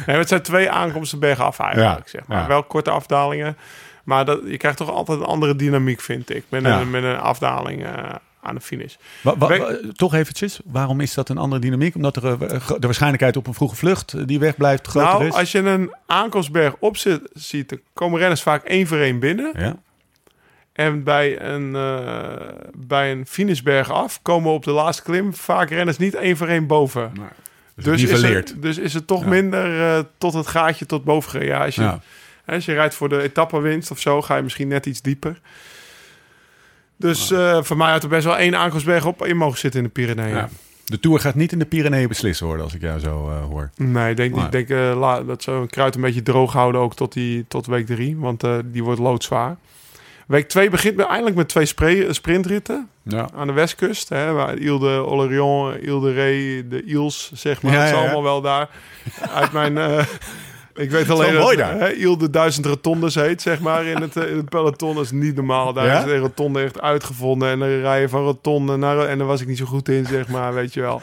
Nee, 0.05 0.17
het 0.17 0.27
zijn 0.27 0.41
twee 0.41 0.69
aankomsten 0.71 1.19
bergaf 1.19 1.59
eigenlijk. 1.59 2.05
Ja, 2.05 2.09
Zeg 2.11 2.27
maar. 2.27 2.41
ja. 2.41 2.47
Wel 2.47 2.63
korte 2.63 2.89
afdalingen. 2.89 3.57
Maar 4.03 4.25
dat, 4.25 4.39
je 4.45 4.57
krijgt 4.57 4.77
toch 4.77 4.89
altijd 4.89 5.19
een 5.19 5.25
andere 5.25 5.55
dynamiek, 5.55 6.01
vind 6.01 6.29
ik. 6.29 6.43
Met, 6.49 6.63
een, 6.65 6.89
met 6.89 7.03
een 7.03 7.17
afdaling 7.19 7.85
eh, 7.85 7.91
aan 8.47 8.55
de 8.55 8.61
finish. 8.61 8.95
Wa- 9.21 9.37
wa- 9.37 9.57
wa- 9.57 9.75
toch 9.93 10.13
eventjes, 10.13 10.59
waarom 10.65 10.99
is 10.99 11.13
dat 11.13 11.29
een 11.29 11.37
andere 11.37 11.61
dynamiek? 11.61 11.95
Omdat 11.95 12.15
er 12.15 12.23
eh, 12.43 12.67
de 12.67 12.77
waarschijnlijkheid 12.79 13.37
op 13.37 13.47
een 13.47 13.53
vroege 13.53 13.75
vlucht 13.75 14.13
eh, 14.13 14.21
die 14.25 14.39
wegblijft 14.39 14.87
groter 14.87 15.09
nou, 15.09 15.25
is? 15.25 15.33
als 15.33 15.51
je 15.51 15.59
een 15.59 15.93
aankomstberg 16.05 16.75
op 16.79 16.97
zit, 16.97 17.21
ziet, 17.33 17.69
dan 17.69 17.79
komen 17.93 18.19
renners 18.19 18.41
vaak 18.41 18.63
één 18.63 18.87
voor 18.87 18.97
één 18.97 19.19
binnen. 19.19 19.53
Ja. 19.57 19.75
En 20.73 21.03
bij 21.03 21.41
een, 21.41 21.75
eh, 21.75 22.33
bij 22.77 23.11
een 23.11 23.25
finishberg 23.27 23.91
af 23.91 24.21
komen 24.21 24.51
op 24.51 24.63
de 24.63 24.71
laatste 24.71 25.03
klim 25.03 25.33
vaak 25.33 25.69
renners 25.69 25.97
niet 25.97 26.15
één 26.15 26.37
voor 26.37 26.47
één 26.47 26.67
boven. 26.67 27.11
Dus, 27.75 27.83
Dus 27.85 28.03
is, 28.03 28.21
het, 28.21 28.55
dus 28.57 28.77
is 28.77 28.93
het 28.93 29.07
toch 29.07 29.21
Ja. 29.21 29.27
minder 29.29 30.05
tot 30.17 30.33
het 30.33 30.47
gaatje 30.47 30.85
tot 30.85 31.03
boven. 31.03 31.45
Ja, 31.45 31.63
als, 31.65 31.75
je, 31.75 31.81
Ja. 31.81 31.99
als 32.45 32.65
je 32.65 32.73
rijdt 32.73 32.95
voor 32.95 33.09
de 33.09 33.21
etappenwinst 33.21 33.91
of 33.91 33.99
zo, 33.99 34.21
ga 34.21 34.35
je 34.35 34.41
misschien 34.43 34.67
net 34.67 34.85
iets 34.85 35.01
dieper. 35.01 35.39
Dus 36.97 37.31
eh, 37.31 37.63
voor 37.63 37.77
mij 37.77 37.91
had 37.91 38.03
er 38.03 38.09
best 38.09 38.25
wel 38.25 38.37
één 38.37 38.55
aankomstberg 38.57 39.05
op 39.05 39.25
in 39.25 39.37
mogen 39.37 39.59
zitten 39.59 39.79
in 39.79 39.85
de 39.85 39.91
Pyreneeën. 39.91 40.35
Ja. 40.35 40.49
De 40.85 40.99
Tour 40.99 41.19
gaat 41.19 41.35
niet 41.35 41.51
in 41.51 41.59
de 41.59 41.65
Pyreneeën 41.65 42.07
beslissen 42.07 42.45
worden, 42.45 42.63
als 42.63 42.73
ik 42.73 42.81
jou 42.81 42.99
zo 42.99 43.29
eh, 43.29 43.43
hoor. 43.45 43.69
Nee, 43.75 44.09
ik 44.09 44.17
denk, 44.17 44.35
niet. 44.35 44.43
Ik 44.43 44.51
denk 44.51 44.69
eh, 44.69 44.99
la- 44.99 45.23
dat 45.23 45.43
ze 45.43 45.51
een 45.51 45.69
kruid 45.69 45.95
een 45.95 46.01
beetje 46.01 46.23
droog 46.23 46.53
houden 46.53 46.81
ook 46.81 46.95
tot, 46.95 47.13
die, 47.13 47.45
tot 47.47 47.65
week 47.65 47.85
drie. 47.85 48.17
Want 48.17 48.43
die 48.65 48.83
wordt 48.83 48.99
loodzwaar. 48.99 49.57
Week 50.27 50.47
2 50.49 50.69
begint 50.69 50.95
met, 50.95 51.05
eindelijk 51.07 51.35
met 51.35 51.49
twee 51.49 51.65
sprintritten 52.13 52.89
Ja. 53.03 53.29
aan 53.35 53.47
de 53.47 53.53
westkust. 53.53 54.09
Hè, 54.09 54.31
waar 54.31 54.57
Ile 54.57 54.79
de 54.79 55.03
Olerion, 55.05 55.83
Ile 55.83 55.99
de 56.01 56.11
Ré, 56.13 56.67
de 56.67 56.83
Ils, 56.83 57.31
zeg 57.33 57.61
maar. 57.61 57.73
Ja, 57.73 57.79
dat 57.79 57.87
is 57.93 57.95
allemaal 57.99 58.23
wel 58.23 58.41
daar. 58.41 58.69
Uit 59.33 59.51
mijn... 59.51 59.77
ik 60.77 60.91
weet 60.91 61.09
alleen 61.09 61.35
mooi 61.35 61.57
dat 61.57 61.67
daar. 61.67 61.79
hè, 61.79 61.93
Ile 61.93 62.17
de 62.17 62.29
Duizend 62.29 62.65
Rotondes 62.65 63.15
heet, 63.15 63.41
zeg 63.41 63.59
maar, 63.59 63.85
in 63.85 64.01
het, 64.01 64.15
eh, 64.17 64.29
in 64.31 64.37
het 64.37 64.49
peloton. 64.49 64.95
Dat 64.95 65.03
is 65.03 65.11
niet 65.11 65.35
normaal. 65.35 65.73
Daar 65.73 65.85
Ja? 65.85 65.99
is 65.99 66.05
de 66.05 66.17
rotonde 66.17 66.61
echt 66.61 66.81
uitgevonden. 66.81 67.49
En 67.49 67.59
dan 67.59 67.67
rij 67.67 68.01
je 68.01 68.09
van 68.09 68.23
rotonde 68.23 68.75
naar... 68.77 68.99
En 68.99 69.17
daar 69.17 69.27
was 69.27 69.41
ik 69.41 69.47
niet 69.47 69.57
zo 69.57 69.65
goed 69.65 69.89
in, 69.89 70.05
zeg 70.05 70.27
maar, 70.27 70.53
weet 70.53 70.73
je 70.73 70.81
wel. 70.81 71.01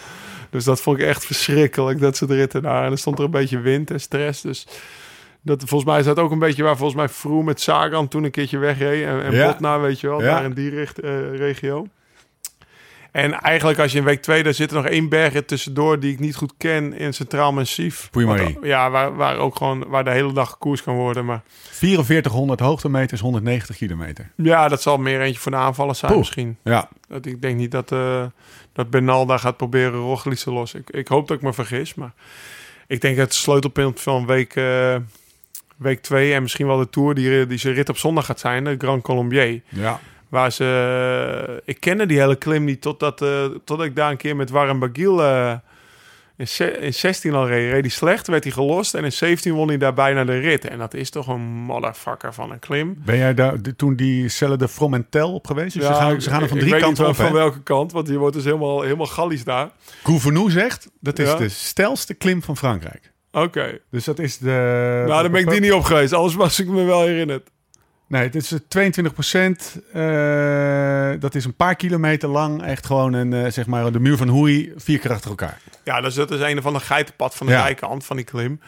Dus 0.50 0.64
dat 0.64 0.80
vond 0.80 0.98
ik 0.98 1.06
echt 1.06 1.24
verschrikkelijk, 1.26 2.00
dat 2.00 2.16
ze 2.16 2.26
de 2.26 2.34
ritten 2.34 2.62
daar. 2.62 2.84
En 2.84 2.90
er 2.92 2.98
stond 2.98 3.18
er 3.18 3.24
een 3.24 3.30
beetje 3.30 3.60
wind 3.60 3.90
en 3.90 4.00
stress, 4.00 4.40
dus... 4.42 4.66
Dat, 5.46 5.62
volgens 5.66 5.90
mij 5.90 5.98
is 5.98 6.04
dat 6.06 6.18
ook 6.18 6.30
een 6.30 6.38
beetje 6.38 6.62
waar 6.62 6.76
volgens 6.76 6.98
mij 6.98 7.08
Froome 7.08 7.42
met 7.44 7.60
Sagan 7.60 8.08
toen 8.08 8.24
een 8.24 8.30
keertje 8.30 8.58
wegreed. 8.58 9.04
En, 9.04 9.22
en 9.24 9.32
Ja. 9.32 9.46
Botna, 9.46 9.80
weet 9.80 10.00
je 10.00 10.08
wel, 10.08 10.22
Ja. 10.22 10.34
daar 10.34 10.44
in 10.44 10.52
die 10.52 10.70
richt, 10.70 11.00
eh, 11.00 11.36
regio. 11.36 11.86
En 13.14 13.32
eigenlijk 13.40 13.78
als 13.78 13.92
je 13.92 13.98
in 13.98 14.04
week 14.04 14.22
2, 14.22 14.42
daar 14.42 14.54
zit 14.54 14.70
er 14.70 14.76
nog 14.76 14.86
één 14.86 15.08
bergrit 15.08 15.48
tussendoor 15.48 16.00
die 16.00 16.12
ik 16.12 16.18
niet 16.18 16.36
goed 16.36 16.52
ken 16.58 16.92
in 16.92 17.14
Centraal 17.14 17.52
Massief. 17.52 18.08
Wat- 18.12 18.64
Ja, 18.68 18.90
waar, 18.90 19.16
waar 19.16 19.36
ook 19.36 19.56
gewoon 19.56 19.84
waar 19.88 20.04
de 20.04 20.10
hele 20.10 20.32
dag 20.32 20.50
gekoers 20.50 20.82
kan 20.82 20.94
worden. 20.94 21.24
Maar 21.24 21.42
4400 21.70 22.60
hoogtemeters, 22.60 23.20
190 23.20 23.76
kilometer. 23.76 24.30
ja, 24.36 24.68
dat 24.68 24.82
zal 24.82 24.98
meer 24.98 25.20
eentje 25.20 25.40
voor 25.40 25.50
de 25.52 25.58
aanvallers 25.58 25.98
zijn 25.98 26.10
Poeh. 26.12 26.24
misschien. 26.24 26.56
Ja, 26.64 26.88
Dat, 27.08 27.26
ik 27.26 27.42
denk 27.42 27.56
niet 27.56 27.70
dat, 27.70 27.92
eh 27.92 28.24
dat 28.72 28.90
Bernal 28.90 29.26
daar 29.26 29.38
gaat 29.38 29.56
proberen 29.56 29.92
Roglic 30.00 30.38
te 30.38 30.52
lossen. 30.52 30.80
Ik, 30.80 30.90
ik 30.90 31.08
hoop 31.08 31.28
dat 31.28 31.36
ik 31.36 31.42
me 31.42 31.52
vergis, 31.52 31.94
maar 31.94 32.12
ik 32.86 33.00
denk 33.00 33.16
dat 33.16 33.24
het 33.24 33.34
sleutelpunt 33.34 34.00
van 34.00 34.26
week, 34.26 34.56
eh 34.56 34.96
week 35.76 36.02
2 36.02 36.34
en 36.34 36.42
misschien 36.42 36.66
wel 36.66 36.78
de 36.78 36.90
Tour 36.90 37.14
die, 37.14 37.46
die 37.46 37.58
zijn 37.58 37.74
rit 37.74 37.88
op 37.88 37.98
zondag 37.98 38.26
gaat 38.26 38.40
zijn, 38.40 38.64
de 38.64 38.74
Grand 38.78 39.02
Colombier. 39.02 39.60
ja. 39.68 40.00
Waar 40.34 40.52
ze, 40.52 40.64
eh, 41.48 41.54
ik 41.64 41.80
kende 41.80 42.06
die 42.06 42.18
hele 42.18 42.36
klim 42.36 42.64
niet 42.64 42.80
totdat, 42.80 43.22
eh 43.22 43.44
totdat 43.64 43.86
ik 43.86 43.96
daar 43.96 44.10
een 44.10 44.16
keer 44.16 44.36
met 44.36 44.50
Warren 44.50 44.78
Bagil 44.78 45.22
eh, 45.22 45.52
in, 46.36 46.48
ze- 46.48 46.78
in 46.78 46.94
16 46.94 47.34
al 47.34 47.46
reed. 47.48 47.70
Reed 47.70 47.80
hij 47.80 47.90
slecht, 47.90 48.26
werd 48.26 48.44
hij 48.44 48.52
gelost 48.52 48.94
en 48.94 49.04
in 49.04 49.12
17 49.12 49.52
won 49.54 49.68
hij 49.68 49.78
daar 49.78 49.94
bijna 49.94 50.24
de 50.24 50.38
rit. 50.38 50.68
En 50.68 50.78
dat 50.78 50.94
is 50.94 51.10
toch 51.10 51.26
een 51.26 51.40
motherfucker 51.40 52.34
van 52.34 52.50
een 52.50 52.58
klim. 52.58 52.96
Ben 53.04 53.16
jij 53.16 53.34
daar 53.34 53.54
toen 53.76 53.96
die 53.96 54.28
cellen 54.28 54.58
de 54.58 54.68
Fromentel 54.68 55.34
op 55.34 55.46
geweest? 55.46 55.74
Dus 55.74 55.86
ze, 55.86 55.94
gaan, 55.94 56.20
ze 56.20 56.30
gaan 56.30 56.42
er 56.42 56.48
van 56.48 56.58
drie 56.58 56.76
kanten 56.76 57.06
op. 57.08 57.14
Van 57.14 57.32
welke 57.32 57.62
kant, 57.62 57.92
want 57.92 58.06
die 58.06 58.18
wordt 58.18 58.34
dus 58.34 58.44
helemaal, 58.44 58.82
helemaal 58.82 59.06
gallisch 59.06 59.44
daar. 59.44 59.68
Gouvenou 60.02 60.50
zegt, 60.50 60.90
dat 61.00 61.18
is 61.18 61.28
Ja. 61.28 61.36
de 61.36 61.48
stelste 61.48 62.14
klim 62.14 62.42
van 62.42 62.56
Frankrijk. 62.56 63.12
Oké. 63.32 63.78
Dus 63.90 64.04
dat 64.04 64.18
is 64.18 64.38
de... 64.38 65.04
Nou, 65.08 65.22
dan 65.22 65.32
ben 65.32 65.40
ik 65.40 65.50
die 65.50 65.60
niet 65.60 65.72
op 65.72 65.82
geweest. 65.84 66.12
Anders 66.12 66.34
was 66.34 66.60
ik 66.60 66.66
me 66.68 66.82
wel 66.84 67.02
herinnerd. 67.02 67.50
Nee, 68.06 68.22
het 68.22 68.34
is 68.34 68.52
eh, 68.52 68.58
22 68.68 69.12
procent. 69.12 69.80
dat 71.20 71.34
is 71.34 71.44
een 71.44 71.54
paar 71.56 71.74
kilometer 71.76 72.28
lang. 72.28 72.62
Echt 72.62 72.86
gewoon 72.86 73.12
een, 73.12 73.32
eh, 73.32 73.50
zeg 73.52 73.66
maar, 73.66 73.92
de 73.92 74.00
muur 74.00 74.16
van 74.16 74.28
Hoei, 74.28 74.72
vier 74.76 74.98
keer 74.98 75.10
achter 75.12 75.30
elkaar. 75.30 75.58
Ja, 75.84 76.00
dus 76.00 76.14
dat 76.14 76.30
is 76.30 76.40
een 76.40 76.62
van 76.62 76.72
de 76.72 76.80
geitenpad 76.80 77.34
van 77.34 77.46
de 77.46 77.52
Ja. 77.52 77.62
zijkant 77.62 78.04
van 78.04 78.16
die 78.16 78.24
klim. 78.24 78.60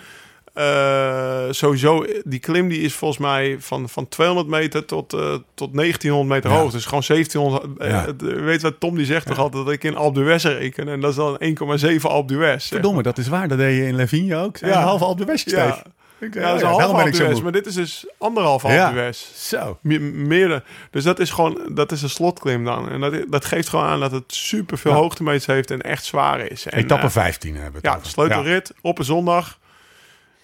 Eh, 0.54 1.42
sowieso, 1.50 2.04
die 2.24 2.38
klim 2.38 2.68
die 2.68 2.80
is 2.80 2.94
volgens 2.94 3.20
mij 3.20 3.56
van, 3.60 3.88
van 3.88 4.08
200 4.08 4.48
meter 4.48 4.84
tot, 4.84 5.12
eh, 5.12 5.34
tot 5.54 5.72
1900 5.74 6.28
meter 6.28 6.50
Ja. 6.50 6.62
hoog. 6.62 6.72
Dus 6.72 6.84
gewoon 6.84 7.02
1700. 7.02 7.78
eh, 7.78 7.90
Ja. 7.90 8.06
eh, 8.06 8.12
weet 8.44 8.62
wat 8.62 8.80
Tom 8.80 8.96
die 8.96 9.06
zegt 9.06 9.26
toch 9.26 9.38
altijd 9.38 9.64
dat 9.64 9.72
ik 9.74 9.84
in 9.84 9.96
Alpe 9.96 10.20
d'Huez 10.20 10.44
reken. 10.44 10.88
En 10.88 11.00
dat 11.00 11.10
is 11.10 11.16
dan 11.16 11.36
1,7 11.38 12.10
Alpe 12.10 12.32
d'Huez. 12.32 12.50
zeg 12.62 12.68
Verdomme, 12.68 13.02
dat 13.02 13.18
is 13.18 13.28
waar. 13.28 13.48
Dat 13.48 13.58
deed 13.58 13.76
je 13.76 13.86
in 13.86 13.96
Lavigne 13.96 14.36
ook. 14.36 14.56
Ja. 14.56 14.66
Een 14.66 14.72
halve 14.82 15.04
Alpe 15.04 15.24
d'Huez 15.24 15.42
Ja. 15.44 15.82
Ik, 16.20 16.34
Ja, 16.34 16.40
dat 16.40 16.54
is 16.56 16.62
een 16.62 16.68
half 16.68 16.96
ben 16.96 17.06
ik 17.06 17.14
zo 17.14 17.42
maar 17.42 17.52
dit 17.52 17.66
is 17.66 17.74
dus 17.74 18.06
anderhalf 18.18 18.62
Ja. 18.62 18.90
d'Huez. 18.90 19.48
Zo. 19.48 19.78
Me- 19.82 20.62
dus 20.90 21.04
dat 21.04 21.18
is 21.18 21.30
gewoon, 21.30 21.60
dat 21.74 21.92
is 21.92 22.02
een 22.02 22.08
slotklim 22.10 22.64
dan. 22.64 22.88
En 22.90 23.00
dat, 23.00 23.14
dat 23.28 23.44
geeft 23.44 23.68
gewoon 23.68 23.84
aan 23.84 24.00
dat 24.00 24.10
het 24.10 24.24
super 24.34 24.78
veel 24.78 24.92
hoogtemeters 24.92 25.46
heeft 25.46 25.70
en 25.70 25.80
echt 25.80 26.04
zwaar 26.04 26.40
is. 26.40 26.66
En, 26.66 26.78
Etappe 26.78 27.06
eh, 27.06 27.12
15 27.12 27.54
hebben 27.56 27.80
we 27.82 27.88
Ja, 27.88 27.94
over. 27.96 28.06
sleutelrit 28.06 28.72
op 28.80 28.98
een 28.98 29.04
zondag. 29.04 29.58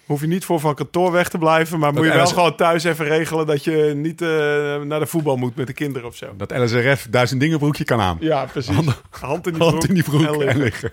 Hoef 0.07 0.20
je 0.20 0.27
niet 0.27 0.45
voor 0.45 0.61
van 0.61 0.75
kantoor 0.75 1.12
weg 1.12 1.29
te 1.29 1.39
blijven. 1.39 1.79
Maar 1.79 1.93
moet 1.93 2.05
je 2.05 2.12
wel 2.12 2.23
LS 2.25 2.33
gewoon 2.33 2.57
thuis 2.57 2.85
even 2.85 3.05
regelen 3.07 3.47
dat 3.47 3.64
je 3.64 3.93
niet 3.97 4.23
eh, 4.23 4.29
naar 4.81 5.01
de 5.01 5.07
voetbal 5.07 5.37
moet 5.37 5.57
met 5.57 5.66
de 5.66 5.73
kinderen 5.73 6.09
of 6.09 6.16
zo. 6.16 6.35
Dat 6.37 6.51
LSRF 6.51 7.07
duizend 7.11 7.41
dingen 7.41 7.59
broekje 7.59 7.85
kan 7.85 8.01
aan. 8.01 8.16
Ja, 8.20 8.45
precies. 8.45 8.77
Hand, 9.11 9.47
in 9.47 9.53
die 9.53 9.61
broek. 9.61 9.70
Hand 9.70 9.89
in 9.89 9.95
die 9.95 10.03
broek 10.03 10.41
en 10.41 10.49
en 10.49 10.59
liggen. 10.59 10.93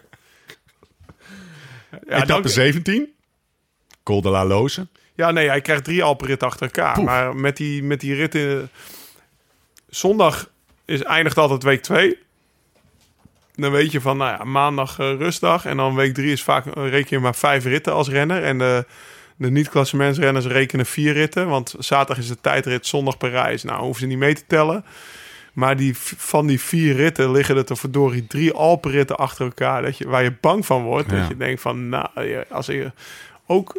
Ja, 1.91 1.97
Etappe 2.23 2.41
dan- 2.41 2.51
17. 2.51 3.13
Col 4.09 4.21
de 4.21 4.29
la 4.29 4.45
Loze. 4.45 4.87
ja, 5.15 5.31
nee, 5.31 5.47
hij 5.47 5.61
krijgt 5.61 5.83
drie 5.83 6.03
Alpenritten 6.03 6.47
achter 6.47 6.65
elkaar. 6.65 6.93
Poef. 6.93 7.05
Maar 7.05 7.35
met 7.35 7.57
die, 7.57 7.83
met 7.83 7.99
die 7.99 8.13
ritten... 8.13 8.69
Zondag 9.89 10.49
is, 10.85 11.03
eindigt 11.03 11.37
altijd 11.37 11.63
week 11.63 11.81
2. 11.81 12.17
Dan 13.55 13.71
weet 13.71 13.91
je 13.91 14.01
van, 14.01 14.17
nou 14.17 14.37
ja, 14.37 14.43
maandag 14.43 14.99
eh, 14.99 15.15
rustdag. 15.17 15.65
En 15.65 15.77
dan 15.77 15.95
week 15.95 16.13
3 16.13 16.31
is 16.31 16.43
vaak, 16.43 16.65
eh, 16.65 16.89
reken 16.89 17.17
je 17.17 17.19
maar 17.19 17.35
vijf 17.35 17.63
ritten 17.63 17.93
als 17.93 18.09
renner. 18.09 18.43
En 18.43 18.57
de, 18.57 18.85
de 19.35 19.51
niet-klassementsrenners 19.51 20.45
rekenen 20.45 20.85
vier 20.85 21.13
ritten. 21.13 21.47
Want 21.47 21.75
zaterdag 21.79 22.17
is 22.17 22.27
de 22.27 22.41
tijdrit, 22.41 22.87
zondag 22.87 23.17
Parijs. 23.17 23.63
Nou, 23.63 23.81
hoeven 23.81 24.01
ze 24.01 24.07
niet 24.07 24.17
mee 24.17 24.35
te 24.35 24.43
tellen. 24.47 24.85
Maar 25.53 25.75
die, 25.75 25.97
van 25.97 26.47
die 26.47 26.61
vier 26.61 26.95
ritten 26.95 27.31
liggen 27.31 27.67
er 27.67 27.77
verdorie 27.77 28.27
drie 28.27 28.53
Alpenritten 28.53 29.17
achter 29.17 29.45
elkaar. 29.45 29.81
Dat 29.81 29.97
je, 29.97 30.07
waar 30.07 30.23
je 30.23 30.33
bang 30.41 30.65
van 30.65 30.83
wordt. 30.83 31.11
Ja. 31.11 31.19
Dat 31.19 31.27
je 31.27 31.37
denkt 31.37 31.61
van, 31.61 31.89
nou, 31.89 32.07
als 32.49 32.65
je 32.65 32.91
ook... 33.45 33.75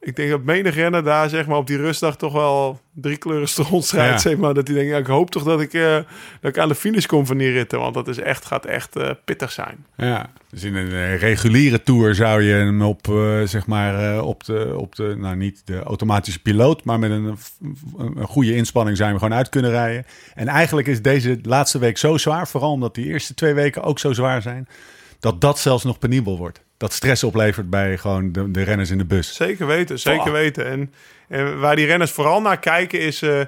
Ik 0.00 0.16
denk 0.16 0.30
dat 0.30 0.42
menig 0.42 0.74
renner 0.74 1.04
daar 1.04 1.28
zeg 1.28 1.46
maar 1.46 1.56
op 1.56 1.66
die 1.66 1.76
rustdag 1.76 2.16
toch 2.16 2.32
wel 2.32 2.80
drie 2.94 3.16
kleuren. 3.16 3.48
Ja. 3.90 4.18
Zeg 4.18 4.36
maar, 4.36 4.54
dat 4.54 4.66
hij 4.66 4.76
denkt, 4.76 4.90
ja, 4.90 4.98
ik 4.98 5.06
hoop 5.06 5.30
toch 5.30 5.42
dat 5.42 5.60
ik, 5.60 5.74
eh, 5.74 5.94
dat 6.40 6.50
ik 6.50 6.58
aan 6.58 6.68
de 6.68 6.74
finish 6.74 7.06
kom 7.06 7.26
van 7.26 7.36
die 7.36 7.50
ritten. 7.50 7.78
Want 7.78 7.94
dat 7.94 8.08
is 8.08 8.18
echt, 8.18 8.44
gaat 8.44 8.64
echt 8.64 8.96
eh, 8.96 9.10
pittig 9.24 9.52
zijn. 9.52 9.86
Ja, 9.96 10.30
dus 10.50 10.64
in 10.64 10.74
een 10.74 10.92
eh, 10.92 11.18
reguliere 11.20 11.82
tour 11.82 12.14
zou 12.14 12.42
je 12.42 12.54
hem 12.54 12.82
op, 12.82 13.06
zeg 13.44 13.66
maar, 13.66 14.22
op 14.22 14.44
de, 14.44 14.74
op 14.76 14.94
de, 14.94 15.14
nou 15.18 15.36
niet 15.36 15.62
de 15.64 15.82
automatische 15.82 16.42
piloot, 16.42 16.84
maar 16.84 16.98
met 16.98 17.10
een, 17.10 17.24
een, 17.98 18.16
een 18.16 18.26
goede 18.26 18.54
inspanning 18.54 18.96
zijn 18.96 19.12
we 19.12 19.18
gewoon 19.18 19.34
uit 19.34 19.48
kunnen 19.48 19.70
rijden. 19.70 20.06
En 20.34 20.48
eigenlijk 20.48 20.88
is 20.88 21.02
deze 21.02 21.38
laatste 21.42 21.78
week 21.78 21.98
zo 21.98 22.16
zwaar, 22.16 22.48
vooral 22.48 22.72
omdat 22.72 22.94
die 22.94 23.06
eerste 23.06 23.34
twee 23.34 23.54
weken 23.54 23.82
ook 23.82 23.98
zo 23.98 24.12
zwaar 24.12 24.42
zijn, 24.42 24.68
dat 25.20 25.40
dat 25.40 25.58
zelfs 25.58 25.84
nog 25.84 25.98
penibel 25.98 26.38
wordt. 26.38 26.60
Dat 26.76 26.92
stress 26.92 27.24
oplevert 27.24 27.70
bij 27.70 27.98
gewoon 27.98 28.32
de, 28.32 28.50
de 28.50 28.62
renners 28.62 28.90
in 28.90 28.98
de 28.98 29.04
bus. 29.04 29.34
Zeker 29.34 29.66
weten, 29.66 29.98
zeker 29.98 30.32
weten. 30.32 30.66
En, 30.66 30.92
en 31.28 31.58
waar 31.60 31.76
die 31.76 31.86
renners 31.86 32.10
vooral 32.10 32.40
naar 32.40 32.58
kijken 32.58 33.00
is... 33.00 33.22
eh, 33.22 33.40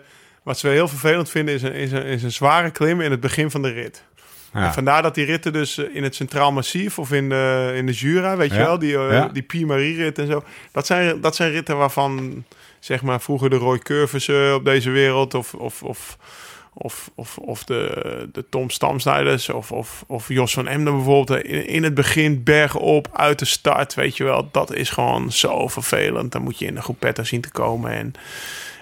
wat 0.43 0.59
ze 0.59 0.69
heel 0.69 0.89
vervelend 0.89 1.31
vinden 1.31 1.55
is 1.55 1.63
een, 1.63 1.73
is, 1.73 1.93
een, 1.93 2.05
is 2.05 2.23
een 2.23 2.33
zware 2.33 2.71
klim 2.71 3.01
in 3.01 3.11
het 3.11 3.21
begin 3.21 3.51
van 3.51 3.63
de 3.63 3.69
rit. 3.73 4.05
En 4.53 4.61
Ja. 4.63 4.73
vandaar 4.73 5.03
dat 5.03 5.15
die 5.15 5.25
ritten 5.25 5.53
dus 5.53 5.79
eh, 5.79 5.95
in 5.95 6.03
het 6.03 6.15
Centraal 6.15 6.53
Massief 6.53 6.99
of 6.99 7.13
in 7.13 7.29
de, 7.29 7.73
in 7.77 7.87
de 7.87 7.93
Jura, 7.93 8.37
weet 8.37 8.51
je 8.51 8.57
Ja, 8.59 8.65
wel, 8.65 8.79
die, 8.79 8.99
eh, 8.99 9.13
ja. 9.13 9.29
die 9.29 9.43
Pier-Marie-rit 9.43 10.19
en 10.19 10.27
zo. 10.27 10.45
Dat 10.73 10.87
zijn, 10.87 11.21
dat 11.21 11.37
zijn 11.37 11.51
ritten 11.51 11.77
waarvan, 11.77 12.45
zeg 12.79 13.03
maar, 13.03 13.21
vroeger 13.21 13.51
de 13.51 13.57
Roy 13.57 13.79
Curvers 13.79 14.29
eh, 14.29 14.53
op 14.55 14.65
deze 14.65 14.91
wereld 14.91 15.35
of, 15.35 15.55
of, 15.55 15.83
of, 15.83 16.17
of, 16.73 17.11
of, 17.15 17.39
of 17.39 17.65
de, 17.65 18.29
de 18.33 18.45
Tom 18.49 18.71
Stamsnijders 18.71 19.49
of, 19.49 19.73
of, 19.73 20.05
of 20.07 20.29
Jos 20.29 20.53
van 20.53 20.69
Emden 20.69 20.95
bijvoorbeeld. 20.95 21.45
In, 21.45 21.67
in 21.67 21.83
het 21.83 21.95
begin 21.95 22.43
bergen 22.43 22.81
op, 22.81 23.09
uit 23.13 23.39
de 23.39 23.45
start, 23.45 23.95
weet 23.95 24.17
je 24.17 24.25
wel. 24.25 24.49
Dat 24.53 24.73
is 24.75 24.91
gewoon 24.91 25.33
zo 25.33 25.69
vervelend. 25.69 26.33
Dan 26.33 26.43
moet 26.43 26.59
je 26.59 26.67
in 26.67 26.75
de 26.75 26.83
groepetta 26.83 27.23
zien 27.25 27.41
te 27.41 27.51
komen 27.51 27.91
en... 27.93 28.13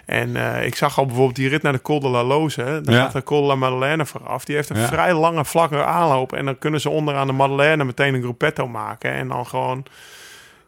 En 0.07 0.37
eh, 0.37 0.67
ik 0.67 0.75
zag 0.75 0.99
al 0.99 1.05
bijvoorbeeld 1.07 1.37
die 1.37 1.49
rit 1.49 1.63
naar 1.63 1.73
de 1.73 1.83
Col 1.83 2.01
de 2.01 2.09
la 2.09 2.23
Loze. 2.25 2.63
Hè? 2.63 2.81
Dan 2.81 2.95
Ja. 2.95 3.03
gaat 3.03 3.13
de 3.13 3.23
Col 3.23 3.41
de 3.41 3.47
la 3.47 3.55
Madeleine 3.55 4.07
vooraf. 4.07 4.45
Die 4.45 4.55
heeft 4.57 4.69
een 4.71 4.79
Ja. 4.79 4.87
vrij 4.87 5.15
lange, 5.15 5.45
vlakke 5.45 5.85
aanloop. 5.85 6.33
En 6.33 6.45
dan 6.45 6.59
kunnen 6.59 6.81
ze 6.81 6.91
onderaan 6.91 7.27
de 7.27 7.33
Madeleine 7.33 7.85
meteen 7.85 8.15
een 8.15 8.23
gruppetto 8.23 8.69
maken. 8.69 9.13
En 9.13 9.29
dan 9.29 9.47
gewoon... 9.47 9.85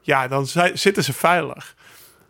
Ja, 0.01 0.29
dan 0.29 0.47
zi- 0.47 0.71
zitten 0.75 1.05
ze 1.05 1.13
veilig. 1.13 1.75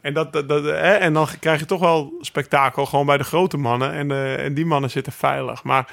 En, 0.00 0.14
dat, 0.14 0.32
dat, 0.32 0.48
dat, 0.48 0.64
hè? 0.64 0.70
en 0.92 1.12
dan 1.12 1.26
krijg 1.40 1.60
je 1.60 1.66
toch 1.66 1.80
wel 1.80 2.12
spektakel 2.20 2.86
gewoon 2.86 3.06
bij 3.06 3.18
de 3.18 3.24
grote 3.24 3.56
mannen. 3.56 3.92
En, 3.92 4.10
eh, 4.10 4.44
en 4.44 4.54
die 4.54 4.66
mannen 4.66 4.90
zitten 4.90 5.12
veilig. 5.12 5.62
Maar 5.64 5.92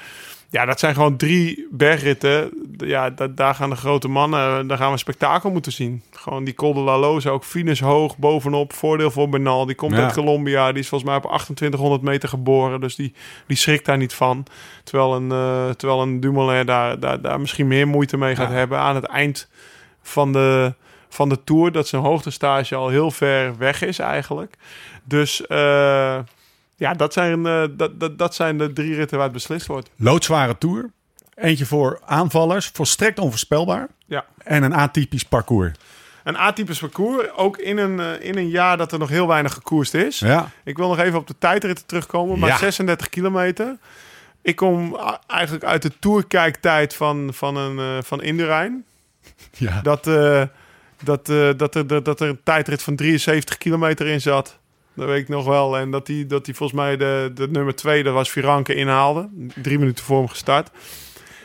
ja, 0.50 0.64
dat 0.64 0.78
zijn 0.78 0.94
gewoon 0.94 1.16
drie 1.16 1.66
bergritten. 1.70 2.50
Ja, 2.76 3.10
dat, 3.10 3.36
daar 3.36 3.54
gaan 3.54 3.70
de 3.70 3.76
grote 3.76 4.08
mannen, 4.08 4.66
daar 4.66 4.78
gaan 4.78 4.92
we 4.92 4.98
spektakel 4.98 5.50
moeten 5.50 5.72
zien. 5.72 6.02
Gewoon 6.10 6.44
die 6.44 6.54
Col 6.54 6.74
de 6.74 6.80
la 6.80 6.98
Loze, 6.98 7.30
ook 7.30 7.44
finish 7.44 7.80
hoog 7.80 8.16
bovenop. 8.18 8.72
Voordeel 8.72 9.10
voor 9.10 9.28
Bernal. 9.28 9.66
Die 9.66 9.74
komt 9.74 9.92
Ja. 9.96 10.02
uit 10.02 10.12
Colombia. 10.12 10.72
Die 10.72 10.82
is 10.82 10.88
volgens 10.88 11.10
mij 11.10 11.18
op 11.18 11.22
2800 11.22 12.02
meter 12.02 12.28
geboren. 12.28 12.80
Dus 12.80 12.94
die, 12.96 13.14
die 13.46 13.56
schrikt 13.56 13.84
daar 13.84 13.96
niet 13.96 14.14
van. 14.14 14.46
Terwijl 14.84 15.14
een, 15.14 15.30
eh, 15.32 15.70
terwijl 15.70 16.02
een 16.02 16.20
Dumoulin 16.20 16.66
daar, 16.66 17.00
daar, 17.00 17.20
daar 17.20 17.40
misschien 17.40 17.66
meer 17.66 17.88
moeite 17.88 18.16
mee 18.16 18.36
gaat 18.36 18.50
Ja. 18.50 18.54
hebben 18.56 18.78
aan 18.78 18.94
het 18.94 19.04
eind 19.06 19.48
van 20.02 20.32
de, 20.32 20.74
van 21.08 21.28
de 21.28 21.44
Tour. 21.44 21.72
Dat 21.72 21.88
zijn 21.88 22.02
hoogtestage 22.02 22.74
al 22.74 22.88
heel 22.88 23.10
ver 23.10 23.56
weg 23.58 23.82
is 23.82 23.98
eigenlijk. 23.98 24.54
Dus 25.04 25.46
eh, 25.46 26.18
ja, 26.76 26.94
dat 26.94 27.12
zijn, 27.12 27.46
eh, 27.46 27.62
dat, 27.70 28.00
dat, 28.00 28.18
dat 28.18 28.34
zijn 28.34 28.58
de 28.58 28.72
drie 28.72 28.94
ritten 28.94 29.16
waar 29.16 29.26
het 29.26 29.34
beslist 29.36 29.66
wordt. 29.66 29.90
Loodzware 29.96 30.58
tour. 30.58 30.90
Eentje 31.34 31.66
voor 31.66 32.00
aanvallers, 32.06 32.70
volstrekt 32.72 33.18
onvoorspelbaar. 33.18 33.88
Ja. 34.06 34.24
En 34.44 34.62
een 34.62 34.74
atypisch 34.74 35.24
parcours. 35.24 35.72
Een 36.24 36.36
atypisch 36.36 36.78
parcours, 36.78 37.30
ook 37.36 37.56
in 37.56 37.78
een, 37.78 38.00
eh, 38.00 38.28
in 38.28 38.36
een 38.36 38.48
jaar 38.48 38.76
dat 38.76 38.92
er 38.92 38.98
nog 38.98 39.08
heel 39.08 39.26
weinig 39.26 39.52
gekoerst 39.52 39.94
is. 39.94 40.18
Ja. 40.18 40.50
Ik 40.64 40.76
wil 40.76 40.88
nog 40.88 40.98
even 40.98 41.18
op 41.18 41.26
de 41.26 41.34
tijdritten 41.38 41.86
terugkomen, 41.86 42.38
maar 42.38 42.48
Ja. 42.48 42.56
36 42.56 43.08
kilometer. 43.08 43.76
Ik 44.42 44.56
kom 44.56 44.96
eigenlijk 45.26 45.64
uit 45.64 45.82
de 45.82 45.92
toerkijktijd 45.98 46.94
van, 46.94 47.30
van, 47.34 47.56
een, 47.56 48.02
van 48.04 48.22
Indurain. 48.22 48.84
ja. 49.56 49.80
Dat, 49.82 50.06
dat, 51.04 51.28
eh, 51.28 51.50
dat, 51.56 51.74
er, 51.74 52.02
dat, 52.02 52.20
er 52.20 52.28
een 52.28 52.40
tijdrit 52.42 52.82
van 52.82 52.96
73 52.96 53.58
kilometer 53.58 54.06
in 54.06 54.20
zat. 54.20 54.58
Dat 54.94 55.06
weet 55.06 55.20
ik 55.20 55.28
nog 55.28 55.46
wel. 55.46 55.78
En 55.78 55.90
dat 55.90 56.06
die, 56.06 56.26
dat 56.26 56.44
die 56.44 56.54
volgens 56.54 56.80
mij 56.80 56.96
de, 56.96 57.30
de 57.34 57.48
nummer 57.48 57.74
2, 57.74 58.02
dat 58.02 58.14
was 58.14 58.30
Viranke, 58.30 58.74
inhaalde. 58.74 59.28
Drie 59.62 59.78
minuten 59.78 60.04
voor 60.04 60.18
hem 60.18 60.28
gestart. 60.28 60.70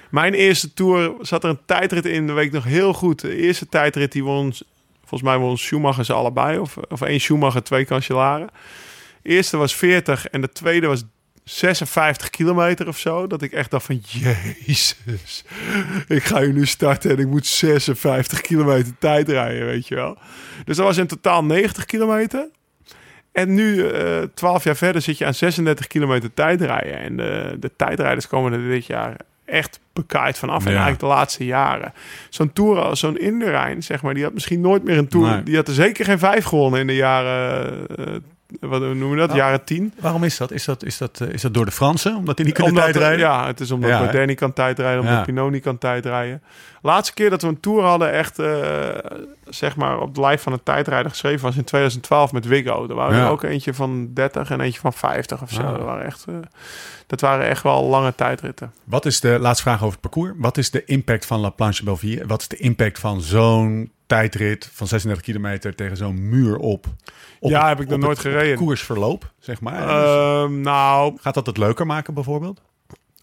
Mijn 0.09 0.33
eerste 0.33 0.73
tour 0.73 1.13
zat 1.21 1.43
er 1.43 1.49
een 1.49 1.65
tijdrit 1.65 2.05
in, 2.05 2.27
dat 2.27 2.35
weet 2.35 2.45
ik 2.45 2.51
nog 2.51 2.63
heel 2.63 2.93
goed. 2.93 3.21
De 3.21 3.35
eerste 3.35 3.69
tijdrit 3.69 4.11
die 4.11 4.23
won, 4.23 4.53
volgens 4.99 5.21
mij 5.21 5.37
won 5.37 5.57
Schumacher 5.57 6.05
ze 6.05 6.13
allebei. 6.13 6.57
Of, 6.57 6.77
of 6.89 7.01
één 7.01 7.19
Schumacher, 7.19 7.63
twee 7.63 7.85
Cancellara. 7.85 8.45
De 9.21 9.29
eerste 9.29 9.57
was 9.57 9.75
40 9.75 10.27
en 10.27 10.41
de 10.41 10.49
tweede 10.49 10.87
was 10.87 11.03
56 11.43 12.29
kilometer 12.29 12.87
of 12.87 12.97
zo. 12.97 13.27
Dat 13.27 13.41
ik 13.41 13.51
echt 13.51 13.71
dacht 13.71 13.85
van, 13.85 14.01
jezus. 14.05 15.43
Ik 16.07 16.23
ga 16.23 16.39
hier 16.41 16.53
nu 16.53 16.65
starten 16.65 17.11
en 17.11 17.17
ik 17.19 17.27
moet 17.27 17.45
56 17.47 18.41
kilometer 18.41 18.93
tijd 18.99 19.29
rijden, 19.29 19.65
weet 19.65 19.87
je 19.87 19.95
wel. 19.95 20.17
Dus 20.65 20.77
dat 20.77 20.85
was 20.85 20.97
in 20.97 21.07
totaal 21.07 21.43
90 21.43 21.85
kilometer. 21.85 22.47
En 23.31 23.53
nu, 23.53 23.87
eh 23.87 24.21
12 24.33 24.63
jaar 24.63 24.75
verder, 24.75 25.01
zit 25.01 25.17
je 25.17 25.25
aan 25.25 25.33
36 25.33 25.87
kilometer 25.87 26.33
tijdrijden. 26.33 26.99
En 26.99 27.17
de, 27.17 27.55
de 27.59 27.71
tijdrijders 27.75 28.27
komen 28.27 28.53
er 28.53 28.69
dit 28.69 28.85
jaar 28.85 29.15
echt 29.45 29.79
bekaaid 29.93 30.37
vanaf. 30.37 30.57
En 30.57 30.63
Ja. 30.63 30.69
eigenlijk 30.77 30.99
de 30.99 31.05
laatste 31.05 31.45
jaren. 31.45 31.93
Zo'n 32.29 32.53
Tour 32.53 32.79
als 32.81 32.99
zo'n 32.99 33.17
Inderijn, 33.19 33.83
zeg 33.83 34.01
maar, 34.01 34.13
die 34.13 34.23
had 34.23 34.33
misschien 34.33 34.61
nooit 34.61 34.83
meer 34.83 34.97
een 34.97 35.07
Tour. 35.07 35.29
Nee. 35.29 35.43
Die 35.43 35.55
had 35.55 35.67
er 35.67 35.73
zeker 35.73 36.05
geen 36.05 36.19
vijf 36.19 36.43
gewonnen 36.45 36.79
in 36.79 36.87
de 36.87 36.95
jaren... 36.95 37.87
eh, 37.97 38.05
wat 38.59 38.81
noemen 38.81 39.09
we 39.09 39.15
dat? 39.17 39.29
Ja. 39.29 39.35
Jaren 39.35 39.63
tien. 39.63 39.93
Waarom 39.99 40.23
is 40.23 40.37
dat? 40.37 40.51
Is 40.51 40.65
dat, 40.65 40.83
is 40.83 40.97
dat, 40.97 41.21
eh, 41.21 41.27
is 41.29 41.41
dat 41.41 41.53
door 41.53 41.65
de 41.65 41.71
Fransen? 41.71 42.15
Omdat 42.15 42.37
die 42.37 42.45
niet 42.45 42.53
kunnen 42.55 42.71
Omdat, 42.73 42.85
tijdrijden? 42.91 43.19
Ja, 43.19 43.47
het 43.47 43.59
is 43.59 43.71
omdat 43.71 43.89
Ja, 43.89 44.25
niet 44.25 44.39
kan 44.39 44.53
tijdrijden, 44.53 44.99
omdat 45.01 45.15
Ja. 45.17 45.23
Pinot 45.23 45.51
niet 45.51 45.63
kan 45.63 45.77
tijdrijden. 45.77 46.41
Laatste 46.81 47.13
keer 47.13 47.29
dat 47.29 47.41
we 47.41 47.47
een 47.47 47.59
Tour 47.59 47.83
hadden, 47.83 48.11
echt 48.11 48.39
eh, 48.39 48.87
zeg 49.49 49.75
maar 49.75 49.99
op 49.99 50.15
de 50.15 50.21
lijf 50.21 50.41
van 50.41 50.53
een 50.53 50.63
tijdrijder 50.63 51.11
geschreven, 51.11 51.41
was 51.45 51.55
in 51.55 51.63
2012 51.63 52.31
met 52.31 52.45
Wiggo. 52.45 52.87
Er 52.89 52.95
waren 52.95 53.17
Ja. 53.17 53.23
er 53.25 53.29
ook 53.31 53.43
eentje 53.43 53.73
van 53.73 54.09
30 54.13 54.49
en 54.49 54.61
eentje 54.61 54.79
van 54.79 54.93
50 54.93 55.41
of 55.41 55.51
zo. 55.51 55.61
Ah. 55.61 55.71
Dat, 55.71 55.81
waren 55.81 56.05
echt, 56.05 56.25
eh, 56.29 56.35
dat 57.07 57.21
waren 57.21 57.47
echt 57.47 57.63
wel 57.63 57.83
lange 57.83 58.15
tijdritten. 58.15 58.73
Wat 58.83 59.05
is 59.05 59.19
de 59.19 59.37
laatste 59.39 59.63
vraag 59.63 59.81
over 59.81 59.91
het 59.91 60.01
parcours? 60.01 60.31
Wat 60.37 60.57
is 60.57 60.71
de 60.71 60.85
impact 60.85 61.25
van 61.25 61.39
La 61.39 61.49
Planche 61.49 61.83
Belleville? 61.83 62.25
Wat 62.27 62.41
is 62.41 62.47
de 62.47 62.57
impact 62.57 62.99
van 62.99 63.21
zo'n 63.21 63.91
tijdrit 64.15 64.69
van 64.73 64.87
36 64.87 65.23
kilometer 65.25 65.75
tegen 65.75 65.97
zo'n 65.97 66.29
muur 66.29 66.57
op? 66.57 66.85
op 67.39 67.49
Ja, 67.49 67.59
het- 67.59 67.69
heb 67.69 67.81
ik 67.81 67.87
nog 67.89 67.99
nooit 67.99 68.19
gereden. 68.19 68.57
koersverloop, 68.57 69.31
zeg 69.39 69.61
maar. 69.61 69.87
Dus 69.87 70.15
Ehm, 70.15 70.61
nou, 70.61 71.17
Gaat 71.21 71.33
dat 71.33 71.45
het 71.45 71.57
leuker 71.57 71.85
maken, 71.85 72.13
bijvoorbeeld? 72.13 72.61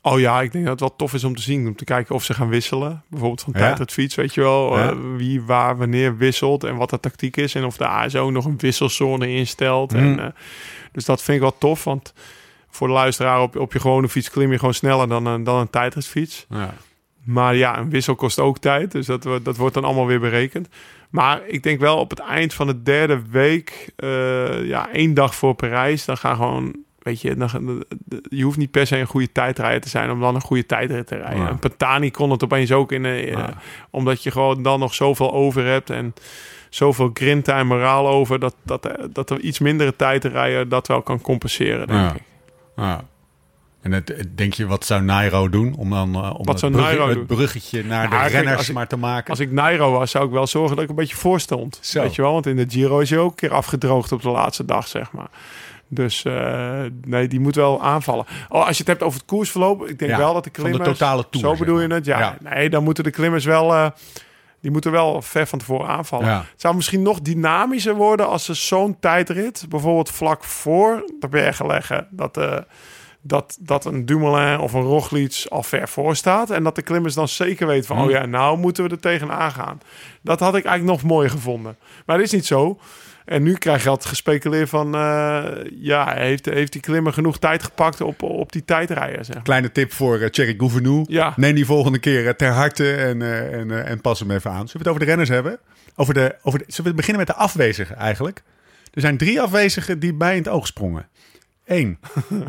oh 0.02 0.20
ja, 0.20 0.40
ik 0.40 0.52
denk 0.52 0.64
dat 0.64 0.72
het 0.72 0.80
wel 0.88 0.96
tof 0.96 1.14
is 1.14 1.24
om 1.24 1.34
te 1.36 1.42
zien. 1.42 1.66
Om 1.66 1.76
te 1.76 1.84
kijken 1.84 2.14
of 2.14 2.24
ze 2.24 2.34
gaan 2.34 2.48
wisselen. 2.48 3.02
Bijvoorbeeld 3.08 3.40
van 3.42 3.52
Ja. 3.56 3.58
tijdritfiets, 3.58 4.14
weet 4.14 4.34
je 4.34 4.40
wel. 4.40 4.78
Ja. 4.78 4.90
eh, 4.90 4.96
wie, 5.16 5.42
waar, 5.42 5.76
wanneer 5.76 6.16
wisselt 6.16 6.64
en 6.64 6.76
wat 6.76 6.90
de 6.90 7.00
tactiek 7.00 7.36
is. 7.36 7.54
En 7.54 7.64
of 7.64 7.76
de 7.76 7.86
ASO 7.86 8.30
nog 8.30 8.44
een 8.44 8.58
wisselszone 8.58 9.28
instelt. 9.28 9.92
Hmm. 9.92 10.00
En, 10.00 10.20
eh, 10.20 10.30
dus 10.92 11.04
dat 11.04 11.22
vind 11.22 11.36
ik 11.36 11.42
wel 11.42 11.58
tof, 11.58 11.84
want 11.84 12.12
voor 12.70 12.86
de 12.86 12.92
luisteraar 12.92 13.40
op, 13.42 13.56
op 13.56 13.72
je 13.72 13.80
gewone 13.80 14.08
fiets 14.08 14.30
klim 14.30 14.52
je 14.52 14.58
gewoon 14.58 14.74
sneller 14.74 15.08
dan 15.08 15.26
een, 15.26 15.44
dan 15.44 15.58
een 15.60 15.70
tijdritfiets. 15.70 16.46
Ja. 16.48 16.74
Maar 17.24 17.54
ja, 17.56 17.78
een 17.78 17.90
wissel 17.90 18.14
kost 18.14 18.38
ook 18.38 18.58
tijd. 18.58 18.92
Dus 18.92 19.06
dat, 19.06 19.24
wordt- 19.24 19.44
dat 19.44 19.56
wordt 19.56 19.74
dan 19.74 19.84
allemaal 19.84 20.06
weer 20.06 20.20
berekend. 20.20 20.68
Maar 21.10 21.40
ik 21.46 21.62
denk 21.62 21.80
wel 21.80 21.96
op 21.98 22.10
het 22.10 22.18
eind 22.18 22.54
van 22.54 22.66
de 22.66 22.82
derde 22.82 23.22
week, 23.30 23.88
eh, 23.96 24.64
ja, 24.66 24.90
één 24.92 25.14
dag 25.14 25.34
voor 25.34 25.54
Parijs, 25.54 26.04
dan 26.04 26.16
gaan 26.16 26.36
gewoon, 26.36 26.74
weet 26.98 27.20
je, 27.20 27.34
dan, 27.34 27.84
je 28.28 28.42
hoeft 28.44 28.56
niet 28.58 28.70
per 28.70 28.86
se 28.86 28.96
een 28.98 29.06
goede 29.06 29.32
tijdrijder 29.32 29.80
te 29.80 29.88
zijn 29.88 30.10
om 30.10 30.20
dan 30.20 30.34
een 30.34 30.40
goede 30.40 30.66
tijdrit 30.66 31.06
te 31.06 31.16
rijden. 31.16 31.42
Ja. 31.42 31.48
Een 31.50 31.58
Pantani 31.58 32.10
kon 32.10 32.30
het 32.30 32.44
opeens 32.44 32.72
ook 32.72 32.92
in, 32.92 33.02
Ja. 33.04 33.54
omdat 33.90 34.22
je 34.22 34.30
gewoon 34.30 34.62
dan 34.62 34.78
nog 34.80 34.94
zoveel 34.94 35.32
over 35.32 35.64
hebt 35.66 35.90
en 35.90 36.14
zoveel 36.68 37.10
grinta 37.14 37.58
en 37.58 37.66
moraal 37.66 38.08
over, 38.08 38.38
dat, 38.38 38.54
dat, 38.62 38.86
eh, 38.86 39.04
dat 39.12 39.30
er 39.30 39.40
iets 39.40 39.58
mindere 39.58 39.96
tijd 39.96 40.20
te 40.20 40.28
rijden 40.28 40.68
dat 40.68 40.86
wel 40.88 41.02
kan 41.02 41.20
compenseren, 41.20 41.86
denk 41.86 42.00
Ja. 42.00 42.14
ik. 42.14 42.22
Ja. 42.76 43.04
En 43.80 43.92
het, 43.92 44.26
denk 44.34 44.52
je, 44.52 44.66
wat 44.66 44.84
zou 44.84 45.02
Nairo 45.02 45.48
doen 45.48 45.74
om 45.76 45.90
dan 45.90 46.14
eh, 46.14 46.34
om 46.38 46.48
het, 46.48 47.26
bruggetje 47.26 47.84
naar 47.84 48.10
de 48.10 48.16
renners 48.28 48.68
ik- 48.68 48.74
maar 48.74 48.86
te 48.86 48.96
maken? 48.96 49.30
Als 49.30 49.38
ik 49.40 49.50
Nairo 49.52 49.92
was, 49.92 50.10
zou 50.10 50.24
ik 50.26 50.30
wel 50.30 50.46
zorgen 50.46 50.74
dat 50.74 50.84
ik 50.84 50.90
een 50.90 50.96
beetje 50.96 51.16
voor 51.16 51.40
stond. 51.40 51.78
Zo. 51.82 52.00
Weet 52.02 52.14
je 52.14 52.22
wel, 52.22 52.32
want 52.32 52.46
in 52.46 52.56
de 52.56 52.64
Giro 52.68 52.98
is 52.98 53.10
hij 53.10 53.18
ook 53.18 53.30
een 53.30 53.36
keer 53.36 53.52
afgedroogd 53.52 54.12
op 54.12 54.22
de 54.22 54.28
laatste 54.30 54.64
dag, 54.64 54.88
zeg 54.88 55.12
maar. 55.12 55.28
Dus 55.88 56.24
eh, 56.24 56.80
nee, 57.04 57.28
die 57.28 57.40
moet 57.40 57.54
wel 57.54 57.82
aanvallen. 57.82 58.24
Oh, 58.48 58.60
als 58.66 58.70
je 58.76 58.82
het 58.82 58.86
hebt 58.86 59.02
over 59.02 59.18
het 59.18 59.28
koersverloop, 59.28 59.88
ik 59.88 59.98
denk 59.98 60.10
Ja, 60.10 60.16
wel 60.18 60.34
dat 60.34 60.44
de 60.44 60.50
van 60.52 60.62
de 60.64 60.70
klimmers... 60.70 60.98
totale 60.98 61.26
tour, 61.30 61.46
Zo 61.46 61.56
bedoel 61.56 61.80
je 61.80 61.88
maar. 61.88 61.96
het? 61.96 62.06
Ja. 62.06 62.18
Ja. 62.18 62.36
Nee, 62.50 62.70
dan 62.70 62.84
moeten 62.84 63.04
de 63.04 63.10
klimmers 63.10 63.44
wel... 63.44 63.72
eh, 63.74 63.86
die 64.60 64.70
moeten 64.70 64.92
wel 64.92 65.22
ver 65.22 65.46
van 65.46 65.58
tevoren 65.58 65.88
aanvallen. 65.88 66.26
Ja. 66.26 66.38
Het 66.50 66.60
zou 66.60 66.74
misschien 66.74 67.02
nog 67.02 67.20
dynamischer 67.20 67.94
worden 67.94 68.28
als 68.28 68.44
ze 68.44 68.54
zo'n 68.54 68.96
tijdrit, 69.00 69.64
bijvoorbeeld 69.68 70.10
vlak 70.10 70.44
voor 70.44 71.04
de 71.20 71.28
bergen 71.28 71.66
leggen, 71.66 72.06
dat, 72.10 72.36
dat, 73.22 73.56
dat 73.60 73.84
een 73.84 74.06
Dumoulin 74.06 74.58
of 74.58 74.72
een 74.72 74.82
Roglic 74.82 75.46
al 75.48 75.62
ver 75.62 75.88
voor 75.88 76.16
staat. 76.16 76.50
En 76.50 76.62
dat 76.62 76.74
de 76.74 76.82
klimmers 76.82 77.14
dan 77.14 77.28
zeker 77.28 77.66
weten 77.66 77.86
van, 77.86 77.96
Hmm. 77.96 78.04
oh 78.06 78.10
ja, 78.10 78.26
nou 78.26 78.58
moeten 78.58 78.84
we 78.84 78.90
er 78.90 79.00
tegenaan 79.00 79.52
gaan. 79.52 79.80
Dat 80.22 80.40
had 80.40 80.56
ik 80.56 80.64
eigenlijk 80.64 81.02
nog 81.02 81.10
mooier 81.10 81.30
gevonden. 81.30 81.76
Maar 82.06 82.16
dat 82.16 82.26
is 82.26 82.32
niet 82.32 82.46
zo. 82.46 82.78
En 83.24 83.42
nu 83.42 83.54
krijg 83.54 83.82
je 83.82 83.88
altijd 83.88 84.08
gespeculeerd 84.08 84.68
van, 84.68 84.94
eh, 84.94 85.44
ja, 85.70 86.12
heeft, 86.14 86.44
heeft 86.44 86.72
die 86.72 86.80
klimmer 86.80 87.12
genoeg 87.12 87.38
tijd 87.38 87.62
gepakt 87.62 88.00
op, 88.00 88.22
op 88.22 88.52
die 88.52 88.64
tijdrijden, 88.64 89.24
zeg. 89.24 89.42
Kleine 89.42 89.72
tip 89.72 89.92
voor 89.92 90.18
uh, 90.18 90.28
Thierry 90.28 90.54
Gouvenou. 90.58 91.04
Ja. 91.08 91.32
Neem 91.36 91.54
die 91.54 91.66
volgende 91.66 91.98
keer 91.98 92.26
eh, 92.26 92.32
ter 92.32 92.50
harte 92.52 92.94
en, 92.94 93.22
eh, 93.22 93.52
en, 93.52 93.70
eh, 93.70 93.90
en 93.90 94.00
pas 94.00 94.18
hem 94.20 94.30
even 94.30 94.50
aan. 94.50 94.68
Zullen 94.68 94.72
we 94.72 94.78
het 94.78 94.88
over 94.88 95.00
de 95.00 95.06
renners 95.06 95.28
hebben? 95.28 95.58
Over 95.94 96.14
de, 96.14 96.36
over 96.42 96.58
de, 96.58 96.64
zullen 96.68 96.90
we 96.90 96.96
beginnen 96.96 97.24
met 97.26 97.36
de 97.36 97.42
afwezigen 97.42 97.96
eigenlijk? 97.96 98.42
Er 98.92 99.00
zijn 99.00 99.16
drie 99.16 99.40
afwezigen 99.40 99.98
die 99.98 100.12
mij 100.12 100.32
in 100.32 100.42
het 100.42 100.48
oog 100.48 100.66
sprongen. 100.66 101.08
Eén, 101.64 101.98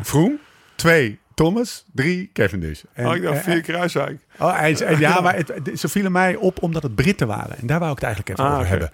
Vroom. 0.00 0.38
Twee, 0.82 1.18
Thomas. 1.34 1.84
Drie, 1.92 2.30
Cavendish. 2.32 2.82
En, 2.92 3.06
Oh, 3.06 3.14
ik 3.14 3.22
dacht 3.22 3.36
eh, 3.36 3.42
vier 3.52 3.60
kruiswijk. 3.60 4.20
Oh, 4.38 4.62
en 4.62 4.98
ja, 4.98 5.20
maar 5.22 5.36
het, 5.36 5.70
ze 5.74 5.88
vielen 5.88 6.12
mij 6.12 6.36
op 6.36 6.62
omdat 6.62 6.82
het 6.82 6.94
Britten 6.94 7.26
waren. 7.26 7.58
En 7.58 7.66
daar 7.66 7.78
wou 7.78 7.90
ik 7.90 7.96
het 7.96 8.04
eigenlijk 8.04 8.38
even 8.38 8.50
Ah, 8.50 8.56
over 8.56 8.68
hebben. 8.68 8.90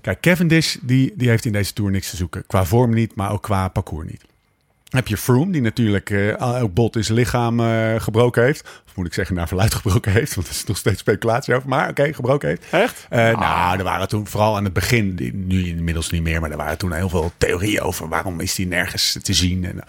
Kijk, 0.00 0.20
Cavendish 0.20 0.76
die, 0.82 1.12
die 1.16 1.28
heeft 1.28 1.44
in 1.44 1.52
deze 1.52 1.72
Tour 1.72 1.90
niks 1.90 2.10
te 2.10 2.16
zoeken. 2.16 2.46
Qua 2.46 2.64
vorm 2.64 2.94
niet, 2.94 3.14
maar 3.14 3.32
ook 3.32 3.42
qua 3.42 3.68
parcours 3.68 4.06
niet. 4.10 4.20
Dan 4.20 5.00
heb 5.00 5.08
je 5.08 5.16
Froome, 5.16 5.52
die 5.52 5.60
natuurlijk 5.62 6.10
eh, 6.10 6.62
ook 6.62 6.74
bot 6.74 6.96
in 6.96 7.04
zijn 7.04 7.18
lichaam 7.18 7.60
eh, 7.60 7.94
gebroken 8.00 8.42
heeft. 8.42 8.82
Moet 8.98 9.06
ik 9.06 9.14
zeggen, 9.14 9.34
naar 9.36 9.48
verluid 9.48 9.74
gebroken 9.74 10.12
heeft. 10.12 10.34
Want 10.34 10.46
er 10.46 10.52
is 10.52 10.64
nog 10.64 10.76
steeds 10.76 10.98
speculatie 11.00 11.54
over. 11.54 11.68
Maar 11.68 11.88
oké, 11.88 12.12
gebroken 12.12 12.48
heeft. 12.48 12.64
Echt? 12.70 13.06
Eh, 13.10 13.38
Nou, 13.38 13.78
er 13.78 13.84
waren 13.84 14.08
toen 14.08 14.26
vooral 14.26 14.56
aan 14.56 14.64
het 14.64 14.72
begin, 14.72 15.18
nu 15.32 15.66
inmiddels 15.66 16.10
niet 16.10 16.22
meer, 16.22 16.40
maar 16.40 16.50
er 16.50 16.56
waren 16.56 16.78
toen 16.78 16.92
heel 16.92 17.08
veel 17.08 17.32
theorieën 17.36 17.80
over 17.80 18.08
waarom 18.08 18.40
is 18.40 18.54
die 18.54 18.66
nergens 18.66 19.18
te 19.22 19.32
zien. 19.34 19.64
En, 19.64 19.80
eh, 19.80 19.86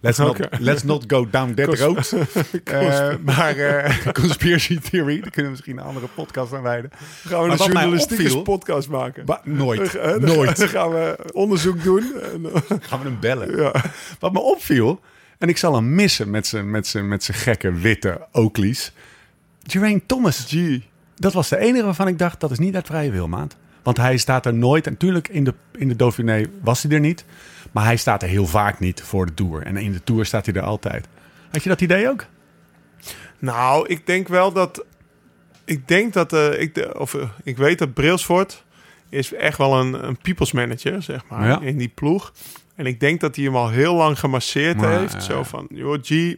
let's, 0.00 0.18
not, 0.18 0.38
let's 0.58 0.82
not 0.82 1.04
go 1.06 1.28
down 1.30 1.54
that 1.54 1.78
road. 1.78 2.12
Eh, 2.64 3.08
maar 3.24 3.56
eh, 3.56 3.96
conspiracy 4.22 4.78
theory, 4.90 5.20
daar 5.20 5.30
kunnen 5.30 5.44
we 5.44 5.50
misschien 5.50 5.78
een 5.78 5.84
andere 5.84 6.06
podcast 6.14 6.52
aan 6.52 6.62
wijden. 6.62 6.90
Gaan 7.26 7.40
we 7.42 7.46
Maar 7.48 7.58
een 7.60 7.64
journalistieke 7.64 8.22
opviel- 8.22 8.42
podcast 8.42 8.88
maken? 8.88 9.24
Nooit, 9.44 9.98
nooit. 10.34 10.56
Dan 10.56 10.68
gaan 10.68 10.90
we 10.90 11.18
onderzoek 11.32 11.82
doen. 11.82 12.12
En, 12.32 12.46
Gaan 12.80 12.98
we 13.02 13.04
hem 13.08 13.16
bellen. 13.20 13.56
ja. 13.56 13.72
Wat 14.18 14.32
me 14.32 14.40
opviel, 14.40 15.00
en 15.42 15.48
ik 15.48 15.56
zal 15.56 15.74
hem 15.74 15.94
missen 15.94 16.30
met 16.30 16.46
zijn 16.46 16.70
met 16.70 16.86
zijn- 16.86 17.08
met 17.08 17.22
zijn 17.24 17.36
gekke 17.38 17.72
witte 17.72 18.26
Oakleys. 18.32 18.92
Geraint 19.66 20.08
Thomas, 20.08 20.44
G. 20.48 20.80
dat 21.16 21.32
was 21.32 21.48
de 21.48 21.58
enige 21.58 21.84
waarvan 21.84 22.08
ik 22.08 22.18
dacht, 22.18 22.40
dat 22.40 22.50
is 22.50 22.58
niet 22.58 22.74
uit 22.74 22.86
vrije 22.86 23.10
wil, 23.10 23.28
maat. 23.28 23.56
Want 23.82 23.96
hij 23.96 24.16
staat 24.16 24.46
er 24.46 24.54
nooit, 24.54 24.86
en 24.86 24.92
natuurlijk 24.92 25.28
in 25.28 25.44
de, 25.44 25.54
in 25.72 25.88
de 25.88 25.96
Dauphiné 25.96 26.44
was 26.62 26.82
hij 26.82 26.92
er 26.92 27.00
niet. 27.00 27.24
Maar 27.72 27.84
hij 27.84 27.96
staat 27.96 28.22
er 28.22 28.28
heel 28.28 28.46
vaak 28.46 28.78
niet 28.80 29.02
voor 29.02 29.26
de 29.26 29.34
Tour. 29.34 29.62
En 29.62 29.76
in 29.76 29.92
de 29.92 30.04
Tour 30.04 30.24
staat 30.26 30.46
hij 30.46 30.54
er 30.54 30.62
altijd. 30.62 31.06
Had 31.50 31.62
je 31.62 31.68
dat 31.68 31.80
idee 31.80 32.08
ook? 32.08 32.26
Nou, 33.38 33.88
ik 33.88 34.06
denk 34.06 34.28
wel 34.28 34.52
dat. 34.52 34.84
Ik 35.64 35.88
denk 35.88 36.12
dat. 36.12 36.32
eh, 36.32 36.60
ik, 36.60 36.74
de, 36.74 36.98
of, 36.98 37.14
eh, 37.14 37.28
ik 37.44 37.56
weet 37.56 37.78
dat 37.78 37.94
Brailsford 37.94 38.64
is 39.08 39.32
echt 39.34 39.58
wel 39.58 39.80
een, 39.80 40.06
een 40.06 40.16
people's 40.16 40.52
manager, 40.52 41.02
zeg 41.02 41.22
maar, 41.28 41.46
Ja. 41.48 41.60
in 41.60 41.76
die 41.78 41.88
ploeg. 41.94 42.32
En 42.74 42.86
ik 42.86 43.00
denk 43.00 43.20
dat 43.20 43.36
hij 43.36 43.44
hem 43.44 43.56
al 43.56 43.68
heel 43.68 43.94
lang 43.94 44.18
gemasseerd 44.18 44.80
heeft. 44.80 45.12
ja, 45.12 45.20
Zo 45.20 45.42
van, 45.42 45.66
joh, 45.70 45.98
G, 46.02 46.34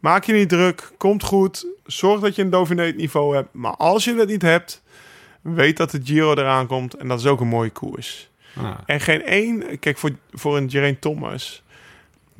maak 0.00 0.24
je 0.24 0.32
niet 0.32 0.48
druk, 0.48 0.92
komt 0.96 1.22
goed. 1.22 1.66
Zorg 1.84 2.20
dat 2.20 2.34
je 2.34 2.42
een 2.42 2.50
Dauphiné 2.50 2.92
niveau 2.96 3.34
hebt. 3.36 3.48
Maar 3.52 3.74
als 3.76 4.04
je 4.04 4.14
dat 4.14 4.28
niet 4.28 4.42
hebt, 4.42 4.82
weet 5.40 5.76
dat 5.76 5.90
de 5.90 6.00
Giro 6.04 6.32
eraan 6.34 6.66
komt. 6.66 6.94
En 6.94 7.08
dat 7.08 7.18
is 7.20 7.26
ook 7.26 7.40
een 7.40 7.48
mooie 7.48 7.70
koers. 7.70 8.30
En 8.86 9.00
geen 9.00 9.22
één... 9.22 9.78
Kijk, 9.78 9.98
voor, 9.98 10.10
voor 10.32 10.56
een 10.56 10.70
Geraint 10.70 11.00
Thomas... 11.00 11.62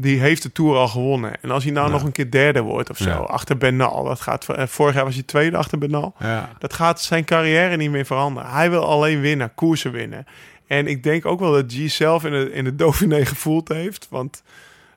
Die 0.01 0.21
heeft 0.21 0.43
de 0.43 0.53
Tour 0.53 0.77
al 0.77 0.89
gewonnen. 0.89 1.43
En 1.43 1.51
als 1.51 1.65
hij 1.65 1.73
nou 1.73 1.87
Ja. 1.87 1.93
nog 1.93 2.03
een 2.03 2.13
keer 2.13 2.31
derde 2.31 2.61
wordt 2.61 2.91
of 2.91 2.97
zo... 2.97 3.09
Ja. 3.09 3.17
achter 3.17 3.57
Bernal... 3.59 4.05
Dat 4.05 4.21
gaat, 4.21 4.49
eh, 4.49 4.67
vorig 4.67 4.95
jaar 4.95 5.05
was 5.05 5.15
hij 5.15 5.23
tweede 5.23 5.57
achter 5.57 5.79
Bernal. 5.79 6.15
Ja. 6.19 6.51
Dat 6.59 6.73
gaat 6.73 7.01
zijn 7.01 7.25
carrière 7.25 7.77
niet 7.77 7.91
meer 7.91 8.05
veranderen. 8.07 8.51
Hij 8.51 8.71
wil 8.71 8.85
alleen 8.87 9.21
winnen, 9.21 9.55
koersen 9.55 9.93
winnen. 9.93 10.27
En 10.69 10.87
ik 10.87 11.03
denk 11.03 11.27
ook 11.27 11.41
wel 11.41 11.53
dat 11.53 11.73
G 11.73 11.91
zelf 11.91 12.25
in 12.25 12.31
de, 12.33 12.53
in 12.53 12.65
de 12.71 12.75
Dauphiné 12.75 13.25
gevoeld 13.25 13.69
heeft. 13.69 14.07
Want 14.11 14.43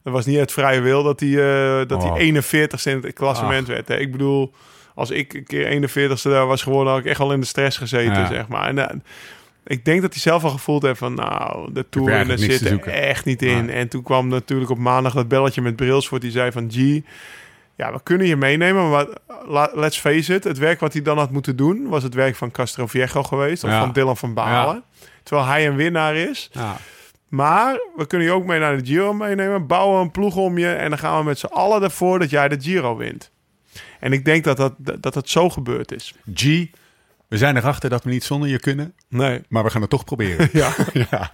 het 0.03 0.13
was 0.13 0.25
niet 0.25 0.37
uit 0.39 0.51
vrije 0.51 0.81
wil 0.81 1.03
dat 1.03 1.19
hij, 1.19 1.29
eh, 1.29 1.87
dat 1.87 2.03
hij 2.03 2.33
41ste 2.33 2.91
in 2.91 3.01
het 3.01 3.13
klassement 3.13 3.67
werd. 3.67 3.87
hè. 3.87 3.97
Ik 3.97 4.11
bedoel, 4.11 4.53
als 4.95 5.09
ik 5.09 5.33
een 5.33 5.43
keer 5.45 5.89
41ste 5.89 6.21
daar 6.29 6.47
was 6.47 6.61
geworden... 6.63 6.93
had 6.93 7.01
ik 7.01 7.07
echt 7.07 7.17
wel 7.19 7.33
in 7.33 7.39
de 7.39 7.45
stress 7.45 7.77
gezeten, 7.77 8.13
Ja. 8.21 8.27
zeg 8.27 8.47
maar. 8.47 8.67
En, 8.67 8.89
eh, 8.89 8.95
ik 9.65 9.85
denk 9.85 10.01
dat 10.01 10.11
hij 10.13 10.21
zelf 10.21 10.43
al 10.43 10.49
gevoeld 10.49 10.81
heeft 10.81 10.97
van... 10.99 11.13
nou, 11.13 11.73
de 11.73 11.85
Tour 11.89 12.09
daar 12.11 12.25
niks 12.25 12.41
te 12.41 12.51
zit 12.51 12.85
er 12.85 12.87
echt 12.87 13.25
niet 13.25 13.41
in. 13.41 13.69
En 13.69 13.87
toen 13.87 14.03
kwam 14.03 14.27
natuurlijk 14.27 14.71
op 14.71 14.77
maandag 14.77 15.13
dat 15.13 15.27
belletje 15.27 15.61
met 15.61 15.75
Brailsford. 15.75 16.21
Die 16.21 16.31
zei 16.31 16.51
van... 16.51 16.71
G, 16.71 16.99
ja, 17.75 17.91
we 17.93 17.99
kunnen 18.03 18.27
je 18.27 18.35
meenemen, 18.35 18.89
maar 18.89 19.05
let's 19.73 19.99
face 19.99 20.33
it. 20.33 20.43
Het 20.43 20.57
werk 20.57 20.79
wat 20.79 20.93
hij 20.93 21.01
dan 21.01 21.17
had 21.17 21.31
moeten 21.31 21.55
doen... 21.55 21.87
was 21.87 22.03
het 22.03 22.13
werk 22.13 22.35
van 22.35 22.51
Castro 22.51 22.87
Viejo 22.87 23.23
geweest... 23.23 23.63
of 23.63 23.69
Ja. 23.69 23.79
van 23.79 23.91
Dylan 23.91 24.17
van 24.17 24.33
Balen. 24.33 24.83
Terwijl 25.23 25.47
hij 25.47 25.67
een 25.67 25.75
winnaar 25.75 26.15
is. 26.15 26.49
Ja. 26.51 26.77
Maar 27.27 27.79
we 27.95 28.07
kunnen 28.07 28.27
je 28.27 28.33
ook 28.33 28.45
mee 28.45 28.59
naar 28.59 28.77
de 28.77 28.85
Giro 28.85 29.13
meenemen. 29.13 29.67
Bouwen 29.67 30.01
een 30.01 30.11
ploeg 30.11 30.35
om 30.35 30.57
je. 30.57 30.73
En 30.73 30.89
dan 30.89 30.99
gaan 30.99 31.19
we 31.19 31.25
met 31.25 31.39
z'n 31.39 31.45
allen 31.45 31.83
ervoor 31.83 32.19
dat 32.19 32.29
jij 32.29 32.47
de 32.47 32.61
Giro 32.61 32.97
wint. 32.97 33.31
En 33.99 34.13
ik 34.13 34.25
denk 34.25 34.43
dat 34.43 34.57
dat, 34.57 34.73
dat, 34.77 35.13
dat 35.13 35.29
zo 35.29 35.49
gebeurd 35.49 35.91
is. 35.91 36.13
G, 36.33 36.43
we 37.27 37.37
zijn 37.37 37.57
erachter 37.57 37.89
dat 37.89 38.03
we 38.03 38.09
niet 38.09 38.23
zonder 38.23 38.49
je 38.49 38.59
kunnen. 38.59 38.93
Nee. 39.07 39.41
Maar 39.49 39.63
we 39.63 39.69
gaan 39.69 39.81
het 39.81 39.89
toch 39.89 40.03
proberen. 40.03 40.49
Ja. 40.59 40.73
ja. 40.93 41.31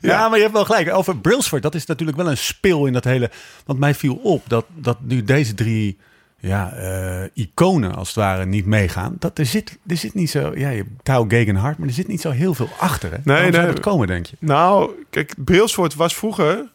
ja, 0.00 0.28
maar 0.28 0.36
je 0.36 0.42
hebt 0.42 0.54
wel 0.54 0.64
gelijk. 0.64 0.92
Over 0.92 1.18
Brailsford, 1.18 1.62
dat 1.62 1.74
is 1.74 1.86
natuurlijk 1.86 2.18
wel 2.18 2.30
een 2.30 2.36
speel 2.36 2.86
in 2.86 2.92
dat 2.92 3.04
hele... 3.04 3.30
Want 3.66 3.78
mij 3.78 3.94
viel 3.94 4.14
op 4.14 4.42
dat, 4.46 4.66
dat 4.74 4.98
nu 5.00 5.24
deze 5.24 5.54
drie 5.54 5.98
ja, 6.46 6.72
eh, 6.72 7.28
iconen 7.34 7.94
als 7.94 8.08
het 8.08 8.16
ware 8.16 8.46
niet 8.46 8.66
meegaan. 8.66 9.16
Dat 9.18 9.38
er, 9.38 9.46
zit, 9.46 9.78
er 9.86 9.96
zit 9.96 10.14
niet 10.14 10.30
zo... 10.30 10.52
Ja, 10.54 10.68
je 10.68 10.84
Tao 11.02 11.24
Gegenhard, 11.28 11.78
maar 11.78 11.88
er 11.88 11.94
zit 11.94 12.08
niet 12.08 12.20
zo 12.20 12.30
heel 12.30 12.54
veel 12.54 12.68
achter. 12.78 13.10
Hè? 13.10 13.16
Nee, 13.16 13.36
Waarom 13.36 13.52
zou 13.52 13.64
nee. 13.64 13.74
dat 13.74 13.82
komen, 13.84 14.06
denk 14.06 14.26
je? 14.26 14.36
Nou, 14.38 14.90
kijk, 15.10 15.34
Brailsford 15.44 15.94
was 15.94 16.14
vroeger 16.14 16.72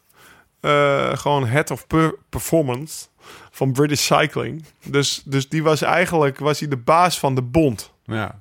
eh, 0.59 1.17
gewoon 1.17 1.47
head 1.47 1.71
of 1.71 1.87
per- 1.87 2.15
performance 2.29 3.05
van 3.51 3.71
British 3.71 4.01
Cycling. 4.05 4.63
Dus, 4.85 5.21
dus 5.25 5.49
die 5.49 5.63
was 5.63 5.81
eigenlijk 5.81 6.39
was 6.39 6.59
hij 6.59 6.69
de 6.69 6.77
baas 6.77 7.19
van 7.19 7.35
de 7.35 7.41
bond. 7.41 7.91
Ja. 8.05 8.39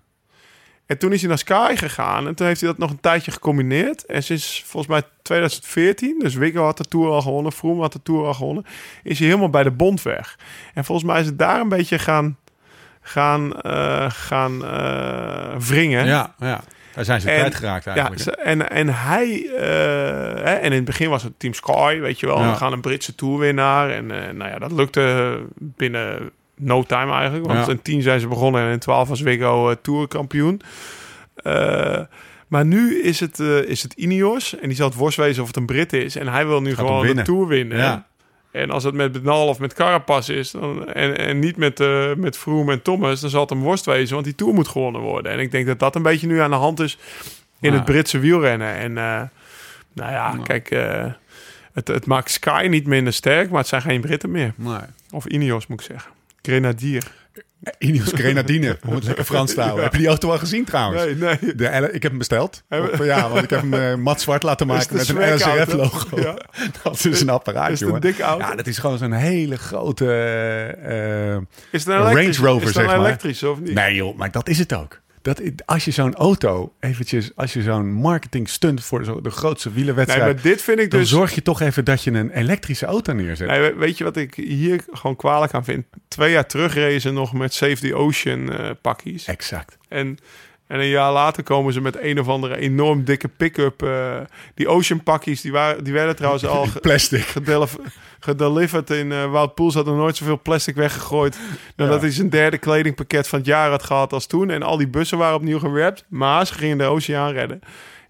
En 0.89 0.99
toen 0.99 1.13
is 1.13 1.21
hij 1.21 1.29
naar 1.29 1.39
Sky 1.39 1.75
gegaan 1.77 2.27
en 2.27 2.35
toen 2.35 2.47
heeft 2.47 2.61
hij 2.61 2.71
dat 2.71 2.79
nog 2.79 2.91
een 2.91 3.01
tijdje 3.01 3.31
gecombineerd. 3.31 4.07
En 4.07 4.23
sinds 4.23 4.63
volgens 4.67 4.93
mij 4.93 5.03
2014, 5.23 6.19
dus 6.19 6.35
Wiggo 6.35 6.65
had 6.65 6.77
de 6.77 6.85
Tour 6.85 7.11
al 7.11 7.23
gewonnen, 7.23 7.53
Froome 7.53 7.81
had 7.81 7.93
de 7.93 8.03
Tour 8.03 8.27
al 8.27 8.35
gewonnen, 8.35 8.65
is 9.03 9.19
hij 9.19 9.27
helemaal 9.29 9.51
bij 9.51 9.63
de 9.63 9.71
bond 9.71 10.03
weg. 10.03 10.39
En 10.75 10.85
volgens 10.85 11.07
mij 11.07 11.21
is 11.21 11.27
het 11.27 11.39
daar 11.39 11.61
een 11.61 11.69
beetje 11.69 11.99
gaan, 11.99 12.37
gaan, 13.01 13.61
eh, 13.61 14.11
gaan 14.11 14.65
eh, 14.65 15.57
wringen. 15.69 16.07
Ja, 16.07 16.35
ja. 16.39 16.61
Daar 16.95 17.05
zijn 17.05 17.21
ze 17.21 17.31
En- 17.31 17.39
kwijtgeraakt 17.39 17.87
eigenlijk. 17.87 18.25
Ja, 18.25 18.33
en, 18.33 18.71
en 18.71 18.89
hij... 18.95 19.47
eh, 19.57 20.45
hè, 20.45 20.53
en 20.55 20.65
in 20.71 20.73
het 20.73 20.85
begin 20.85 21.11
was 21.11 21.23
het 21.23 21.39
Team 21.39 21.55
Sky, 21.55 21.99
weet 22.01 22.21
je 22.21 22.27
wel. 22.27 22.39
Ja. 22.41 22.51
We 22.51 22.57
gaan 22.57 22.73
een 22.73 22.81
Britse 22.81 23.15
toerwinnaar. 23.15 23.91
En 23.91 24.07
nou 24.37 24.51
ja, 24.51 24.59
dat 24.59 24.73
lukte 24.73 25.39
binnen 25.59 26.31
no 26.59 26.83
time 26.83 27.13
eigenlijk. 27.13 27.47
Want 27.47 27.67
Ja. 27.67 27.73
in 27.73 27.83
10 27.83 28.03
zijn 28.03 28.21
ze 28.21 28.27
begonnen 28.29 28.63
en 28.63 28.71
in 28.73 28.79
12 28.79 29.09
was 29.09 29.21
Wiggo 29.21 29.71
eh, 29.71 29.77
tourkampioen. 29.83 30.61
Eh, 31.35 32.01
maar 32.49 32.65
nu 32.67 33.03
is 33.03 33.21
het, 33.21 33.41
eh, 33.41 33.59
is 33.63 33.83
het 33.83 33.93
Ineos. 33.93 34.59
En 34.59 34.69
die 34.69 34.77
zal 34.77 34.89
het 34.89 34.97
worst 34.99 35.17
wezen 35.17 35.41
of 35.43 35.49
het 35.49 35.57
een 35.57 35.67
Brit 35.67 35.93
is. 35.93 36.17
En 36.17 36.29
hij 36.29 36.47
wil 36.47 36.61
nu 36.63 36.75
gewoon 36.75 37.17
de. 37.17 37.23
Tour 37.23 37.47
winnen. 37.47 37.79
Ja. 37.79 38.07
En 38.51 38.71
als 38.71 38.85
het 38.85 38.95
met 38.95 39.13
Bernal 39.13 39.47
of 39.49 39.59
met 39.59 39.75
Carapaz 39.75 40.29
is... 40.29 40.51
Dan, 40.51 40.89
en, 40.93 41.19
en 41.19 41.39
niet 41.39 41.57
met, 41.57 41.81
eh 41.81 42.15
met 42.15 42.37
Froome 42.39 42.73
en 42.73 42.83
Thomas... 42.83 43.21
dan 43.21 43.31
zal 43.31 43.41
het 43.41 43.51
een 43.51 43.61
worst 43.61 43.85
wezen, 43.85 44.13
want 44.15 44.25
die 44.25 44.35
Tour 44.35 44.55
moet 44.55 44.69
gewonnen 44.69 45.01
worden. 45.01 45.33
En 45.33 45.39
ik 45.39 45.51
denk 45.51 45.67
dat 45.67 45.79
dat 45.79 45.95
een 45.95 46.03
beetje 46.03 46.27
nu 46.27 46.39
aan 46.41 46.51
de 46.51 46.57
hand 46.57 46.81
is... 46.81 46.99
in 47.61 47.71
Ja. 47.71 47.77
het 47.77 47.85
Britse 47.85 48.19
wielrennen. 48.19 48.75
En 48.75 48.93
nou 48.93 50.13
ja, 50.13 50.39
kijk... 50.45 50.71
eh, 50.71 51.05
het, 51.73 51.89
het 51.89 52.07
maakt 52.07 52.31
Sky 52.31 52.67
niet 52.71 52.87
minder 52.87 53.13
sterk... 53.13 53.51
maar 53.51 53.59
het 53.59 53.69
zijn 53.69 53.83
geen 53.83 54.01
Britten 54.01 54.31
meer. 54.31 54.53
Nee. 54.57 54.79
Of 55.11 55.27
Ineos, 55.27 55.67
moet 55.67 55.81
ik 55.81 55.87
zeggen. 55.87 56.11
Grenadier. 56.43 57.03
Ineos 57.79 58.13
Grenadine, 58.13 58.79
om 58.89 58.95
het 58.95 59.05
lekker 59.05 59.25
Frans 59.25 59.55
te 59.55 59.61
houden. 59.61 59.83
Heb 59.83 59.93
je 59.93 59.99
die 59.99 60.07
auto 60.09 60.31
al 60.31 60.39
gezien 60.39 60.65
trouwens? 60.65 61.05
Nee, 61.05 61.15
nee. 61.15 61.55
De 61.55 61.89
ik 61.93 62.03
heb 62.03 62.11
hem 62.11 62.19
besteld. 62.19 62.63
Hebben- 62.69 63.07
ja, 63.07 63.29
want 63.29 63.43
ik 63.45 63.51
heb 63.51 63.61
hem 63.61 63.75
eh, 63.75 63.95
mat 63.95 64.21
zwart 64.21 64.43
laten 64.43 64.67
maken 64.67 64.97
met 64.97 65.09
een. 65.09 65.17
Ja. 66.15 66.37
Dat 66.83 67.05
is 67.05 67.21
een 67.21 67.29
apparaat, 67.29 67.71
Is 67.71 67.79
jongen. 67.81 68.01
dikke 68.01 68.23
auto? 68.23 68.47
Ja, 68.47 68.55
dat 68.55 68.67
is 68.67 68.79
gewoon 68.79 68.99
zo'n 68.99 69.13
hele 69.13 69.57
grote 69.57 70.05
eh, 70.13 71.35
eh, 71.35 71.43
Is 71.71 71.85
het 71.85 71.95
een 71.95 72.01
Range? 72.03 72.33
Rover, 72.33 72.69
is 72.69 72.75
het 72.75 72.75
zeg 72.75 72.85
een 72.85 72.99
maar. 72.99 73.07
elektrisch 73.07 73.43
of 73.43 73.61
niet? 73.61 73.75
Nee 73.75 73.95
joh, 73.95 74.17
maar 74.17 74.31
dat 74.31 74.49
is 74.49 74.59
het 74.59 74.75
ook. 74.75 75.01
Dat, 75.35 75.41
als 75.65 75.85
je 75.85 75.91
zo'n 75.91 76.15
auto 76.15 76.73
eventjes, 76.81 77.31
als 77.35 77.53
je 77.53 77.63
zo'n 77.63 77.93
marketing 77.93 78.49
stunt 78.49 78.85
voor 78.85 79.05
zo 79.05 79.21
de 79.21 79.31
grootste 79.31 79.69
Nee, 79.69 79.77
wielerwedstrijd, 79.77 80.33
maar 80.35 80.43
dit 80.43 80.63
vind 80.63 80.79
ik 80.79 80.91
dan 80.91 81.01
dus... 81.01 81.09
zorg 81.09 81.35
je 81.35 81.43
toch 81.43 81.61
even 81.61 81.85
dat 81.85 82.03
je 82.03 82.11
een 82.11 82.31
elektrische 82.31 82.87
auto 82.87 83.13
neerzet. 83.13 83.49
Nee, 83.49 83.61
we- 83.61 83.75
weet 83.75 83.99
je 83.99 84.05
wat 84.05 84.17
ik 84.17 84.35
hier 84.35 84.85
gewoon 84.91 85.17
kwalijk 85.17 85.53
aan 85.55 85.65
vind? 85.65 85.87
Twee 86.09 86.31
jaar 86.33 86.47
terug 86.47 86.75
nog 87.13 87.33
met 87.33 87.55
Save 87.55 87.77
the 87.77 87.95
Ocean 87.95 88.53
eh 88.53 88.71
pakkies. 88.83 89.25
Exact. 89.25 89.77
En, 89.89 90.19
en 90.69 90.81
een 90.81 90.89
jaar 90.89 91.13
later 91.13 91.43
komen 91.43 91.73
ze 91.73 91.81
met 91.81 91.97
een 92.01 92.21
of 92.21 92.29
andere 92.29 92.57
enorm 92.57 93.05
dikke 93.05 93.29
pick-up. 93.29 93.83
eh, 93.83 94.17
die 94.55 94.69
Ocean 94.69 95.03
pakkies, 95.03 95.41
die, 95.41 95.53
waren, 95.53 95.85
die 95.85 95.93
werden 95.93 96.17
trouwens 96.17 96.47
al 96.47 96.67
Plastic. 96.81 97.25
gedelif- 97.25 97.77
gedeliverd 98.21 98.91
in 98.91 99.13
eh 99.13 99.31
Wout 99.31 99.55
Poels 99.55 99.75
had 99.75 99.87
nog 99.87 99.97
nooit 99.97 100.17
zoveel 100.17 100.41
plastic 100.43 100.75
weggegooid. 100.75 101.39
Nadat 101.77 101.95
Ja. 101.95 102.01
hij 102.01 102.11
zijn 102.11 102.29
derde 102.31 102.59
kledingpakket 102.59 103.29
van 103.29 103.39
het 103.39 103.49
jaar 103.49 103.71
had 103.71 103.83
gehad 103.83 104.13
als 104.13 104.27
toen. 104.27 104.51
En 104.51 104.63
al 104.63 104.77
die 104.77 104.89
bussen 104.89 105.19
waren 105.19 105.37
opnieuw 105.37 105.59
gewerpt. 105.59 106.05
Maar 106.09 106.47
ze 106.47 106.55
gingen 106.55 106.79
de 106.79 106.85
Oceaan 106.85 107.33
redden. 107.33 107.61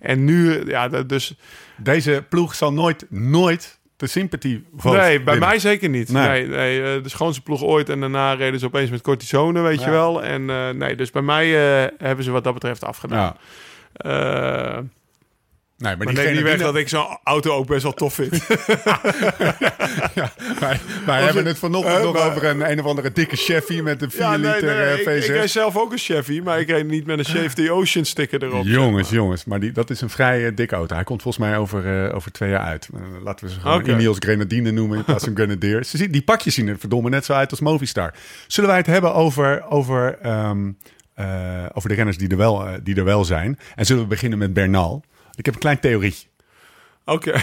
En 0.01 0.25
nu, 0.25 0.67
ja, 0.67 0.89
dus... 0.89 1.35
Deze 1.83 2.25
ploeg 2.29 2.55
zal 2.55 2.73
nooit, 2.73 3.07
nooit 3.11 3.78
de 3.99 4.07
sympathie 4.07 4.65
vote 4.77 4.97
Nee, 4.97 5.23
bij 5.23 5.39
mij 5.39 5.59
zeker 5.59 5.89
niet. 5.89 6.13
Nee. 6.13 6.29
Nee, 6.29 6.47
nee, 6.47 6.97
eh, 6.97 7.03
de 7.03 7.09
schoonste 7.09 7.43
ploeg 7.43 7.63
ooit. 7.63 7.89
En 7.89 8.01
daarna 8.01 8.33
reden 8.33 8.61
ze 8.61 8.67
opeens 8.67 8.91
met 8.91 9.01
cortisone, 9.01 9.61
weet 9.61 9.79
Ja. 9.81 9.85
je 9.87 9.91
wel. 9.91 10.23
En 10.23 10.51
eh, 10.51 10.71
nee, 10.71 10.95
dus 10.97 11.11
bij 11.11 11.23
mij 11.23 11.47
eh, 11.85 11.91
hebben 11.99 12.25
ze 12.25 12.31
wat 12.31 12.45
dat 12.45 12.55
betreft 12.55 12.85
afgedaan. 12.85 13.37
Ja. 13.93 14.83
Nee, 15.79 15.97
maar, 15.97 16.05
maar 16.05 16.15
die 16.15 16.25
neem 16.25 16.35
niet 16.35 16.43
weg 16.43 16.59
dat 16.59 16.77
ik 16.77 16.89
zo'n 16.89 17.19
auto 17.25 17.53
ook 17.53 17.67
best 17.67 17.83
wel 17.83 17.93
tof 17.95 18.15
vind. 18.15 18.33
Ja, 20.15 20.33
wij 20.61 20.81
wij 21.07 21.23
hebben 21.23 21.47
het 21.47 21.59
vanochtend 21.59 22.03
nog 22.03 22.13
maar- 22.15 22.27
over 22.31 22.45
een, 22.45 22.71
een 22.71 22.81
of 22.81 22.87
andere 22.87 23.13
dikke 23.13 23.37
Chevy 23.37 23.81
met 23.81 24.03
een 24.03 24.11
4 24.11 24.21
ja, 24.21 24.37
nee, 24.37 24.53
liter 24.55 24.75
nee, 24.75 24.85
eh, 24.85 24.93
ik, 25.17 25.23
ik 25.25 25.31
V6. 25.31 25.33
reed 25.33 25.51
zelf 25.51 25.77
ook 25.77 25.93
een 25.93 25.99
Chevy, 25.99 26.41
maar 26.45 26.61
ik 26.61 26.69
reed 26.69 26.87
niet 26.87 27.07
met 27.07 27.19
een 27.19 27.25
Save 27.25 27.53
the 27.53 27.73
Ocean 27.73 28.05
sticker 28.05 28.43
erop. 28.43 28.65
Jongens, 28.65 29.11
jongens, 29.11 29.45
maar 29.45 29.61
die, 29.61 29.73
dat 29.73 29.91
is 29.91 30.01
een 30.01 30.11
vrij 30.11 30.47
eh, 30.47 30.53
dikke 30.57 30.75
auto. 30.75 30.95
Hij 30.95 31.05
komt 31.05 31.23
volgens 31.23 31.45
mij 31.47 31.59
over, 31.59 32.07
eh, 32.09 32.15
over 32.15 32.33
twee 32.33 32.51
jaar 32.51 32.61
uit. 32.65 32.89
Laten 33.25 33.47
we 33.47 33.53
ze 33.53 33.61
gewoon 33.61 33.81
Oké. 33.81 33.93
Ineos 33.93 34.17
Grenadine 34.19 34.71
noemen 34.71 34.99
in 34.99 35.05
plaats 35.05 35.25
van 35.25 35.35
Grenadier. 35.39 35.85
Ze 35.85 35.97
zien, 35.97 36.11
die 36.11 36.23
pakjes 36.23 36.55
zien 36.55 36.69
er 36.69 36.79
verdomme 36.79 37.11
net 37.11 37.25
zo 37.25 37.33
uit 37.33 37.51
als 37.51 37.61
Movistar. 37.61 38.15
Zullen 38.47 38.69
wij 38.71 38.79
het 38.79 38.87
hebben 38.87 39.15
over, 39.15 39.65
over, 39.69 40.19
ehm, 40.23 40.71
eh, 41.15 41.65
over 41.73 41.89
de 41.89 41.95
renners 41.95 42.17
die 42.19 42.29
er, 42.29 42.37
wel, 42.37 42.65
die 42.83 42.97
er 42.97 43.05
wel 43.05 43.25
zijn? 43.25 43.59
En 43.75 43.87
zullen 43.87 44.03
we 44.03 44.09
beginnen 44.09 44.39
met 44.39 44.53
Bernal? 44.53 45.05
Ik 45.39 45.45
heb 45.45 45.55
een 45.55 45.61
klein 45.61 45.81
theorietje. 45.81 46.29
Oké. 47.05 47.33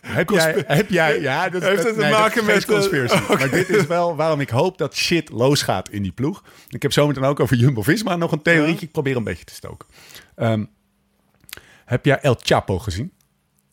Heb 0.00 0.30
jij, 0.30 0.64
heb 0.66 0.90
jij, 0.90 1.20
ja, 1.20 1.48
dat, 1.48 1.62
Heeft 1.62 1.76
dat- 1.76 1.86
het 1.86 1.96
nee, 1.96 2.10
maken 2.10 2.44
met, 2.44 2.56
eh, 2.64 2.68
conspiracy. 2.68 3.18
Maar 3.28 3.50
dit 3.50 3.68
is 3.68 3.86
wel 3.86 4.16
waarom 4.16 4.40
ik 4.40 4.48
hoop 4.50 4.78
dat 4.78 4.96
shit 4.96 5.30
losgaat 5.30 5.88
in 5.88 6.02
die 6.02 6.12
ploeg. 6.12 6.42
Ik 6.68 6.82
heb 6.82 6.92
zometeen 6.92 7.24
ook 7.24 7.40
over 7.40 7.56
Jumbo-Visma 7.56 8.16
nog 8.16 8.32
een 8.32 8.42
theorietje. 8.42 8.86
Ik 8.86 8.92
probeer 8.92 9.16
een 9.16 9.24
beetje 9.24 9.44
te 9.44 9.54
stoken. 9.54 9.88
Ehm, 10.36 10.64
heb 11.84 12.04
jij 12.04 12.18
El 12.20 12.36
Chapo 12.42 12.78
gezien? 12.78 13.12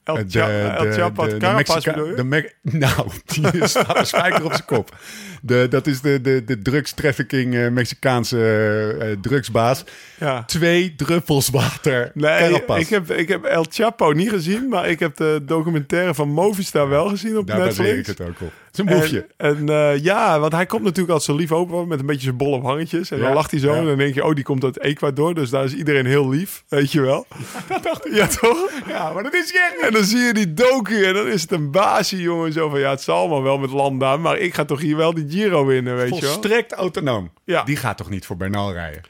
El, 0.04 0.16
De- 0.16 0.26
Cha- 0.28 0.48
de- 0.48 0.86
El 0.88 0.92
Chapo, 0.94 1.28
de- 1.28 1.38
de 1.38 1.48
Mexica- 1.56 1.94
de 2.16 2.24
Me- 2.24 2.52
nou, 2.62 3.08
die 3.52 3.68
staat 3.74 3.98
een 3.98 4.06
spijker 4.06 4.46
op 4.46 4.52
zijn 4.52 4.66
kop. 4.66 4.96
De, 5.42 5.68
dat 5.70 5.88
is 5.88 6.02
de, 6.02 6.22
de, 6.22 6.44
de 6.44 6.62
drugstrafficking 6.62 7.56
eh, 7.56 7.70
Mexicaanse 7.70 8.38
eh, 8.38 9.12
eh, 9.12 9.18
drugsbaas. 9.22 9.84
Ja. 10.20 10.44
Twee 10.44 10.96
druppels 10.96 11.50
water. 11.50 12.12
Nee, 12.14 12.62
ik 12.80 12.88
heb, 12.90 13.12
ik 13.12 13.28
heb 13.28 13.44
El 13.44 13.66
Chapo 13.70 14.12
niet 14.12 14.30
gezien, 14.30 14.68
maar 14.70 14.90
ik 14.90 15.00
heb 15.00 15.16
de 15.16 15.42
documentaire 15.46 16.14
van 16.14 16.30
Movistar 16.30 16.90
wel 16.90 17.08
gezien 17.10 17.38
op 17.38 17.48
Daar 17.48 17.58
baseer 17.58 17.86
ik 17.86 17.96
Netflix. 17.96 18.08
het 18.08 18.22
ook 18.22 18.42
op. 18.42 18.52
Het 18.74 18.86
is 18.86 18.92
een 18.94 19.00
boefje. 19.00 19.28
En, 19.38 19.56
en 19.58 19.70
eh, 19.70 20.04
ja, 20.04 20.40
want 20.40 20.52
hij 20.54 20.66
komt 20.66 20.84
natuurlijk 20.84 21.12
altijd 21.12 21.30
zo 21.32 21.42
lief 21.44 21.52
open 21.52 21.88
met 21.88 22.00
een 22.00 22.06
beetje 22.06 22.22
zijn 22.22 22.38
bolle 22.38 22.62
wangetjes. 22.62 23.12
En 23.12 23.18
Ja, 23.18 23.24
dan 23.24 23.34
lacht 23.34 23.52
hij 23.52 23.60
zo 23.60 23.74
en 23.74 23.86
dan 23.86 23.98
denk 23.98 24.14
je, 24.14 24.26
oh, 24.26 24.36
die 24.36 24.44
komt 24.44 24.64
uit 24.64 24.80
Ecuador. 24.80 25.34
Dus 25.34 25.50
daar 25.50 25.64
is 25.64 25.74
iedereen 25.74 26.06
heel 26.06 26.30
lief, 26.30 26.64
weet 26.68 26.92
je 26.92 27.02
wel. 27.02 27.26
Ja, 28.12 28.28
toch? 28.28 28.70
Ja, 28.88 29.12
maar 29.14 29.24
dat 29.24 29.34
is 29.34 29.52
niet. 29.52 29.82
En 29.82 29.94
dan 29.94 30.04
zie 30.04 30.20
je 30.20 30.34
die 30.34 30.54
docu 30.54 31.06
en 31.06 31.14
dan 31.14 31.28
is 31.28 31.42
het 31.42 31.52
een 31.52 31.72
baasje, 31.72 32.18
jongen. 32.22 32.54
Zo 32.54 32.70
van, 32.70 32.80
ja, 32.80 32.90
het 32.90 33.02
zal 33.02 33.18
allemaal 33.18 33.44
wel 33.44 33.58
met 33.58 33.72
Landa, 33.72 34.18
maar 34.18 34.38
ik 34.38 34.54
ga 34.54 34.66
toch 34.66 34.80
hier 34.82 34.96
wel 34.98 35.14
die 35.14 35.26
Giro 35.30 35.66
winnen, 35.66 35.96
weet 35.96 36.16
je 36.16 36.22
wel. 36.22 36.30
Volstrekt 36.32 36.72
autonoom. 36.74 37.32
Ja. 37.44 37.64
Die 37.64 37.76
gaat 37.76 37.98
toch 37.98 38.10
niet 38.10 38.26
voor 38.26 38.38
Bernal 38.38 38.72
rijden? 38.74 39.02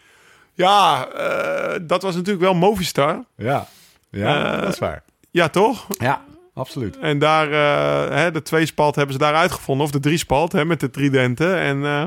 Ja, 0.54 1.08
eh, 1.08 1.80
dat 1.82 2.02
was 2.02 2.16
natuurlijk 2.16 2.44
wel 2.44 2.54
Movistar. 2.54 3.24
Ja, 3.38 3.68
ja 4.10 4.54
Eh, 4.56 4.62
dat 4.62 4.74
is 4.74 4.80
waar. 4.80 5.04
Ja, 5.32 5.50
toch? 5.50 5.88
Ja, 6.00 6.22
absoluut. 6.54 6.98
En 7.00 7.20
daar, 7.20 7.52
eh, 7.52 8.16
hè, 8.18 8.32
de 8.32 8.42
twee 8.42 8.66
spalt 8.66 8.96
hebben 8.96 9.14
ze 9.14 9.20
daar 9.20 9.34
uitgevonden. 9.36 9.86
Of 9.86 9.92
de 9.92 10.00
drie 10.00 10.18
spalt, 10.18 10.52
hè, 10.52 10.66
met 10.66 10.80
de 10.80 10.90
tridenten. 10.90 11.58
En 11.60 11.86
eh, 11.86 12.04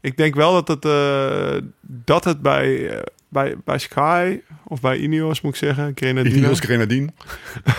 ik 0.00 0.16
denk 0.16 0.34
wel 0.34 0.52
dat 0.52 0.68
het, 0.68 0.84
eh, 0.84 1.62
dat 1.80 2.24
het 2.24 2.42
bij, 2.42 2.90
bij, 3.28 3.54
bij 3.64 3.78
Sky, 3.78 4.40
of 4.64 4.80
bij 4.80 4.96
Ineos 4.98 5.40
moet 5.40 5.52
ik 5.52 5.58
zeggen, 5.58 5.92
Grenadine, 5.94 6.36
Ineos 6.36 6.60
Grenadine. 6.60 7.08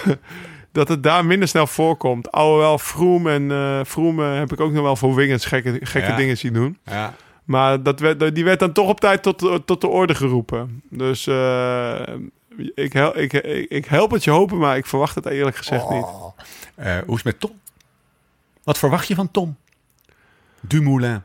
dat 0.72 0.88
het 0.88 1.04
daar 1.04 1.26
minder 1.26 1.48
snel 1.48 1.68
voorkomt. 1.68 2.32
Alhoewel 2.32 2.78
Froome 2.78 3.32
en 3.32 3.86
Froome 3.86 4.24
heb 4.24 4.52
ik 4.52 4.60
ook 4.60 4.72
nog 4.72 4.84
wel 4.84 4.96
voor 4.96 5.16
Wiggins 5.16 5.46
gekke, 5.46 5.80
gekke 5.82 6.10
Ja. 6.10 6.16
dingen 6.16 6.38
zien 6.38 6.54
doen. 6.54 6.78
Ja. 6.84 7.14
Maar 7.44 7.84
dat 7.84 8.00
werd, 8.00 8.36
die 8.36 8.44
werd 8.44 8.60
dan 8.60 8.72
toch 8.72 8.90
op 8.90 9.00
tijd 9.00 9.24
tot, 9.24 9.62
tot 9.66 9.82
de 9.82 9.88
orde 9.88 10.16
geroepen. 10.16 10.82
Dus 10.90 11.28
eh, 11.28 12.00
ik, 12.76 12.94
hel, 12.94 13.18
ik, 13.18 13.34
ik, 13.34 13.70
ik 13.70 13.86
help 13.86 14.12
het 14.12 14.24
je 14.24 14.32
hopen, 14.32 14.58
maar 14.58 14.78
ik 14.78 14.86
verwacht 14.86 15.16
het 15.16 15.26
eerlijk 15.26 15.56
gezegd 15.56 15.90
niet. 15.90 16.06
Eh, 16.76 16.98
hoe 16.98 17.16
is 17.16 17.24
het 17.24 17.24
met 17.24 17.40
Tom? 17.40 17.60
Wat 18.64 18.78
verwacht 18.78 19.08
je 19.08 19.16
van 19.16 19.32
Tom? 19.32 19.58
Dumoulin. 20.60 21.22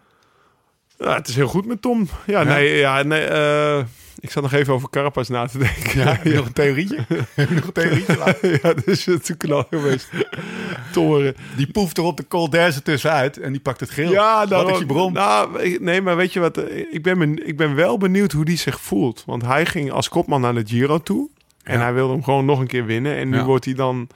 Ja, 0.98 1.14
het 1.14 1.28
is 1.28 1.34
heel 1.34 1.48
goed 1.48 1.66
met 1.66 1.82
Tom. 1.82 2.08
Ja, 2.26 2.42
nee, 2.42 2.76
ja, 2.76 3.02
nee 3.02 3.24
eh, 3.24 3.84
Ik 4.22 4.30
zat 4.30 4.42
nog 4.42 4.52
even 4.52 4.74
over 4.74 4.90
Carapaz 4.90 5.28
na 5.28 5.46
te 5.46 5.58
denken. 5.58 5.98
Ja, 6.00 6.18
nog 6.36 6.46
een 6.46 6.52
theorietje? 6.52 7.04
heb 7.34 7.48
je 7.48 7.54
nog 7.54 7.64
een 7.66 7.72
theorietje? 7.72 8.16
laten? 8.18 8.50
ja, 8.50 8.58
dat 8.74 8.86
is 8.96 9.06
het 9.06 9.34
knal 9.36 9.66
geweest. 9.70 10.08
Tommeren. 10.92 11.34
Die 11.56 11.70
poeft 11.70 11.96
er 11.98 12.04
op 12.04 12.16
de 12.16 12.28
Col 12.28 12.48
d'Azur 12.50 12.82
tussenuit 12.82 13.36
en 13.38 13.52
die 13.52 13.60
pakt 13.60 13.80
het 13.80 13.90
geel. 13.90 14.10
Ja, 14.10 14.38
Wat 14.38 14.48
daarom- 14.48 14.72
is 14.72 14.78
je 14.78 14.86
bron? 14.86 15.12
Nou, 15.12 15.78
nee, 15.80 16.00
maar 16.02 16.16
weet 16.16 16.32
je 16.32 16.40
wat? 16.40 16.56
eh, 16.58 16.86
Ik 16.90 17.02
ben, 17.02 17.18
ben- 17.18 17.46
ik 17.46 17.56
ben 17.56 17.74
wel 17.74 17.98
benieuwd 17.98 18.32
hoe 18.32 18.44
die 18.44 18.56
zich 18.58 18.80
voelt. 18.80 19.22
Want 19.26 19.42
hij 19.42 19.66
ging 19.66 19.90
als 19.92 20.08
kopman 20.08 20.40
naar 20.40 20.54
de 20.54 20.66
Giro 20.66 20.98
toe. 20.98 21.28
En 21.62 21.78
Ja. 21.78 21.82
hij 21.84 21.92
wilde 21.94 22.12
hem 22.12 22.24
gewoon 22.24 22.44
nog 22.44 22.58
een 22.60 22.66
keer 22.66 22.84
winnen. 22.86 23.16
En 23.16 23.28
nu 23.28 23.42
wordt 23.42 23.64
hij 23.64 23.74
dan 23.74 24.08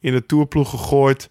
in 0.00 0.12
de 0.12 0.26
Tourploeg 0.26 0.70
gegooid 0.70 1.30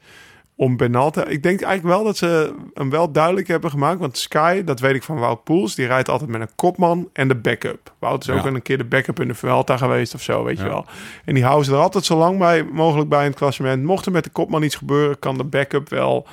om 0.59 0.77
Bernal 0.77 1.11
te... 1.11 1.25
Ik 1.25 1.43
denk 1.43 1.61
eigenlijk 1.61 1.95
wel 1.95 2.03
dat 2.05 2.17
ze 2.17 2.53
hem 2.73 2.89
wel 2.89 3.11
duidelijk 3.11 3.47
hebben 3.47 3.69
gemaakt. 3.69 3.99
Want 3.99 4.17
Sky, 4.17 4.63
dat 4.63 4.79
weet 4.79 4.95
ik 4.95 5.03
van 5.03 5.19
Wout 5.19 5.43
Poels... 5.43 5.75
die 5.75 5.87
rijdt 5.87 6.09
altijd 6.09 6.29
met 6.29 6.41
een 6.41 6.55
kopman 6.55 7.09
en 7.13 7.27
de 7.27 7.35
backup. 7.35 7.93
Wout 7.99 8.23
is 8.23 8.29
ook 8.29 8.43
Ja. 8.43 8.45
een 8.45 8.61
keer 8.61 8.77
de 8.77 8.83
backup 8.85 9.19
in 9.19 9.27
de 9.27 9.33
Vuelta 9.33 9.77
geweest 9.77 10.13
of 10.13 10.21
zo, 10.21 10.43
weet 10.43 10.57
je 10.57 10.63
wel. 10.63 10.85
En 11.25 11.33
die 11.33 11.43
houden 11.43 11.65
ze 11.65 11.71
er 11.71 11.77
altijd 11.77 12.05
zo 12.05 12.17
lang 12.17 12.37
bij, 12.37 12.63
mogelijk 12.63 13.09
bij 13.09 13.23
in 13.23 13.29
het 13.29 13.37
klassement. 13.37 13.83
Mocht 13.83 14.05
er 14.05 14.11
met 14.11 14.23
de 14.23 14.29
kopman 14.29 14.63
iets 14.63 14.75
gebeuren, 14.75 15.19
kan 15.19 15.37
de 15.37 15.43
backup 15.43 15.89
wel 15.89 16.27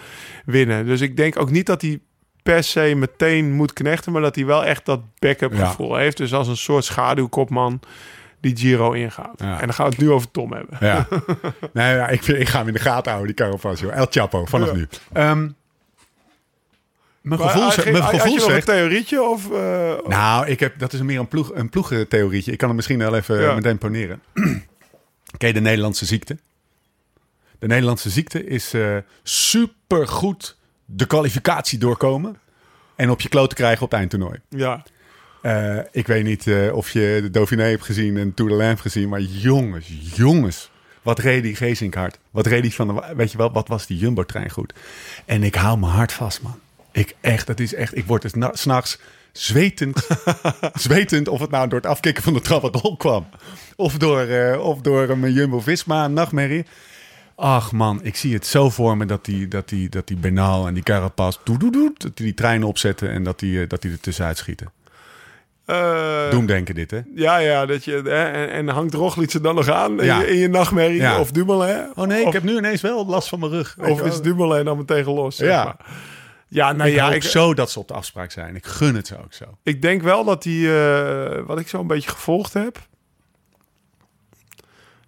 winnen. 0.44 0.86
Dus 0.86 1.00
ik 1.00 1.16
denk 1.16 1.38
ook 1.40 1.50
niet 1.50 1.66
dat 1.66 1.82
hij 1.82 1.98
per 2.42 2.62
se 2.64 2.94
meteen 2.96 3.52
moet 3.52 3.72
knechten... 3.72 4.12
maar 4.12 4.22
dat 4.22 4.34
hij 4.34 4.46
wel 4.46 4.64
echt 4.64 4.86
dat 4.86 5.00
backup 5.18 5.52
Ja. 5.52 5.66
gevoel 5.66 5.96
heeft. 5.96 6.16
Dus 6.16 6.34
als 6.34 6.48
een 6.48 6.56
soort 6.56 6.84
schaduwkopman 6.84 7.80
die 8.44 8.56
Giro 8.56 8.92
ingaat. 8.92 9.34
Ja. 9.40 9.60
En 9.60 9.66
dan 9.66 9.74
gaan 9.74 9.86
we 9.86 9.92
het 9.92 10.00
nu 10.00 10.10
over 10.10 10.30
Tom 10.30 10.52
hebben. 10.52 10.76
Ja. 10.80 11.08
nee, 11.72 11.94
ja, 11.94 12.08
ik, 12.08 12.26
ik 12.26 12.48
ga 12.48 12.58
hem 12.58 12.66
in 12.66 12.72
de 12.72 12.78
gaten 12.78 13.12
houden, 13.12 13.34
die 13.36 13.44
Carapaz. 13.46 13.82
El 13.82 14.06
Chapo, 14.10 14.44
vanaf 14.44 14.72
nu. 14.72 14.86
Ehm, 15.12 15.48
mijn 17.20 17.40
gevoel, 17.40 17.70
zegt- 17.70 17.90
mijn 17.90 18.02
had 18.02 18.10
gevoel 18.14 18.32
je 18.32 18.38
nog 18.38 18.46
een 18.46 18.52
zegt... 18.54 18.66
theorietje? 18.66 19.22
Of, 19.22 19.50
eh, 19.52 19.92
Nou, 20.06 20.46
ik 20.46 20.60
heb, 20.60 20.78
dat 20.78 20.92
is 20.92 21.00
meer 21.02 21.18
een, 21.18 21.28
ploeg, 21.28 21.54
een 21.54 21.68
ploegentheorietje. 21.68 22.52
Ik 22.52 22.58
kan 22.58 22.66
hem 22.66 22.76
misschien 22.76 22.98
wel 22.98 23.14
even 23.16 23.40
Ja. 23.40 23.54
meteen 23.54 23.78
poneren. 23.78 24.22
Je 25.38 25.52
de 25.52 25.60
Nederlandse 25.60 26.04
ziekte? 26.06 26.38
De 27.58 27.66
Nederlandse 27.66 28.10
ziekte 28.10 28.46
is 28.46 28.74
eh 28.74 28.96
supergoed 29.22 30.56
de 30.84 31.06
kwalificatie 31.06 31.78
doorkomen... 31.78 32.36
en 32.96 33.10
op 33.10 33.20
je 33.20 33.28
kloten 33.28 33.56
krijgen 33.56 33.82
op 33.84 33.90
het 33.90 33.98
eindtoernooi. 34.00 34.38
ja. 34.48 34.82
Eh, 35.44 35.78
ik 35.90 36.06
weet 36.06 36.24
niet 36.24 36.46
eh, 36.46 36.74
of 36.74 36.90
je 36.90 37.18
de 37.22 37.30
Dauphiné 37.30 37.62
hebt 37.62 37.84
gezien 37.84 38.16
en 38.16 38.34
Tour 38.34 38.50
de 38.50 38.56
Lamp 38.56 38.80
gezien, 38.80 39.08
maar 39.08 39.20
jongens, 39.20 39.92
jongens. 40.14 40.70
Wat 41.02 41.18
reed 41.18 41.42
die 41.42 41.56
Geesink 41.56 41.94
hard? 41.94 42.18
Wat 42.30 42.46
reed 42.46 42.62
die 42.62 42.74
van 42.74 42.86
de... 42.86 43.12
Weet 43.16 43.32
je 43.32 43.38
wel, 43.38 43.52
wat 43.52 43.68
was 43.68 43.86
die 43.86 43.98
Jumbo-trein 43.98 44.50
goed? 44.50 44.74
En 45.24 45.42
ik 45.42 45.54
hou 45.54 45.78
mijn 45.78 45.92
hart 45.92 46.12
vast, 46.12 46.42
man. 46.42 46.58
Ik 46.92 47.14
echt, 47.20 47.46
dat 47.46 47.60
is 47.60 47.74
echt... 47.74 47.96
Ik 47.96 48.04
word 48.04 48.22
dus 48.22 48.34
na- 48.34 48.50
s'nachts 48.54 48.98
zwetend, 49.32 50.08
zwetend 50.74 51.28
of 51.28 51.40
het 51.40 51.50
nou 51.50 51.68
door 51.68 51.78
het 51.78 51.88
afkicken 51.88 52.22
van 52.22 52.32
de 52.32 52.40
trappen 52.40 52.96
kwam. 52.96 53.26
Of 53.76 53.98
door, 53.98 54.20
eh, 54.20 54.60
of 54.60 54.80
door 54.80 55.08
een 55.08 55.32
Jumbo-Visma, 55.32 56.08
nachtmerrie. 56.08 56.64
Ach 57.34 57.72
man, 57.72 58.00
ik 58.04 58.16
zie 58.16 58.34
het 58.34 58.46
zo 58.46 58.70
voor 58.70 58.96
me 58.96 59.06
dat 59.06 59.24
die, 59.24 59.48
dat 59.48 59.68
die, 59.68 59.88
dat 59.88 60.06
die 60.06 60.16
Bernal 60.16 60.66
en 60.66 60.74
die 60.74 60.82
Carapaz... 60.82 61.38
doe, 61.44 61.58
doe, 61.58 61.72
doe, 61.72 61.92
dat 61.96 62.16
die 62.16 62.26
die 62.26 62.34
treinen 62.34 62.68
opzetten 62.68 63.10
en 63.10 63.24
dat 63.24 63.38
die, 63.38 63.66
dat 63.66 63.82
die 63.82 63.90
er 63.90 64.00
tussenuit 64.00 64.38
schieten. 64.38 64.70
Eh, 65.64 66.30
Doemdenken 66.30 66.74
dit, 66.74 66.90
hè? 66.90 67.00
Ja, 67.14 67.36
ja, 67.36 67.66
dat 67.66 67.84
je, 67.84 67.92
hè, 67.92 68.24
en, 68.24 68.50
en 68.50 68.68
hangt 68.68 68.94
Roglic 68.94 69.32
er 69.32 69.42
dan 69.42 69.54
nog 69.54 69.68
aan 69.68 70.00
in, 70.00 70.18
je, 70.18 70.26
in 70.26 70.36
je 70.36 70.48
nachtmerrie? 70.48 71.00
Ja. 71.00 71.20
Of 71.20 71.30
Dumoulin? 71.30 71.90
Oh 71.94 72.06
nee, 72.06 72.20
of, 72.20 72.26
ik 72.26 72.32
heb 72.32 72.42
nu 72.42 72.56
ineens 72.56 72.80
wel 72.80 73.06
last 73.06 73.28
van 73.28 73.38
mijn 73.38 73.52
rug. 73.52 73.76
Of 73.78 74.00
is? 74.00 74.20
Dumoulin 74.20 74.64
dan 74.64 74.76
meteen 74.76 75.04
los? 75.04 75.36
zeg 75.36 75.48
Ja. 75.48 75.64
maar. 75.64 75.76
Ja, 76.48 76.72
nou 76.72 76.88
ik 76.88 76.94
ja, 76.94 77.04
hoop 77.04 77.14
ik, 77.14 77.22
zo 77.22 77.54
dat 77.54 77.70
ze 77.70 77.78
op 77.78 77.88
de 77.88 77.94
afspraak 77.94 78.30
zijn. 78.30 78.56
Ik 78.56 78.66
gun 78.66 78.94
het 78.94 79.06
ze 79.06 79.18
ook 79.22 79.32
zo. 79.32 79.44
ik 79.62 79.82
denk 79.82 80.02
wel 80.02 80.24
dat 80.24 80.42
die, 80.42 80.78
eh, 80.78 81.40
wat 81.46 81.58
ik 81.58 81.68
zo 81.68 81.80
een 81.80 81.86
beetje 81.86 82.10
gevolgd 82.10 82.52
heb, 82.52 82.78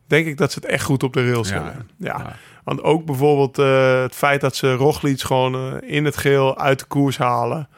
denk 0.06 0.26
ik 0.26 0.36
dat 0.36 0.52
ze 0.52 0.58
het 0.58 0.68
echt 0.68 0.84
goed 0.84 1.02
op 1.02 1.12
de 1.12 1.30
rails 1.30 1.48
Ja, 1.48 1.54
hebben. 1.54 1.90
Ja. 1.98 2.18
ja. 2.18 2.36
Want 2.64 2.82
ook 2.82 3.04
bijvoorbeeld 3.04 3.58
eh, 3.58 4.02
het 4.02 4.14
feit 4.14 4.40
dat 4.40 4.56
ze 4.56 4.74
Roglic 4.74 5.20
gewoon 5.20 5.80
in 5.80 6.04
het 6.04 6.16
geel 6.16 6.58
uit 6.58 6.78
de 6.78 6.84
koers 6.84 7.18
halen. 7.18 7.68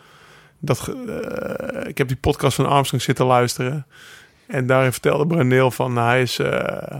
Dat, 0.61 0.89
eh, 0.89 1.89
ik 1.89 1.99
heb 1.99 2.09
die 2.09 2.17
podcast 2.17 2.55
van 2.57 2.67
Armstrong 2.67 3.03
zitten 3.03 3.27
luisteren. 3.27 3.87
En 4.47 4.67
daarin 4.67 4.93
vertelde 4.93 5.27
Bruneel 5.27 5.71
van 5.71 5.97
hij 5.97 6.23
is, 6.23 6.39
eh, 6.39 6.99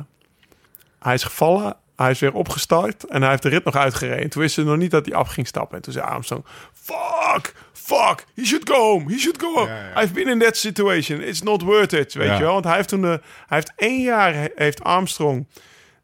hij 1.01 1.15
is 1.15 1.23
gevallen. 1.23 1.77
Hij 1.97 2.11
is 2.11 2.19
weer 2.19 2.33
opgestart 2.35 3.05
en 3.05 3.21
hij 3.21 3.31
heeft 3.31 3.43
de 3.43 3.49
rit 3.49 3.65
nog 3.65 3.75
uitgereden. 3.77 4.31
Toen 4.31 4.43
wisten 4.43 4.63
ze 4.63 4.69
nog 4.69 4.79
niet 4.79 4.91
dat 4.91 5.07
hij 5.07 5.15
af 5.15 5.29
ging 5.29 5.47
stappen. 5.47 5.77
En 5.77 5.83
toen 5.83 5.93
zei 5.93 6.05
Armstrong, 6.07 6.45
fuck, 6.73 7.55
fuck, 7.73 8.25
he 8.35 8.45
should 8.45 8.69
go 8.71 8.75
home, 8.77 9.13
he 9.13 9.19
should 9.19 9.41
go 9.43 9.55
home. 9.55 9.69
Ja, 9.71 9.89
ja. 9.95 10.03
I've 10.03 10.13
been 10.13 10.29
in 10.29 10.39
that 10.39 10.57
situation, 10.57 11.21
it's 11.23 11.43
not 11.43 11.63
worth 11.63 11.93
it, 11.93 12.13
weet 12.15 12.27
Ja. 12.27 12.37
je 12.37 12.43
wel. 12.43 12.53
Want 12.53 12.65
hij 12.65 12.77
heeft 12.77 12.89
toen, 12.89 13.01
de, 13.01 13.09
hij 13.47 13.59
heeft 13.59 13.73
één 13.77 14.03
jaar, 14.03 14.35
he- 14.35 14.49
heeft 14.55 14.85
Armstrong 14.85 15.47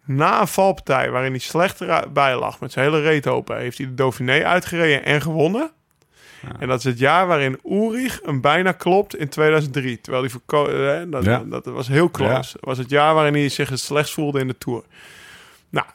na 0.04 0.40
een 0.40 0.48
valpartij 0.48 1.10
waarin 1.10 1.30
hij 1.30 1.40
slecht 1.40 1.80
erbij 1.80 2.36
lag 2.38 2.60
met 2.60 2.72
zijn 2.72 2.84
hele 2.84 3.00
reet 3.00 3.26
open, 3.26 3.58
heeft 3.58 3.78
hij 3.78 3.86
de 3.86 3.94
Dauphiné 3.94 4.44
uitgereden 4.44 5.04
en 5.04 5.20
gewonnen. 5.20 5.70
En 6.58 6.68
dat 6.68 6.78
is 6.78 6.84
het 6.84 6.98
jaar 6.98 7.26
waarin 7.26 7.58
Ulrich 7.70 8.20
hem 8.24 8.40
bijna 8.40 8.72
klopt 8.72 9.16
in 9.16 9.28
2003. 9.28 10.00
Terwijl 10.00 10.22
hij 10.24 10.32
verko- 10.32 10.66
eh, 10.68 11.02
dat, 11.06 11.24
Ja. 11.24 11.42
dat 11.46 11.64
was 11.64 11.88
heel 11.88 12.10
close. 12.10 12.52
Dat 12.52 12.60
was 12.64 12.78
het 12.78 12.90
jaar 12.90 13.14
waarin 13.14 13.34
hij 13.34 13.48
zich 13.48 13.68
het 13.68 13.80
slechtst 13.80 14.14
voelde 14.14 14.40
in 14.40 14.46
de 14.48 14.58
Tour. 14.58 14.82
Nou, 15.70 15.86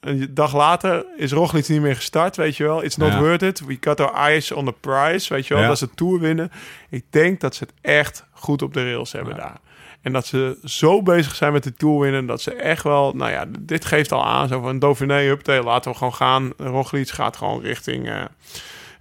een 0.00 0.30
dag 0.34 0.54
later 0.54 1.04
is 1.16 1.32
Roglic 1.32 1.68
niet 1.68 1.80
meer 1.80 1.94
gestart, 1.96 2.36
weet 2.36 2.56
je 2.56 2.64
wel. 2.64 2.84
It's 2.84 2.96
not 2.96 3.14
worth 3.14 3.42
it. 3.42 3.64
We 3.66 3.76
got 3.80 4.00
our 4.00 4.14
eyes 4.14 4.52
on 4.52 4.64
the 4.64 4.74
prize, 4.80 5.34
weet 5.34 5.46
je 5.46 5.54
wel. 5.54 5.62
Dat 5.68 5.78
ze 5.78 5.86
de 5.86 5.94
Tour 5.94 6.20
winnen. 6.20 6.50
Ik 6.90 7.04
denk 7.10 7.40
dat 7.40 7.54
ze 7.54 7.64
het 7.64 7.72
echt 7.80 8.24
goed 8.32 8.62
op 8.62 8.74
de 8.74 8.84
rails 8.84 9.12
hebben 9.12 9.36
daar. 9.36 9.56
En 10.02 10.12
dat 10.12 10.26
ze 10.26 10.58
zo 10.64 11.02
bezig 11.02 11.34
zijn 11.34 11.52
met 11.52 11.62
de 11.62 11.74
Tour 11.74 11.98
winnen... 12.00 12.26
dat 12.26 12.40
ze 12.42 12.54
echt 12.54 12.82
wel... 12.82 13.12
Nou 13.12 13.30
ja, 13.30 13.44
dit 13.60 13.84
geeft 13.84 14.12
al 14.12 14.24
aan. 14.24 14.48
Zo 14.48 14.60
van 14.60 14.78
Dauphiné, 14.78 15.20
huppatee, 15.22 15.62
laten 15.62 15.90
we 15.90 15.96
gewoon 15.96 16.14
gaan. 16.14 16.52
Roglic 16.56 17.08
gaat 17.08 17.36
gewoon 17.36 17.60
richting... 17.62 18.08
eh, 18.08 18.22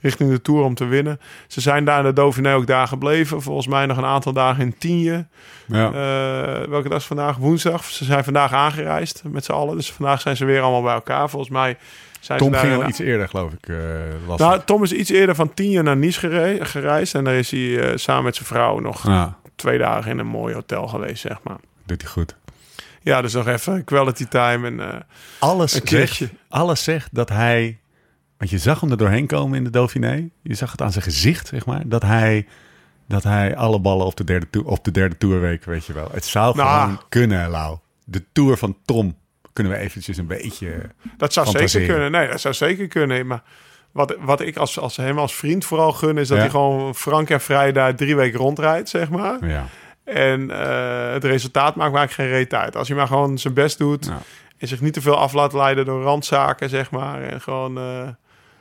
richting 0.01 0.29
de 0.29 0.41
Tour 0.41 0.63
om 0.63 0.75
te 0.75 0.85
winnen. 0.85 1.19
Ze 1.47 1.61
zijn 1.61 1.85
daar 1.85 1.99
in 1.99 2.05
de 2.05 2.13
Dauphiné 2.13 2.53
ook 2.55 2.67
daar 2.67 2.87
gebleven. 2.87 3.41
Volgens 3.41 3.67
mij 3.67 3.85
nog 3.85 3.97
een 3.97 4.05
aantal 4.05 4.33
dagen 4.33 4.63
in 4.63 4.77
Tienje. 4.77 5.25
Ja. 5.65 5.85
Eh, 5.87 6.67
welke 6.67 6.89
dag 6.89 6.97
is 6.97 7.05
vandaag? 7.05 7.37
Woensdag. 7.37 7.83
Ze 7.83 8.05
zijn 8.05 8.23
vandaag 8.23 8.53
aangereisd 8.53 9.23
met 9.25 9.45
z'n 9.45 9.51
allen. 9.51 9.75
Dus 9.75 9.91
vandaag 9.91 10.21
zijn 10.21 10.37
ze 10.37 10.45
weer 10.45 10.61
allemaal 10.61 10.81
bij 10.81 10.93
elkaar. 10.93 11.29
Volgens 11.29 11.51
mij 11.51 11.77
zijn 12.19 12.39
Tom 12.39 12.47
ze 12.47 12.53
daar... 12.53 12.65
ging 12.69 12.81
al 12.83 12.89
iets 12.89 12.99
eerder, 12.99 13.29
geloof 13.29 13.51
ik. 13.53 13.67
eh 13.67 14.37
nou, 14.37 14.61
Tom 14.65 14.83
is 14.83 14.91
iets 14.91 15.09
eerder 15.09 15.35
van 15.35 15.53
Tienje 15.53 15.81
naar 15.81 15.97
Nice 15.97 16.19
gere- 16.19 16.65
gereisd. 16.65 17.15
En 17.15 17.23
daar 17.23 17.33
is 17.35 17.51
hij 17.51 17.79
eh, 17.79 17.97
samen 17.97 18.23
met 18.23 18.35
zijn 18.35 18.47
vrouw 18.47 18.79
nog 18.79 19.03
ja, 19.07 19.37
twee 19.55 19.77
dagen 19.77 20.11
in 20.11 20.19
een 20.19 20.27
mooi 20.27 20.53
hotel 20.53 20.87
geweest, 20.87 21.21
zeg 21.21 21.37
maar. 21.43 21.57
doet 21.85 22.01
hij 22.01 22.11
goed. 22.11 22.35
Ja, 23.01 23.21
dus 23.21 23.33
nog 23.33 23.47
even 23.47 23.83
quality 23.83 24.25
time. 24.25 24.67
En, 24.67 24.79
eh, 24.79 24.99
Alles 25.39 25.71
zegt, 25.83 26.21
alles 26.49 26.83
zegt 26.83 27.09
dat 27.11 27.29
hij... 27.29 27.79
Want 28.37 28.49
je 28.51 28.57
zag 28.57 28.79
hem 28.81 28.91
er 28.91 28.97
doorheen 28.97 29.27
komen 29.27 29.57
in 29.57 29.63
de 29.63 29.69
Dauphiné. 29.69 30.29
Je 30.41 30.53
zag 30.53 30.71
het 30.71 30.81
aan 30.81 30.91
zijn 30.91 31.03
gezicht, 31.03 31.47
zeg 31.47 31.65
maar. 31.65 31.81
Dat 31.85 32.01
hij, 32.01 32.47
dat 33.07 33.23
hij 33.23 33.55
alle 33.55 33.79
ballen 33.79 34.05
op 34.05 34.15
de 34.15 34.23
derde, 34.23 34.49
toer, 34.49 34.65
op 34.65 34.83
de 34.83 34.91
derde 34.91 35.17
toerweek, 35.17 35.63
weet 35.63 35.85
je 35.85 35.93
wel. 35.93 36.09
Het 36.11 36.25
zou 36.25 36.55
Nou. 36.55 36.81
gewoon 36.81 37.01
kunnen, 37.09 37.49
Lau. 37.49 37.77
De 38.05 38.23
Tour 38.31 38.57
van 38.57 38.77
Tom 38.85 39.17
kunnen 39.53 39.73
we 39.73 39.79
eventjes 39.79 40.17
een 40.17 40.27
beetje... 40.27 40.89
dat 41.17 41.33
zou 41.33 41.47
zeker 41.47 41.85
kunnen. 41.87 42.11
Nee, 42.11 42.27
dat 42.27 42.41
zou 42.41 42.53
zeker 42.53 42.87
kunnen. 42.87 43.27
Maar 43.27 43.41
wat, 43.91 44.15
wat 44.19 44.41
ik 44.41 44.57
als, 44.57 44.79
als 44.79 44.95
hem 44.95 45.17
als 45.17 45.35
vriend 45.35 45.65
vooral 45.65 45.91
gun... 45.91 46.17
is 46.17 46.27
dat 46.27 46.37
Ja. 46.37 46.43
hij 46.43 46.51
gewoon 46.51 46.95
frank 46.95 47.29
en 47.29 47.41
vrij 47.41 47.71
daar 47.71 47.95
drie 47.95 48.15
weken 48.15 48.39
rondrijdt, 48.39 48.89
zeg 48.89 49.09
maar. 49.09 49.47
Ja, 49.47 49.65
En 50.03 50.51
eh, 50.51 51.11
het 51.13 51.23
resultaat 51.23 51.75
maakt, 51.75 51.93
maakt 51.93 52.13
geen 52.13 52.27
reet 52.27 52.53
uit. 52.53 52.75
Als 52.75 52.87
hij 52.87 52.97
maar 52.97 53.07
gewoon 53.07 53.37
zijn 53.37 53.53
best 53.53 53.77
doet... 53.77 54.05
Ja. 54.05 54.19
en 54.57 54.67
zich 54.67 54.81
niet 54.81 54.93
te 54.93 55.01
veel 55.01 55.17
af 55.17 55.33
laat 55.33 55.53
leiden 55.53 55.85
door 55.85 56.03
randzaken, 56.03 56.69
zeg 56.69 56.91
maar. 56.91 57.21
En 57.21 57.41
gewoon... 57.41 57.77
eh, 57.77 58.07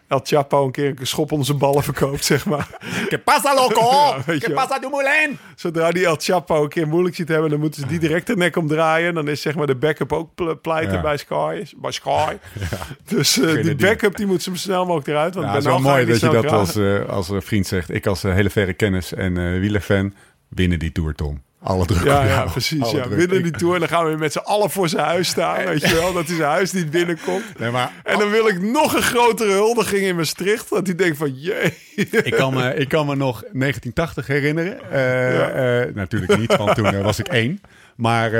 El 0.09 0.21
Chapo 0.23 0.65
een 0.65 0.71
keer 0.71 0.95
een 1.01 1.07
schop 1.07 1.31
onder 1.33 1.47
zijn 1.47 1.59
ballen 1.59 1.83
verkoopt, 1.83 2.25
zeg 2.25 2.47
maar. 2.47 2.69
Que 3.09 3.19
pasa, 3.19 3.55
loco? 3.55 3.91
Ja, 4.27 4.39
que 4.39 4.51
pasa, 4.53 4.79
Dumoulin? 4.79 5.39
Zodra 5.55 5.91
die 5.91 6.05
El 6.07 6.17
Chapo 6.19 6.63
een 6.63 6.69
keer 6.69 6.89
moeilijk 6.89 7.15
ziet 7.17 7.29
hebben, 7.29 7.51
dan 7.51 7.61
moeten 7.61 7.81
ze 7.81 7.87
die 7.87 7.99
direct 7.99 8.27
de 8.27 8.37
nek 8.37 8.57
omdraaien. 8.57 9.15
Dan 9.15 9.29
is 9.29 9.41
zeg 9.41 9.55
maar 9.55 9.67
de 9.67 9.75
backup 9.77 10.13
ook 10.13 10.35
ple- 10.35 10.57
pleiten 10.57 10.95
Ja. 10.95 11.01
bij 11.03 11.17
Sky. 11.17 11.63
Bij 11.77 11.91
Sky. 11.93 12.35
Dus 13.15 13.41
eh, 13.41 13.63
die 13.63 13.75
backup 13.77 14.17
die 14.17 14.27
moet 14.27 14.43
zo 14.43 14.55
snel 14.55 14.85
mogelijk 14.85 15.09
eruit. 15.09 15.35
Want 15.35 15.47
Ja, 15.47 15.53
het 15.53 15.63
is 15.63 15.69
wel 15.69 15.79
mooi 15.81 16.05
dat 16.07 16.21
je 16.21 16.29
dat 16.29 16.47
als, 16.47 16.77
eh, 16.77 17.09
als 17.09 17.29
een 17.29 17.43
vriend 17.43 17.67
zegt. 17.67 17.91
Ik 17.95 18.07
als 18.07 18.25
eh, 18.25 18.33
hele 18.33 18.51
verre 18.51 18.73
kennis 18.73 19.13
en 19.15 19.37
eh 19.37 19.61
wielerfan 19.61 20.15
winnen 20.49 20.79
die 20.79 20.93
Tour, 20.93 21.15
Tom. 21.15 21.43
Alle 21.67 21.87
druk 21.87 22.05
Ja, 22.05 22.25
ja, 22.25 22.45
precies. 22.45 22.83
Alle 22.83 22.97
Ja. 22.97 23.03
druk. 23.03 23.19
Winnen 23.19 23.37
Ik- 23.37 23.43
die 23.43 23.53
tour 23.53 23.79
dan 23.79 23.89
gaan 23.89 24.03
we 24.05 24.09
weer 24.09 24.19
met 24.19 24.33
z'n 24.33 24.39
allen 24.39 24.71
voor 24.71 24.89
zijn 24.89 25.05
huis 25.07 25.29
staan. 25.29 25.65
Weet 25.65 25.81
je 25.89 25.95
wel, 25.95 26.13
dat 26.13 26.27
hij 26.27 26.37
zijn 26.37 26.49
huis 26.49 26.73
niet 26.73 26.91
binnenkomt. 26.91 27.59
Nee, 27.59 27.71
maar 27.71 27.93
En 28.05 28.19
dan 28.19 28.31
wil 28.31 28.47
ik 28.49 28.61
nog 28.61 28.95
een 28.95 29.03
grotere 29.03 29.51
huldiging 29.53 30.03
in 30.03 30.17
Maastricht. 30.17 30.71
Dat 30.71 30.87
hij 30.87 30.97
denkt 30.97 31.17
van, 31.17 31.35
jee. 31.35 31.75
ik 32.23 32.35
kan, 32.37 32.55
me, 32.55 32.75
ik 32.75 32.89
kan 32.89 33.07
me 33.07 33.17
nog 33.17 33.41
1980 33.53 34.27
herinneren. 34.27 34.91
Eh, 34.91 35.35
Ja. 35.35 35.49
eh, 35.49 35.95
natuurlijk 35.95 36.39
niet, 36.39 36.57
want 36.57 36.75
toen 36.75 36.87
eh, 36.87 37.03
was 37.03 37.19
ik 37.19 37.29
één. 37.29 37.61
Maar 37.97 38.31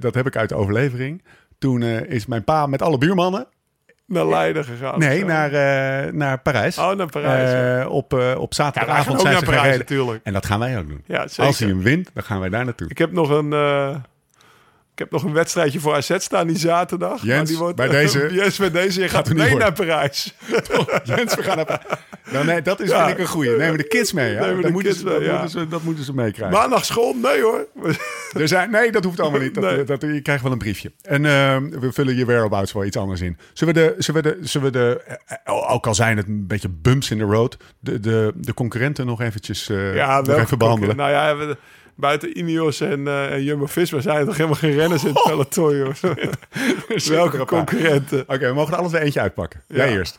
dat 0.00 0.14
heb 0.14 0.26
ik 0.26 0.36
uit 0.36 0.48
de 0.48 0.54
overlevering. 0.54 1.22
Toen 1.58 1.82
is 1.82 2.26
mijn 2.26 2.44
pa 2.44 2.66
met 2.66 2.82
alle 2.82 2.98
buurmannen 2.98 3.46
naar 4.10 4.26
Leiden 4.26 4.64
gegaan. 4.64 4.98
Nee, 4.98 5.24
naar, 5.24 5.52
eh, 5.52 6.12
naar 6.12 6.38
Parijs. 6.38 6.78
Oh, 6.78 6.92
naar 6.92 7.06
Parijs. 7.06 7.82
Eh, 7.82 7.90
op, 7.92 8.14
eh, 8.14 8.34
op 8.38 8.52
Ja, 8.52 8.64
zaterdagavond 8.64 9.14
ook 9.14 9.20
zijn 9.20 9.32
naar 9.32 9.44
ze 9.44 9.50
Parijs 9.50 9.78
natuurlijk. 9.78 10.20
En 10.24 10.32
dat 10.32 10.46
gaan 10.46 10.58
wij 10.58 10.78
ook 10.78 10.88
doen. 10.88 11.02
Ja, 11.06 11.26
Als 11.36 11.58
hij 11.58 11.68
hem 11.68 11.82
wint, 11.82 12.10
dan 12.14 12.22
gaan 12.22 12.40
wij 12.40 12.48
daar 12.48 12.64
naartoe. 12.64 12.88
Ik 12.88 12.98
heb 12.98 13.12
nog 13.12 13.30
een... 13.30 13.52
eh, 15.00 15.06
ik 15.06 15.10
heb 15.10 15.10
nog 15.10 15.22
een 15.22 15.32
wedstrijdje 15.32 15.80
voor 15.80 15.94
AZ 15.94 16.10
staan 16.18 16.46
die 16.46 16.58
zaterdag. 16.58 17.22
Jens, 17.22 17.36
Maar 17.36 17.46
die 17.46 17.58
wordt, 17.58 17.76
bij 17.76 17.88
deze- 17.88 18.28
Jens, 18.40 18.58
bij 18.58 18.70
deze. 18.70 19.00
Je 19.00 19.08
gaat 19.08 19.28
niet 19.28 19.36
mee 19.36 19.56
naar 19.56 19.72
Parijs. 19.72 20.34
Jens, 21.04 21.34
we 21.34 21.42
gaan 21.42 21.56
naar 21.56 21.98
nou, 22.30 22.44
nee, 22.44 22.62
dat 22.62 22.80
is 22.80 22.90
Ja. 22.90 23.06
vind 23.06 23.18
ik 23.18 23.24
een 23.24 23.30
goeie. 23.30 23.50
Nemen 23.50 23.70
we 23.70 23.76
de 23.76 23.88
kids 23.88 24.12
mee. 24.12 24.32
Ja? 24.32 24.54
Dat, 24.54 24.70
moeten 24.70 24.94
ze, 24.94 25.04
mee, 25.04 25.20
ja. 25.20 25.32
moeten 25.32 25.50
ze, 25.50 25.68
dat 25.68 25.82
moeten 25.82 26.04
ze 26.04 26.14
meekrijgen. 26.14 26.58
Maandag 26.58 26.84
school? 26.84 27.14
Nee 27.14 27.42
hoor. 27.42 27.66
Er 28.32 28.48
zijn, 28.48 28.70
nee, 28.70 28.92
dat 28.92 29.04
hoeft 29.04 29.20
allemaal 29.20 29.40
niet. 29.40 29.54
Dat, 29.54 29.64
Nee. 29.64 29.84
dat, 29.84 30.00
je 30.00 30.20
krijgt 30.20 30.42
wel 30.42 30.52
een 30.52 30.58
briefje. 30.58 30.92
En 31.02 31.24
ehm, 31.24 31.68
we 31.80 31.92
vullen 31.92 32.16
je 32.16 32.24
whereabouts 32.24 32.72
wel 32.72 32.84
iets 32.84 32.96
anders 32.96 33.20
in. 33.20 33.38
Zullen 33.52 33.74
we 33.74 33.80
de, 33.80 34.02
zullen 34.02 34.22
we 34.22 34.28
de, 34.40 34.46
zullen 34.48 34.72
we 34.72 34.78
de 34.78 35.02
eh, 35.44 35.72
ook 35.72 35.86
al 35.86 35.94
zijn 35.94 36.16
het 36.16 36.26
een 36.26 36.46
beetje 36.46 36.68
bumps 36.68 37.10
in 37.10 37.18
the 37.18 37.24
road, 37.24 37.56
de, 37.80 38.00
de, 38.00 38.32
de 38.36 38.54
concurrenten 38.54 39.06
nog 39.06 39.20
eventjes 39.20 39.68
eh, 39.68 39.76
nog 39.76 40.26
welke 40.26 40.40
even 40.40 40.58
behandelen? 40.58 40.96
Nou 40.96 41.10
ja, 41.10 41.36
we, 41.36 41.56
buiten 42.00 42.38
Ineos 42.38 42.80
en, 42.80 43.08
eh 43.08 43.32
en 43.32 43.42
Jumbo-Visma 43.42 44.00
zijn 44.00 44.16
er 44.16 44.24
toch 44.24 44.36
helemaal 44.36 44.56
geen 44.58 44.74
renners 44.74 45.04
in 45.04 45.14
het 45.14 45.22
peloton, 45.22 45.76
joh. 45.76 45.94
Welke 47.08 47.44
concurrenten? 47.44 48.20
Oké, 48.26 48.48
we 48.48 48.54
mogen 48.54 48.72
er 48.72 48.78
alles 48.78 48.92
weer 48.92 49.00
eentje 49.00 49.20
uitpakken. 49.20 49.62
Jij 49.66 49.90
eerst. 49.90 50.18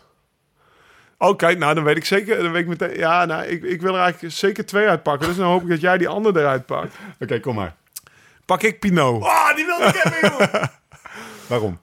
Oh, 1.17 1.37
kijk, 1.37 1.57
nou, 1.57 1.73
dan 1.75 1.83
weet 1.83 1.97
ik 1.97 2.05
zeker. 2.05 2.43
Dan 2.43 2.51
weet 2.51 2.61
ik 2.61 2.67
meteen. 2.67 2.97
Ja, 2.97 3.25
nou, 3.25 3.43
ik, 3.43 3.63
ik 3.63 3.81
wil 3.81 3.93
er 3.95 4.01
eigenlijk 4.01 4.33
zeker 4.33 4.65
twee 4.65 4.87
uitpakken. 4.87 5.27
Dus 5.27 5.37
dan 5.37 5.47
hoop 5.47 5.61
ik 5.61 5.69
dat 5.69 5.81
jij 5.81 5.97
die 5.97 6.07
andere 6.07 6.39
eruit 6.39 6.65
pakt. 6.65 6.95
Oké, 7.19 7.39
kom 7.39 7.55
maar. 7.55 7.75
Pak 8.45 8.61
ik 8.61 8.79
Pinot. 8.79 9.23
Ah, 9.23 9.55
die 9.55 9.65
wilde 9.65 9.85
ik 9.85 9.95
hebben, 9.95 10.31
joh. 10.31 10.63
Waarom? 11.49 11.79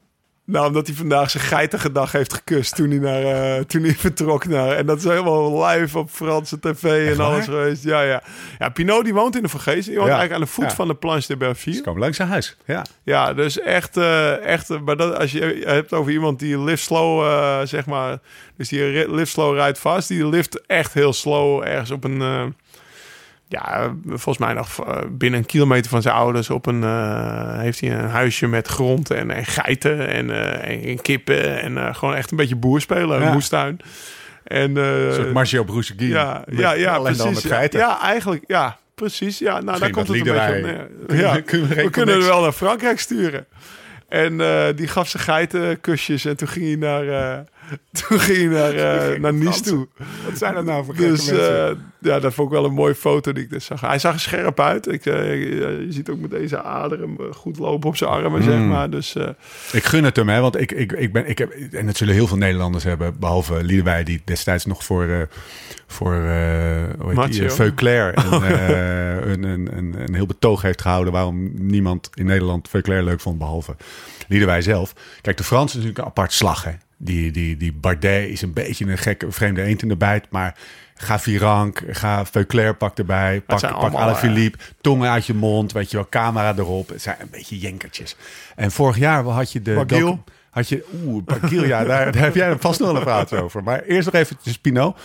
Nou, 0.51 0.67
omdat 0.67 0.87
hij 0.87 0.97
vandaag 0.97 1.31
zijn 1.31 1.43
geitige 1.45 1.93
dag 1.93 2.13
heeft 2.13 2.33
gekust 2.33 2.75
toen 2.77 2.91
hij, 2.91 2.99
naar, 2.99 3.23
eh, 3.57 3.65
toen 3.65 3.83
hij 3.83 3.95
vertrok 3.95 4.47
naar... 4.47 4.71
En 4.77 4.87
dat 4.87 4.99
is 4.99 5.05
helemaal 5.05 5.65
live 5.67 5.99
op 5.99 6.11
Franse 6.11 6.61
tv 6.61 7.11
en 7.11 7.17
waar? 7.17 7.27
alles 7.27 7.45
geweest. 7.45 7.83
Ja, 7.85 8.01
ja. 8.03 8.23
Ja, 8.59 8.69
Pinot 8.69 9.05
die 9.05 9.15
woont 9.15 9.37
in 9.37 9.43
de 9.43 9.49
Vergezen. 9.49 9.85
Die 9.91 9.95
woont 9.99 10.09
Ja. 10.11 10.17
eigenlijk 10.19 10.33
aan 10.33 10.41
de 10.47 10.53
voet 10.55 10.65
Ja. 10.71 10.75
van 10.77 10.89
de 10.89 10.95
Planche 10.95 11.19
de 11.27 11.33
Ze 11.33 11.37
Belleville. 11.37 11.81
komen 11.81 12.01
langs 12.01 12.17
zijn 12.17 12.29
huis. 12.29 12.57
Ja. 12.65 12.85
Ja, 13.03 13.35
dus 13.35 13.61
echt, 13.61 13.97
eh, 13.97 14.45
echt 14.45 14.71
eh, 14.71 14.81
maar 14.81 14.97
dat, 14.97 15.19
als 15.19 15.33
je 15.33 15.63
hebt 15.67 15.93
over 15.93 16.13
iemand 16.13 16.39
die 16.39 16.59
lift 16.61 16.83
slow, 16.83 17.27
zeg 17.67 17.87
maar, 17.87 18.19
dus 18.57 18.69
die 18.69 19.11
lift 19.15 19.31
slow 19.31 19.55
rijdt 19.55 19.79
vast, 19.79 20.09
die 20.09 20.27
lift 20.29 20.67
echt 20.67 20.95
heel 20.95 21.13
slow 21.13 21.63
ergens 21.63 21.91
op 21.91 22.05
een, 22.05 22.55
ja, 23.49 23.95
volgens 24.07 24.39
mij 24.39 24.53
nog 24.53 24.87
eh, 24.87 24.97
binnen 25.11 25.41
een 25.41 25.47
kilometer 25.47 25.91
van 25.91 26.03
zijn 26.03 26.15
ouders 26.15 26.51
op 26.51 26.67
een, 26.67 26.83
eh, 26.83 27.59
heeft 27.59 27.81
hij 27.81 27.91
een 27.91 28.09
huisje 28.09 28.47
met 28.47 28.69
grond 28.69 29.11
en, 29.11 29.31
en 29.31 29.45
geiten 29.45 30.09
en, 30.09 30.31
eh, 30.31 30.71
en, 30.71 30.83
en 30.83 31.03
kippen 31.03 31.61
en 31.63 31.95
gewoon 31.95 32.15
echt 32.15 32.31
een 32.31 32.37
beetje 32.37 32.57
boer 32.57 32.81
spelen, 32.81 33.21
Ja. 33.21 33.33
moestuin. 33.33 33.79
En, 34.45 34.77
Een 34.77 35.15
soort 35.15 35.33
Marcio 35.33 35.65
Brousseguin. 35.65 36.11
ja, 36.11 36.45
ja, 36.51 36.73
ja, 36.73 36.95
alleen 36.95 37.17
dan 37.17 37.27
precies. 37.27 37.43
met 37.45 37.53
geiten. 37.53 37.81
Ja, 37.81 38.01
eigenlijk, 38.01 38.45
ja, 38.47 38.79
precies. 38.95 39.39
Ja, 39.39 39.61
nou, 39.61 39.79
daar 39.79 39.91
komt 39.91 40.09
het 40.09 40.17
een 40.17 40.23
beetje 40.23 40.83
op 41.09 41.17
Ja, 41.21 41.41
kunnen 41.41 41.69
we 41.69 41.91
kunnen 41.91 42.15
er 42.15 42.25
wel 42.25 42.43
naar 42.43 42.53
Frankrijk 42.53 43.01
sturen. 43.01 43.47
En 44.09 44.37
die 44.77 44.89
gaf 44.89 45.09
zijn 45.09 45.23
geitenkusjes 45.23 46.25
en 46.25 46.37
toen 46.37 46.49
ging 46.49 46.67
hij 46.67 46.77
naar, 46.77 47.45
toen 48.09 48.21
ging 48.21 48.53
hij 48.53 48.61
naar, 48.73 48.75
eh, 49.11 49.21
naar 49.21 49.35
Nice 49.35 49.61
toe. 49.61 49.87
Wat 50.29 50.39
zijn 50.39 50.55
dat 50.55 50.65
nou 50.65 50.85
voor 50.85 50.95
gekke 50.95 51.11
Dus 51.11 51.27
mensen? 51.31 51.69
eh, 51.69 51.77
ja, 52.01 52.21
dat 52.21 52.35
vond 52.35 52.49
ik 52.49 52.55
wel 52.55 52.65
een 52.65 52.73
mooie 52.75 52.95
foto 52.95 53.33
die 53.33 53.43
ik 53.45 53.51
dus 53.51 53.65
zag. 53.65 53.81
Hij 53.81 53.99
zag 53.99 54.15
er 54.15 54.21
scherp 54.21 54.61
uit. 54.61 54.93
Ik, 54.93 55.07
eh, 55.07 55.35
je 55.43 55.87
ziet 55.89 56.09
ook 56.09 56.19
met 56.21 56.31
deze 56.31 56.63
aderen 56.63 57.17
goed 57.33 57.59
lopen 57.59 57.89
op 57.89 57.97
zijn 57.97 58.11
armen, 58.11 58.43
zeg 58.43 58.55
Mm. 58.59 58.69
maar. 58.69 58.91
Dus 58.91 59.17
Ik 59.73 59.85
gun 59.85 60.05
het 60.05 60.17
hem, 60.17 60.29
hè, 60.29 60.41
want 60.41 60.61
ik, 60.61 60.73
ik, 60.73 60.93
ik 60.93 61.13
ben, 61.13 61.29
ik 61.29 61.39
heb, 61.39 61.53
en 61.53 61.87
dat 61.87 61.97
zullen 61.97 62.15
heel 62.15 62.27
veel 62.27 62.37
Nederlanders 62.37 62.85
hebben, 62.85 63.19
behalve 63.19 63.65
Liedewij, 63.65 64.03
die 64.05 64.23
destijds 64.25 64.65
nog 64.65 64.85
voor, 64.85 65.29
voor 65.87 66.15
die, 67.31 67.51
Veuclair 67.51 68.19
een, 69.29 69.43
een, 69.43 69.69
een, 69.77 69.95
een 69.99 70.15
heel 70.15 70.27
betoog 70.27 70.63
heeft 70.63 70.83
gehouden 70.83 71.13
waarom 71.13 71.51
niemand 71.55 72.11
in 72.15 72.27
Nederland 72.27 72.69
Veuclair 72.69 73.03
leuk 73.03 73.21
vond, 73.21 73.39
behalve 73.39 73.77
Liedewij 74.29 74.63
zelf. 74.63 74.93
Kijk, 75.21 75.37
de 75.37 75.45
Fransen 75.45 75.79
is 75.79 75.85
natuurlijk 75.85 75.99
een 75.99 76.05
apart 76.23 76.33
slag, 76.33 76.65
hè. 76.65 76.71
Die, 77.01 77.31
die, 77.31 77.57
die 77.57 77.73
Bardet 77.73 78.29
is 78.29 78.43
een 78.43 78.53
beetje 78.53 78.85
een 78.87 78.99
gekke, 78.99 79.33
vreemde 79.33 79.63
eend 79.63 79.83
in 79.83 79.89
de 79.89 79.97
bijt, 79.97 80.27
maar 80.31 80.55
ga 80.95 81.19
Virank, 81.19 81.83
ga 81.91 82.27
Veuclair 82.27 82.75
pak 82.77 82.99
erbij, 82.99 83.41
pak, 83.41 83.61
pak 83.71 83.81
allemaal, 83.81 84.01
Alaphilippe, 84.09 84.59
tongen 84.81 85.11
uit 85.11 85.27
je 85.27 85.35
mond, 85.35 85.73
weet 85.73 85.91
je 85.91 85.97
wel, 85.97 86.07
camera 86.11 86.55
erop. 86.57 86.89
Het 86.89 87.03
zijn 87.03 87.17
een 87.21 87.29
beetje 87.31 87.59
jenkertjes. 87.59 88.17
En 88.57 88.71
vorig 88.71 88.99
jaar 88.99 89.25
had 89.25 89.53
je 89.53 89.63
de... 89.63 89.75
Docu- 90.01 90.33
Had 90.51 90.69
je, 90.69 90.85
oeh, 91.05 91.25
Barguil, 91.25 91.65
ja, 91.65 91.85
daar, 91.85 92.05
daar 92.13 92.23
heb 92.23 92.35
jij 92.35 92.57
vast 92.59 92.81
nog 92.81 92.97
een 92.97 93.03
praatje 93.03 93.43
over. 93.43 93.63
Maar 93.63 93.83
eerst 93.83 94.13
nog 94.13 94.15
even 94.21 94.37
Pinot. 94.61 94.99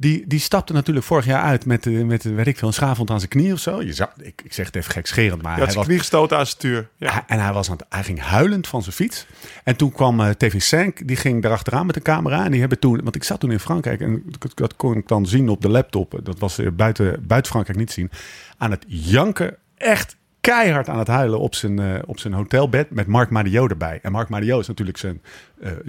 Die, 0.00 0.24
die 0.26 0.38
stapte 0.38 0.72
natuurlijk 0.72 1.06
vorig 1.06 1.24
jaar 1.24 1.42
uit 1.42 1.66
met, 1.66 1.86
eh, 1.86 2.02
met 2.04 2.24
eh, 2.24 2.34
weet 2.34 2.46
ik 2.46 2.58
veel, 2.58 2.68
een 2.68 2.74
schaafwond 2.74 3.10
aan 3.10 3.18
zijn 3.18 3.30
knie 3.30 3.52
of 3.52 3.58
zo. 3.58 3.82
Je 3.82 4.06
ik, 4.22 4.42
ik 4.44 4.52
zeg 4.52 4.66
het 4.66 4.76
even 4.76 4.92
gekscherend, 4.92 5.42
maar 5.42 5.52
hij 5.52 5.60
had 5.62 5.72
zijn 5.72 5.84
knie 5.84 5.98
gestoten 5.98 6.36
aan 6.38 6.44
zijn 6.46 6.56
stuur. 6.58 6.88
Ja. 6.96 7.12
hij- 7.12 7.22
en 7.26 7.40
hij, 7.40 7.52
was 7.52 7.70
aan 7.70 7.76
het, 7.76 7.86
hij 7.88 8.04
ging 8.04 8.20
huilend 8.20 8.66
van 8.66 8.82
zijn 8.82 8.94
fiets. 8.94 9.26
En 9.64 9.76
toen 9.76 9.92
kwam 9.92 10.20
eh, 10.20 10.30
TV5, 10.30 11.04
die 11.04 11.16
ging 11.16 11.44
erachteraan 11.44 11.86
met 11.86 11.94
de 11.94 12.02
camera. 12.02 12.44
En 12.44 12.50
die 12.50 12.60
hebben 12.60 12.78
toen, 12.78 13.00
want 13.02 13.14
ik 13.16 13.24
zat 13.24 13.40
toen 13.40 13.50
in 13.50 13.60
Frankrijk 13.60 14.00
en 14.00 14.24
dat, 14.54 14.76
kon 14.76 14.96
ik 14.96 15.08
dan 15.08 15.26
zien 15.26 15.48
op 15.48 15.60
de 15.60 15.68
laptop. 15.68 16.20
Dat 16.22 16.38
was 16.38 16.60
buiten, 16.76 17.26
buiten 17.26 17.50
Frankrijk 17.52 17.78
niet 17.78 17.92
zien. 17.92 18.10
Aan 18.58 18.70
het 18.70 18.84
janken, 18.86 19.56
echt 19.76 20.16
keihard 20.40 20.88
aan 20.88 20.98
het 20.98 21.08
huilen 21.08 21.38
op 21.38 21.54
zijn, 21.54 22.06
op 22.06 22.18
zijn 22.18 22.32
hotelbed 22.32 22.90
met 22.90 23.06
Marc 23.06 23.30
Madio 23.30 23.68
erbij. 23.68 23.98
En 24.02 24.12
Marc 24.12 24.28
Madio 24.28 24.58
is 24.58 24.66
natuurlijk 24.66 24.98
zijn, 24.98 25.22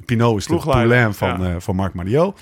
Pinot 0.05 0.37
is 0.37 0.45
de 0.45 0.57
poulain 0.57 1.13
van, 1.13 1.41
ja. 1.41 1.59
van 1.59 1.75
Marc 1.75 1.93
Madio. 1.93 2.35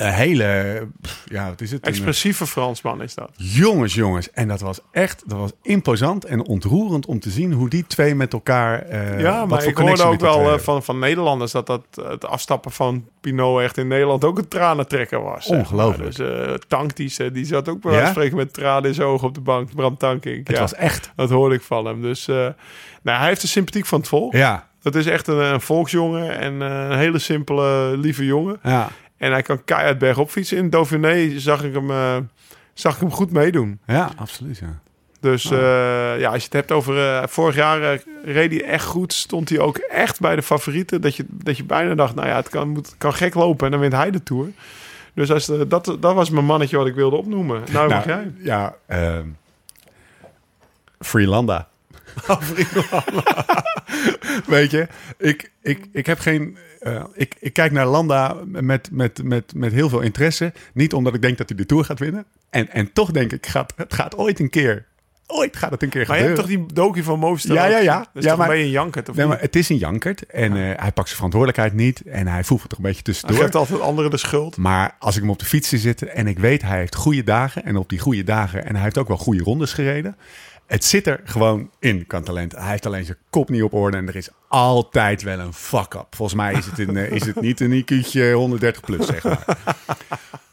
Een 0.00 0.12
hele, 0.12 0.86
ja, 1.24 1.48
wat 1.48 1.60
is 1.60 1.70
het? 1.70 1.86
Een, 1.86 1.92
Expressieve 1.92 2.46
Fransman 2.46 3.02
is 3.02 3.14
dat. 3.14 3.30
Jongens, 3.36 3.94
jongens. 3.94 4.30
En 4.30 4.48
dat 4.48 4.60
was 4.60 4.80
echt 4.92 5.22
dat 5.26 5.38
was 5.38 5.50
imposant 5.62 6.24
en 6.24 6.40
ontroerend 6.46 7.06
om 7.06 7.20
te 7.20 7.30
zien 7.30 7.52
hoe 7.52 7.68
die 7.68 7.86
twee 7.86 8.14
met 8.14 8.32
elkaar. 8.32 8.82
eh, 8.82 9.20
Ja, 9.20 9.46
maar 9.46 9.64
ik 9.64 9.76
hoorde 9.76 10.02
ook 10.02 10.20
wel 10.20 10.38
eh, 10.38 10.42
hebben. 10.42 10.62
van, 10.62 10.82
van 10.82 10.98
Nederlanders 10.98 11.52
dat, 11.52 11.66
dat 11.66 11.84
het 12.08 12.24
afstappen 12.26 12.70
van 12.72 13.08
Pinot 13.20 13.60
echt 13.60 13.78
in 13.78 13.88
Nederland 13.88 14.24
ook 14.24 14.38
een 14.38 14.48
tranentrekker 14.48 15.22
was. 15.22 15.44
zeg 15.44 15.50
maar. 15.56 15.58
Ongelooflijk. 15.60 16.16
Dus 16.16 16.28
eh 16.48 16.54
Tank, 16.68 16.96
die, 16.96 17.08
ze- 17.08 17.32
die 17.32 17.44
zat 17.44 17.68
ook 17.68 17.80
bij 17.80 17.94
Ja? 17.94 18.10
spreken 18.10 18.36
met 18.36 18.52
tranen 18.52 18.88
in 18.88 18.94
zijn 18.94 19.08
ogen 19.08 19.28
op 19.28 19.34
de 19.34 19.40
bank. 19.40 19.74
Bram 19.74 19.96
Tankink. 19.96 20.46
Het 20.46 20.56
ja, 20.56 20.62
was 20.62 20.74
echt. 20.74 21.12
Dat 21.16 21.30
hoorde 21.30 21.54
ik 21.54 21.62
van 21.62 21.84
hem. 21.86 22.02
Dus 22.02 22.26
nou, 22.26 23.18
hij 23.18 23.26
heeft 23.28 23.40
de 23.40 23.46
sympathiek 23.46 23.86
van 23.86 23.98
het 23.98 24.08
volk. 24.08 24.32
Ja, 24.32 24.68
Dat 24.82 24.94
is 24.94 25.06
echt 25.06 25.26
een, 25.26 25.38
een 25.38 25.60
volksjongen 25.60 26.38
en 26.38 26.60
een 26.60 26.98
hele 26.98 27.18
simpele, 27.18 27.96
lieve 27.96 28.24
jongen. 28.24 28.58
ja, 28.62 28.88
En 29.16 29.32
hij 29.32 29.42
kan 29.42 29.64
keihard 29.64 29.98
bergop 29.98 30.30
fietsen. 30.30 30.56
In 30.56 30.70
Dauphiné 30.70 31.38
zag 31.38 31.62
ik 31.64 31.74
hem, 31.74 31.90
eh, 31.90 32.16
zag 32.74 32.94
ik 32.94 33.00
hem 33.00 33.10
goed 33.10 33.32
meedoen. 33.32 33.78
ja, 33.86 34.10
absoluut. 34.16 34.58
Ja. 34.58 34.78
Dus 35.20 35.52
Ah. 35.52 35.58
eh, 35.58 36.20
ja, 36.20 36.28
als 36.30 36.38
je 36.38 36.44
het 36.44 36.52
hebt 36.52 36.72
over 36.72 36.98
eh, 37.08 37.22
vorig 37.26 37.54
jaar 37.54 37.98
reed 38.24 38.50
hij 38.50 38.64
echt 38.64 38.84
goed. 38.84 39.12
Stond 39.12 39.48
hij 39.48 39.58
ook 39.58 39.76
echt 39.76 40.20
bij 40.20 40.36
de 40.36 40.42
favorieten. 40.42 41.00
Dat 41.00 41.16
je, 41.16 41.24
dat 41.28 41.56
je 41.56 41.64
bijna 41.64 41.94
dacht, 41.94 42.14
nou 42.14 42.28
ja, 42.28 42.36
het 42.36 42.48
kan, 42.48 42.68
moet, 42.68 42.94
kan 42.98 43.14
gek 43.14 43.34
lopen. 43.34 43.64
En 43.66 43.70
dan 43.72 43.80
wint 43.80 43.92
hij 43.92 44.10
de 44.10 44.22
Tour. 44.22 44.48
Dus 45.14 45.30
als, 45.30 45.46
de- 45.46 45.66
dat, 45.66 45.84
dat 46.00 46.14
was 46.14 46.30
mijn 46.30 46.44
mannetje 46.44 46.76
wat 46.76 46.86
ik 46.86 46.94
wilde 46.94 47.16
opnoemen. 47.16 47.62
Nou, 47.72 47.88
mag 47.88 48.04
jij? 48.04 48.32
ja, 48.38 48.74
ehm 48.86 49.26
Freelanda. 51.00 51.68
Weet 54.46 54.70
je, 54.70 54.86
ik, 55.18 55.50
ik, 55.62 55.88
ik 55.92 56.06
heb 56.06 56.18
geen. 56.18 56.56
eh, 56.80 57.04
ik, 57.14 57.34
ik 57.40 57.52
kijk 57.52 57.72
naar 57.72 57.86
Landa 57.86 58.36
met, 58.44 58.88
met, 58.92 59.22
met, 59.22 59.54
met 59.54 59.72
heel 59.72 59.88
veel 59.88 60.00
interesse. 60.00 60.52
Niet 60.74 60.92
omdat 60.92 61.14
ik 61.14 61.22
denk 61.22 61.38
dat 61.38 61.48
hij 61.48 61.58
de 61.58 61.66
Tour 61.66 61.84
gaat 61.84 61.98
winnen. 61.98 62.24
En, 62.50 62.70
en 62.70 62.92
toch 62.92 63.10
denk 63.10 63.32
ik, 63.32 63.46
gaat, 63.46 63.72
het 63.76 63.94
gaat 63.94 64.16
ooit 64.16 64.40
een 64.40 64.50
keer. 64.50 64.84
Ooit 65.26 65.56
gaat 65.56 65.70
het 65.70 65.82
een 65.82 65.88
keer 65.88 66.04
Maar 66.08 66.16
je 66.18 66.22
hebt 66.24 66.38
gebeuren. 66.38 66.64
toch 66.64 66.74
die 66.74 66.82
dokie 66.84 67.04
van 67.04 67.18
Movistar? 67.18 67.56
Ja, 67.56 67.66
ja, 67.66 67.78
ja. 67.78 68.06
Ja, 68.14 68.20
toch 68.20 68.36
maar- 68.36 68.46
een 68.46 68.52
beetje 68.52 68.64
een 68.64 68.70
jankert? 68.70 69.08
Of 69.08 69.16
Nee, 69.16 69.26
maar 69.26 69.40
het 69.40 69.56
is 69.56 69.68
een 69.68 69.76
jankert. 69.76 70.26
En 70.26 70.52
eh, 70.52 70.58
hij 70.58 70.74
pakt 70.92 71.08
zijn 71.08 71.14
verantwoordelijkheid 71.14 71.72
niet. 71.72 72.00
En 72.02 72.26
hij 72.26 72.44
voelt 72.44 72.62
het 72.62 72.70
er 72.72 72.76
een 72.76 72.82
beetje 72.82 73.00
Hij 73.04 73.12
tussendoor. 73.12 73.38
geeft 73.42 73.54
altijd 73.54 73.80
anderen 73.80 74.10
de 74.10 74.16
schuld. 74.16 74.56
Maar 74.56 74.96
als 74.98 75.14
ik 75.14 75.20
hem 75.20 75.30
op 75.30 75.38
de 75.38 75.44
fiets 75.44 75.68
zie 75.68 75.78
zitten 75.78 76.14
en 76.14 76.26
ik 76.26 76.38
weet 76.38 76.62
hij 76.62 76.78
heeft 76.78 76.94
goede 76.94 77.24
dagen. 77.24 77.64
En 77.64 77.76
op 77.76 77.88
die 77.88 77.98
goede 77.98 78.24
dagen, 78.24 78.64
en 78.66 78.74
hij 78.74 78.82
heeft 78.84 78.98
ook 78.98 79.08
wel 79.08 79.16
goede 79.16 79.42
rondes 79.42 79.72
gereden. 79.72 80.16
Het 80.66 80.84
zit 80.84 81.06
er 81.06 81.20
gewoon 81.24 81.70
in, 81.78 82.06
kan 82.06 82.22
talent. 82.22 82.52
Hij 82.52 82.70
heeft 82.70 82.86
alleen 82.86 83.04
zijn 83.04 83.18
kop 83.30 83.48
niet 83.48 83.62
op 83.62 83.74
orde 83.74 83.96
en 83.96 84.08
er 84.08 84.16
is 84.16 84.28
altijd 84.48 85.22
wel 85.22 85.38
een 85.38 85.52
fuck-up. 85.52 86.06
Volgens 86.10 86.38
mij 86.38 86.52
is 86.52 86.66
het, 86.66 86.78
een, 86.78 86.96
eh, 86.96 87.10
is 87.10 87.26
het 87.26 87.40
niet 87.40 87.60
een 87.60 87.72
IQ'tje 87.72 88.32
130 88.32 88.82
plus, 88.82 89.06
zeg 89.06 89.22
maar. 89.22 89.44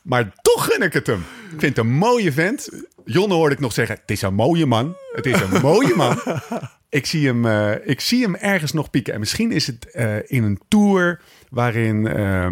Maar 0.02 0.34
toch 0.42 0.66
gun 0.66 0.82
ik 0.82 0.94
het 0.94 1.08
hem. 1.08 1.26
Ik 1.54 1.60
vind 1.60 1.76
het 1.76 1.78
een 1.78 1.92
mooie 1.92 2.32
vent. 2.32 2.70
Jonne 3.06 3.34
hoorde 3.34 3.56
ik 3.56 3.62
nog 3.62 3.74
zeggen, 3.74 3.96
het 4.02 4.12
is 4.12 4.22
een 4.22 4.34
mooie 4.34 4.66
man. 4.66 4.96
Het 5.12 5.26
is 5.26 5.42
een 5.42 5.62
mooie 5.62 5.96
man. 5.96 6.22
Ik 6.90 7.06
zie 7.06 7.28
hem, 7.28 7.46
eh, 7.46 7.72
ik 7.84 8.02
zie 8.02 8.24
hem 8.24 8.36
ergens 8.36 8.74
nog 8.74 8.90
pieken. 8.90 9.14
En 9.14 9.20
misschien 9.20 9.52
is 9.52 9.68
het 9.68 9.92
eh, 9.92 10.16
in 10.26 10.44
een 10.44 10.60
tour 10.68 11.22
waarin 11.50 12.08
eh, 12.08 12.48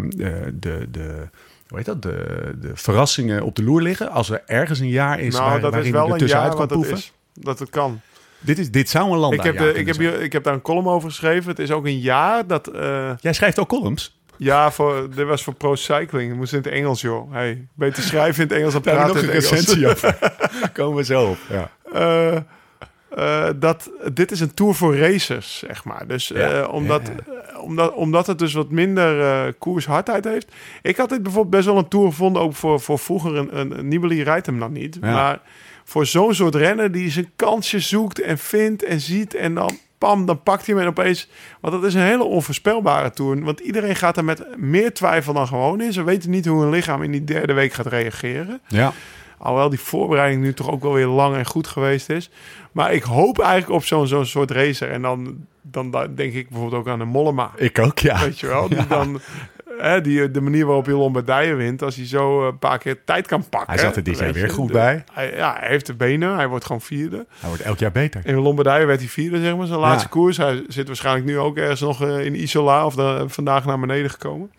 de, 0.54 0.86
de, 0.90 1.28
hoe 1.68 1.78
heet 1.78 1.86
dat? 1.86 2.02
De, 2.02 2.56
de 2.60 2.70
verrassingen 2.74 3.42
op 3.42 3.56
de 3.56 3.62
loer 3.62 3.82
liggen. 3.82 4.10
Als 4.10 4.30
er 4.30 4.42
ergens 4.46 4.78
een 4.78 4.88
jaar 4.88 5.20
is 5.20 5.34
nou, 5.34 5.50
waar, 5.50 5.60
dat 5.60 5.70
is 5.70 5.74
waarin 5.74 5.92
wel 5.92 6.06
er 6.06 6.12
een 6.12 6.18
tussenuit 6.18 6.54
kan 6.54 6.66
proeven. 6.66 6.96
is. 6.96 7.12
Dat 7.40 7.58
het 7.58 7.70
kan. 7.70 8.00
Dit, 8.38 8.58
is, 8.58 8.70
dit 8.70 8.88
zou 8.90 9.10
een 9.12 9.18
land 9.18 9.34
Ik 9.34 9.42
heb, 9.42 9.58
de, 9.58 9.72
ik, 9.74 9.86
heb 9.86 9.96
hier, 9.96 10.20
ik 10.20 10.32
heb 10.32 10.44
daar 10.44 10.54
een 10.54 10.62
column 10.62 10.86
over 10.88 11.08
geschreven. 11.08 11.50
Het 11.50 11.58
is 11.58 11.70
ook 11.70 11.86
een 11.86 11.98
jaar 11.98 12.46
dat... 12.46 12.66
eh, 12.66 13.10
Jij 13.20 13.32
schrijft 13.32 13.58
ook 13.58 13.68
columns? 13.68 14.18
Ja, 14.36 14.70
voor, 14.70 15.08
dit 15.14 15.26
was 15.26 15.42
voor 15.44 15.54
Pro 15.54 15.74
Cycling. 15.74 16.28
Het 16.28 16.38
moest 16.38 16.52
in 16.52 16.58
het 16.58 16.66
Engels, 16.72 17.00
joh. 17.00 17.32
Hey, 17.32 17.66
beter 17.74 18.02
schrijven 18.02 18.42
in 18.42 18.48
het 18.48 18.58
Engels 18.58 18.72
dan 18.72 18.82
praten 18.92 19.06
nog 19.06 19.16
in 19.22 19.28
een 19.28 19.34
het 19.34 19.44
Engels. 19.44 19.60
recensie 19.60 19.88
over. 19.88 20.18
Komen 20.72 20.96
we 20.96 21.04
zo 21.04 21.24
op. 21.30 21.38
Ja. 21.48 21.70
Eh, 21.92 22.36
eh, 23.10 23.50
dat, 23.56 23.90
dit 24.12 24.30
is 24.30 24.40
een 24.40 24.54
tour 24.54 24.74
voor 24.74 24.96
racers, 24.98 25.58
zeg 25.58 25.84
maar. 25.84 26.06
Dus 26.06 26.28
Ja, 26.28 26.60
eh, 26.62 26.72
omdat, 26.72 27.02
ja, 27.26 27.32
eh, 27.52 27.62
omdat, 27.62 27.92
omdat 27.92 28.26
het 28.26 28.38
dus 28.38 28.52
wat 28.52 28.70
minder 28.70 29.20
eh 29.20 29.52
koershardheid 29.58 30.24
heeft. 30.24 30.52
Ik 30.82 30.96
had 30.96 31.08
dit 31.08 31.22
bijvoorbeeld 31.22 31.54
best 31.54 31.66
wel 31.66 31.78
een 31.78 31.88
tour 31.88 32.06
gevonden, 32.08 32.42
ook 32.42 32.54
voor, 32.54 32.80
voor 32.80 32.98
vroeger. 32.98 33.36
Een, 33.36 33.58
een, 33.58 33.78
een 33.78 33.88
Nibali 33.88 34.22
rijdt 34.22 34.46
hem 34.46 34.58
dan 34.58 34.72
niet. 34.72 34.98
Ja. 35.00 35.12
Maar 35.12 35.40
voor 35.90 36.06
zo'n 36.06 36.34
soort 36.34 36.54
renner 36.54 36.92
die 36.92 37.10
zijn 37.10 37.30
kansje 37.36 37.80
zoekt 37.80 38.20
en 38.20 38.38
vindt 38.38 38.82
en 38.84 39.00
ziet 39.00 39.34
en 39.34 39.54
dan... 39.54 39.78
Pam, 39.98 40.26
dan 40.26 40.42
pakt 40.42 40.66
hij 40.66 40.74
hem 40.74 40.84
en 40.84 40.90
opeens... 40.90 41.28
Want 41.60 41.74
dat 41.74 41.84
is 41.84 41.94
een 41.94 42.00
hele 42.00 42.24
onvoorspelbare 42.24 43.10
tour. 43.10 43.44
Want 43.44 43.60
iedereen 43.60 43.96
gaat 43.96 44.16
er 44.16 44.24
met 44.24 44.44
meer 44.56 44.94
twijfel 44.94 45.32
dan 45.32 45.46
gewoon 45.46 45.80
in. 45.80 45.92
Ze 45.92 46.02
weten 46.02 46.30
niet 46.30 46.46
hoe 46.46 46.60
hun 46.60 46.70
lichaam 46.70 47.02
in 47.02 47.10
die 47.10 47.24
derde 47.24 47.52
week 47.52 47.72
gaat 47.72 47.86
reageren. 47.86 48.60
ja. 48.68 48.92
Alhoewel 49.38 49.68
die 49.68 49.80
voorbereiding 49.80 50.42
nu 50.42 50.54
toch 50.54 50.70
ook 50.70 50.82
wel 50.82 50.92
weer 50.92 51.06
lang 51.06 51.36
en 51.36 51.46
goed 51.46 51.66
geweest 51.66 52.10
is. 52.10 52.30
Maar 52.72 52.92
ik 52.92 53.02
hoop 53.02 53.38
eigenlijk 53.38 53.70
op 53.72 53.84
zo'n 53.84 54.06
zo'n 54.06 54.26
soort 54.26 54.50
racer. 54.50 54.90
En 54.90 55.02
dan, 55.02 55.46
dan 55.62 55.90
da- 55.90 56.06
denk 56.06 56.32
ik 56.32 56.48
bijvoorbeeld 56.48 56.80
ook 56.80 56.88
aan 56.88 56.98
de 56.98 57.04
Mollema. 57.04 57.50
Ik 57.56 57.78
ook, 57.78 57.98
ja. 57.98 58.20
Weet 58.20 58.40
je 58.40 58.46
wel? 58.46 58.68
Die 58.74 58.86
dan, 58.86 59.20
hè, 59.82 60.00
die, 60.00 60.30
de 60.30 60.40
manier 60.40 60.66
waarop 60.66 60.84
hij 60.86 60.94
Lombardije 60.94 61.54
wint. 61.54 61.82
Als 61.82 61.96
hij 61.96 62.06
zo 62.06 62.40
eh, 62.40 62.46
een 62.46 62.58
paar 62.58 62.78
keer 62.78 63.04
tijd 63.04 63.26
kan 63.26 63.48
pakken. 63.48 63.72
Hij 63.74 63.82
zat 63.82 63.96
er 63.96 64.02
dit 64.02 64.18
jaar 64.18 64.32
weer 64.32 64.50
goed 64.50 64.66
De- 64.66 64.72
bij. 64.72 65.04
Hij, 65.12 65.34
ja, 65.36 65.56
hij 65.58 65.68
heeft 65.68 65.86
de 65.86 65.94
benen. 65.94 66.34
Hij 66.36 66.48
wordt 66.48 66.64
gewoon 66.64 66.80
vierde. 66.80 67.26
Hij 67.38 67.48
wordt 67.48 67.62
elk 67.64 67.78
jaar 67.78 67.92
beter. 67.92 68.20
In 68.24 68.34
Lombardije 68.34 68.84
werd 68.86 69.00
hij 69.00 69.08
vierde, 69.08 69.40
zeg 69.42 69.56
maar. 69.56 69.66
Zijn 69.66 69.78
laatste 69.78 70.02
Ja. 70.04 70.10
koers. 70.10 70.36
Hij 70.36 70.64
zit 70.68 70.86
waarschijnlijk 70.86 71.26
nu 71.26 71.38
ook 71.38 71.56
ergens 71.56 71.80
nog 71.80 72.02
eh, 72.02 72.24
in 72.24 72.42
Isola. 72.42 72.86
Of 72.86 72.94
dan, 72.94 73.30
vandaag 73.30 73.64
naar 73.64 73.80
beneden 73.80 74.10
gekomen. 74.10 74.50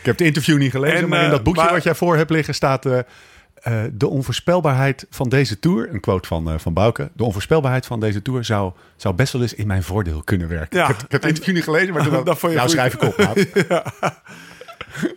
Ik 0.00 0.04
heb 0.04 0.18
het 0.18 0.26
interview 0.26 0.58
niet 0.58 0.70
gelezen, 0.70 0.96
En, 0.98 1.08
maar 1.08 1.18
in 1.18 1.24
eh, 1.24 1.30
dat 1.30 1.42
boekje 1.42 1.62
maar- 1.62 1.72
wat 1.72 1.82
jij 1.82 1.94
voor 1.94 2.16
hebt 2.16 2.30
liggen 2.30 2.54
staat... 2.54 2.86
eh, 2.86 2.98
eh, 3.72 3.82
de 3.92 4.08
onvoorspelbaarheid 4.08 5.06
van 5.10 5.28
deze 5.28 5.58
tour, 5.58 5.88
een 5.94 6.00
quote 6.00 6.28
van, 6.28 6.50
eh, 6.50 6.58
van 6.58 6.72
Bouke. 6.72 7.10
De 7.12 7.24
onvoorspelbaarheid 7.24 7.86
van 7.86 8.00
deze 8.00 8.22
tour 8.22 8.44
zou, 8.44 8.72
zou 8.96 9.14
best 9.14 9.32
wel 9.32 9.42
eens 9.42 9.54
in 9.54 9.66
mijn 9.66 9.82
voordeel 9.82 10.22
kunnen 10.22 10.48
werken. 10.48 10.78
Ja. 10.78 10.88
Ik, 10.88 10.88
heb, 10.96 11.04
ik 11.04 11.10
heb 11.12 11.20
het 11.22 11.30
interview 11.30 11.54
niet 11.54 11.64
gelezen, 11.64 11.94
maar 11.94 12.06
ik, 12.18 12.24
Dat 12.24 12.38
vond 12.38 12.52
je 12.52 12.58
nou 12.58 12.60
goed. 12.70 12.70
schrijf 12.70 12.94
ik 12.94 13.02
op. 13.02 13.16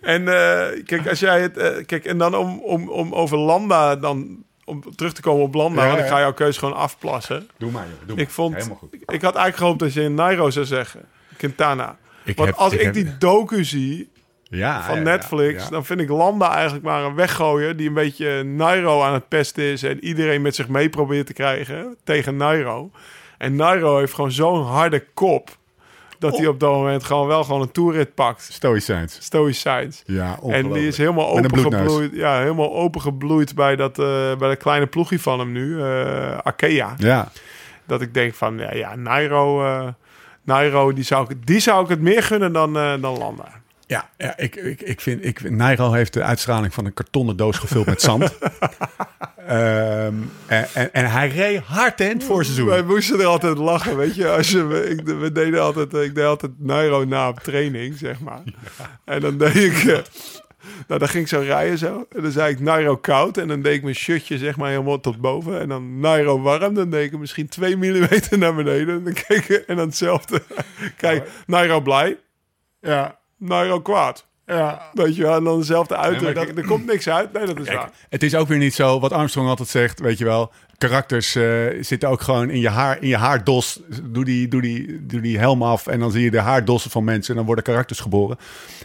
En 0.02 0.28
eh, 0.28 0.84
kijk, 0.86 1.08
als 1.08 1.20
jij 1.20 1.42
het. 1.42 1.86
kijk, 1.86 2.06
en 2.06 2.18
dan 2.18 2.36
om, 2.36 2.60
om, 2.60 2.90
om 2.90 3.14
over 3.14 3.38
Landa 3.38 3.96
dan. 3.96 4.44
Om 4.66 4.84
terug 4.96 5.14
te 5.14 5.22
komen 5.22 5.44
op 5.44 5.54
Landa, 5.54 5.82
Ja, 5.82 5.88
want 5.88 6.00
ik 6.00 6.08
ga 6.08 6.20
jouw 6.20 6.34
keuze 6.34 6.60
gewoon 6.60 6.76
afplassen. 6.76 7.48
Doe 7.58 7.72
maar, 7.72 7.86
joh. 7.86 8.08
Doe 8.08 8.16
maar. 8.16 8.24
Ik 8.26 8.30
vond. 8.30 8.56
Helemaal 8.56 8.76
goed. 8.78 8.94
Ik 8.94 9.02
had 9.08 9.36
eigenlijk 9.36 9.56
gehoopt 9.58 9.80
dat 9.80 9.94
je 9.94 10.10
Nairo 10.10 10.50
zou 10.50 10.66
zeggen. 10.66 11.02
Quintana. 11.38 11.98
Ik 12.24 12.36
Want 12.38 12.50
heb- 12.50 12.58
als 12.58 12.74
ik 12.74 12.80
ik, 12.80 12.86
heb- 12.86 12.94
die 12.94 13.18
docu 13.18 13.64
zie 13.64 14.11
Ja, 14.58 14.84
van 14.84 15.04
Netflix, 15.04 15.70
dan 15.70 15.86
vind 15.86 16.00
ik 16.00 16.10
Landa 16.10 16.54
eigenlijk 16.54 16.84
maar 16.86 17.04
een 17.04 17.16
weggooier 17.16 17.76
die 17.78 17.88
een 17.88 17.94
beetje 17.94 18.44
Nairo 18.44 19.02
aan 19.02 19.14
het 19.14 19.28
pesten 19.28 19.64
is 19.64 19.84
en 19.84 20.04
iedereen 20.04 20.42
met 20.42 20.56
zich 20.56 20.68
mee 20.68 20.90
probeert 20.90 21.26
te 21.26 21.34
krijgen 21.34 21.96
tegen 22.04 22.36
Nairo. 22.36 22.92
En 23.38 23.56
Nairo 23.56 23.98
heeft 23.98 24.14
gewoon 24.14 24.32
zo'n 24.32 24.64
harde 24.64 25.06
kop 25.14 25.50
dat 26.20 26.32
Oh. 26.32 26.38
hij 26.40 26.48
op 26.48 26.60
dat 26.60 26.72
moment 26.72 27.04
gewoon 27.04 27.28
wel 27.28 27.44
gewoon 27.44 27.62
een 27.62 27.72
toerrit 27.72 28.14
pakt. 28.16 28.42
Stoïcijns. 28.52 29.18
Stoïcijns. 29.20 30.04
Ja, 30.06 30.40
En 30.48 30.72
die 30.72 30.88
is 30.88 30.98
helemaal 30.98 31.30
opengebloeid, 31.30 32.12
ja, 32.14 32.40
helemaal 32.40 32.74
opengebloeid 32.76 33.56
bij 33.56 33.76
dat, 33.76 34.00
eh, 34.00 34.06
bij 34.38 34.48
dat 34.50 34.58
kleine 34.58 34.88
ploegje 34.88 35.20
van 35.20 35.40
hem 35.40 35.52
nu, 35.52 35.82
eh 35.82 36.38
Arkea. 36.44 36.94
Ja, 36.98 37.32
Dat 37.86 38.02
ik 38.02 38.14
denk 38.14 38.34
van, 38.34 38.58
ja, 38.58 38.74
ja 38.74 38.96
Nairo, 38.96 39.64
eh, 39.66 39.88
Nairo 40.44 40.94
die, 40.94 41.04
zou 41.04 41.26
ik, 41.30 41.48
die 41.48 41.60
zou 41.60 41.84
ik 41.84 41.90
het 41.90 42.02
meer 42.02 42.24
gunnen 42.24 42.54
dan, 42.54 42.74
dan 42.74 43.18
Landa. 43.18 43.61
Ja, 43.92 44.10
ja 44.18 44.38
ik, 44.38 44.56
ik, 44.56 44.82
ik 44.82 45.02
vind... 45.02 45.26
Ik, 45.26 45.50
Nairo 45.50 45.92
heeft 45.92 46.14
de 46.14 46.24
uitstraling 46.24 46.74
van 46.74 46.86
een 46.86 46.94
kartonnen 46.94 47.38
doos 47.38 47.58
gevuld 47.58 47.86
met 47.86 48.02
zand. 48.02 48.32
Ehm, 49.48 50.14
en, 50.48 50.68
en, 50.74 50.94
en 50.94 51.12
hij 51.12 51.30
reed 51.30 51.60
hard 51.60 52.02
in 52.02 52.08
het 52.10 52.24
voorseizoen. 52.24 52.66
Wij 52.68 52.84
moesten 52.84 53.20
er 53.20 53.26
altijd 53.26 53.58
lachen, 53.58 53.98
weet 53.98 54.16
je. 54.16 54.30
Als 54.30 54.52
je 54.52 54.66
we- 54.66 54.90
ik, 54.90 55.02
we 55.06 55.32
deden 55.32 55.62
altijd, 55.62 55.94
ik 55.94 56.16
deed 56.16 56.26
altijd 56.26 56.52
Nairo 56.58 57.06
na 57.06 57.28
op 57.30 57.40
training, 57.40 57.98
zeg 57.98 58.20
maar. 58.20 58.42
En 59.06 59.20
dan 59.22 59.38
deed 59.38 59.56
ik... 59.56 59.74
eh, 59.84 60.00
nou, 60.88 61.00
dan 61.00 61.08
ging 61.10 61.24
ik 61.24 61.30
zo 61.30 61.40
rijden 61.40 61.78
zo. 61.78 62.06
En 62.12 62.22
dan 62.22 62.32
zei 62.32 62.52
ik 62.54 62.60
Nairo 62.60 62.98
koud. 62.98 63.38
En 63.38 63.48
dan 63.48 63.62
deed 63.62 63.76
ik 63.76 63.84
mijn 63.84 63.96
shirtje 63.96 64.38
zeg 64.38 64.58
maar 64.58 64.70
helemaal 64.70 65.00
tot 65.00 65.22
boven. 65.22 65.60
En 65.60 65.70
dan 65.70 66.00
Nairo 66.00 66.42
warm. 66.42 66.74
Dan 66.74 66.90
deed 66.90 67.06
ik 67.06 67.12
hem 67.12 67.20
misschien 67.20 67.48
2 67.50 67.76
mm 67.76 68.08
naar 68.30 68.56
beneden. 68.56 68.96
En 68.98 69.04
dan 69.04 69.14
keek 69.14 69.50
ik, 69.50 69.64
en 69.68 69.76
dan 69.76 69.86
hetzelfde. 69.86 70.42
Kijk, 70.98 71.30
Nairo 71.48 71.82
blij. 71.82 72.18
Ja, 72.82 73.20
Nairo 73.42 73.82
kwaad. 73.82 74.26
ja. 74.46 74.82
Weet 74.94 75.16
je 75.16 75.22
wel, 75.22 75.36
en 75.36 75.44
dan 75.44 75.60
dezelfde 75.60 75.98
uitdrukking. 75.98 76.48
dat- 76.48 76.58
Er 76.58 76.66
komt 76.66 76.86
niks 76.86 77.10
uit. 77.10 77.34
Nee, 77.34 77.46
dat 77.46 77.60
is 77.60 77.66
Kijk, 77.66 77.78
waar. 77.78 77.92
het 78.10 78.24
is 78.24 78.36
ook 78.36 78.48
weer 78.48 78.58
niet 78.58 78.74
zo, 78.74 79.00
wat 79.00 79.12
Armstrong 79.14 79.48
altijd 79.50 79.70
zegt, 79.70 80.00
weet 80.00 80.18
je 80.18 80.26
wel. 80.26 80.52
Karakters 80.78 81.36
eh, 81.36 81.44
zitten 81.82 82.10
ook 82.10 82.22
gewoon 82.22 82.50
in 82.50 82.60
je, 82.60 82.70
haar, 82.70 83.02
in 83.02 83.08
je 83.08 83.18
haardos. 83.18 83.80
Doe 84.04 84.26
die, 84.26 84.48
doe, 84.48 84.62
die, 84.62 85.06
doe 85.06 85.22
die 85.22 85.38
helm 85.38 85.64
af 85.64 85.88
en 85.88 86.00
dan 86.00 86.12
zie 86.12 86.24
je 86.24 86.32
de 86.32 86.40
haardossen 86.40 86.92
van 86.92 87.04
mensen 87.04 87.30
en 87.30 87.36
dan 87.38 87.46
worden 87.46 87.64
karakters 87.64 88.00
geboren. 88.00 88.38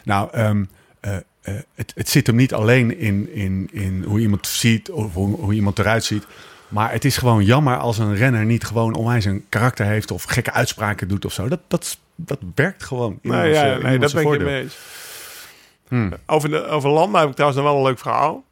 Nou, 0.04 0.28
ehm, 0.32 0.64
eh, 1.00 1.16
eh, 1.42 1.54
het, 1.74 1.92
het 1.94 2.08
zit 2.08 2.26
hem 2.26 2.36
niet 2.36 2.54
alleen 2.54 2.98
in, 2.98 3.32
in, 3.34 3.68
in 3.72 4.02
hoe 4.06 4.20
iemand 4.20 4.46
ziet 4.46 4.90
of 4.90 5.14
hoe, 5.14 5.36
hoe 5.40 5.52
iemand 5.54 5.78
eruit 5.78 6.04
ziet. 6.04 6.26
Maar 6.68 6.92
het 6.92 7.04
is 7.04 7.16
gewoon 7.16 7.44
jammer 7.44 7.76
als 7.76 7.98
een 7.98 8.14
renner 8.14 8.44
niet 8.44 8.64
gewoon 8.64 8.94
onwijs 8.94 9.24
een 9.24 9.44
karakter 9.48 9.86
heeft 9.86 10.10
of 10.10 10.22
gekke 10.22 10.52
uitspraken 10.52 11.08
doet 11.08 11.24
of 11.24 11.32
zo. 11.32 11.48
Dat, 11.48 11.60
dat, 11.68 11.98
dat 12.14 12.38
werkt 12.54 12.84
gewoon. 12.84 13.18
In 13.22 13.30
Nee, 13.30 13.52
ja, 13.52 13.62
nee 13.78 13.78
dat 13.78 13.82
ben 13.82 13.92
ik 13.92 14.02
het 14.02 14.22
voordeel. 14.22 14.46
mee 14.46 14.62
eens. 14.62 14.76
Over, 16.26 16.50
de, 16.50 16.66
over 16.66 16.90
Landa 16.90 17.18
heb 17.18 17.28
ik 17.28 17.34
trouwens 17.34 17.62
nog 17.62 17.70
wel 17.70 17.78
een 17.80 17.86
leuk 17.88 17.98
verhaal. 17.98 18.44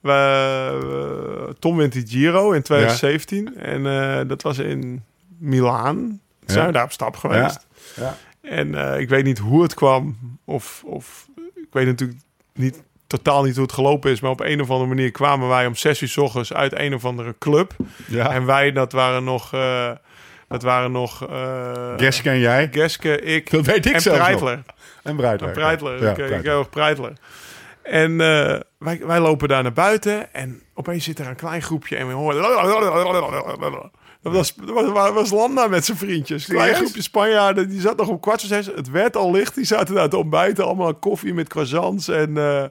We, 0.00 1.56
Tom 1.58 1.76
wint 1.76 1.92
die 1.92 2.06
Giro 2.06 2.52
in 2.52 2.62
2017. 2.62 3.56
En 3.56 3.86
eh, 3.86 4.28
dat 4.28 4.42
was 4.42 4.58
in 4.58 5.02
Milaan. 5.38 6.20
Zijn 6.46 6.66
we 6.66 6.72
daar 6.72 6.84
op 6.84 6.92
stap 6.92 7.16
geweest. 7.16 7.66
Ja. 7.96 8.16
En 8.40 8.74
eh, 8.74 9.00
ik 9.00 9.08
weet 9.08 9.24
niet 9.24 9.38
hoe 9.38 9.62
het 9.62 9.74
kwam. 9.74 10.16
Of, 10.44 10.82
of 10.86 11.28
ik 11.54 11.68
weet 11.70 11.86
natuurlijk 11.86 12.18
niet, 12.54 12.82
totaal 13.08 13.42
niet 13.42 13.54
hoe 13.54 13.64
het 13.64 13.72
gelopen 13.72 14.10
is. 14.10 14.20
Maar 14.20 14.30
op 14.30 14.40
een 14.40 14.60
of 14.60 14.70
andere 14.70 14.88
manier 14.88 15.10
kwamen 15.10 15.48
wij 15.48 15.66
om 15.66 15.74
zes 15.74 16.00
uur 16.00 16.08
s 16.08 16.16
ochtends 16.16 16.52
uit 16.52 16.78
een 16.78 16.94
of 16.94 17.04
andere 17.04 17.34
club. 17.38 17.72
Ja. 18.06 18.30
En 18.30 18.46
wij, 18.46 18.72
dat 18.72 18.92
waren 18.92 19.24
nog... 19.24 19.52
eh, 19.52 19.90
dat 20.48 20.62
waren 20.62 20.92
nog... 20.92 21.26
eh 21.28 21.92
Geske 21.96 22.30
en 22.30 22.38
jij? 22.38 22.68
Geske, 22.72 23.20
ik 23.20 23.50
Dat 23.50 23.66
weet 23.66 23.86
ik 23.86 23.92
en 23.94 24.00
zelfs 24.00 24.18
nog. 24.18 24.26
Breitler. 24.26 24.62
En 25.02 25.16
Breitler. 25.16 25.50
Breitler. 25.50 26.02
Ja, 26.02 26.10
ik, 26.10 26.16
ik 26.18 26.24
Breitler. 26.26 26.52
heb 26.52 26.64
ook 26.64 26.70
Breitler. 26.70 27.12
En 27.82 28.10
eh, 28.20 28.60
wij, 28.78 29.00
wij 29.04 29.20
lopen 29.20 29.48
daar 29.48 29.62
naar 29.62 29.72
buiten 29.72 30.34
en 30.34 30.62
opeens 30.74 31.04
zit 31.04 31.18
er 31.18 31.26
een 31.26 31.36
klein 31.36 31.62
groepje 31.62 31.96
en 31.96 32.06
we 32.06 32.12
horen... 32.12 32.42
Was, 34.30 34.54
was, 34.64 35.10
was, 35.10 35.30
Landa 35.30 35.66
met 35.66 35.84
zijn 35.84 35.98
vriendjes. 35.98 36.48
Een 36.48 36.54
klein 36.54 36.74
groepje 36.74 37.02
Spanjaarden. 37.02 37.68
Die 37.68 37.80
zat 37.80 37.96
nog 37.96 38.08
om 38.08 38.20
kwart 38.20 38.40
voor 38.40 38.48
zes. 38.48 38.66
Het 38.66 38.90
werd 38.90 39.16
al 39.16 39.30
licht. 39.30 39.54
Die 39.54 39.64
zaten 39.64 39.94
daar 39.94 40.08
te 40.08 40.16
ontbijten. 40.16 40.64
Allemaal 40.64 40.94
koffie 40.94 41.34
met 41.34 41.48
croissants. 41.48 42.08
En, 42.08 42.36
eh, 42.36 42.62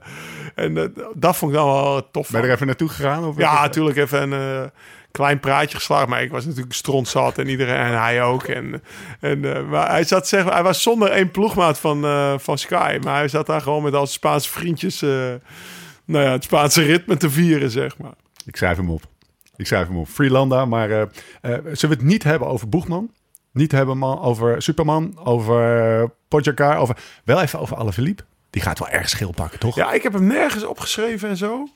en 0.55 0.77
eh, 0.77 0.83
dat 1.13 1.35
vond 1.35 1.51
ik 1.51 1.57
dan 1.57 1.67
wel 1.67 2.11
tof. 2.11 2.29
Ben 2.29 2.41
je 2.41 2.47
er 2.47 2.53
even 2.53 2.67
naartoe 2.67 2.89
gegaan? 2.89 3.25
Of 3.25 3.37
Ja, 3.37 3.61
natuurlijk 3.61 3.97
even 3.97 4.31
een 4.31 4.63
eh, 4.63 4.69
klein 5.11 5.39
praatje 5.39 5.77
geslagen. 5.77 6.09
Maar 6.09 6.21
ik 6.21 6.31
was 6.31 6.45
natuurlijk 6.45 6.73
strontzat 6.73 7.37
en 7.37 7.47
iedereen 7.47 7.85
en 7.85 8.01
hij 8.01 8.23
ook. 8.23 8.43
En, 8.43 8.83
en, 9.19 9.69
maar 9.69 9.89
hij 9.89 10.03
zat 10.03 10.27
zeg, 10.27 10.43
hij 10.43 10.63
was 10.63 10.81
zonder 10.81 11.09
één 11.09 11.31
ploegmaat 11.31 11.79
van, 11.79 12.05
van 12.39 12.57
Sky. 12.57 12.97
Maar 13.03 13.15
hij 13.15 13.27
zat 13.27 13.45
daar 13.45 13.61
gewoon 13.61 13.83
met 13.83 13.93
al 13.93 13.99
zijn 13.99 14.13
Spaanse 14.13 14.49
vriendjes. 14.49 15.01
nou 15.01 16.25
ja, 16.25 16.31
het 16.31 16.43
Spaanse 16.43 16.81
ritme 16.81 17.17
te 17.17 17.29
vieren, 17.29 17.69
zeg 17.69 17.97
maar. 17.97 18.13
Ik 18.45 18.55
schrijf 18.55 18.77
hem 18.77 18.89
op. 18.89 19.16
Ik 19.57 19.67
schrijf 19.67 19.87
hem 19.87 19.97
op. 19.97 20.07
Freelanda. 20.07 20.65
Maar 20.65 20.89
eh, 20.91 21.01
eh, 21.01 21.09
zullen 21.41 21.77
we 21.79 21.87
het 21.87 22.01
niet 22.01 22.23
hebben 22.23 22.47
over 22.47 22.69
Boegman? 22.69 23.11
Niet 23.51 23.71
hebben 23.71 23.97
man, 23.97 24.21
over 24.21 24.61
Superman, 24.61 25.19
over 25.23 25.99
uh, 26.01 26.07
Pogacar, 26.27 26.77
over 26.77 26.97
wel 27.23 27.41
even 27.41 27.59
over 27.59 27.77
Alaphilippe. 27.77 28.23
Die 28.49 28.61
gaat 28.61 28.79
wel 28.79 28.89
erg 28.89 29.09
schil 29.09 29.31
pakken, 29.31 29.59
toch? 29.59 29.75
Ja, 29.75 29.91
ik 29.91 30.03
heb 30.03 30.13
hem 30.13 30.27
nergens 30.27 30.65
opgeschreven 30.65 31.29
en 31.29 31.37
zo. 31.37 31.67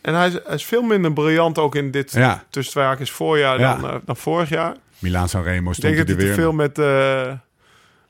En 0.00 0.14
hij 0.14 0.26
is, 0.26 0.32
hij 0.44 0.54
is 0.54 0.64
veel 0.64 0.82
minder 0.82 1.12
briljant 1.12 1.58
ook 1.58 1.74
in 1.74 1.90
dit 1.90 2.12
Ja. 2.12 2.44
tussen 2.50 2.72
twee 2.74 2.84
haakjes 2.84 3.10
voorjaar 3.10 3.58
Ja. 3.60 3.74
dan, 3.76 3.90
eh, 3.90 3.96
dan 4.04 4.16
vorig 4.16 4.48
jaar. 4.48 4.76
Milaan 4.98 5.28
San 5.28 5.42
Remo 5.42 5.68
Ik 5.70 5.76
stond 5.76 5.94
denk 5.94 6.06
hij 6.06 6.14
dat 6.16 6.24
er 6.24 6.28
weer. 6.28 6.34
veel 6.34 6.52
met, 6.52 6.78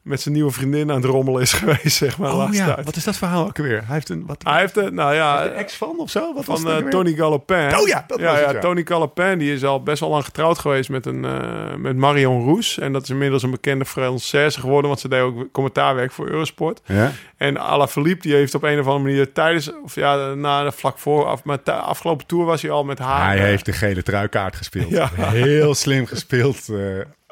met 0.03 0.21
zijn 0.21 0.35
nieuwe 0.35 0.51
vriendin 0.51 0.91
aan 0.91 0.97
het 0.97 1.05
rommelen 1.05 1.43
is 1.43 1.53
geweest, 1.63 1.97
zeg 1.97 2.19
maar. 2.19 2.35
Oh 2.35 2.53
ja, 2.53 2.75
tijd. 2.75 2.85
wat 2.85 2.97
is 2.97 3.05
dat 3.05 3.17
verhaal 3.17 3.47
ook 3.47 3.57
weer? 3.57 3.83
Hij 3.85 3.95
heeft 3.95 4.09
een 4.09 4.27
wat 4.27 4.43
Hij 4.43 4.61
heeft, 4.61 4.77
een, 4.77 4.95
nou 4.95 5.15
ja, 5.15 5.43
de 5.43 5.49
ex 5.49 5.75
van 5.75 5.99
of 5.99 6.11
zo? 6.11 6.35
Wat 6.35 6.45
was 6.45 6.61
van 6.61 6.71
het 6.71 6.85
eh? 6.85 6.91
Tony 6.91 7.15
Galopin. 7.15 7.77
Oh 7.79 7.87
ja, 7.87 8.05
dat 8.07 8.19
ja, 8.19 8.25
was 8.25 8.35
het, 8.39 8.47
ja, 8.47 8.53
ja. 8.53 8.61
Tony 8.61 8.83
Galopin 8.85 9.39
die 9.39 9.53
is 9.53 9.65
al 9.65 9.83
best 9.83 10.01
wel 10.01 10.09
lang 10.09 10.25
getrouwd 10.25 10.59
geweest 10.59 10.89
met, 10.89 11.07
een, 11.07 11.25
eh, 11.25 11.75
met 11.77 11.97
Marion 11.97 12.45
Roes. 12.45 12.79
En 12.79 12.93
dat 12.93 13.03
is 13.03 13.11
inmiddels 13.11 13.43
een 13.43 13.51
bekende 13.51 13.87
Française 13.87 14.61
geworden, 14.61 14.89
want 14.89 15.01
ze 15.01 15.09
deed 15.09 15.21
ook 15.21 15.53
commentaarwerk 15.53 16.13
voor 16.13 16.29
Eurosport. 16.29 16.81
Ja? 16.85 17.13
En 17.37 17.59
Alaphilippe 17.59 18.23
die 18.23 18.35
heeft 18.35 18.55
op 18.55 18.63
een 18.63 18.79
of 18.79 18.87
andere 18.87 19.05
manier 19.05 19.33
tijdens, 19.33 19.71
of 19.85 19.95
ja, 19.95 20.35
na 20.35 20.65
de 20.65 20.73
vlak 20.73 20.99
voor, 20.99 21.25
af, 21.27 21.45
maar 21.45 21.59
de 21.65 21.73
afgelopen 21.73 22.27
tour 22.27 22.45
was 22.45 22.63
hij 22.63 22.71
al 22.71 22.85
met 22.85 22.99
haar. 22.99 23.27
Hij 23.27 23.37
eh, 23.37 23.43
heeft 23.43 23.65
de 23.65 23.73
gele 23.73 24.03
truikaart 24.03 24.57
gespeeld. 24.57 24.89
Ja. 25.01 25.11
Heel 25.15 25.75
slim 25.75 26.07
gespeeld. 26.07 26.69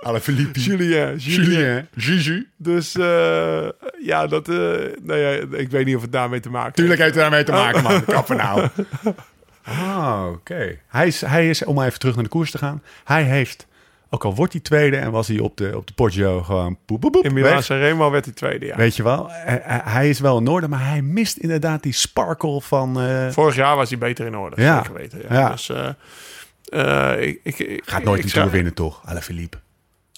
Eh, 0.00 0.08
Alaphilippe. 0.08 0.60
Julien. 0.60 1.16
Julien. 1.16 1.88
Juju. 1.94 2.48
Dus 2.56 2.94
eh, 2.96 3.68
ja, 4.02 4.26
dat, 4.26 4.48
eh, 4.48 4.54
nou 5.02 5.18
ja, 5.18 5.30
ik 5.50 5.70
weet 5.70 5.84
niet 5.86 5.96
of 5.96 6.02
het 6.02 6.12
daarmee 6.12 6.40
te 6.40 6.48
maken 6.50 6.64
heeft. 6.64 6.76
Tuurlijk 6.76 7.00
heeft 7.00 7.14
het 7.14 7.22
daarmee 7.22 7.44
te 7.44 7.52
maken, 7.52 7.82
man. 7.82 8.04
Kappen 8.04 8.36
nou. 8.36 8.68
Ah, 9.62 10.26
oké. 10.32 10.78
Hij, 10.88 11.06
is, 11.06 11.20
hij 11.20 11.48
is, 11.48 11.64
om 11.64 11.74
maar 11.74 11.86
even 11.86 11.98
terug 11.98 12.14
naar 12.14 12.24
de 12.24 12.30
koers 12.30 12.50
te 12.50 12.58
gaan. 12.58 12.82
Hij 13.04 13.22
heeft, 13.22 13.66
ook 14.10 14.24
al 14.24 14.34
wordt 14.34 14.52
hij 14.52 14.62
tweede 14.62 14.96
en 14.96 15.10
was 15.10 15.28
hij 15.28 15.38
op 15.38 15.56
de, 15.56 15.72
op 15.76 15.86
de 15.86 15.92
Poggio 15.92 16.42
gewoon 16.42 16.78
poep, 16.86 17.00
poep, 17.00 17.12
poep, 17.12 17.24
In 17.24 17.32
Milaan. 17.32 17.62
Sanremo 17.62 18.10
werd 18.10 18.24
hij 18.24 18.34
tweede, 18.34 18.66
ja. 18.66 18.76
Weet 18.76 18.96
je 18.96 19.02
wel, 19.02 19.26
hij, 19.30 20.08
is 20.08 20.20
wel 20.20 20.38
in 20.38 20.46
orde, 20.48 20.68
maar 20.68 20.88
hij 20.88 21.02
mist 21.02 21.36
inderdaad 21.36 21.82
die 21.82 21.92
sparkle 21.92 22.60
van... 22.60 23.00
eh, 23.00 23.28
Vorig 23.28 23.54
jaar 23.54 23.76
was 23.76 23.88
hij 23.90 23.98
beter 23.98 24.26
in 24.26 24.36
orde, 24.36 24.62
Ja. 24.62 24.76
zeker 24.76 24.92
weten. 24.98 25.18
Ja. 25.28 25.38
Ja. 25.38 25.50
Dus, 25.50 25.68
eh, 26.64 27.20
ik, 27.20 27.40
ik, 27.58 27.82
gaat 27.84 28.04
nooit 28.04 28.22
die 28.22 28.30
zou- 28.30 28.50
winnen, 28.50 28.74
toch? 28.74 29.00
Alaphilippe. 29.04 29.58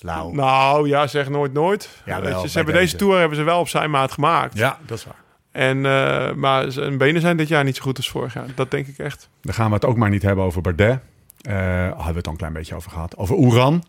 Lau. 0.03 0.35
Nou 0.35 0.89
ja, 0.89 1.07
zeg 1.07 1.29
nooit 1.29 1.53
nooit. 1.53 2.03
Bij 2.05 2.15
ze 2.15 2.23
hebben 2.23 2.49
deze. 2.53 2.71
deze 2.73 2.97
Tour 2.97 3.19
hebben 3.19 3.37
ze 3.37 3.43
wel 3.43 3.61
op 3.61 3.69
zijn 3.69 3.91
maat 3.91 4.13
gemaakt. 4.13 4.59
Ja, 4.59 4.79
dat 4.87 4.99
is 4.99 5.05
waar. 5.05 5.23
En, 5.51 5.87
eh, 5.87 6.33
maar 6.35 6.73
zijn 6.73 6.99
benen 6.99 7.21
zijn 7.21 7.37
dit 7.37 7.49
jaar 7.49 7.65
niet 7.65 7.77
zo 7.77 7.83
goed 7.83 7.97
als 7.97 8.11
vorig 8.11 8.35
jaar. 8.35 8.47
Dat 8.55 8.71
denk 8.71 8.87
ik 8.87 8.99
echt. 8.99 9.29
Dan 9.43 9.55
gaan 9.55 9.69
we 9.69 9.75
het 9.75 9.85
ook 9.85 9.97
maar 9.97 10.11
niet 10.11 10.23
hebben 10.23 10.45
over 10.45 10.63
Bardet. 10.63 11.01
Eh 11.41 11.89
hadden 11.89 12.07
we 12.07 12.17
het 12.19 12.27
al 12.27 12.33
een 12.33 12.39
klein 12.39 12.53
beetje 12.53 12.75
over 12.75 12.91
gehad. 12.91 13.17
Over 13.17 13.37
Oeran. 13.37 13.85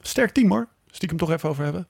Sterk 0.00 0.30
team 0.30 0.50
hoor. 0.50 0.68
Stiekem 0.90 1.18
toch 1.18 1.30
even 1.30 1.48
over 1.48 1.64
hebben. 1.64 1.86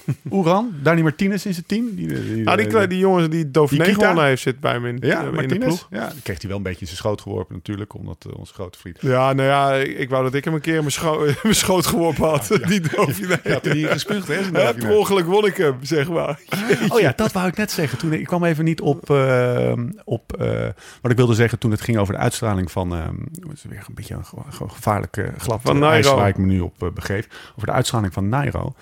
Oeran, 0.30 0.72
Dani 0.82 1.02
Martinez 1.02 1.44
in 1.44 1.52
zijn 1.52 1.66
team. 1.66 1.94
Die, 1.94 2.06
die, 2.06 2.42
Nou, 2.44 2.56
die, 2.56 2.66
kle- 2.66 2.86
die 2.86 2.98
jongens 2.98 3.28
die 3.28 3.50
Dauphiné 3.50 3.84
Die 3.84 3.94
gewonnen 3.94 4.24
heeft, 4.24 4.42
zit 4.42 4.60
bij 4.60 4.80
me 4.80 4.88
in, 4.88 4.98
ja, 5.00 5.18
eh, 5.20 5.24
in 5.26 5.30
de 5.30 5.36
Martinez. 5.36 5.64
ploeg. 5.66 5.86
Ja, 5.90 6.08
die 6.08 6.22
kreeg 6.22 6.38
hij 6.40 6.48
wel 6.48 6.56
een 6.56 6.62
beetje 6.62 6.80
in 6.80 6.86
zijn 6.86 6.98
schoot 6.98 7.20
geworpen 7.20 7.54
natuurlijk. 7.54 7.94
Omdat 7.94 8.26
eh, 8.30 8.38
onze 8.38 8.54
grote 8.54 8.78
vriend... 8.78 8.98
Ja, 9.00 9.32
nou 9.32 9.48
ja, 9.48 9.72
ik, 9.74 9.98
ik 9.98 10.10
wou 10.10 10.22
dat 10.24 10.34
ik 10.34 10.44
hem 10.44 10.54
een 10.54 10.60
keer 10.60 10.74
in 10.74 10.78
mijn, 10.80 10.92
scho 10.92 11.22
in 11.24 11.34
mijn 11.42 11.54
schoot 11.54 11.86
geworpen 11.86 12.28
had. 12.28 12.58
Die 12.66 12.80
Dauphiné. 12.80 13.38
Je 13.44 13.52
had 13.52 13.66
er 13.66 13.74
niet 13.74 13.84
in 13.84 13.90
gespuugd, 13.92 14.28
hè? 14.28 14.38
Ja, 14.52 14.72
per 14.72 14.90
ongeluk 14.96 15.26
won 15.26 15.46
ik 15.46 15.56
hem, 15.56 15.74
zeg 15.82 16.08
maar. 16.08 16.40
Oh 16.88 17.00
ja, 17.00 17.12
dat 17.16 17.32
wou 17.32 17.48
ik 17.48 17.56
net 17.56 17.70
zeggen. 17.70 17.98
Toen, 17.98 18.12
ik 18.12 18.24
kwam 18.26 18.44
even 18.44 18.64
niet 18.64 18.80
op, 18.80 19.10
eh, 19.10 19.72
op 20.04 20.36
eh, 20.40 20.68
wat 21.00 21.10
ik 21.10 21.16
wilde 21.16 21.34
zeggen 21.34 21.58
toen 21.58 21.70
het 21.70 21.80
ging 21.80 21.98
over 21.98 22.14
de 22.14 22.20
uitstraling 22.20 22.70
van... 22.70 22.92
eh, 22.94 23.04
het 23.48 23.52
is 23.52 23.62
weer 23.68 23.84
een 23.88 23.94
beetje 23.94 24.14
een 24.14 24.24
ge- 24.24 24.36
ge- 24.50 24.68
gevaarlijk 24.68 25.16
eh, 25.16 25.28
glad 25.38 25.60
Van 25.62 25.76
eh, 25.82 25.88
ijs 25.88 26.04
Nairo. 26.04 26.20
waar 26.20 26.28
ik 26.28 26.36
me 26.36 26.46
nu 26.46 26.60
op 26.60 26.82
eh, 26.82 26.88
begeef. 26.90 27.28
Over 27.56 27.66
de 27.66 27.72
uitstraling 27.74 28.12
van 28.12 28.28
Nairo. 28.28 28.74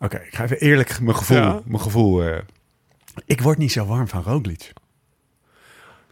Oké, 0.00 0.16
ik 0.16 0.34
ga 0.34 0.44
even 0.44 0.60
eerlijk 0.60 1.00
mijn 1.00 1.16
gevoel... 1.16 1.36
Ja. 1.36 1.60
Mijn 1.64 1.82
gevoel 1.82 2.24
eh, 2.24 2.38
ik 3.26 3.40
word 3.40 3.58
niet 3.58 3.72
zo 3.72 3.86
warm 3.86 4.08
van 4.08 4.22
Roglic. 4.22 4.72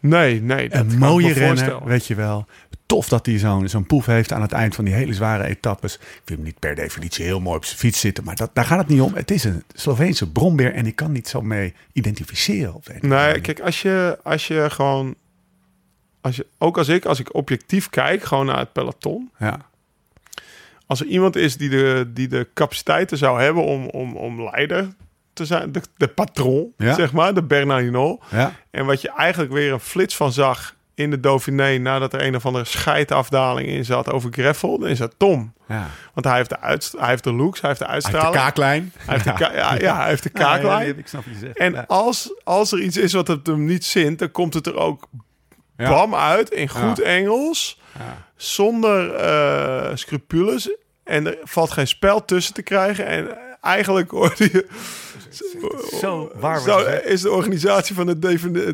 Nee, 0.00 0.42
nee. 0.42 0.68
Dat 0.68 0.78
Een 0.78 0.98
mooie 0.98 1.32
renner, 1.32 1.84
weet 1.84 2.06
je 2.06 2.14
wel. 2.14 2.46
Tof 2.86 3.08
dat 3.08 3.26
hij 3.26 3.38
zo'n 3.38 3.68
zo'n 3.68 3.86
poef 3.86 4.06
heeft 4.06 4.32
aan 4.32 4.42
het 4.42 4.52
eind 4.52 4.74
van 4.74 4.84
die 4.84 4.94
hele 4.94 5.12
zware 5.14 5.44
etappes. 5.44 5.94
Ik 5.94 6.00
vind 6.24 6.38
hem 6.38 6.42
niet 6.42 6.58
per 6.58 6.74
definitie 6.74 7.24
heel 7.24 7.40
mooi 7.40 7.56
op 7.56 7.64
zijn 7.64 7.78
fiets 7.78 8.00
zitten. 8.00 8.24
Maar 8.24 8.36
dat, 8.36 8.50
daar 8.52 8.64
gaat 8.64 8.78
het 8.78 8.88
niet 8.88 9.00
om. 9.00 9.14
Het 9.14 9.30
is 9.30 9.44
een 9.44 9.62
Sloveense 9.72 10.30
brombeer 10.30 10.74
en 10.74 10.86
ik 10.86 10.96
kan 10.96 11.12
niet 11.12 11.28
zo 11.28 11.40
mee 11.40 11.74
identificeren. 11.92 12.74
Op 12.74 12.88
Nee, 12.88 13.10
manier. 13.10 13.40
kijk, 13.40 13.60
als 13.60 13.82
je, 13.82 14.18
als 14.22 14.46
je 14.46 14.66
gewoon... 14.70 15.14
Als 16.20 16.36
je, 16.36 16.46
ook 16.58 16.78
als 16.78 16.88
ik, 16.88 17.04
als 17.04 17.20
ik 17.20 17.34
objectief 17.34 17.90
kijk, 17.90 18.24
gewoon 18.24 18.46
naar 18.46 18.58
het 18.58 18.72
peloton. 18.72 19.30
Ja. 19.38 19.66
Als 20.86 21.00
er 21.00 21.06
iemand 21.06 21.36
is 21.36 21.56
die 21.56 21.68
de, 21.68 22.10
die 22.14 22.28
de 22.28 22.48
capaciteiten 22.54 23.18
zou 23.18 23.40
hebben 23.42 23.64
om, 23.64 23.86
om, 23.88 24.16
om 24.16 24.42
leider 24.42 24.88
te 25.32 25.44
zijn, 25.44 25.72
de, 25.72 25.80
de 25.96 26.08
patron, 26.08 26.72
Ja. 26.76 26.94
zeg 26.94 27.12
maar, 27.12 27.34
de 27.34 27.42
Bernardino. 27.42 28.18
Ja. 28.30 28.52
En 28.70 28.86
wat 28.86 29.00
je 29.00 29.10
eigenlijk 29.10 29.52
weer 29.52 29.72
een 29.72 29.80
flits 29.80 30.16
van 30.16 30.32
zag 30.32 30.74
in 30.94 31.10
de 31.10 31.20
Dauphiné, 31.20 31.78
nadat 31.78 32.12
er 32.12 32.22
een 32.26 32.36
of 32.36 32.46
andere 32.46 32.64
scheidafdaling 32.64 33.68
in 33.68 33.84
zat 33.84 34.10
over 34.12 34.30
Greffel, 34.32 34.78
dan 34.78 34.88
is 34.88 34.98
dat 34.98 35.14
Tom. 35.16 35.52
ja. 35.68 35.86
Want 36.14 36.26
hij 36.26 36.36
heeft 36.36 36.48
de, 36.48 36.60
uit, 36.60 36.94
hij 36.98 37.08
heeft 37.08 37.24
de 37.24 37.32
looks, 37.32 37.60
hij 37.60 37.68
heeft 37.70 37.80
de 37.80 37.86
Hij 37.86 37.94
heeft 37.94 38.06
uitstraling. 38.06 38.36
de 38.36 38.42
kaaklijn. 38.44 38.92
Hij 38.96 39.14
heeft 39.14 39.24
de, 39.24 39.32
ka- 39.32 39.52
ja, 39.54 39.74
ja, 39.78 39.96
hij 39.96 40.08
heeft 40.08 40.22
de 40.22 40.28
kaaklijn. 40.30 40.86
Ja, 40.86 40.94
ik 40.96 41.06
snap 41.08 41.24
je. 41.40 41.50
En 41.52 41.86
als, 41.86 42.34
als 42.44 42.72
er 42.72 42.80
iets 42.80 42.96
is 42.96 43.12
wat 43.12 43.28
het 43.28 43.46
hem 43.46 43.64
niet 43.64 43.84
zint, 43.84 44.18
dan 44.18 44.30
komt 44.30 44.54
het 44.54 44.66
er 44.66 44.76
ook 44.76 45.08
Ja. 45.76 45.88
bam 45.90 46.14
uit 46.14 46.50
in 46.50 46.68
goed 46.68 46.96
Ja. 46.96 47.02
Engels, 47.04 47.80
Ja. 47.98 48.26
zonder 48.36 49.14
eh, 49.14 49.90
scrupules. 49.94 50.76
En 51.04 51.26
er 51.26 51.38
valt 51.42 51.70
geen 51.70 51.86
spel 51.88 52.24
tussen 52.24 52.54
te 52.54 52.62
krijgen. 52.62 53.06
En 53.06 53.38
eigenlijk 53.60 54.10
hoorde 54.10 54.44
je... 54.52 54.66
Zo 56.00 56.30
waar 56.34 56.60
Zo 56.60 56.78
is 57.04 57.20
de 57.20 57.30
organisatie 57.30 57.94
van 57.94 58.06
het 58.06 58.22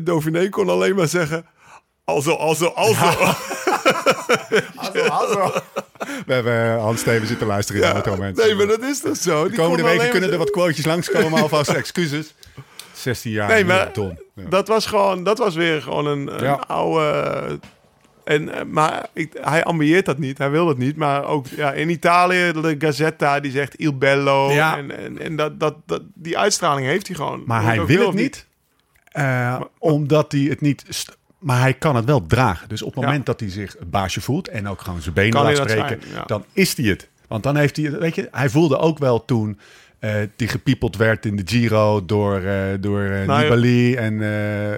Dauphiné- 0.05 0.49
kon 0.49 0.69
alleen 0.69 0.95
maar 0.95 1.07
zeggen... 1.07 1.45
Also, 2.05 2.31
also, 2.49 2.71
also. 2.75 2.97
We 6.25 6.33
hebben 6.33 6.73
eh, 6.75 6.81
Hans 6.81 6.99
Steven 6.99 7.27
zitten 7.27 7.47
luisteren 7.47 7.81
in 7.81 7.87
de 7.87 7.93
auto, 7.93 8.15
mensen. 8.17 8.45
nee, 8.45 8.55
maar 8.55 8.67
dat 8.67 8.81
is 8.81 8.99
toch 8.99 9.17
zo? 9.17 9.43
De 9.43 9.49
Die 9.49 9.57
komende 9.59 9.83
weken 9.83 10.09
kunnen 10.09 10.31
er 10.31 10.37
wat 10.37 10.49
quotejes 10.51 10.85
langskomen, 10.85 11.41
alvast 11.41 11.69
excuses. 11.69 12.33
16 13.03 13.31
jaar. 13.31 13.47
Nee, 13.47 13.65
maar 13.65 13.93
Don. 13.93 14.19
Ja. 14.35 14.43
dat 14.49 14.67
was 14.67 14.85
gewoon, 14.85 15.23
dat 15.23 15.37
was 15.37 15.55
weer 15.55 15.81
gewoon 15.81 16.05
een, 16.05 16.35
een 16.37 16.43
Ja. 16.43 16.53
oude. 16.67 17.59
En, 18.23 18.53
eh, 18.53 18.65
maar 18.65 19.05
ik, 19.13 19.37
hij 19.41 19.63
ambieert 19.63 20.05
dat 20.05 20.17
niet, 20.17 20.37
hij 20.37 20.49
wil 20.49 20.65
dat 20.65 20.77
niet. 20.77 20.95
Maar 20.95 21.23
ook 21.25 21.47
ja, 21.47 21.71
in 21.71 21.89
Italië, 21.89 22.51
de 22.51 22.75
Gazzetta, 22.79 23.39
die 23.39 23.51
zegt 23.51 23.79
Il 23.79 23.97
Bello. 23.97 24.51
Ja. 24.51 24.77
En, 24.77 24.97
en, 24.97 25.21
en 25.21 25.35
dat, 25.35 25.59
dat, 25.59 25.75
dat, 25.85 26.01
die 26.13 26.37
uitstraling 26.37 26.87
heeft 26.87 27.07
hij 27.07 27.15
gewoon. 27.15 27.43
Maar 27.45 27.63
hij 27.63 27.85
wil 27.85 28.05
het 28.05 28.15
niet, 28.15 28.47
eh, 29.11 29.61
omdat 29.79 30.31
hij 30.31 30.41
het 30.41 30.61
niet... 30.61 31.07
Maar 31.39 31.59
hij 31.59 31.73
kan 31.73 31.95
het 31.95 32.05
wel 32.05 32.25
dragen. 32.25 32.69
Dus 32.69 32.81
op 32.81 32.93
het 32.93 32.99
Ja. 32.99 33.05
moment 33.05 33.25
dat 33.25 33.39
hij 33.39 33.49
zich 33.49 33.75
het 33.79 33.91
baasje 33.91 34.21
voelt... 34.21 34.47
en 34.47 34.67
ook 34.67 34.81
gewoon 34.81 35.01
zijn 35.01 35.13
benen 35.13 35.43
laat 35.43 35.55
spreken... 35.55 35.99
zijn, 36.01 36.13
ja. 36.13 36.23
dan 36.25 36.45
is 36.53 36.77
hij 36.77 36.85
het. 36.85 37.09
Want 37.27 37.43
dan 37.43 37.55
heeft 37.55 37.77
hij... 37.77 37.91
Weet 37.91 38.15
je, 38.15 38.27
hij 38.31 38.49
voelde 38.49 38.77
ook 38.77 38.97
wel 38.97 39.25
toen... 39.25 39.59
eh 40.03 40.15
die 40.35 40.47
gepiepeld 40.47 40.97
werd 40.97 41.25
in 41.25 41.35
de 41.35 41.41
Giro 41.45 42.05
door, 42.05 42.39
eh 42.41 42.55
door 42.79 43.01
eh, 43.03 43.27
Nou, 43.27 43.41
Nibali. 43.41 43.95
En 43.95 44.19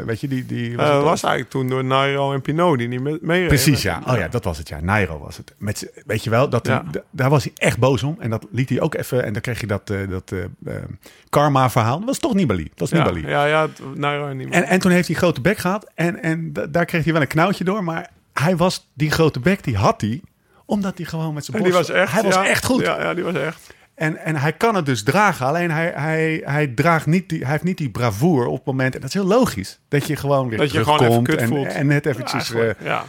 weet 0.06 0.22
je, 0.22 0.28
die... 0.28 0.46
die 0.46 0.76
was 0.78 1.24
eigenlijk 1.24 1.50
toen 1.50 1.68
door 1.70 1.84
Nairo 1.84 2.34
en 2.34 2.42
Pinot 2.42 2.78
die 2.78 2.88
niet 2.88 3.22
mee. 3.22 3.48
Precies, 3.48 3.82
ja. 3.82 4.02
Oh 4.08 4.18
ja, 4.18 4.28
dat 4.28 4.44
was 4.44 4.58
het, 4.58 4.70
ja. 4.70 4.80
Nairo 4.82 5.20
was 5.20 5.38
het. 5.38 5.54
Met, 5.58 5.92
weet 6.06 6.24
je 6.24 6.30
wel, 6.30 6.50
dat 6.50 6.68
Ja. 6.68 6.84
daar 7.10 7.30
was 7.30 7.44
hij 7.44 7.52
echt 7.56 7.78
boos 7.78 8.04
om. 8.04 8.16
En 8.20 8.30
dat 8.30 8.46
liet 8.52 8.70
hij 8.70 8.82
ook 8.82 8.96
even... 8.96 9.24
En 9.24 9.34
dan 9.34 9.42
kreeg 9.42 9.60
je 9.60 9.68
dat, 9.68 9.88
dat 9.88 10.32
eh, 10.32 10.44
eh, 10.76 10.84
karma-verhaal. 11.30 11.98
Dat 11.98 12.08
was 12.08 12.20
toch 12.20 12.34
Nibali. 12.34 12.64
Dat 12.64 12.90
was 12.90 12.90
ja, 12.90 12.98
Nibali. 12.98 13.28
ja, 13.28 13.46
ja, 13.46 13.68
Nairo 13.96 14.28
en 14.28 14.38
niemand. 14.38 14.56
En, 14.56 14.64
en 14.70 14.80
toen 14.80 14.92
heeft 14.92 15.08
hij 15.08 15.16
grote 15.18 15.42
bek 15.42 15.58
gehad. 15.58 15.92
En, 15.96 16.24
en 16.24 16.54
da- 16.54 16.66
daar 16.68 16.86
kreeg 16.86 17.04
hij 17.04 17.14
wel 17.14 17.22
een 17.22 17.28
knauwtje 17.28 17.64
door. 17.64 17.84
Maar 17.84 18.10
hij 18.34 18.56
was, 18.56 18.88
die 18.94 19.12
grote 19.12 19.40
bek, 19.40 19.64
die 19.64 19.76
had 19.78 20.02
hij. 20.02 20.22
Omdat 20.66 20.98
hij 20.98 21.06
gewoon 21.06 21.34
met 21.34 21.46
zijn 21.46 21.64
die 21.64 21.72
borst... 21.72 21.88
was 21.88 21.98
echt, 21.98 22.12
Hij 22.12 22.24
was 22.24 22.34
ja, 22.36 22.48
echt 22.48 22.66
goed. 22.66 22.82
Ja, 22.82 23.02
ja, 23.02 23.14
die 23.14 23.24
was 23.24 23.36
echt. 23.36 23.74
En, 23.96 24.18
en 24.18 24.36
hij 24.36 24.54
kan 24.54 24.76
het 24.76 24.86
dus 24.86 25.04
dragen. 25.04 25.46
Alleen 25.46 25.72
hij, 25.72 25.92
hij, 25.96 26.42
hij, 26.46 26.68
draagt 26.68 27.06
niet 27.06 27.30
die, 27.30 27.42
hij 27.42 27.52
heeft 27.52 27.64
niet 27.64 27.78
die 27.78 27.90
bravoure 27.90 28.48
op 28.50 28.56
het 28.58 28.66
moment. 28.66 28.96
En 28.96 29.00
dat 29.02 29.10
is 29.10 29.16
heel 29.16 29.26
logisch. 29.26 29.80
Dat 29.88 30.08
je 30.08 30.16
gewoon 30.16 30.50
weer 30.50 30.58
Dat 30.58 30.72
je 30.72 30.84
gewoon 30.84 30.98
terugkomt. 30.98 31.28
even 31.28 31.38
kut 31.40 31.50
en, 31.50 31.56
voelt. 31.56 31.74
en 31.74 31.88
net 31.88 32.06
eventjes... 32.06 32.54
eh, 32.54 32.70
ja. 32.84 33.04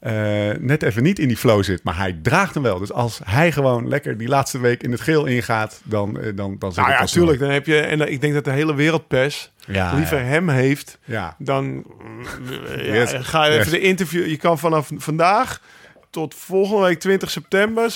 eh, 0.00 0.58
net 0.58 0.82
even 0.82 1.02
niet 1.02 1.18
in 1.18 1.28
die 1.28 1.36
flow 1.36 1.62
zit. 1.64 1.82
Maar 1.82 1.96
hij 1.96 2.18
draagt 2.22 2.54
hem 2.54 2.62
wel. 2.62 2.78
Dus 2.78 2.92
als 2.92 3.20
hij 3.24 3.52
gewoon 3.52 3.88
lekker 3.88 4.18
die 4.18 4.28
laatste 4.28 4.58
week 4.60 4.82
in 4.82 4.90
het 4.90 5.00
geel 5.00 5.24
ingaat, 5.26 5.80
dan, 5.84 6.20
eh, 6.20 6.32
dan, 6.36 6.56
dan 6.58 6.72
zit 6.72 6.76
Nou 6.84 6.88
het 6.88 6.96
ja, 6.96 7.00
al 7.02 7.08
snel. 7.08 7.22
tuurlijk. 7.22 7.40
Dan 7.42 7.50
heb 7.50 7.66
je, 7.66 7.80
en 7.80 8.12
ik 8.12 8.20
denk 8.20 8.34
dat 8.34 8.44
de 8.44 8.50
hele 8.50 8.74
wereldpers 8.74 9.52
Ja, 9.66 9.94
liever 9.94 10.18
ja. 10.18 10.24
hem 10.24 10.48
heeft 10.48 10.98
Ja. 11.04 11.34
dan 11.38 11.84
Yes. 12.76 13.12
ga 13.18 13.44
je 13.44 13.58
even 13.58 13.72
de 13.72 13.80
interview. 13.80 14.26
Je 14.26 14.36
kan 14.36 14.58
vanaf 14.58 14.90
vandaag 14.96 15.60
tot 16.10 16.34
volgende 16.34 16.82
week 16.82 16.98
20 17.00 17.30
september 17.30 17.92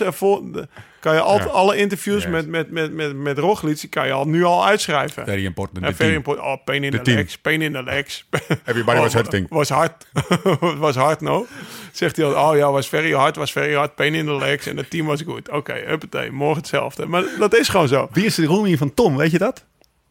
kan 1.05 1.14
je 1.14 1.20
Ja. 1.20 1.44
alle 1.44 1.76
interviews 1.76 2.22
Yes. 2.22 2.32
met 2.32 2.47
met 2.48 2.70
met 2.70 2.93
met 2.93 3.16
met 3.16 3.39
Roglic 3.39 3.81
die 3.81 3.89
kan 3.89 4.06
je 4.06 4.12
al 4.12 4.26
nu 4.28 4.44
al 4.44 4.66
uitschrijven. 4.66 5.24
Very 5.24 5.44
important. 5.44 5.85
Ja, 5.85 5.94
very 5.94 6.14
important. 6.14 6.47
Oh, 6.47 6.64
pain 6.64 6.85
in 6.85 6.90
the 6.90 7.10
legs, 7.12 7.39
pain 7.39 7.62
in 7.62 7.72
the 7.72 7.82
legs. 7.82 8.24
Everybody 8.64 8.98
was 8.98 9.12
hurting. 9.12 9.47
Was 9.48 9.68
hard. 9.68 10.06
was 10.86 10.94
hard, 10.97 11.20
no? 11.20 11.47
Zegt 11.93 12.16
hij 12.16 12.26
al, 12.26 12.51
oh 12.51 12.56
ja, 12.56 12.70
was 12.70 12.89
very 12.89 13.12
hard, 13.12 13.36
was 13.36 13.52
very 13.52 13.74
hard, 13.74 13.94
pain 13.94 14.14
in 14.14 14.24
the 14.26 14.36
legs. 14.36 14.66
En 14.66 14.76
het 14.76 14.90
team 14.90 15.06
was 15.06 15.22
goed. 15.22 15.51
Oké, 15.51 15.72
huppatee, 15.86 16.31
morgen 16.31 16.56
hetzelfde. 16.59 17.06
Maar 17.06 17.24
dat 17.39 17.55
is 17.59 17.68
gewoon 17.68 17.89
zo. 17.89 18.09
Wie 18.12 18.24
is 18.24 18.35
de 18.35 18.44
roomie 18.47 18.78
van 18.78 18.94
Tom? 18.94 19.16
Weet 19.16 19.31
je 19.31 19.39
dat? 19.39 19.64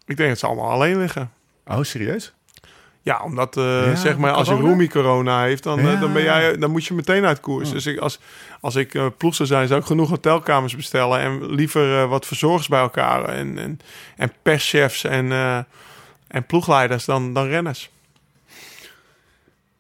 Ik 0.06 0.18
denk 0.18 0.30
dat 0.30 0.40
ze 0.40 0.46
allemaal 0.46 0.70
alleen 0.70 1.00
liggen. 1.00 1.32
Oh, 1.68 1.82
serieus? 1.82 2.34
Ja, 3.04 3.22
omdat 3.24 3.58
eh, 3.58 3.86
Ja, 3.86 3.96
zeg 3.96 4.18
maar 4.18 4.32
als 4.32 4.48
corona? 4.48 4.68
roomie 4.68 4.90
corona 4.90 5.44
heeft, 5.44 5.64
dan, 5.64 5.80
eh, 5.80 6.02
dan, 6.02 6.14
ben 6.14 6.24
jij, 6.24 6.58
dan 6.58 6.72
moet 6.72 6.86
je 6.86 6.94
meteen 6.94 7.26
uit 7.26 7.40
koers. 7.40 7.72
Dus 7.72 7.86
ik, 7.86 7.98
als, 7.98 8.20
als 8.60 8.76
ik 8.76 8.94
eh, 8.94 9.06
ploeg 9.18 9.36
zou 9.36 9.48
zijn, 9.48 9.68
zou 9.68 9.80
ik 9.80 9.86
genoeg 9.86 10.10
hotelkamers 10.10 10.76
bestellen 10.76 11.20
en 11.20 11.46
liever 11.54 12.08
wat 12.08 12.26
verzorgers 12.26 12.68
bij 12.68 12.80
elkaar 12.80 13.26
en, 13.26 13.58
en, 13.58 13.80
en 14.18 14.34
perschefs 14.42 15.04
en, 15.04 15.32
en 16.28 16.46
ploegleiders 16.48 17.06
dan, 17.06 17.34
dan 17.34 17.48
renners. 17.48 17.92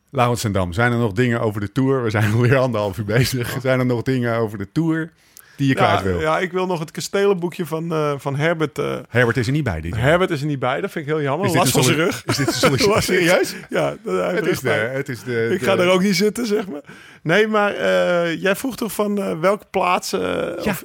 Laurens 0.10 0.44
en 0.44 0.52
Dam, 0.52 0.74
zijn 0.74 0.91
er 0.91 0.98
nog 0.98 1.12
dingen 1.12 1.41
over 1.41 1.62
de 1.62 1.72
Tour? 1.72 2.04
We 2.04 2.10
zijn 2.10 2.34
alweer 2.34 2.58
anderhalf 2.58 2.98
uur 2.98 3.06
bezig. 3.06 3.58
Zijn 3.62 3.80
er 3.80 3.86
nog 3.86 4.02
dingen 4.02 4.38
over 4.38 4.58
de 4.58 4.72
Tour 4.72 5.12
die 5.56 5.68
je 5.68 5.76
Ja, 5.76 5.86
kwijt 5.86 6.02
wil? 6.04 6.20
ja, 6.22 6.40
ik 6.40 6.52
wil 6.52 6.66
nog 6.66 6.80
het 6.80 6.92
kastelenboekje 6.92 7.66
van, 7.66 7.92
eh, 7.92 8.14
van 8.18 8.36
Herbert. 8.36 8.78
eh, 8.80 8.96
Herbert 9.10 9.38
is 9.38 9.46
er 9.48 9.54
niet 9.54 9.64
bij 9.64 9.82
dit 9.82 9.96
jaar. 9.96 10.04
Herbert 10.04 10.30
is 10.30 10.42
er 10.42 10.48
niet 10.48 10.60
bij, 10.60 10.82
dat 10.82 10.92
vind 10.92 11.06
ik 11.08 11.12
heel 11.14 11.22
jammer. 11.22 11.46
Is 11.46 11.52
dit 11.52 11.62
Last 11.62 11.76
een 11.76 11.84
van 11.84 11.94
zijn 11.94 12.06
rug. 12.06 12.24
Is 12.26 12.36
dit 12.38 12.48
een 12.48 12.54
sollicitatie? 12.54 13.14
Serieus? 13.18 13.56
Ja, 13.70 13.96
Het 14.36 14.46
is 14.46 14.60
de... 14.60 14.70
Het 14.70 15.10
is 15.10 15.24
de 15.24 15.50
Ik 15.54 15.60
de- 15.60 15.66
ga 15.66 15.78
er 15.78 15.90
ook 15.90 16.02
niet 16.02 16.16
zitten, 16.16 16.46
zeg 16.46 16.68
maar. 16.68 16.82
Nee, 17.24 17.48
maar 17.48 17.74
eh, 17.76 18.42
jij 18.42 18.56
vroeg 18.56 18.76
toch 18.76 18.92
van 18.92 19.40
welke 19.40 19.66
plaats... 19.72 20.10
Ja. 20.12 20.56
of- 20.66 20.84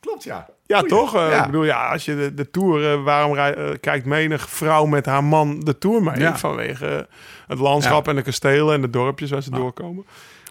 Klopt, 0.00 0.24
ja. 0.24 0.46
Ja, 0.66 0.78
Goeie. 0.78 0.94
toch? 0.94 1.12
Ja. 1.14 1.38
Ik 1.40 1.46
bedoel, 1.46 1.64
ja, 1.64 1.88
als 1.92 2.04
je 2.04 2.16
de, 2.16 2.34
de 2.34 2.50
Tour... 2.50 3.02
waarom 3.02 3.36
kijkt 3.80 4.06
menig 4.06 4.48
vrouw 4.50 4.84
met 4.86 5.06
haar 5.06 5.24
man 5.24 5.60
de 5.60 5.78
Tour 5.78 6.02
mee? 6.02 6.18
Ja. 6.18 6.38
Vanwege 6.38 7.06
het 7.46 7.58
landschap 7.58 8.08
en 8.08 8.16
de 8.16 8.22
kastelen 8.22 8.74
en 8.74 8.80
de 8.80 8.90
dorpjes 8.90 9.30
waar 9.30 9.42
ze 9.42 9.50
doorkomen. 9.50 10.04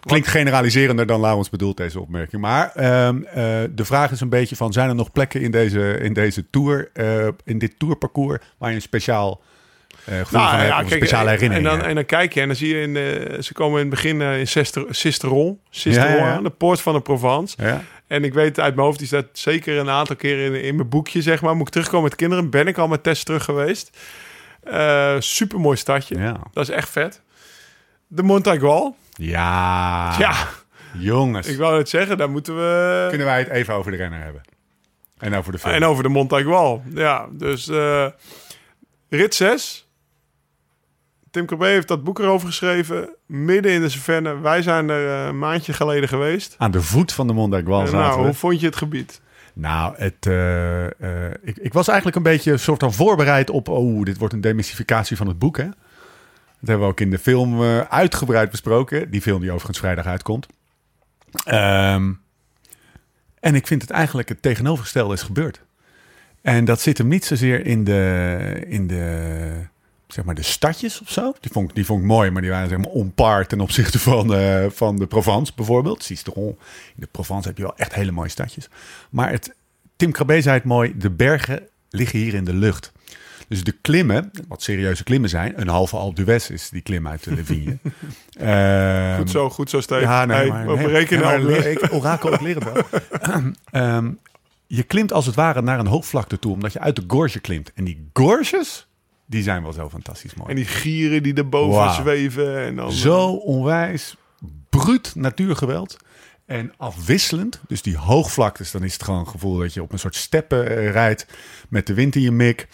Klinkt 0.04 0.28
generaliserender 0.28 1.06
dan 1.06 1.20
Laurens 1.20 1.50
bedoelt, 1.50 1.76
deze 1.76 2.00
opmerking. 2.00 2.42
Maar 2.42 2.70
ehm, 2.74 3.22
eh, 3.22 3.34
de 3.70 3.84
vraag 3.84 4.10
is 4.10 4.20
een 4.20 4.28
beetje 4.28 4.56
van... 4.56 4.72
zijn 4.72 4.88
er 4.88 4.94
nog 4.94 5.12
plekken 5.12 5.40
in 5.40 5.50
deze, 5.50 5.98
in 6.00 6.12
deze 6.12 6.50
tour, 6.50 6.90
eh, 6.92 7.28
in 7.44 7.58
dit 7.58 7.78
tourparcours... 7.78 8.38
waar 8.58 8.70
je 8.70 8.74
een 8.76 8.82
speciaal 8.82 9.40
eh 10.04 10.18
gevoel 10.18 10.40
van 10.40 10.58
hebt 10.58 10.72
of 10.74 10.90
een 10.90 10.96
speciale 10.96 11.30
herinnering 11.30 11.68
en 11.68 11.78
dan, 11.78 11.88
en 11.88 11.94
dan 11.94 12.04
kijk 12.04 12.34
je 12.34 12.40
en 12.40 12.46
dan 12.46 12.56
zie 12.56 12.76
je... 12.76 12.82
In, 12.82 12.94
ze 13.44 13.52
komen 13.52 13.80
in 13.80 13.86
het 13.86 13.94
begin 13.94 14.20
in 14.20 14.46
Sister- 14.46 14.86
Sisteron. 14.90 15.60
Sisteron 15.70 16.10
Ja, 16.10 16.16
ja, 16.18 16.26
ja. 16.26 16.34
aan, 16.34 16.42
de 16.42 16.50
poort 16.50 16.80
van 16.80 16.94
de 16.94 17.00
Provence. 17.00 17.56
Ja? 17.62 17.82
En 18.06 18.24
ik 18.24 18.34
weet 18.34 18.60
uit 18.60 18.74
mijn 18.74 18.86
hoofd, 18.86 18.98
die 18.98 19.06
staat 19.06 19.26
zeker 19.32 19.78
een 19.78 19.90
aantal 19.90 20.16
keren 20.16 20.44
in, 20.54 20.62
in 20.62 20.76
mijn 20.76 20.88
boekje, 20.88 21.22
zeg 21.22 21.42
maar. 21.42 21.56
Moet 21.56 21.66
ik 21.66 21.72
terugkomen 21.72 22.04
met 22.04 22.14
kinderen? 22.14 22.50
Ben 22.50 22.66
ik 22.66 22.78
al 22.78 22.88
met 22.88 23.02
Tess 23.02 23.24
terug 23.24 23.44
geweest. 23.44 23.98
Super 25.18 25.60
mooi 25.60 25.76
stadje. 25.76 26.18
Ja. 26.18 26.36
Dat 26.52 26.68
is 26.68 26.74
echt 26.74 26.88
vet. 26.90 27.20
De 28.06 28.22
Montaigual. 28.22 28.96
Ja, 29.14 30.18
ja, 30.18 30.48
jongens. 30.92 31.46
ik 31.46 31.58
wou 31.58 31.78
het 31.78 31.88
zeggen, 31.88 32.18
daar 32.18 32.30
moeten 32.30 32.56
we... 32.56 33.06
Kunnen 33.08 33.26
wij 33.26 33.38
het 33.38 33.48
even 33.48 33.74
over 33.74 33.90
de 33.90 33.96
renner 33.96 34.22
hebben? 34.22 34.40
En 35.18 35.34
over 35.34 35.52
de 35.52 35.58
film. 35.58 35.74
En 35.74 35.84
over 35.84 36.02
de 36.02 36.08
Montaigual. 36.08 36.82
Ja, 36.94 37.26
dus 37.32 37.68
eh, 37.68 38.06
rit 39.08 39.34
6. 39.34 39.88
Tim 41.34 41.46
Corbet 41.46 41.68
heeft 41.68 41.88
dat 41.88 42.04
boek 42.04 42.18
erover 42.18 42.48
geschreven. 42.48 43.16
Midden 43.26 43.72
in 43.72 43.80
de 43.80 43.88
Cevennes. 43.88 44.40
Wij 44.40 44.62
zijn 44.62 44.88
er 44.88 45.08
eh, 45.08 45.26
een 45.26 45.38
maandje 45.38 45.72
geleden 45.72 46.08
geweest. 46.08 46.54
Aan 46.58 46.70
de 46.70 46.82
voet 46.82 47.12
van 47.12 47.26
de 47.26 47.32
Mondagual 47.32 47.80
En 47.80 47.86
zaten 47.86 48.06
nou, 48.06 48.18
we. 48.20 48.24
hoe 48.24 48.34
vond 48.34 48.60
je 48.60 48.66
het 48.66 48.76
gebied? 48.76 49.20
Nou, 49.54 49.94
het, 49.96 50.26
eh, 50.26 50.84
eh, 50.84 51.34
ik, 51.42 51.56
ik 51.56 51.72
was 51.72 51.86
eigenlijk 51.88 52.16
een 52.16 52.22
beetje 52.22 52.52
een 52.52 52.58
soort 52.58 52.80
van 52.80 52.92
voorbereid 52.92 53.50
op... 53.50 53.68
oh, 53.68 54.02
dit 54.02 54.18
wordt 54.18 54.34
een 54.34 54.40
demystificatie 54.40 55.16
van 55.16 55.26
het 55.26 55.38
boek, 55.38 55.56
hè? 55.56 55.68
Dat 56.64 56.72
hebben 56.72 56.86
we 56.86 56.92
ook 56.92 57.06
in 57.06 57.10
de 57.10 57.18
film 57.18 57.62
eh, 57.62 57.78
uitgebreid 57.78 58.50
besproken. 58.50 59.10
Die 59.10 59.20
film 59.20 59.40
die 59.40 59.50
overigens 59.50 59.78
vrijdag 59.78 60.06
uitkomt. 60.06 60.46
Ehm, 61.44 62.12
en 63.40 63.54
ik 63.54 63.66
vind 63.66 63.82
het 63.82 63.90
eigenlijk 63.90 64.28
het 64.28 64.42
tegenovergestelde 64.42 65.14
is 65.14 65.22
gebeurd. 65.22 65.60
En 66.42 66.64
dat 66.64 66.80
zit 66.80 66.98
hem 66.98 67.08
niet 67.08 67.24
zozeer 67.24 67.66
in 67.66 67.84
de, 67.84 68.64
in 68.68 68.86
de, 68.86 69.66
zeg 70.06 70.24
maar 70.24 70.34
de 70.34 70.42
stadjes 70.42 71.00
of 71.00 71.10
zo. 71.10 71.34
Die 71.40 71.52
vond, 71.52 71.74
die 71.74 71.84
vond 71.84 72.00
ik 72.00 72.06
mooi, 72.06 72.30
maar 72.30 72.42
die 72.42 72.50
waren 72.50 72.68
zeg 72.68 72.78
maar 72.78 72.86
onpaar 72.86 73.46
ten 73.46 73.60
opzichte 73.60 73.98
van, 73.98 74.34
eh, 74.34 74.64
van 74.68 74.96
de 74.96 75.06
Provence 75.06 75.52
bijvoorbeeld. 75.56 76.02
Sisteron. 76.02 76.58
In 76.94 76.94
de 76.94 77.08
Provence 77.10 77.48
heb 77.48 77.56
je 77.56 77.62
wel 77.62 77.76
echt 77.76 77.94
hele 77.94 78.12
mooie 78.12 78.28
stadjes. 78.28 78.68
Maar 79.10 79.30
het, 79.30 79.54
Tim 79.96 80.12
Krabbe 80.12 80.40
zei 80.40 80.56
het 80.56 80.64
mooi, 80.64 80.94
de 80.96 81.10
bergen 81.10 81.68
liggen 81.90 82.18
hier 82.18 82.34
in 82.34 82.44
de 82.44 82.54
lucht. 82.54 82.92
Dus 83.54 83.64
de 83.64 83.74
klimmen, 83.80 84.30
wat 84.48 84.62
serieuze 84.62 85.04
klimmen 85.04 85.28
zijn, 85.30 85.60
een 85.60 85.68
halve 85.68 85.96
Alpe 85.96 86.24
d'Huez 86.24 86.50
is 86.50 86.68
die 86.68 86.80
klim 86.82 87.08
uit 87.08 87.24
de 87.24 87.34
Levigne. 87.34 87.78
Ehm, 88.38 89.16
Goed 89.16 89.30
zo, 89.30 89.50
goed 89.50 89.70
zo, 89.70 89.80
Steven. 89.80 90.02
ja, 90.08 90.24
nee, 90.24 90.36
Hey, 90.36 90.48
maar, 90.48 90.66
we 90.66 90.74
nee, 90.74 90.84
berekenen 90.84 91.22
nee, 91.24 91.32
al. 91.32 91.38
maar 91.42 91.50
leer 91.50 91.66
ik, 91.70 91.92
orakel, 91.92 92.32
ik 92.32 92.40
leer 92.40 92.54
het 92.54 92.64
wel. 92.64 92.82
Ehm, 93.70 94.10
je 94.66 94.82
klimt 94.82 95.12
als 95.12 95.26
het 95.26 95.34
ware 95.34 95.62
naar 95.62 95.78
een 95.78 95.86
hoogvlakte 95.86 96.38
toe, 96.38 96.52
omdat 96.52 96.72
je 96.72 96.78
uit 96.80 96.96
de 96.96 97.04
gorge 97.06 97.40
klimt. 97.40 97.72
En 97.74 97.84
die 97.84 98.08
gorges, 98.12 98.86
die 99.26 99.42
zijn 99.42 99.62
wel 99.62 99.72
zo 99.72 99.88
fantastisch 99.88 100.34
mooi. 100.34 100.50
En 100.50 100.56
die 100.56 100.64
gieren 100.64 101.22
die 101.22 101.34
erboven 101.34 101.74
Wauw. 101.78 101.92
zweven. 102.02 102.58
En 102.58 102.76
dan, 102.76 102.92
Zo 102.92 103.26
onwijs 103.32 104.16
bruut 104.70 105.12
natuurgeweld. 105.14 105.96
En 106.46 106.72
afwisselend, 106.76 107.60
dus 107.68 107.82
die 107.82 107.96
hoogvlaktes, 107.96 108.70
dan 108.70 108.82
is 108.84 108.92
het 108.92 109.02
gewoon 109.02 109.20
het 109.20 109.28
gevoel 109.28 109.58
dat 109.58 109.74
je 109.74 109.82
op 109.82 109.92
een 109.92 109.98
soort 109.98 110.14
steppen 110.16 110.68
eh, 110.76 110.90
rijdt 110.90 111.26
met 111.68 111.86
de 111.86 111.94
wind 111.94 112.14
in 112.16 112.22
je 112.22 112.30
mik. 112.30 112.68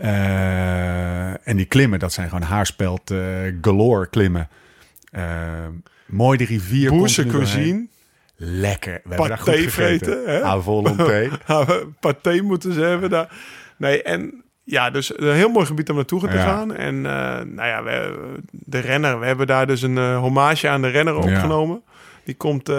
Eh, 0.00 1.48
en 1.48 1.56
die 1.56 1.64
klimmen, 1.66 1.98
dat 1.98 2.12
zijn 2.12 2.28
gewoon 2.28 2.48
haarspeld 2.48 3.10
eh, 3.10 3.18
galore 3.62 4.06
klimmen. 4.08 4.48
Eh, 5.10 5.22
mooi 6.06 6.38
de 6.38 6.44
rivier. 6.44 6.90
Boerse 6.90 7.26
cuisine. 7.26 7.86
Lekker. 8.36 9.00
We 9.04 9.08
hebben 9.08 9.28
daar 9.28 9.38
Paté 9.38 9.52
goed 9.62 9.72
gegeten. 9.72 10.06
vreten, 10.12 10.24
hè? 10.34 10.42
À 10.44 10.60
volonté. 10.60 11.28
Pathé 12.00 12.40
moeten 12.42 12.72
ze 12.72 12.80
hebben 12.80 13.10
daar. 13.10 13.28
Nee, 13.76 14.02
en 14.02 14.42
ja, 14.64 14.90
dus 14.90 15.18
een 15.18 15.34
heel 15.34 15.48
mooi 15.48 15.66
gebied 15.66 15.90
om 15.90 15.96
naartoe 15.96 16.20
te 16.20 16.26
Ja. 16.36 16.44
gaan. 16.44 16.74
En 16.74 17.00
nou 17.54 17.66
ja, 17.68 17.82
we, 17.82 18.18
de 18.50 18.78
renner, 18.78 19.20
we 19.20 19.26
hebben 19.26 19.46
daar 19.46 19.66
dus 19.66 19.82
een 19.82 19.98
eh, 19.98 20.18
hommage 20.18 20.68
aan 20.68 20.82
de 20.82 20.88
renner 20.88 21.16
opgenomen. 21.16 21.82
Die 22.24 22.34
komt 22.34 22.70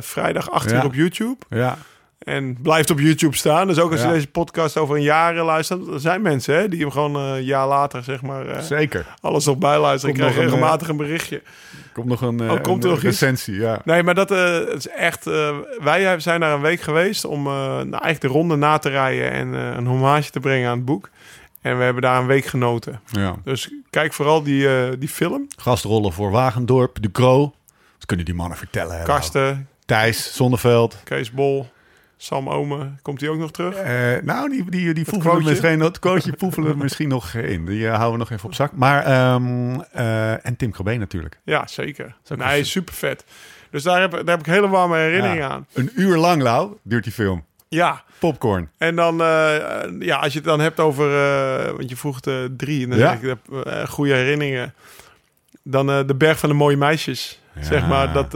vrijdag 0.00 0.50
8 0.50 0.66
uur 0.70 0.76
Ja. 0.78 0.84
op 0.84 0.94
YouTube. 0.94 1.36
Ja, 1.48 1.78
En 2.20 2.56
blijft 2.62 2.90
op 2.90 2.98
YouTube 3.00 3.36
staan. 3.36 3.66
Dus 3.66 3.78
ook 3.78 3.90
als 3.92 4.00
Ja. 4.00 4.06
je 4.06 4.12
deze 4.12 4.26
podcast 4.26 4.76
over 4.76 4.96
een 4.96 5.02
jaar 5.02 5.34
luistert. 5.34 5.86
Er 5.88 6.00
zijn 6.00 6.22
mensen 6.22 6.54
hè, 6.54 6.68
die 6.68 6.80
hem 6.80 6.90
gewoon 6.90 7.16
eh, 7.16 7.34
een 7.36 7.44
jaar 7.44 7.66
later, 7.68 8.02
zeg 8.04 8.22
maar, 8.22 8.46
eh, 8.46 8.60
zeker. 8.62 9.06
alles 9.20 9.44
nog 9.44 9.58
bijluisteren. 9.58 10.14
Ik 10.14 10.20
krijg 10.20 10.34
nog 10.36 10.44
een, 10.44 10.50
regelmatig 10.50 10.88
een 10.88 10.96
berichtje. 10.96 11.42
Komt 11.92 12.06
nog 12.06 12.20
een, 12.20 12.40
eh, 12.40 12.50
Oh, 12.52 12.60
komt 12.62 12.84
er 12.84 12.90
een 12.90 12.94
iets? 12.96 13.04
recensie. 13.04 13.54
Ja. 13.54 13.80
Nee, 13.84 14.02
maar 14.02 14.14
dat 14.14 14.30
eh, 14.30 14.58
is 14.74 14.88
echt. 14.88 15.26
eh, 15.26 15.56
wij 15.82 16.20
zijn 16.20 16.40
daar 16.40 16.52
een 16.54 16.60
week 16.60 16.80
geweest 16.80 17.24
om 17.24 17.46
eh, 17.46 17.52
nou, 17.52 17.90
eigenlijk 17.90 18.20
de 18.20 18.26
ronde 18.28 18.56
na 18.56 18.78
te 18.78 18.88
rijden 18.88 19.30
en 19.32 19.54
eh, 19.54 19.76
een 19.76 19.86
hommage 19.86 20.30
te 20.30 20.40
brengen 20.40 20.70
aan 20.70 20.76
het 20.76 20.84
boek. 20.86 21.08
En 21.60 21.78
we 21.78 21.84
hebben 21.84 22.02
daar 22.02 22.20
een 22.20 22.26
week 22.26 22.44
genoten. 22.44 23.00
Ja. 23.06 23.36
Dus 23.44 23.70
kijk 23.90 24.12
vooral 24.12 24.42
die, 24.42 24.68
eh, 24.68 24.88
die 24.98 25.08
film. 25.08 25.46
Gastrollen 25.56 26.12
voor 26.12 26.30
Wagendorp, 26.30 27.02
Ducro. 27.02 27.54
Dat 27.96 28.06
kunnen 28.06 28.24
die 28.24 28.34
mannen 28.34 28.58
vertellen. 28.58 28.98
hè, 28.98 29.04
Karsten, 29.04 29.68
Thijs, 29.86 30.34
Zonneveld. 30.34 30.96
Kees 31.04 31.30
Bol, 31.30 31.68
Sam 32.22 32.48
Omen. 32.48 32.98
Komt 33.02 33.18
die 33.20 33.30
ook 33.30 33.38
nog 33.38 33.50
terug? 33.50 33.74
Eh, 33.74 34.22
nou, 34.22 34.50
die, 34.50 34.70
die, 34.70 34.94
die 34.94 35.04
quoteje? 35.04 35.48
misschien, 35.48 35.78
dat 35.78 35.98
quoteje 35.98 36.34
er 36.68 36.76
misschien 36.76 37.08
nog 37.08 37.34
in. 37.34 37.64
Die 37.66 37.84
eh, 37.86 37.90
houden 37.94 38.12
we 38.12 38.18
nog 38.18 38.30
even 38.30 38.44
op 38.48 38.54
zak. 38.54 38.72
Maar, 38.72 39.04
ehm, 39.04 39.80
eh, 39.92 40.46
en 40.46 40.56
Tim 40.56 40.70
Krabbe 40.70 40.94
natuurlijk. 40.96 41.38
Ja, 41.44 41.66
zeker. 41.66 42.14
Nee, 42.36 42.58
een- 42.58 42.66
super 42.66 42.94
vet. 42.94 43.24
Dus 43.70 43.82
daar 43.82 44.00
heb, 44.00 44.10
daar 44.10 44.24
heb 44.24 44.38
ik 44.38 44.46
hele 44.46 44.68
warme 44.68 44.96
herinneringen 44.96 45.42
Ja. 45.42 45.48
aan. 45.48 45.66
Een 45.72 45.90
uur 45.94 46.16
lang, 46.16 46.42
Lau, 46.42 46.76
duurt 46.82 47.04
die 47.04 47.12
film. 47.12 47.44
Ja. 47.68 48.02
Popcorn. 48.18 48.68
En 48.78 48.96
dan, 48.96 49.16
ja, 49.98 50.16
als 50.16 50.32
je 50.32 50.38
het 50.38 50.44
dan 50.48 50.60
hebt 50.60 50.80
over, 50.80 51.06
want 51.76 51.88
je 51.88 51.96
vroeg 51.96 52.20
de 52.20 52.54
drie, 52.56 52.82
en 52.84 52.90
dan 52.90 52.98
Ja. 52.98 53.12
ik, 53.22 53.36
goede 53.88 54.14
herinneringen. 54.14 54.74
Dan 55.62 55.86
de 55.86 56.14
berg 56.14 56.38
van 56.38 56.48
de 56.48 56.54
mooie 56.54 56.76
meisjes, 56.76 57.40
Ja. 57.54 57.62
zeg 57.62 57.86
maar. 57.86 58.12
Dat, 58.12 58.34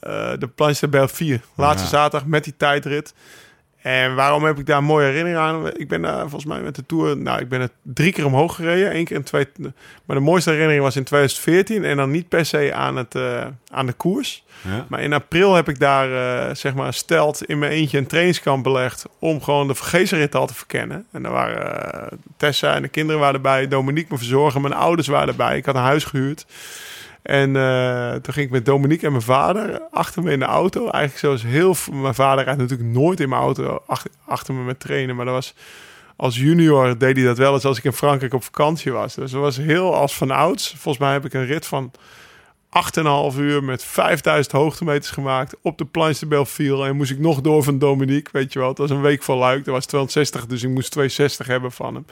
eh, 0.00 0.32
de 0.38 0.48
Planche 0.48 0.80
de 0.80 0.88
Bel 0.88 1.08
4, 1.08 1.40
laatste 1.54 1.82
Ja. 1.84 1.90
zaterdag 1.90 2.28
met 2.28 2.44
die 2.44 2.54
tijdrit. 2.56 3.14
En 3.82 4.14
waarom 4.14 4.44
heb 4.44 4.58
ik 4.58 4.66
daar 4.66 4.78
een 4.78 4.84
mooie 4.84 5.06
herinnering 5.06 5.38
aan? 5.40 5.70
Ik 5.76 5.88
ben 5.88 6.02
daar 6.02 6.20
volgens 6.20 6.44
mij 6.44 6.60
met 6.60 6.74
de 6.74 6.86
Tour... 6.86 7.16
Nou, 7.16 7.40
ik 7.40 7.48
ben 7.48 7.60
er 7.60 7.68
drie 7.82 8.12
keer 8.12 8.26
omhoog 8.26 8.54
gereden. 8.54 8.90
één 8.90 9.04
keer 9.04 9.16
in 9.16 9.22
twee... 9.22 9.46
Maar 10.04 10.16
de 10.16 10.22
mooiste 10.22 10.50
herinnering 10.50 10.84
was 10.84 10.96
in 10.96 11.04
2014. 11.04 11.84
En 11.84 11.96
dan 11.96 12.10
niet 12.10 12.28
per 12.28 12.46
se 12.46 12.74
aan, 12.74 12.96
het, 12.96 13.14
eh, 13.14 13.46
aan 13.70 13.86
de 13.86 13.92
koers. 13.92 14.44
Ja. 14.62 14.86
Maar 14.88 15.00
in 15.02 15.12
april 15.12 15.54
heb 15.54 15.68
ik 15.68 15.78
daar, 15.78 16.12
eh, 16.48 16.54
zeg 16.54 16.74
maar, 16.74 16.94
stelt 16.94 17.44
in 17.44 17.58
mijn 17.58 17.72
eentje 17.72 17.98
een 17.98 18.06
trainingskamp 18.06 18.62
belegd 18.62 19.04
om 19.18 19.42
gewoon 19.42 19.66
de 19.68 19.74
vergezenrit 19.74 20.34
al 20.34 20.46
te 20.46 20.54
verkennen. 20.54 21.06
En 21.12 21.22
daar 21.22 21.32
waren 21.32 22.08
Tessa 22.36 22.74
en 22.74 22.82
de 22.82 22.88
kinderen 22.88 23.20
waren 23.20 23.34
erbij, 23.34 23.68
Dominique 23.68 24.06
mijn 24.08 24.20
verzorger, 24.20 24.60
mijn 24.60 24.74
ouders 24.74 25.08
waren 25.08 25.28
erbij. 25.28 25.56
Ik 25.56 25.64
had 25.66 25.74
een 25.74 25.80
huis 25.80 26.04
gehuurd. 26.04 26.46
En 27.22 27.56
eh, 27.56 28.12
toen 28.12 28.34
ging 28.34 28.46
ik 28.46 28.52
met 28.52 28.66
Dominique 28.66 29.06
en 29.06 29.12
mijn 29.12 29.24
vader 29.24 29.80
achter 29.90 30.22
me 30.22 30.30
in 30.30 30.38
de 30.38 30.44
auto. 30.44 30.80
Eigenlijk 30.80 31.18
zoals 31.18 31.42
heel... 31.42 31.74
Mijn 31.92 32.14
vader 32.14 32.44
rijdt 32.44 32.60
natuurlijk 32.60 32.88
nooit 32.90 33.20
in 33.20 33.28
mijn 33.28 33.40
auto 33.40 33.82
achter, 33.86 34.10
achter 34.24 34.54
me 34.54 34.62
met 34.62 34.80
trainen. 34.80 35.16
Maar 35.16 35.24
dat 35.24 35.34
was... 35.34 35.54
Als 36.16 36.36
junior 36.36 36.98
deed 36.98 37.16
hij 37.16 37.24
dat 37.24 37.38
wel 37.38 37.54
eens 37.54 37.64
als 37.64 37.78
ik 37.78 37.84
in 37.84 37.92
Frankrijk 37.92 38.34
op 38.34 38.44
vakantie 38.44 38.92
was. 38.92 39.14
Dus 39.14 39.30
dat 39.30 39.40
was 39.40 39.56
heel 39.56 39.94
als 39.94 40.16
van 40.16 40.30
ouds. 40.30 40.68
Volgens 40.68 40.98
mij 40.98 41.12
heb 41.12 41.24
ik 41.24 41.32
een 41.32 41.46
rit 41.46 41.66
van 41.66 41.92
8,5 43.32 43.38
uur 43.38 43.64
met 43.64 43.84
5000 43.84 44.54
hoogtemeters 44.54 45.10
gemaakt 45.10 45.54
op 45.62 45.78
de 45.78 45.84
Planche 45.84 46.20
de 46.20 46.26
Belleville. 46.26 46.86
En 46.86 46.96
moest 46.96 47.10
ik 47.10 47.18
nog 47.18 47.40
door 47.40 47.62
van 47.62 47.78
Dominique, 47.78 48.32
weet 48.32 48.52
je 48.52 48.58
wel. 48.58 48.68
Het 48.68 48.78
was 48.78 48.90
een 48.90 49.00
week 49.00 49.22
vol 49.22 49.36
luik. 49.36 49.64
Dat 49.64 49.74
was 49.74 49.86
260, 49.86 50.46
dus 50.46 50.62
ik 50.62 50.70
moest 50.70 50.90
260 50.90 51.46
hebben 51.46 51.72
van 51.72 51.94
hem. 51.94 52.04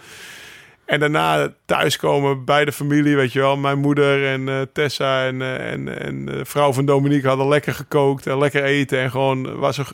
En 0.87 1.01
daarna 1.01 1.53
thuiskomen 1.65 2.45
bij 2.45 2.65
de 2.65 2.73
familie, 2.73 3.17
weet 3.17 3.33
je 3.33 3.41
wel. 3.41 3.57
Mijn 3.57 3.79
moeder 3.79 4.27
en 4.27 4.49
eh, 4.49 4.61
Tessa 4.73 5.27
en, 5.27 5.43
eh, 5.43 5.73
en, 5.73 6.01
en 6.01 6.27
de 6.27 6.45
vrouw 6.45 6.73
van 6.73 6.85
Dominique 6.85 7.29
hadden 7.29 7.49
lekker 7.49 7.75
gekookt 7.75 8.27
en 8.27 8.39
lekker 8.39 8.65
eten. 8.65 8.99
En 8.99 9.11
gewoon 9.11 9.59
was 9.59 9.79
er, 9.79 9.89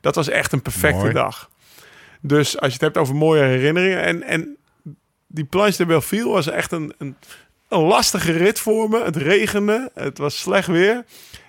dat 0.00 0.14
was 0.14 0.28
echt 0.28 0.52
een 0.52 0.62
perfecte 0.62 0.98
Mooi. 0.98 1.12
dag. 1.12 1.50
Dus 2.20 2.60
als 2.60 2.66
je 2.66 2.72
het 2.72 2.80
hebt 2.80 2.96
over 2.96 3.14
mooie 3.14 3.42
herinneringen. 3.42 4.02
En, 4.02 4.22
en 4.22 4.56
die 5.26 5.44
Planche 5.44 5.76
de 5.76 5.86
Belleville 5.86 6.28
was 6.28 6.48
echt 6.48 6.72
een, 6.72 6.94
een, 6.98 7.16
een 7.68 7.82
lastige 7.82 8.32
rit 8.32 8.60
voor 8.60 8.88
me. 8.88 9.04
Het 9.04 9.16
regende, 9.16 9.90
het 9.94 10.18
was 10.18 10.38
slecht 10.38 10.68
weer. 10.68 11.04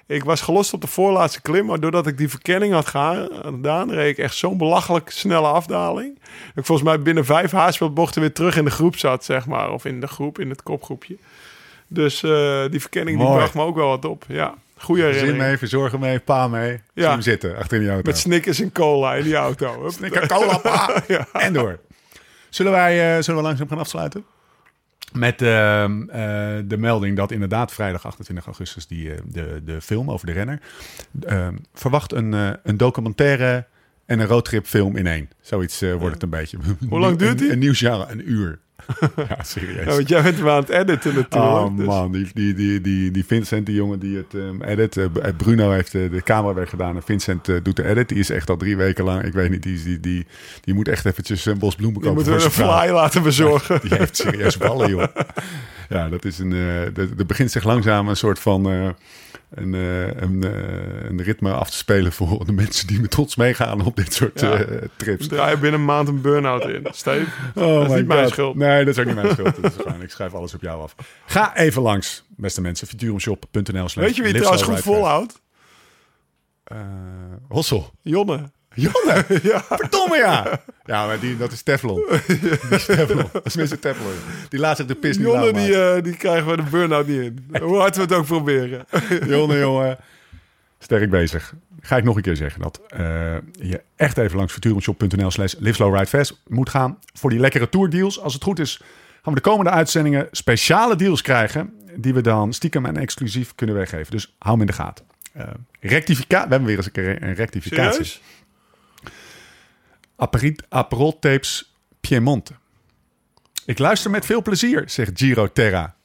Ik 0.10 0.24
was 0.24 0.42
gelost 0.42 0.74
op 0.74 0.82
de 0.82 0.88
voorlaatste 0.88 1.42
klim, 1.42 1.66
maar 1.66 1.80
doordat 1.80 2.08
ik 2.08 2.18
die 2.18 2.30
verkenning 2.30 2.74
had 2.74 2.88
gedaan, 2.88 3.92
reed 3.92 4.18
ik 4.18 4.24
echt 4.24 4.36
zo'n 4.36 4.58
belachelijk 4.58 5.10
snelle 5.10 5.48
afdaling. 5.48 6.20
Dat 6.20 6.56
ik 6.56 6.66
volgens 6.66 6.88
mij 6.88 7.00
binnen 7.02 7.26
vijf 7.26 7.52
haarspeelbochten 7.52 8.22
weer 8.22 8.34
terug 8.34 8.58
in 8.58 8.66
de 8.66 8.72
groep 8.72 8.98
zat, 8.98 9.24
zeg 9.26 9.46
maar. 9.46 9.72
Of 9.72 9.86
in 9.86 10.00
de 10.00 10.08
groep, 10.08 10.40
in 10.40 10.50
het 10.50 10.64
kopgroepje. 10.64 11.18
Dus 11.88 12.24
eh, 12.24 12.62
die 12.70 12.80
verkenning 12.80 13.18
die 13.20 13.28
bracht 13.28 13.54
me 13.54 13.62
ook 13.62 13.76
wel 13.76 13.88
wat 13.88 14.06
op, 14.06 14.24
ja. 14.28 14.54
Goeie 14.78 15.02
Zin 15.04 15.12
herinnering. 15.12 15.44
mee, 15.44 15.58
verzorg 15.58 15.92
hem 15.92 16.00
mee, 16.02 16.20
pa 16.20 16.48
mee. 16.48 16.70
Zie 16.72 17.04
Ja. 17.04 17.10
hem 17.12 17.22
zitten 17.22 17.58
achter 17.58 17.78
in 17.78 17.84
die 17.84 17.92
auto. 17.92 18.10
Met 18.10 18.18
Snickers 18.20 18.60
en 18.60 18.72
cola 18.72 19.14
in 19.16 19.24
die 19.24 19.36
auto. 19.36 19.68
Hup. 19.84 19.92
Snicker, 19.92 20.28
cola, 20.28 20.58
pa. 20.58 21.04
En 21.34 21.54
door. 21.54 21.80
Zullen 22.50 22.72
wij 22.72 23.16
eh, 23.18 23.24
zullen 23.24 23.42
we 23.42 23.48
langzaam 23.48 23.68
gaan 23.68 23.78
afsluiten? 23.80 24.26
Met 25.14 25.42
ehm, 25.42 26.02
eh, 26.10 26.20
de 26.66 26.78
melding 26.78 27.18
dat 27.18 27.32
inderdaad 27.32 27.74
vrijdag 27.74 28.06
28 28.06 28.46
augustus 28.46 28.88
die, 28.88 29.14
eh, 29.14 29.20
de, 29.26 29.62
de 29.66 29.82
film 29.82 30.12
over 30.12 30.26
de 30.26 30.32
renner... 30.32 30.60
ehm, 31.22 31.56
verwacht 31.74 32.14
een, 32.14 32.34
eh, 32.34 32.50
een 32.64 32.78
documentaire 32.78 33.66
en 34.06 34.20
een 34.20 34.28
roadtripfilm 34.28 34.96
in 34.96 35.08
één. 35.08 35.30
Zoiets 35.42 35.80
wordt 35.80 36.14
het 36.14 36.24
een 36.24 36.30
beetje. 36.30 36.58
Hoe 36.90 37.00
lang 37.00 37.18
duurt 37.20 37.38
die? 37.38 37.48
Een, 37.48 37.54
een 37.54 37.60
nieuwsgenre, 37.60 38.06
een 38.10 38.32
uur. 38.32 38.60
ja, 39.30 39.44
serieus. 39.44 39.86
Ja, 39.86 39.92
want 39.96 40.10
jij 40.10 40.22
bent 40.24 40.38
hem 40.38 40.50
aan 40.50 40.60
het 40.62 40.70
editen 40.70 41.16
natuurlijk. 41.16 41.36
Oh 41.36 41.78
dus- 41.78 41.86
man, 41.86 42.12
die, 42.12 42.30
die, 42.34 42.54
die, 42.54 42.82
die, 42.82 43.12
die 43.12 43.26
Vincent, 43.26 43.66
die 43.66 43.76
jongen 43.76 44.00
die 44.00 44.18
het 44.18 44.34
ehm, 44.34 44.62
edit. 44.64 44.98
eh, 44.98 45.06
B- 45.06 45.34
Bruno 45.38 45.72
heeft 45.72 45.96
eh, 45.96 46.12
de 46.12 46.22
camerawerk 46.24 46.70
gedaan 46.70 46.96
en 46.96 47.04
Vincent 47.04 47.50
eh, 47.50 47.56
doet 47.64 47.76
de 47.76 47.86
edit. 47.88 48.10
Die 48.10 48.18
is 48.18 48.30
echt 48.30 48.50
al 48.50 48.58
drie 48.58 48.78
weken 48.78 49.04
lang, 49.04 49.24
ik 49.24 49.34
weet 49.34 49.50
niet, 49.50 49.64
die, 49.64 49.84
die, 49.84 50.00
die, 50.00 50.26
die 50.62 50.74
moet 50.74 50.88
echt 50.88 51.06
eventjes 51.06 51.46
een 51.46 51.58
bos 51.60 51.76
bloemen 51.76 52.00
Je 52.02 52.08
kopen 52.08 52.18
moet 52.24 52.34
voor 52.34 52.36
een 52.46 52.52
zijn 52.52 52.68
vrouw. 52.68 52.82
fly 52.82 52.92
laten 52.94 53.24
bezorgen. 53.24 53.80
Die 53.82 53.94
heeft 53.98 54.16
serieus 54.18 54.58
ballen, 54.58 54.90
joh. 54.90 55.04
Ja, 55.90 56.10
dat 56.10 56.26
is 56.26 56.40
een. 56.40 56.52
eh, 56.54 56.82
er- 56.86 57.10
er 57.18 57.26
begint 57.26 57.52
zich 57.52 57.64
langzaam 57.64 58.08
een 58.08 58.16
soort 58.18 58.40
van. 58.40 58.96
Een, 59.50 59.74
eh, 59.74 60.08
een, 60.08 60.44
eh, 60.44 61.10
een 61.10 61.22
ritme 61.22 61.54
af 61.54 61.70
te 61.70 61.78
spelen 61.78 62.12
voor 62.12 62.46
de 62.46 62.52
mensen 62.52 62.88
die 62.88 63.02
met 63.02 63.18
ons 63.18 63.36
meegaan 63.36 63.82
op 63.86 63.96
dit 63.96 64.14
soort 64.14 64.40
Ja. 64.40 64.54
eh, 64.54 64.88
trips. 64.96 65.28
Draai 65.28 65.58
binnen 65.58 65.80
een 65.80 65.86
maand 65.86 66.08
een 66.08 66.22
burn-out 66.22 66.68
in. 66.68 66.88
Steve, 66.92 67.26
Oh 67.56 67.80
dat 67.80 67.90
is 67.90 67.96
niet 67.96 68.08
mijn 68.08 68.24
God. 68.24 68.32
schuld. 68.32 68.56
Nee, 68.56 68.86
dat 68.86 68.94
is 68.94 69.00
ook 69.00 69.06
niet 69.06 69.16
mijn 69.16 69.30
schuld. 69.32 69.62
Dat 69.62 69.72
is 69.72 69.78
gewoon, 69.84 70.02
ik 70.02 70.10
schrijf 70.12 70.34
alles 70.34 70.54
op 70.54 70.62
jou 70.62 70.82
af. 70.82 70.96
Ga 71.26 71.56
even 71.56 71.82
langs, 71.82 72.24
beste 72.28 72.62
mensen. 72.62 72.88
Futurumshop.nl 72.88 73.88
Weet 73.96 74.16
je 74.16 74.22
wie 74.24 74.34
trouwens 74.34 74.64
goed 74.64 74.80
volhoudt? 74.80 75.42
Eh, 76.64 76.78
Hossel. 77.48 77.92
Jonne. 78.02 78.52
Jonne. 78.74 79.26
Ja. 79.44 79.64
Verdomme 79.70 80.18
ja. 80.18 80.62
Ja, 80.86 81.06
maar 81.06 81.20
die, 81.20 81.38
dat 81.38 81.52
is 81.52 81.62
Teflon. 81.62 81.96
Die 82.28 82.50
is 82.70 82.86
Teflon. 82.86 83.30
Dat 83.34 83.56
is. 83.56 83.70
Teflon. 83.80 84.14
Die 84.50 84.60
laat 84.60 84.78
zich 84.78 84.86
de 84.86 84.96
pis 84.96 85.18
niet 85.18 85.28
Jonne, 85.28 85.54
die, 85.54 85.82
eh, 85.82 86.04
die 86.04 86.16
krijgen 86.16 86.50
we 86.50 86.56
de 86.56 86.70
burn-out 86.70 87.08
niet 87.08 87.22
in. 87.22 87.62
Hoe 87.62 87.78
hard 87.78 87.96
we 87.96 88.02
het 88.02 88.14
ook 88.14 88.26
proberen. 88.26 88.86
Jonne, 89.28 89.60
jongen. 89.60 89.98
Sterk 90.80 91.10
bezig. 91.10 91.54
Ga 91.82 91.98
ik 91.98 92.04
nog 92.04 92.16
een 92.16 92.22
keer 92.22 92.36
zeggen 92.36 92.62
dat 92.62 92.82
eh, 92.88 93.36
je 93.52 93.82
echt 93.96 94.18
even 94.18 94.38
langs 94.38 94.54
futurumshop.nl 94.54 95.32
slash 95.32 95.54
liveslowridefast 95.60 96.42
moet 96.48 96.70
gaan 96.70 97.00
voor 97.14 97.30
die 97.30 97.40
lekkere 97.40 97.70
tourdeals. 97.70 98.20
Als 98.20 98.34
het 98.34 98.44
goed 98.44 98.60
is, 98.60 98.82
gaan 99.24 99.34
we 99.34 99.42
de 99.42 99.50
komende 99.50 99.72
uitzendingen 99.72 100.28
speciale 100.32 100.96
deals 100.96 101.22
krijgen 101.22 101.74
die 101.96 102.14
we 102.14 102.22
dan 102.22 102.54
stiekem 102.54 102.86
en 102.86 102.98
exclusief 102.98 103.56
kunnen 103.56 103.76
weggeven. 103.76 104.12
Dus 104.12 104.36
hou 104.40 104.52
hem 104.52 104.62
in 104.62 104.68
de 104.68 104.74
gaten. 104.74 105.06
Rectifica 105.80 106.44
we 106.44 106.50
hebben 106.50 106.68
weer 106.68 106.78
eens 106.78 106.86
een 106.86 106.92
keer 106.92 107.24
een 107.24 107.34
rectificatie. 107.34 108.06
Serieus? 108.06 108.22
Aperol 110.70 111.20
Tapes 111.20 111.74
Piemonte. 112.00 112.54
Ik 113.66 113.80
luister 113.80 114.12
met 114.12 114.26
veel 114.26 114.42
plezier, 114.42 114.84
zegt 114.86 115.12
Giro 115.14 115.48
Terra. 115.48 115.96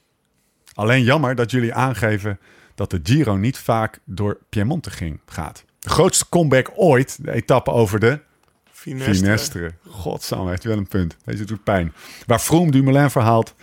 Alleen 0.74 1.02
jammer 1.02 1.34
dat 1.34 1.50
jullie 1.50 1.74
aangeven 1.74 2.38
dat 2.74 2.90
de 2.90 3.00
Giro 3.02 3.36
niet 3.36 3.58
vaak 3.58 3.98
door 4.04 4.38
Piemonte 4.48 4.90
ging, 4.90 5.20
gaat. 5.26 5.64
De 5.78 5.88
grootste 5.88 6.28
comeback 6.28 6.70
ooit, 6.74 7.24
de 7.24 7.32
etappe 7.32 7.70
over 7.70 8.00
de 8.00 8.20
Finestre. 8.70 9.14
Finestre. 9.14 9.74
Godsamme, 9.88 10.50
heeft 10.50 10.64
wel 10.64 10.76
een 10.76 10.88
punt. 10.88 11.16
Deze 11.24 11.44
doet 11.44 11.64
pijn. 11.64 11.92
Waar 12.26 12.38
Froome 12.38 12.70
Dumoulin 12.70 13.10
verhaalt 13.10 13.54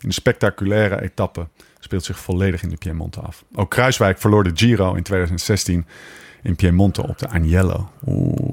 in 0.00 0.08
de 0.08 0.14
spectaculaire 0.14 1.02
etappe 1.02 1.48
speelt 1.78 2.04
zich 2.04 2.18
volledig 2.18 2.62
in 2.62 2.68
de 2.68 2.76
Piemonte 2.76 3.20
af. 3.20 3.44
Ook 3.54 3.70
Kruiswijk 3.70 4.18
verloor 4.18 4.44
de 4.44 4.50
Giro 4.54 4.94
in 4.94 5.02
2016 5.02 5.86
in 6.42 6.56
Piemonte 6.56 7.08
op 7.08 7.18
de 7.18 7.28
Agnello. 7.28 7.90
Oeh, 8.06 8.49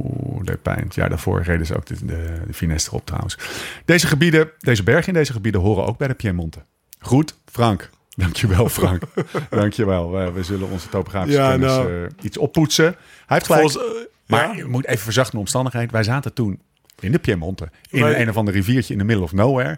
pijn. 0.55 0.79
Het 0.83 0.95
jaar 0.95 1.09
daarvoor 1.09 1.41
reden 1.41 1.65
ze 1.65 1.75
ook 1.75 1.85
de, 1.85 2.05
de, 2.05 2.41
de 2.47 2.53
Finestre 2.53 2.95
op 2.95 3.05
trouwens. 3.05 3.37
Deze 3.85 4.07
gebieden, 4.07 4.49
deze 4.59 4.83
bergen 4.83 5.07
in 5.07 5.13
deze 5.13 5.31
gebieden 5.31 5.61
horen 5.61 5.85
ook 5.85 5.97
bij 5.97 6.07
de 6.07 6.13
Piemonte. 6.13 6.59
Goed, 6.99 7.35
Frank. 7.45 7.89
Dankjewel, 8.15 8.69
Frank. 8.69 9.01
Dankjewel. 9.49 10.11
We, 10.11 10.31
we 10.31 10.43
zullen 10.43 10.69
onze 10.69 10.89
topografische 10.89 11.39
Ja, 11.41 11.49
kennis 11.49 11.67
nou. 11.71 12.03
eh, 12.05 12.09
iets 12.21 12.37
oppoetsen. 12.37 12.85
Hij 12.85 12.95
heeft 13.27 13.45
gelijk. 13.45 13.71
Volgens, 13.71 13.95
eh, 13.97 14.03
Maar 14.25 14.47
ja. 14.47 14.53
je 14.53 14.65
moet 14.65 14.85
even 14.85 15.03
verzachten 15.03 15.39
omstandigheid. 15.39 15.91
Wij 15.91 16.03
zaten 16.03 16.33
toen 16.33 16.61
in 16.99 17.11
de 17.11 17.19
Piemonte. 17.19 17.69
In 17.89 18.01
Wij- 18.01 18.13
een, 18.15 18.21
een 18.21 18.29
of 18.29 18.37
ander 18.37 18.53
riviertje 18.53 18.93
in 18.93 18.99
the 18.99 19.05
middle 19.05 19.23
of 19.23 19.31
nowhere. 19.31 19.77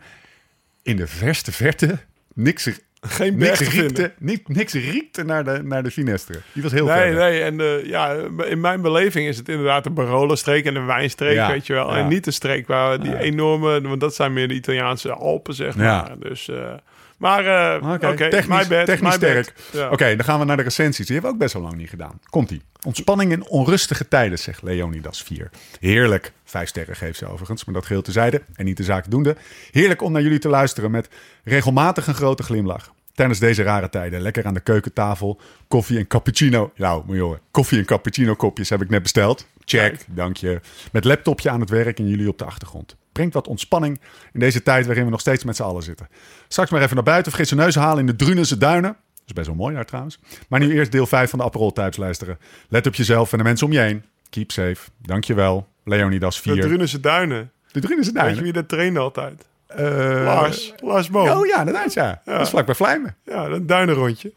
In 0.81 0.95
de 0.95 1.07
verste 1.07 1.51
verte. 1.51 1.99
Niks, 2.33 2.69
Geen 3.01 3.37
niks, 3.37 3.59
riekte, 3.59 4.13
ni- 4.17 4.43
niks 4.45 4.73
riekte 4.73 5.23
naar 5.23 5.43
de, 5.43 5.61
naar 5.63 5.83
de 5.83 5.91
Finestre. 5.91 6.39
Die 6.53 6.63
was 6.63 6.71
heel 6.71 6.85
Nee, 6.85 7.13
nee. 7.13 7.41
En 7.41 7.59
eh, 7.59 7.85
ja, 7.85 8.15
in 8.45 8.59
mijn 8.59 8.81
beleving 8.81 9.27
is 9.27 9.37
het 9.37 9.49
inderdaad 9.49 9.83
de 9.83 9.89
Barolo-streek 9.89 10.65
en 10.65 10.73
de 10.73 10.81
wijnstreek, 10.81 11.33
Ja, 11.35 11.51
weet 11.51 11.67
je 11.67 11.73
wel. 11.73 11.89
ja. 11.91 11.97
En 11.97 12.07
niet 12.07 12.23
de 12.23 12.31
streek 12.31 12.67
waar 12.67 12.99
die 13.01 13.17
enorme... 13.17 13.81
Want 13.81 13.99
dat 13.99 14.15
zijn 14.15 14.33
meer 14.33 14.47
de 14.47 14.53
Italiaanse 14.53 15.11
Alpen, 15.13 15.53
zeg 15.53 15.75
maar. 15.75 16.11
Dus, 16.19 16.49
eh, 16.49 16.73
maar 17.19 17.45
eh, 17.81 17.91
Oké, 17.91 18.29
technisch, 18.29 18.45
my 18.47 18.67
bad, 18.67 18.85
technisch 18.85 18.99
my 18.99 19.09
bad. 19.09 19.43
sterk. 19.43 19.53
Ja. 19.71 19.89
Oké, 19.89 20.15
dan 20.15 20.25
gaan 20.25 20.39
we 20.39 20.45
naar 20.45 20.57
de 20.57 20.63
recensies. 20.63 21.05
Die 21.05 21.13
hebben 21.15 21.31
we 21.31 21.35
ook 21.37 21.41
best 21.43 21.53
wel 21.53 21.63
lang 21.63 21.75
niet 21.75 21.89
gedaan. 21.89 22.19
Komt-ie. 22.29 22.61
Ontspanning 22.85 23.31
in 23.31 23.47
onrustige 23.47 24.07
tijden, 24.07 24.39
zegt 24.39 24.61
Leonidas 24.61 25.23
4. 25.23 25.49
Heerlijk. 25.79 26.31
Vijf 26.45 26.69
sterren 26.69 26.95
geeft 26.95 27.17
ze 27.17 27.27
overigens, 27.27 27.65
maar 27.65 27.73
dat 27.73 27.85
geheel 27.85 28.01
tezijde. 28.01 28.41
En 28.55 28.65
niet 28.65 28.77
de 28.77 28.83
zaak 28.83 29.11
doende. 29.11 29.35
Heerlijk 29.71 30.01
om 30.01 30.11
naar 30.11 30.21
jullie 30.21 30.39
te 30.39 30.49
luisteren 30.49 30.91
met 30.91 31.09
regelmatig 31.43 32.07
een 32.07 32.13
grote 32.13 32.43
glimlach. 32.43 32.93
Tijdens 33.13 33.39
deze 33.39 33.63
rare 33.63 33.89
tijden. 33.89 34.21
Lekker 34.21 34.45
aan 34.45 34.53
de 34.53 34.59
keukentafel. 34.59 35.39
Koffie 35.67 35.97
en 35.97 36.07
cappuccino. 36.07 36.71
Nou, 36.75 37.19
horen. 37.19 37.39
Koffie 37.51 37.77
en 37.79 37.85
cappuccino 37.85 38.35
kopjes 38.35 38.69
heb 38.69 38.81
ik 38.81 38.89
net 38.89 39.01
besteld. 39.01 39.47
Check, 39.65 40.05
dank 40.07 40.37
je. 40.37 40.59
Met 40.91 41.03
laptopje 41.03 41.49
aan 41.49 41.59
het 41.59 41.69
werk 41.69 41.99
en 41.99 42.07
jullie 42.07 42.27
op 42.27 42.37
de 42.37 42.45
achtergrond. 42.45 42.95
Brengt 43.19 43.33
wat 43.37 43.47
ontspanning 43.47 43.99
in 44.33 44.39
deze 44.39 44.63
tijd 44.63 44.85
waarin 44.85 45.03
we 45.05 45.09
nog 45.09 45.19
steeds 45.19 45.43
met 45.43 45.55
z'n 45.55 45.63
allen 45.63 45.83
zitten. 45.83 46.07
Straks 46.47 46.69
maar 46.71 46.81
even 46.81 46.95
naar 46.95 47.03
buiten, 47.03 47.31
frisse 47.31 47.55
neus 47.55 47.75
halen 47.75 47.99
in 47.99 48.05
de 48.05 48.15
Drunense 48.15 48.57
duinen. 48.57 48.91
Dat 48.91 49.23
is 49.25 49.33
best 49.33 49.47
wel 49.47 49.55
mooi 49.55 49.75
daar 49.75 49.85
trouwens. 49.85 50.19
Maar 50.49 50.59
nu 50.59 50.73
eerst 50.73 50.91
deel 50.91 51.05
5 51.05 51.29
van 51.29 51.39
de 51.39 51.45
Aperol 51.45 51.71
Types 51.73 51.97
luisteren. 51.97 52.37
Let 52.69 52.87
op 52.87 52.95
jezelf 52.95 53.31
en 53.31 53.37
de 53.37 53.43
mensen 53.43 53.67
om 53.67 53.73
je 53.73 53.79
heen. 53.79 54.03
Keep 54.29 54.51
safe. 54.51 54.77
Dankjewel. 55.01 55.67
Leonidas 55.83 56.39
4. 56.39 56.55
De 56.55 56.61
De, 56.61 56.67
Drunense 56.67 56.99
Duinen. 56.99 57.51
Drunense 57.71 57.95
Weet 57.95 58.05
je 58.05 58.11
duinen. 58.11 58.43
wie 58.43 58.53
dat 58.53 58.67
trainde 58.69 58.99
altijd? 58.99 59.45
Eh, 59.67 59.85
Lars. 60.25 60.73
Lars 60.83 61.09
Boom. 61.09 61.29
Oh 61.29 61.45
ja, 61.45 61.59
inderdaad 61.59 61.93
ja. 61.93 62.21
Dat 62.25 62.41
is 62.41 62.49
vlakbij 62.49 62.75
Vlijmen. 62.75 63.15
Ja, 63.25 63.45
een 63.45 63.65
duinenrondje. 63.65 64.33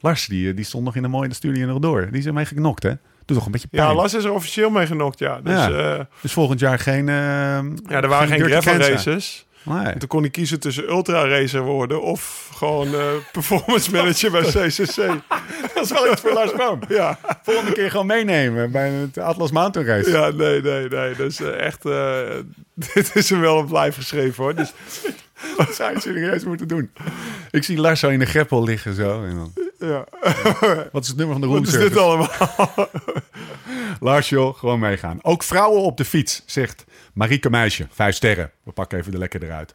Lars, 0.00 0.26
die, 0.26 0.48
eh, 0.50 0.56
die 0.56 0.64
stond 0.64 0.84
nog 0.84 0.96
in 0.96 1.02
de 1.02 1.08
mooie 1.08 1.34
studie 1.34 1.66
nog 1.66 1.78
door. 1.78 2.08
Die 2.10 2.20
is 2.20 2.26
ermee 2.26 2.44
geknokt, 2.44 2.82
hè? 2.82 2.92
Doet 3.26 3.36
toch 3.36 3.46
een 3.46 3.52
beetje 3.52 3.68
pijn. 3.68 3.82
Ja, 3.86 3.94
Lars 3.94 4.14
is 4.14 4.24
er 4.24 4.32
officieel 4.32 4.70
mee 4.70 4.86
genokt, 4.86 5.18
ja. 5.18 5.40
Dus 5.40 5.52
Ja. 5.52 5.68
ja, 5.68 6.08
Dus 6.20 6.32
volgend 6.32 6.60
jaar 6.60 6.78
geen... 6.78 7.08
eh, 7.08 7.14
ja 7.14 7.62
er 8.02 8.08
waren 8.08 8.28
geen, 8.28 8.38
Dirty 8.38 8.52
gravel 8.68 8.88
races. 8.88 9.46
Nee. 9.64 9.86
En 9.86 9.98
toen 9.98 10.08
kon 10.08 10.20
hij 10.20 10.30
kiezen 10.30 10.60
tussen 10.60 10.88
ultra 10.88 11.28
racer 11.28 11.60
worden 11.62 12.02
of 12.02 12.50
gewoon 12.54 12.94
eh, 12.94 13.00
performance 13.32 13.90
manager 13.90 14.30
bij 14.30 14.42
CCC. 14.42 14.96
Dat 15.74 15.84
is 15.84 15.90
wel 15.90 16.12
iets 16.12 16.20
voor 16.20 16.32
Lars 16.32 16.52
Boom. 16.52 16.78
Ja, 16.88 17.18
Volgende 17.42 17.72
keer 17.72 17.90
gewoon 17.90 18.06
meenemen 18.06 18.70
bij 18.70 18.88
het 18.90 19.18
Atlas 19.18 19.50
Mountain 19.50 19.88
Race. 19.88 20.10
ja 20.10 20.30
nee, 20.30 20.62
nee, 20.62 20.88
nee. 20.88 21.14
Dus 21.14 21.40
eh, 21.40 21.60
echt, 21.60 21.84
eh, 21.84 22.20
dit 22.94 23.10
is 23.14 23.30
hem 23.30 23.40
wel 23.40 23.56
op 23.56 23.70
live 23.70 23.92
geschreven 23.92 24.42
hoor. 24.44 24.54
Dus 24.54 24.72
Dat 25.56 25.74
zou 25.74 25.92
je 25.92 26.00
serieus 26.00 26.44
moeten 26.44 26.68
doen. 26.68 26.90
Ik 27.50 27.64
zie 27.64 27.78
Lars 27.80 28.00
zo 28.00 28.08
in 28.08 28.18
de 28.18 28.26
greppel 28.26 28.64
liggen 28.64 28.94
zo. 28.94 29.24
En 29.24 29.34
dan, 29.36 29.52
ja, 29.86 30.04
wat 30.92 31.02
is 31.02 31.08
het 31.08 31.16
nummer 31.16 31.38
van 31.38 31.40
de 31.40 31.46
wat 31.46 31.56
room 31.56 31.64
is 31.64 31.88
dit 31.88 31.96
allemaal? 31.96 32.30
Lars 34.00 34.28
joh, 34.28 34.54
gewoon 34.54 34.78
meegaan. 34.78 35.18
Ook 35.22 35.42
vrouwen 35.42 35.82
op 35.82 35.96
de 35.96 36.04
fiets, 36.04 36.42
zegt 36.46 36.84
Marieke 37.14 37.50
Meisje. 37.50 37.86
Vijf 37.90 38.14
sterren. 38.14 38.50
We 38.62 38.72
pakken 38.72 38.98
even 38.98 39.12
de 39.12 39.18
lekker 39.18 39.42
eruit. 39.42 39.74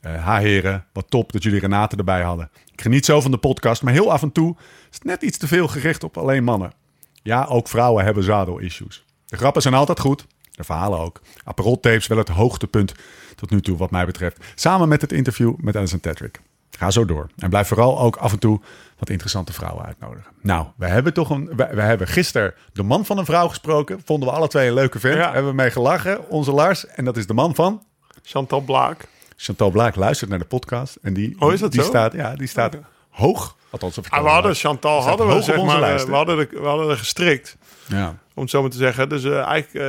Eh 0.00 0.24
ha 0.24 0.38
heren, 0.38 0.84
wat 0.92 1.10
top 1.10 1.32
dat 1.32 1.42
jullie 1.42 1.60
Renate 1.60 1.96
erbij 1.96 2.22
hadden. 2.22 2.50
Ik 2.72 2.80
geniet 2.80 3.04
zo 3.04 3.20
van 3.20 3.30
de 3.30 3.38
podcast, 3.38 3.82
maar 3.82 3.92
heel 3.92 4.12
af 4.12 4.22
en 4.22 4.32
toe 4.32 4.56
is 4.90 4.94
het 4.94 5.04
net 5.04 5.22
iets 5.22 5.38
te 5.38 5.46
veel 5.46 5.68
gericht 5.68 6.04
op 6.04 6.18
alleen 6.18 6.44
mannen. 6.44 6.72
Ja, 7.22 7.44
ook 7.44 7.68
vrouwen 7.68 8.04
hebben 8.04 8.22
zadel-issues. 8.22 9.04
De 9.26 9.36
grappen 9.36 9.62
zijn 9.62 9.74
altijd 9.74 10.00
goed, 10.00 10.26
de 10.50 10.64
verhalen 10.64 10.98
ook. 10.98 11.20
Aperol 11.44 11.80
tapes 11.80 12.06
wel 12.06 12.18
het 12.18 12.28
hoogtepunt 12.28 12.94
tot 13.34 13.50
nu 13.50 13.60
toe 13.60 13.76
wat 13.76 13.90
mij 13.90 14.06
betreft. 14.06 14.44
Samen 14.54 14.88
met 14.88 15.00
het 15.00 15.12
interview 15.12 15.54
met 15.56 15.76
Alison 15.76 16.00
Tetrick. 16.00 16.40
Ga 16.70 16.90
zo 16.90 17.04
door. 17.04 17.26
En 17.36 17.48
blijf 17.48 17.68
vooral 17.68 18.00
ook 18.00 18.16
af 18.16 18.32
en 18.32 18.38
toe 18.38 18.60
wat 18.98 19.10
interessante 19.10 19.52
vrouwen 19.52 19.84
uitnodigen. 19.84 20.32
Nou, 20.42 20.66
we 20.76 20.86
hebben 20.86 21.12
toch 21.14 21.30
een. 21.30 21.50
We, 21.56 21.68
we 21.72 21.82
hebben 21.82 22.06
gisteren 22.08 22.54
de 22.72 22.82
man 22.82 23.04
van 23.04 23.18
een 23.18 23.24
vrouw 23.24 23.48
gesproken. 23.48 24.00
Vonden 24.04 24.28
we 24.28 24.34
alle 24.34 24.48
twee 24.48 24.68
een 24.68 24.74
leuke 24.74 24.98
vent. 25.00 25.14
Ja. 25.16 25.32
Hebben 25.32 25.50
we 25.50 25.56
mee 25.56 25.70
gelachen. 25.70 26.28
Onze 26.30 26.52
Lars. 26.52 26.86
En 26.86 27.04
dat 27.04 27.16
is 27.16 27.26
de 27.26 27.34
man 27.34 27.54
van. 27.54 27.82
Chantal 28.22 28.60
Blaak. 28.60 29.08
Chantal 29.36 29.70
Blaak 29.70 29.96
luistert 29.96 30.30
naar 30.30 30.38
de 30.38 30.44
podcast. 30.44 30.98
En 31.02 31.14
die, 31.14 31.36
Oh, 31.38 31.52
is 31.52 31.60
dat 31.60 31.72
die 31.72 31.82
zo? 31.82 31.86
staat, 31.88 32.12
ja, 32.12 32.34
die 32.36 32.46
staat 32.48 32.76
hoog. 33.10 33.56
Althans, 33.70 33.98
Ah, 34.08 34.22
we 34.22 34.28
hadden. 34.28 34.54
Chantal 34.54 35.02
hadden 35.02 35.26
we, 35.28 35.42
zeg 35.42 35.62
maar, 35.62 35.80
lijst, 35.80 36.06
we 36.06 36.14
hadden, 36.14 36.36
de, 36.36 36.48
we 36.60 36.66
hadden 36.66 36.88
er 36.90 36.96
gestrikt. 36.96 37.56
Ja. 37.86 38.08
Om 38.34 38.42
het 38.42 38.50
zo 38.50 38.60
maar 38.60 38.70
te 38.70 38.76
zeggen. 38.76 39.08
Dus 39.08 39.24
eh, 39.24 39.32
eigenlijk 39.40 39.74
eh, 39.74 39.80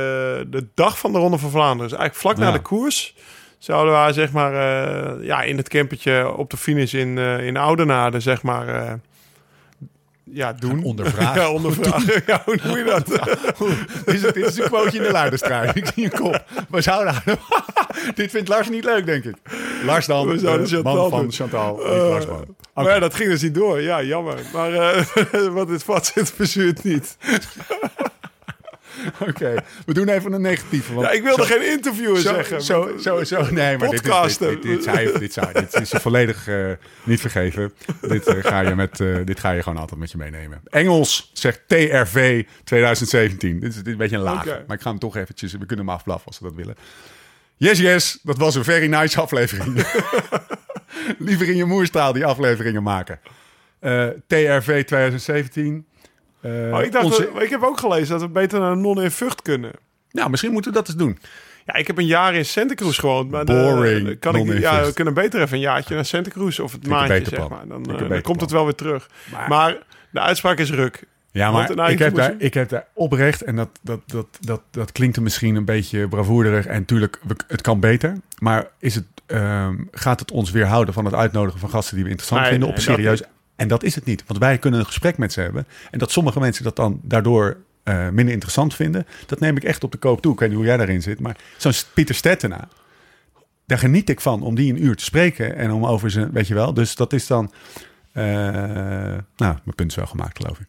de 0.50 0.66
dag 0.74 0.98
van 0.98 1.12
de 1.12 1.18
Ronde 1.18 1.38
van 1.38 1.50
Vlaanderen. 1.50 1.88
Dus 1.90 1.98
eigenlijk 1.98 2.14
vlak 2.14 2.36
Ja. 2.36 2.42
na 2.44 2.56
de 2.58 2.62
koers 2.62 3.14
zouden 3.60 4.06
we 4.06 4.12
zeg 4.12 4.32
maar 4.32 4.54
eh, 4.54 5.26
ja, 5.26 5.42
in 5.42 5.56
het 5.56 5.68
campertje 5.68 6.32
op 6.36 6.50
de 6.50 6.56
finish 6.56 6.94
in, 6.94 7.18
eh 7.18 7.46
in 7.46 7.56
Oudenaarde 7.56 8.20
zeg 8.20 8.42
maar 8.42 8.68
eh, 8.68 8.92
ja, 10.24 10.52
doen. 10.52 10.84
ondervragen. 10.84 11.40
Ja, 11.40 11.50
ondervragen. 11.50 12.22
Ja, 12.26 12.42
hoe 12.44 12.58
noem 12.62 12.76
je 12.76 12.84
dat? 12.84 13.08
Is, 14.14 14.20
dit 14.20 14.36
is 14.36 14.58
een 14.58 14.64
quoteje 14.64 14.98
in 14.98 15.02
de 15.02 15.10
luiderstraat. 15.10 15.76
Ik 15.76 15.86
zie 15.94 16.04
een 16.04 16.18
kop. 16.20 16.44
We 16.68 16.80
zouden... 16.80 17.14
dit 18.14 18.30
vindt 18.30 18.48
Lars 18.48 18.68
niet 18.68 18.84
leuk, 18.84 19.06
denk 19.06 19.24
ik. 19.24 19.36
Lars 19.84 20.06
dan, 20.06 20.26
We 20.26 20.38
zouden 20.38 20.68
de 20.68 20.74
Chantal 20.74 20.94
man 20.94 21.10
van 21.10 21.20
doen. 21.20 21.32
Chantal. 21.32 21.78
Lars 21.86 22.26
man. 22.26 22.56
Maar 22.74 22.84
ja, 22.84 22.98
dat 22.98 23.14
ging 23.14 23.30
dus 23.30 23.42
niet 23.42 23.54
door. 23.54 23.80
Ja, 23.80 24.02
jammer. 24.02 24.38
Maar 24.52 24.72
wat 25.52 25.68
dit 25.68 25.82
vat 25.82 26.06
zit, 26.06 26.32
verzuurt 26.32 26.84
niet. 26.84 27.16
Oké, 29.28 29.54
we 29.86 29.94
doen 29.94 30.08
even 30.08 30.32
een 30.32 30.40
negatieve. 30.40 30.94
Want 30.94 31.06
Ja, 31.06 31.12
ik 31.12 31.22
wilde 31.22 31.42
zo- 31.46 31.54
geen 31.54 31.70
interviewer 31.70 32.20
Zo, 32.20 32.34
zeggen. 32.34 32.62
zo, 32.62 32.90
zo, 33.00 33.24
zo, 33.24 33.50
nee, 33.50 33.78
maar 33.78 33.88
dit 33.90 34.06
is, 34.06 34.38
dit, 34.38 34.62
dit, 34.62 34.84
dit, 34.84 35.18
dit, 35.18 35.34
dit 35.54 35.74
is 35.80 35.90
je 35.90 36.00
volledig 36.00 36.48
eh, 36.48 36.70
niet 37.02 37.20
vergeven. 37.20 37.72
Dit, 38.00 38.26
eh, 38.26 38.44
ga 38.44 38.60
je 38.60 38.74
met, 38.74 39.00
eh, 39.00 39.16
dit 39.24 39.40
ga 39.40 39.50
je 39.50 39.62
gewoon 39.62 39.78
altijd 39.78 40.00
met 40.00 40.10
je 40.10 40.16
meenemen. 40.18 40.60
Engels 40.64 41.30
zegt 41.32 41.60
TRV 41.66 42.44
2017. 42.64 43.60
Dit 43.60 43.68
is, 43.68 43.74
dit 43.76 43.86
is 43.86 43.92
een 43.92 43.98
beetje 43.98 44.16
een 44.16 44.22
laag, 44.22 44.44
maar 44.44 44.76
ik 44.76 44.82
ga 44.82 44.90
hem 44.90 44.98
toch 44.98 45.16
eventjes... 45.16 45.52
We 45.52 45.66
kunnen 45.66 45.86
hem 45.86 45.94
afblaffen 45.94 46.26
als 46.26 46.38
we 46.38 46.44
dat 46.44 46.54
willen. 46.54 46.74
Yes, 47.56 47.78
yes, 47.78 48.18
dat 48.22 48.38
was 48.38 48.54
een 48.54 48.64
very 48.64 48.86
nice 48.86 49.20
aflevering. 49.20 49.84
Liever 51.18 51.48
in 51.48 51.56
je 51.56 51.64
moerstaal 51.64 52.12
die 52.12 52.24
afleveringen 52.24 52.82
maken. 52.82 53.20
Eh, 53.78 54.06
TRV 54.26 54.84
2017. 54.84 55.86
Eh, 56.40 56.50
Oh, 56.76 56.82
ik, 56.82 56.92
dacht 56.92 57.04
onze- 57.04 57.22
dat- 57.22 57.32
maar 57.34 57.42
ik 57.42 57.50
heb 57.50 57.62
ook 57.62 57.78
gelezen 57.78 58.08
dat 58.08 58.20
we 58.20 58.28
beter 58.28 58.60
naar 58.60 58.76
non 58.76 59.10
Vught 59.10 59.42
kunnen. 59.42 59.72
Nou, 60.10 60.30
misschien 60.30 60.52
moeten 60.52 60.70
we 60.72 60.76
dat 60.78 60.88
eens 60.88 60.96
doen. 60.96 61.18
Ja, 61.66 61.74
ik 61.74 61.86
heb 61.86 61.98
een 61.98 62.06
jaar 62.06 62.34
in 62.34 62.44
Santa 62.44 62.74
Cruz 62.74 62.98
gewoond. 62.98 63.30
Maar 63.30 63.44
de- 63.44 63.52
Boring, 63.52 64.18
kan 64.18 64.36
ik, 64.36 64.58
ja, 64.58 64.84
we 64.84 64.92
kunnen 64.92 65.14
beter 65.14 65.40
even 65.40 65.54
een 65.54 65.60
jaartje 65.62 65.94
naar 65.94 66.04
Santa 66.04 66.30
Cruz 66.30 66.58
of 66.58 66.72
het 66.72 66.86
maandje, 66.86 67.24
zeg 67.24 67.48
maar. 67.48 67.68
Dan, 67.68 67.84
eh, 67.96 68.08
dan 68.08 68.20
komt 68.22 68.40
het 68.40 68.50
wel 68.50 68.64
weer 68.64 68.74
terug. 68.74 69.08
Maar- 69.32 69.48
Maar, 69.48 69.78
de 70.10 70.20
uitspraak 70.20 70.58
is 70.58 70.70
ruk. 70.70 71.04
Ja, 71.32 71.50
maar 71.50 71.74
nou, 71.74 71.90
ik, 71.90 71.98
heb 71.98 72.14
daar, 72.14 72.34
ik 72.38 72.54
heb 72.54 72.68
daar 72.68 72.86
oprecht, 72.94 73.42
en 73.42 73.56
dat, 73.56 73.68
dat, 73.82 74.00
dat, 74.06 74.26
dat, 74.40 74.60
dat 74.70 74.92
klinkt 74.92 75.16
er 75.16 75.22
misschien 75.22 75.54
een 75.54 75.64
beetje 75.64 76.08
bravoerderig. 76.08 76.66
En 76.66 76.84
tuurlijk, 76.84 77.20
het 77.46 77.60
kan 77.60 77.80
beter. 77.80 78.16
Maar 78.38 78.68
is 78.78 78.94
het, 78.94 79.04
ehm, 79.26 79.74
gaat 79.90 80.20
het 80.20 80.30
ons 80.30 80.50
weerhouden 80.50 80.94
van 80.94 81.04
het 81.04 81.14
uitnodigen 81.14 81.60
van 81.60 81.70
gasten 81.70 81.94
die 81.94 82.04
we 82.04 82.10
interessant 82.10 82.40
Nee, 82.40 82.50
vinden 82.50 82.68
nee, 82.68 82.78
op 82.78 82.84
serieus? 82.84 83.22
En 83.60 83.68
dat 83.68 83.82
is 83.82 83.94
het 83.94 84.04
niet. 84.04 84.22
Want 84.26 84.40
wij 84.40 84.58
kunnen 84.58 84.80
een 84.80 84.86
gesprek 84.86 85.18
met 85.18 85.32
ze 85.32 85.40
hebben. 85.40 85.66
En 85.90 85.98
dat 85.98 86.10
sommige 86.10 86.40
mensen 86.40 86.64
dat 86.64 86.76
dan 86.76 87.00
daardoor 87.02 87.56
eh, 87.82 88.08
minder 88.08 88.32
interessant 88.34 88.74
vinden. 88.74 89.06
Dat 89.26 89.40
neem 89.40 89.56
ik 89.56 89.64
echt 89.64 89.84
op 89.84 89.92
de 89.92 89.98
koop 89.98 90.20
toe. 90.22 90.32
Ik 90.32 90.38
weet 90.38 90.48
niet 90.48 90.58
hoe 90.58 90.66
jij 90.66 90.76
daarin 90.76 91.02
zit. 91.02 91.20
Maar 91.20 91.36
zo'n 91.56 91.72
Pieter 91.94 92.14
Stettena. 92.14 92.68
Daar 93.66 93.78
geniet 93.78 94.08
ik 94.08 94.20
van 94.20 94.42
om 94.42 94.54
die 94.54 94.72
een 94.72 94.84
uur 94.84 94.96
te 94.96 95.04
spreken. 95.04 95.56
En 95.56 95.70
om 95.72 95.86
over 95.86 96.10
zijn, 96.10 96.30
weet 96.32 96.46
je 96.46 96.54
wel. 96.54 96.74
Dus 96.74 96.94
dat 96.94 97.12
is 97.12 97.26
dan... 97.26 97.52
eh, 98.12 98.24
nou, 98.24 99.22
mijn 99.36 99.74
punt 99.76 99.90
is 99.90 99.96
wel 99.96 100.06
gemaakt, 100.06 100.36
geloof 100.36 100.58
ik. 100.60 100.66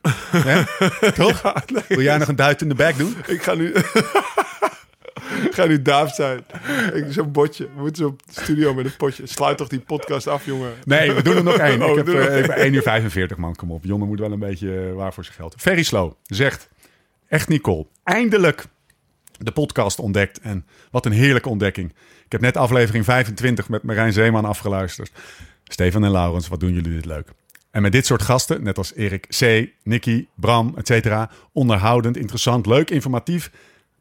Toch? 1.16 1.42
Ja, 1.44 1.64
nee, 1.74 1.84
Wil 1.88 2.02
jij 2.02 2.18
nog 2.18 2.28
een 2.28 2.36
duit 2.36 2.62
in 2.62 2.70
de 2.70 2.76
bek 2.76 2.98
doen? 2.98 3.16
Ik 3.28 3.44
ga 3.44 3.54
nu... 3.54 3.74
ga 5.56 5.66
nu 5.66 5.82
Daaf 5.82 6.14
zijn. 6.14 6.44
Ik- 6.94 7.06
Zo'n 7.10 7.32
botje. 7.32 7.64
We 7.76 7.82
moeten 7.82 8.04
zo 8.04 8.08
op 8.10 8.22
de 8.34 8.42
studio 8.42 8.74
met 8.74 8.86
een 8.86 8.96
potje. 8.96 9.28
Sluit 9.28 9.58
toch 9.58 9.68
die 9.68 9.80
podcast 9.80 10.28
af, 10.28 10.46
jongen. 10.46 10.72
Nee, 10.86 11.12
we 11.12 11.22
doen 11.22 11.36
er 11.36 11.44
nog 11.44 11.58
één. 11.58 11.82
Oh, 11.84 11.88
ik 11.88 11.94
we 11.94 11.98
heb 11.98 12.06
doen 12.06 12.16
er 12.16 12.28
eh, 12.30 12.44
ik 12.44 12.50
1 12.50 12.74
uur 12.74 12.82
45, 12.82 13.38
man. 13.38 13.56
Kom 13.56 13.72
op. 13.72 13.84
Jonne 13.84 14.06
moet 14.06 14.20
wel 14.20 14.32
een 14.32 14.40
beetje 14.40 14.80
eh, 14.88 14.94
waar 14.94 15.14
voor 15.14 15.24
zijn 15.24 15.36
geld. 15.36 15.56
Very 15.58 15.84
Slow 15.84 16.12
zegt... 16.26 16.70
Echt 17.28 17.48
Nicole, 17.48 17.86
eindelijk 18.04 18.66
de 19.38 19.52
podcast 19.52 20.00
ontdekt. 20.00 20.40
En 20.40 20.66
wat 20.92 21.06
een 21.06 21.12
heerlijke 21.12 21.50
ontdekking. 21.50 21.90
Ik 22.26 22.32
heb 22.32 22.42
net 22.42 22.58
aflevering 22.58 23.06
25 23.06 23.70
met 23.70 23.84
Marijn 23.84 24.14
Zeeman 24.14 24.46
afgeluisterd. 24.46 25.12
Stefan 25.64 26.04
en 26.04 26.12
Laurens, 26.12 26.48
wat 26.48 26.60
doen 26.60 26.74
jullie 26.74 26.94
dit 26.94 27.06
leuk. 27.06 27.28
En 27.72 27.82
met 27.82 27.92
dit 27.92 28.06
soort 28.06 28.22
gasten, 28.22 28.64
net 28.64 28.78
als 28.78 28.94
Erik 28.96 29.28
C., 29.40 29.70
Nicky, 29.84 30.28
Bram, 30.36 30.74
et 30.78 30.88
cetera... 30.88 31.30
onderhoudend, 31.54 32.18
interessant, 32.18 32.66
leuk, 32.66 32.90
informatief... 32.90 33.52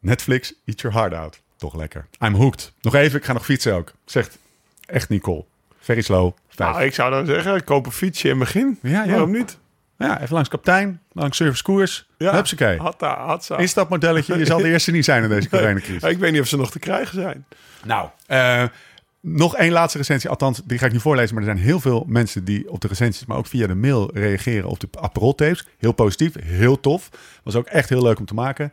Netflix, 0.01 0.55
eat 0.65 0.81
your 0.81 0.97
heart 0.97 1.15
out. 1.15 1.41
Toch 1.57 1.75
lekker. 1.75 2.07
I'm 2.25 2.35
hooked. 2.35 2.73
Nog 2.81 2.95
even, 2.95 3.19
ik 3.19 3.25
ga 3.25 3.33
nog 3.33 3.45
fietsen 3.45 3.75
ook. 3.75 3.93
Zegt 4.05 4.39
echt 4.87 5.09
Nicole. 5.09 5.45
Very 5.81 6.01
slow. 6.01 6.33
Vijf. 6.49 6.71
Nou, 6.71 6.85
ik 6.85 6.95
zou 6.95 7.11
dan 7.11 7.27
zeggen, 7.27 7.55
ik 7.55 7.65
koop 7.65 7.87
een 7.87 7.93
fietsje 7.93 8.29
in 8.29 8.35
het 8.35 8.45
begin. 8.45 8.79
Ja, 8.83 9.03
ja. 9.03 9.11
Waarom 9.11 9.31
niet? 9.31 9.59
Ja, 9.99 10.21
even 10.21 10.35
langs 10.35 10.49
kaptein, 10.49 11.01
langs 11.13 11.37
service 11.37 11.63
koers. 11.63 12.09
Ja. 12.19 12.35
Hupsakee. 12.35 12.79
Hatta, 12.79 13.25
hatsa. 13.27 13.57
Instapmodelletje, 13.57 14.39
je 14.39 14.45
zal 14.45 14.59
de 14.59 14.69
eerste 14.73 14.91
niet 14.91 15.05
zijn 15.05 15.23
in 15.23 15.29
deze 15.29 15.49
coronacrisis. 15.49 16.03
Ik 16.03 16.19
weet 16.19 16.33
niet 16.33 16.41
of 16.41 16.47
ze 16.47 16.57
nog 16.57 16.71
te 16.71 16.79
krijgen 16.79 17.15
zijn. 17.15 17.47
Nou, 17.85 18.09
eh, 18.27 18.65
nog 19.21 19.57
één 19.57 19.73
laatste 19.73 19.99
recensie. 19.99 20.31
Althans, 20.31 20.61
die 20.65 20.79
ga 20.79 20.87
ik 20.87 20.93
niet 20.93 21.01
voorlezen. 21.01 21.35
Maar 21.35 21.45
er 21.45 21.51
zijn 21.55 21.65
heel 21.65 21.81
veel 21.81 22.05
mensen 22.09 22.45
die 22.45 22.71
op 22.71 22.81
de 22.81 22.89
recensies, 22.89 23.27
maar 23.27 23.37
ook 23.37 23.47
via 23.47 23.67
de 23.67 23.75
mail 23.75 24.11
reageren 24.15 24.69
op 24.69 24.81
de 24.81 24.89
Aperol 25.01 25.35
tapes. 25.35 25.67
Heel 25.79 25.93
positief, 25.93 26.35
heel 26.43 26.81
tof. 26.81 27.09
Was 27.43 27.55
ook 27.55 27.67
echt 27.67 27.89
heel 27.89 28.03
leuk 28.03 28.19
om 28.19 28.27
te 28.27 28.35
maken. 28.35 28.73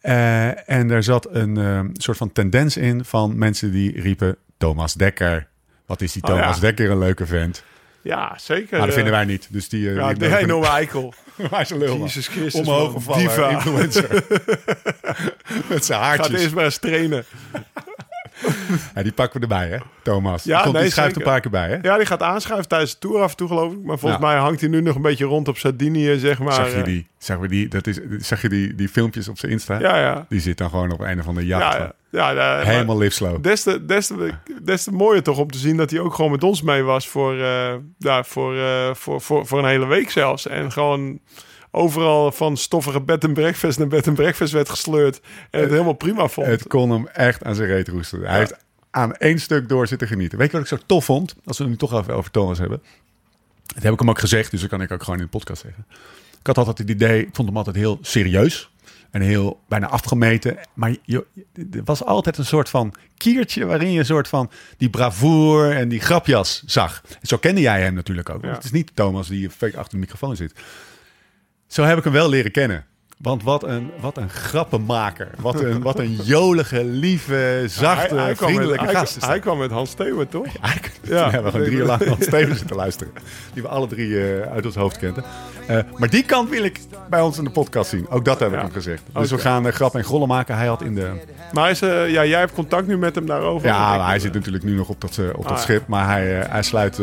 Eh, 0.00 0.68
en 0.70 0.90
er 0.90 1.02
zat 1.02 1.28
een 1.30 1.56
eh, 1.56 1.80
soort 1.92 2.16
van 2.16 2.32
tendens 2.32 2.76
in 2.76 3.04
van 3.04 3.38
mensen 3.38 3.72
die 3.72 4.00
riepen... 4.00 4.36
Thomas 4.58 4.94
Dekker. 4.94 5.48
Wat 5.86 6.00
is 6.00 6.12
die 6.12 6.22
Oh, 6.22 6.28
Thomas 6.28 6.54
ja. 6.54 6.60
Dekker 6.60 6.90
een 6.90 6.98
leuke 6.98 7.26
vent. 7.26 7.64
Ja, 8.02 8.34
zeker. 8.38 8.68
Maar 8.70 8.80
dat 8.80 8.88
eh, 8.88 8.94
vinden 8.94 9.12
wij 9.12 9.24
niet. 9.24 9.48
Dus 9.50 9.68
die... 9.68 9.90
Ja, 9.92 10.08
die 10.08 10.18
de 10.28 10.36
enorme 10.36 10.66
eikel. 10.66 11.14
Hij 11.50 11.60
is 11.60 11.70
een 11.70 11.78
lul. 11.78 11.98
Jezus 11.98 12.28
Christus. 12.28 12.66
Omhoog 12.66 12.92
gevallen, 12.92 13.50
influencer. 13.50 14.10
Met 15.68 15.84
zijn 15.84 16.00
Gaat 16.00 16.18
haartjes. 16.18 16.40
eerst 16.40 16.54
maar 16.54 16.64
eens 16.64 16.78
trainen. 16.78 17.24
Ja, 18.94 19.02
die 19.02 19.12
pakken 19.12 19.40
we 19.40 19.46
erbij, 19.46 19.68
hè, 19.68 19.76
Thomas. 20.02 20.44
Ja, 20.44 20.54
die, 20.54 20.62
komt, 20.62 20.74
nee, 20.74 20.82
die 20.82 20.92
schuift 20.92 21.14
zeker. 21.14 21.26
een 21.26 21.32
paar 21.32 21.42
keer 21.42 21.50
bij, 21.50 21.68
hè? 21.68 21.88
Ja, 21.88 21.96
die 21.96 22.06
gaat 22.06 22.22
aanschuiven 22.22 22.68
tijdens 22.68 22.92
de 22.92 22.98
tour 22.98 23.22
af 23.22 23.30
en 23.30 23.36
toe, 23.36 23.48
geloof 23.48 23.72
ik. 23.72 23.82
Maar 23.82 23.98
volgens 23.98 24.20
mij 24.20 24.36
hangt 24.36 24.60
hij 24.60 24.68
nu 24.70 24.80
nog 24.80 24.94
een 24.94 25.02
beetje 25.02 25.24
rond 25.24 25.48
op 25.48 25.56
Sardinië, 25.56 26.18
zeg 26.18 26.38
maar. 26.38 26.52
zag 26.52 26.70
je 26.70 26.76
eh, 26.76 26.84
die, 26.84 27.06
zag 27.18 27.40
je 27.40 27.48
die, 27.48 27.68
dat 27.68 27.86
is, 27.86 27.98
zag 28.18 28.42
je 28.42 28.48
die, 28.48 28.74
die 28.74 28.88
filmpjes 28.88 29.28
op 29.28 29.38
zijn 29.38 29.52
Insta? 29.52 29.78
Ja, 29.78 29.98
ja. 29.98 30.26
Die 30.28 30.40
zit 30.40 30.58
dan 30.58 30.70
gewoon 30.70 30.92
op 30.92 31.00
een 31.00 31.20
of 31.20 31.26
andere 31.26 31.46
jacht. 31.46 31.76
Ja, 31.76 31.94
ja. 32.10 32.30
ja, 32.30 32.64
Helemaal 32.64 32.98
live 32.98 33.14
slow. 33.14 33.42
Des 33.42 33.62
te, 33.62 33.84
des, 33.84 34.06
te, 34.06 34.34
des 34.62 34.84
te 34.84 34.92
mooier 34.92 35.22
toch 35.22 35.38
om 35.38 35.50
te 35.50 35.58
zien 35.58 35.76
dat 35.76 35.90
hij 35.90 36.00
ook 36.00 36.14
gewoon 36.14 36.30
met 36.30 36.44
ons 36.44 36.62
mee 36.62 36.82
was 36.82 37.08
voor, 37.08 37.34
ja, 37.98 38.24
voor, 38.24 38.56
eh, 38.56 38.94
voor, 38.94 39.20
voor, 39.20 39.46
voor 39.46 39.58
een 39.58 39.68
hele 39.68 39.86
week 39.86 40.10
zelfs. 40.10 40.46
En 40.46 40.72
gewoon 40.72 41.20
overal 41.70 42.32
van 42.32 42.56
stoffige 42.56 43.00
bed 43.00 43.24
en 43.24 43.32
breakfast 43.32 43.78
naar 43.78 43.88
bed 43.88 44.06
en 44.06 44.14
breakfast 44.14 44.52
werd 44.52 44.68
gesleurd. 44.68 45.20
En 45.50 45.60
het 45.60 45.70
helemaal 45.70 45.92
prima 45.92 46.28
vond. 46.28 46.46
Het 46.46 46.66
kon 46.66 46.90
hem 46.90 47.06
echt 47.06 47.44
aan 47.44 47.54
zijn 47.54 47.68
reet 47.68 47.88
roesten. 47.88 48.20
Hij 48.20 48.38
heeft 48.38 48.56
aan 48.90 49.14
één 49.14 49.38
stuk 49.38 49.68
door 49.68 49.86
zitten 49.86 50.08
genieten. 50.08 50.38
Weet 50.38 50.50
je 50.50 50.52
wat 50.52 50.62
ik 50.62 50.78
zo 50.78 50.84
tof 50.86 51.04
vond? 51.04 51.34
Als 51.44 51.58
we 51.58 51.62
het 51.64 51.72
nu 51.72 51.78
toch 51.78 52.00
even 52.00 52.14
over 52.14 52.30
Thomas 52.30 52.58
hebben. 52.58 52.82
Dat 53.74 53.82
heb 53.82 53.92
ik 53.92 53.98
hem 53.98 54.10
ook 54.10 54.18
gezegd, 54.18 54.50
dus 54.50 54.60
dat 54.60 54.70
kan 54.70 54.82
ik 54.82 54.90
ook 54.90 55.02
gewoon 55.02 55.18
in 55.18 55.24
de 55.24 55.30
podcast 55.30 55.62
zeggen. 55.62 55.86
Ik 56.40 56.46
had 56.46 56.58
altijd 56.58 56.78
het 56.78 56.90
idee, 56.90 57.20
ik 57.20 57.28
vond 57.32 57.48
hem 57.48 57.56
altijd 57.56 57.76
heel 57.76 57.98
serieus. 58.00 58.70
En 59.10 59.20
heel 59.20 59.60
bijna 59.68 59.88
afgemeten. 59.88 60.58
Maar 60.74 60.96
je, 61.04 61.26
er 61.54 61.84
was 61.84 62.04
altijd 62.04 62.38
een 62.38 62.44
soort 62.44 62.68
van 62.68 62.94
kiertje 63.16 63.64
waarin 63.64 63.92
je 63.92 63.98
een 63.98 64.04
soort 64.04 64.28
van 64.28 64.50
die 64.76 64.90
bravoure 64.90 65.74
en 65.74 65.88
die 65.88 66.00
grapjas 66.00 66.62
zag. 66.66 67.02
En 67.08 67.26
zo 67.26 67.36
kende 67.36 67.60
jij 67.60 67.82
hem 67.82 67.94
natuurlijk 67.94 68.28
ook. 68.28 68.42
Ja. 68.44 68.52
Het 68.52 68.64
is 68.64 68.70
niet 68.70 68.90
Thomas 68.94 69.28
die 69.28 69.50
fake 69.50 69.76
achter 69.76 69.92
de 69.92 69.98
microfoon 69.98 70.36
zit. 70.36 70.52
Zo 71.70 71.82
heb 71.82 71.98
ik 71.98 72.04
hem 72.04 72.12
wel 72.12 72.28
leren 72.28 72.50
kennen. 72.50 72.84
Want 73.18 73.42
wat 73.42 73.62
een, 73.64 73.90
wat 74.00 74.16
een 74.16 74.30
grappenmaker. 74.30 75.30
Wat 75.38 75.60
een, 75.60 75.82
wat 75.82 75.98
een 75.98 76.12
jolige, 76.34 76.84
lieve, 76.84 77.64
zachte, 77.66 78.14
Hij- 78.14 78.24
hij 78.24 78.34
kwam 78.34 78.48
vriendelijke 78.48 78.84
met, 78.84 78.96
gast. 78.96 79.26
Hij, 79.26 79.38
kwam 79.38 79.58
met 79.58 79.70
Hans 79.70 79.90
Steeuwen, 79.90 80.28
toch? 80.28 80.46
Ja. 80.46 80.60
ja. 81.02 81.22
hebben 81.30 81.42
we 81.44 81.50
gewoon 81.50 81.66
drie 81.66 81.78
uur 81.78 81.84
lang 81.86 82.04
naar 82.04 82.16
Steven 82.20 82.56
zitten 82.56 82.76
luisteren. 82.76 83.12
Die 83.52 83.62
we 83.62 83.68
alle 83.68 83.86
drie 83.86 84.20
eh, 84.40 84.52
uit 84.52 84.66
ons 84.66 84.74
hoofd 84.74 84.98
kenden. 84.98 85.24
Eh, 85.78 85.84
maar 85.98 86.10
die 86.10 86.24
kant 86.24 86.48
wil 86.50 86.64
ik 86.64 86.80
bij 87.10 87.20
ons 87.20 87.38
in 87.38 87.44
de 87.44 87.50
podcast 87.50 87.90
zien. 87.90 88.08
Ook 88.08 88.24
dat 88.24 88.38
heb 88.38 88.48
ik 88.48 88.54
Ja. 88.54 88.60
hem 88.60 88.70
gezegd. 88.72 89.02
Dus 89.12 89.30
we 89.30 89.38
gaan 89.38 89.66
uh, 89.66 89.72
grap 89.72 89.94
en 89.94 90.04
grollen 90.04 90.28
maken. 90.28 90.56
Hij 90.56 90.66
had 90.66 90.82
in 90.82 90.94
de... 90.94 91.10
Maar 91.52 91.62
hij 91.62 91.72
is, 91.72 91.82
eh, 91.82 92.10
ja, 92.10 92.24
jij 92.24 92.38
hebt 92.38 92.52
contact 92.52 92.86
nu 92.86 92.98
met 92.98 93.14
hem 93.14 93.26
daarover. 93.26 93.68
Ja, 93.68 93.96
maar 93.96 94.06
hij 94.08 94.18
zit 94.18 94.32
natuurlijk 94.32 94.64
nu 94.64 94.74
nog 94.76 94.88
op 94.88 95.00
dat, 95.00 95.18
op 95.34 95.42
dat 95.42 95.52
Ah, 95.52 95.58
schip. 95.58 95.86
Maar 95.86 96.06
hij, 96.08 96.26
hij, 96.48 96.62
sluit, 96.62 96.96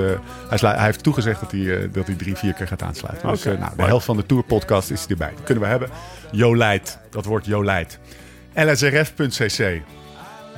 hij, 0.48 0.58
sluit, 0.58 0.76
hij 0.76 0.86
heeft 0.86 1.04
toegezegd 1.04 1.40
dat 1.40 1.52
hij, 1.52 1.90
dat 1.92 2.06
hij 2.08 2.16
drie, 2.16 2.36
vier 2.36 2.54
keer 2.54 2.68
gaat 2.68 2.82
aansluiten. 2.84 3.28
Dus 3.30 3.44
nou, 3.44 3.60
de 3.78 3.84
helft 3.84 4.06
van 4.06 4.18
de 4.18 4.26
Tour 4.26 4.44
podcast 4.44 4.92
is 4.92 5.06
erbij. 5.08 5.32
Die 5.36 5.44
kunnen 5.44 5.64
we 5.64 5.70
hebben. 5.70 5.90
Jolijt. 6.32 7.00
Dat 7.10 7.26
wordt 7.26 7.46
Jolijt. 7.46 8.00
lsrf.cc. 8.54 9.82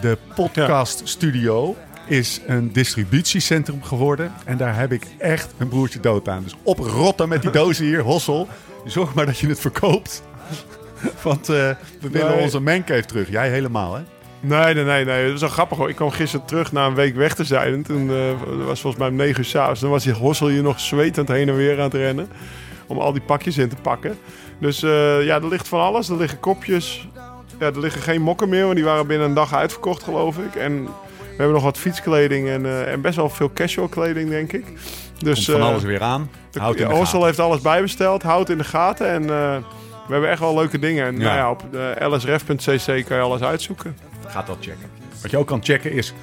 De 0.01 0.17
podcast 0.35 1.01
studio 1.07 1.75
is 2.09 2.41
een 2.47 2.71
distributiecentrum 2.73 3.83
geworden. 3.83 4.33
En 4.45 4.57
daar 4.57 4.75
heb 4.75 4.91
ik 4.91 5.03
echt 5.17 5.53
een 5.57 5.67
broertje 5.67 5.99
dood 5.99 6.27
aan. 6.27 6.43
Dus 6.43 6.55
oprotten 6.63 7.29
met 7.29 7.41
die 7.41 7.51
dozen 7.51 7.85
hier, 7.85 8.01
hossel. 8.01 8.47
Zorg 8.85 9.13
maar 9.13 9.25
dat 9.25 9.37
je 9.37 9.47
het 9.47 9.59
verkoopt. 9.59 10.23
Want 11.23 11.49
eh, 11.49 11.69
we 12.01 12.09
willen 12.11 12.37
onze 12.37 12.59
mancave 12.59 13.05
terug. 13.05 13.29
Jij 13.29 13.49
helemaal, 13.49 13.95
hè? 13.95 14.01
Nee, 14.39 14.73
nee, 14.73 14.83
nee, 14.83 15.05
nee. 15.05 15.25
Dat 15.25 15.33
is 15.33 15.41
wel 15.41 15.49
grappig 15.49 15.77
hoor. 15.77 15.89
Ik 15.89 15.95
kwam 15.95 16.11
gisteren 16.11 16.45
terug 16.45 16.71
na 16.71 16.85
een 16.85 16.95
week 16.95 17.15
weg 17.15 17.35
te 17.35 17.43
zijn. 17.43 17.73
En 17.73 17.83
toen 17.83 18.09
eh, 18.09 18.65
was 18.65 18.81
volgens 18.81 19.01
mij 19.01 19.11
om 19.11 19.15
9 19.15 19.39
uur 19.39 19.45
s'avonds. 19.45 19.79
Dan 19.79 19.89
was 19.89 20.03
die 20.03 20.13
hossel 20.13 20.47
hier 20.47 20.63
nog 20.63 20.79
zwetend 20.79 21.27
heen 21.27 21.49
en 21.49 21.55
weer 21.55 21.77
aan 21.77 21.83
het 21.83 21.93
rennen. 21.93 22.29
Om 22.87 22.97
al 22.97 23.11
die 23.11 23.21
pakjes 23.21 23.57
in 23.57 23.69
te 23.69 23.75
pakken. 23.75 24.17
Dus 24.59 24.83
eh, 24.83 25.23
ja, 25.23 25.35
er 25.35 25.47
ligt 25.47 25.67
van 25.67 25.81
alles. 25.81 26.09
Er 26.09 26.17
liggen 26.17 26.39
kopjes. 26.39 27.07
Ja, 27.59 27.65
er 27.65 27.79
liggen 27.79 28.01
geen 28.01 28.21
mokken 28.21 28.49
meer. 28.49 28.63
Want 28.63 28.75
die 28.75 28.85
waren 28.85 29.07
binnen 29.07 29.27
een 29.27 29.33
dag 29.33 29.53
uitverkocht, 29.53 30.03
geloof 30.03 30.37
ik. 30.37 30.55
En 30.55 30.87
hebben 31.45 31.53
nog 31.55 31.63
wat 31.63 31.77
fietskleding 31.77 32.47
en, 32.47 32.65
eh, 32.65 32.91
en 32.91 33.01
best 33.01 33.15
wel 33.15 33.29
veel 33.29 33.51
casual 33.53 33.87
kleding, 33.87 34.29
denk 34.29 34.53
ik. 34.53 34.65
Dus 35.17 35.45
Komt 35.45 35.57
van 35.57 35.59
eh, 35.59 35.71
alles 35.71 35.83
weer 35.83 36.01
aan. 36.01 36.29
Houd 36.57 36.75
in 36.75 36.87
de 36.87 37.25
heeft 37.25 37.39
alles 37.39 37.61
bijbesteld. 37.61 38.23
Houd 38.23 38.49
in 38.49 38.57
de 38.57 38.63
gaten. 38.63 39.07
En 39.09 39.21
eh, 39.21 39.55
we 40.07 40.11
hebben 40.11 40.29
echt 40.29 40.39
wel 40.39 40.55
leuke 40.55 40.79
dingen. 40.79 41.05
En 41.05 41.17
Ja. 41.17 41.23
nou 41.23 41.35
ja, 41.35 41.49
op 41.49 41.63
lsref.cc 42.13 43.05
kan 43.05 43.17
je 43.17 43.23
alles 43.23 43.41
uitzoeken. 43.41 43.97
Ga 44.27 44.43
dat 44.43 44.57
checken. 44.59 44.89
Wat 45.21 45.31
je 45.31 45.37
ook 45.37 45.47
kan 45.47 45.63
checken 45.63 45.91
is 45.91 46.13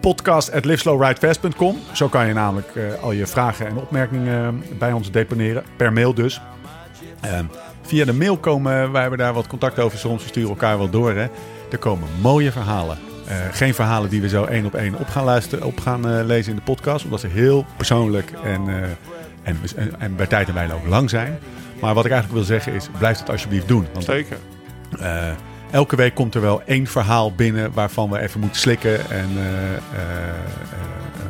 podcast.liveslowridefast.com. 0.00 1.78
Zo 1.92 2.08
kan 2.08 2.26
je 2.26 2.32
namelijk 2.32 2.72
al 3.00 3.12
je 3.12 3.26
vragen 3.26 3.66
en 3.66 3.76
opmerkingen 3.76 4.62
bij 4.78 4.92
ons 4.92 5.10
deponeren. 5.10 5.64
Per 5.76 5.92
mail 5.92 6.14
dus. 6.14 6.40
Ehm, 7.20 7.44
via 7.82 8.04
de 8.04 8.12
mail 8.12 8.36
komen, 8.36 8.92
wij 8.92 9.00
hebben 9.00 9.18
daar 9.18 9.32
wat 9.32 9.46
contact 9.46 9.78
over 9.78 9.98
soms. 9.98 10.22
We 10.22 10.28
sturen 10.28 10.50
elkaar 10.50 10.78
wel 10.78 10.90
door. 10.90 11.12
Hè. 11.14 11.26
Er 11.70 11.78
komen 11.78 12.08
mooie 12.20 12.52
verhalen. 12.52 12.98
Eh, 13.28 13.36
geen 13.52 13.74
verhalen 13.74 14.10
die 14.10 14.20
we 14.20 14.28
zo 14.28 14.44
één 14.44 14.64
op 14.64 14.74
één 14.74 14.94
op 14.94 15.08
gaan, 15.08 15.24
luisteren, 15.24 15.66
op 15.66 15.80
gaan 15.80 16.08
eh, 16.08 16.24
lezen 16.24 16.50
in 16.50 16.56
de 16.56 16.62
podcast. 16.62 17.04
Omdat 17.04 17.20
ze 17.20 17.26
heel 17.26 17.66
persoonlijk 17.76 18.32
en, 18.44 18.68
eh, 18.68 18.82
en, 19.42 19.58
en, 19.76 20.00
en 20.00 20.16
bij 20.16 20.26
tijd 20.26 20.48
en 20.48 20.54
wijle 20.54 20.74
ook 20.74 20.86
lang 20.86 21.10
zijn. 21.10 21.38
Maar 21.80 21.94
wat 21.94 22.04
ik 22.04 22.10
eigenlijk 22.10 22.40
wil 22.40 22.56
zeggen 22.56 22.72
is, 22.72 22.88
blijf 22.98 23.18
het 23.18 23.30
alsjeblieft 23.30 23.68
doen. 23.68 23.86
Want 23.92 24.04
Zeker. 24.04 24.38
elke 25.70 25.96
week 25.96 26.14
komt 26.14 26.34
er 26.34 26.40
wel 26.40 26.62
één 26.62 26.86
verhaal 26.86 27.34
binnen 27.34 27.72
waarvan 27.72 28.10
we 28.10 28.18
even 28.18 28.40
moeten 28.40 28.60
slikken. 28.60 29.10
En 29.10 29.28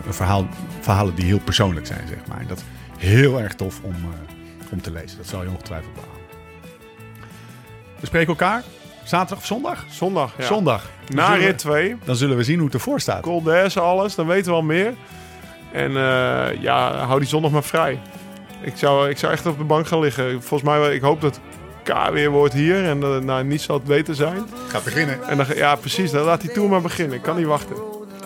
een 0.07 0.15
verhaal, 0.15 0.47
verhalen 0.81 1.15
die 1.15 1.25
heel 1.25 1.39
persoonlijk 1.39 1.87
zijn, 1.87 2.09
zeg 2.09 2.19
maar. 2.29 2.41
En 2.41 2.47
dat 2.47 2.59
is 2.99 3.07
heel 3.07 3.41
erg 3.41 3.55
tof 3.55 3.81
om, 3.83 3.95
om 4.71 4.83
te 4.83 4.91
lezen. 4.91 5.17
Dat 5.17 5.27
zal 5.27 5.43
je 5.43 5.49
ongetwijfeld 5.49 5.95
beamen. 5.95 6.21
We 8.01 8.07
spreken 8.07 8.29
elkaar 8.29 8.63
zaterdag 9.09 9.39
of 9.39 9.47
zondag? 9.47 9.85
Zondag. 9.91 10.33
Ja. 10.39 10.45
Zondag. 10.45 10.91
Dan 11.07 11.17
Na 11.17 11.35
rit 11.35 11.59
2. 11.59 11.97
Dan 12.05 12.17
zullen 12.17 12.37
we 12.37 12.45
zien 12.45 12.57
hoe 12.57 12.65
het 12.65 12.75
ervoor 12.75 13.01
staat. 13.01 13.23
Col 13.23 13.43
d'Aise, 13.43 13.81
alles. 13.81 14.15
Dan 14.15 14.27
weten 14.27 14.51
we 14.51 14.57
al 14.57 14.63
meer. 14.63 14.95
En 15.73 15.97
eh, 15.97 16.63
ja, 16.63 16.93
hou 16.93 17.19
die 17.19 17.29
zondag 17.29 17.51
maar 17.51 17.65
vrij. 17.65 17.99
Ik 18.61 18.77
zou, 18.77 19.09
ik 19.09 19.19
zou 19.19 19.33
echt 19.33 19.47
op 19.47 19.59
de 19.59 19.65
bank 19.65 19.87
gaan 19.87 20.01
liggen. 20.01 20.43
Volgens 20.43 20.71
mij, 20.71 20.95
ik 20.95 21.03
hoop 21.03 21.21
dat 21.21 21.41
K 21.83 22.09
weer 22.13 22.31
wordt 22.31 22.55
hier. 22.55 22.85
En 22.85 23.01
dat 23.01 23.15
het 23.15 23.25
nou 23.25 23.45
niet 23.45 23.61
zal 23.63 23.77
het 23.77 23.85
beter 23.85 24.15
zijn. 24.15 24.47
Gaat 24.69 24.85
beginnen. 24.85 25.29
En 25.29 25.37
dan, 25.37 25.47
ja, 25.55 25.75
precies. 25.75 26.11
Dan 26.11 26.25
laat 26.25 26.41
die 26.41 26.53
tour 26.53 26.69
maar 26.69 26.81
beginnen. 26.83 27.17
Ik 27.17 27.23
kan 27.23 27.37
niet 27.37 27.47
wachten. 27.47 27.77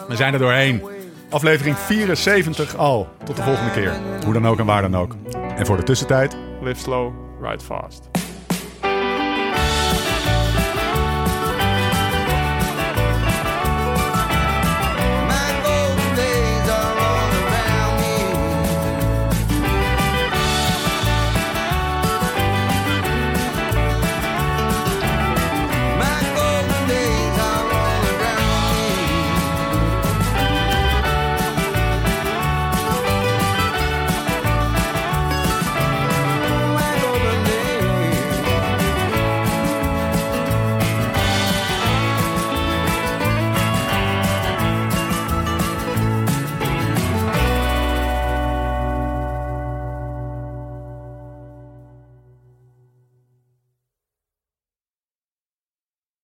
We 0.09 0.16
zijn 0.16 0.32
er 0.32 0.39
doorheen. 0.39 0.82
Aflevering 1.31 1.78
74 1.78 2.77
al. 2.77 3.09
Tot 3.24 3.36
de 3.36 3.43
volgende 3.43 3.70
keer. 3.70 3.93
Hoe 4.24 4.32
dan 4.32 4.47
ook 4.47 4.59
en 4.59 4.66
waar 4.66 4.82
dan 4.82 4.97
ook. 4.97 5.15
En 5.57 5.66
voor 5.66 5.77
de 5.77 5.82
tussentijd... 5.82 6.36
Live 6.62 6.81
slow, 6.81 7.12
ride 7.43 7.65
fast. 7.65 8.10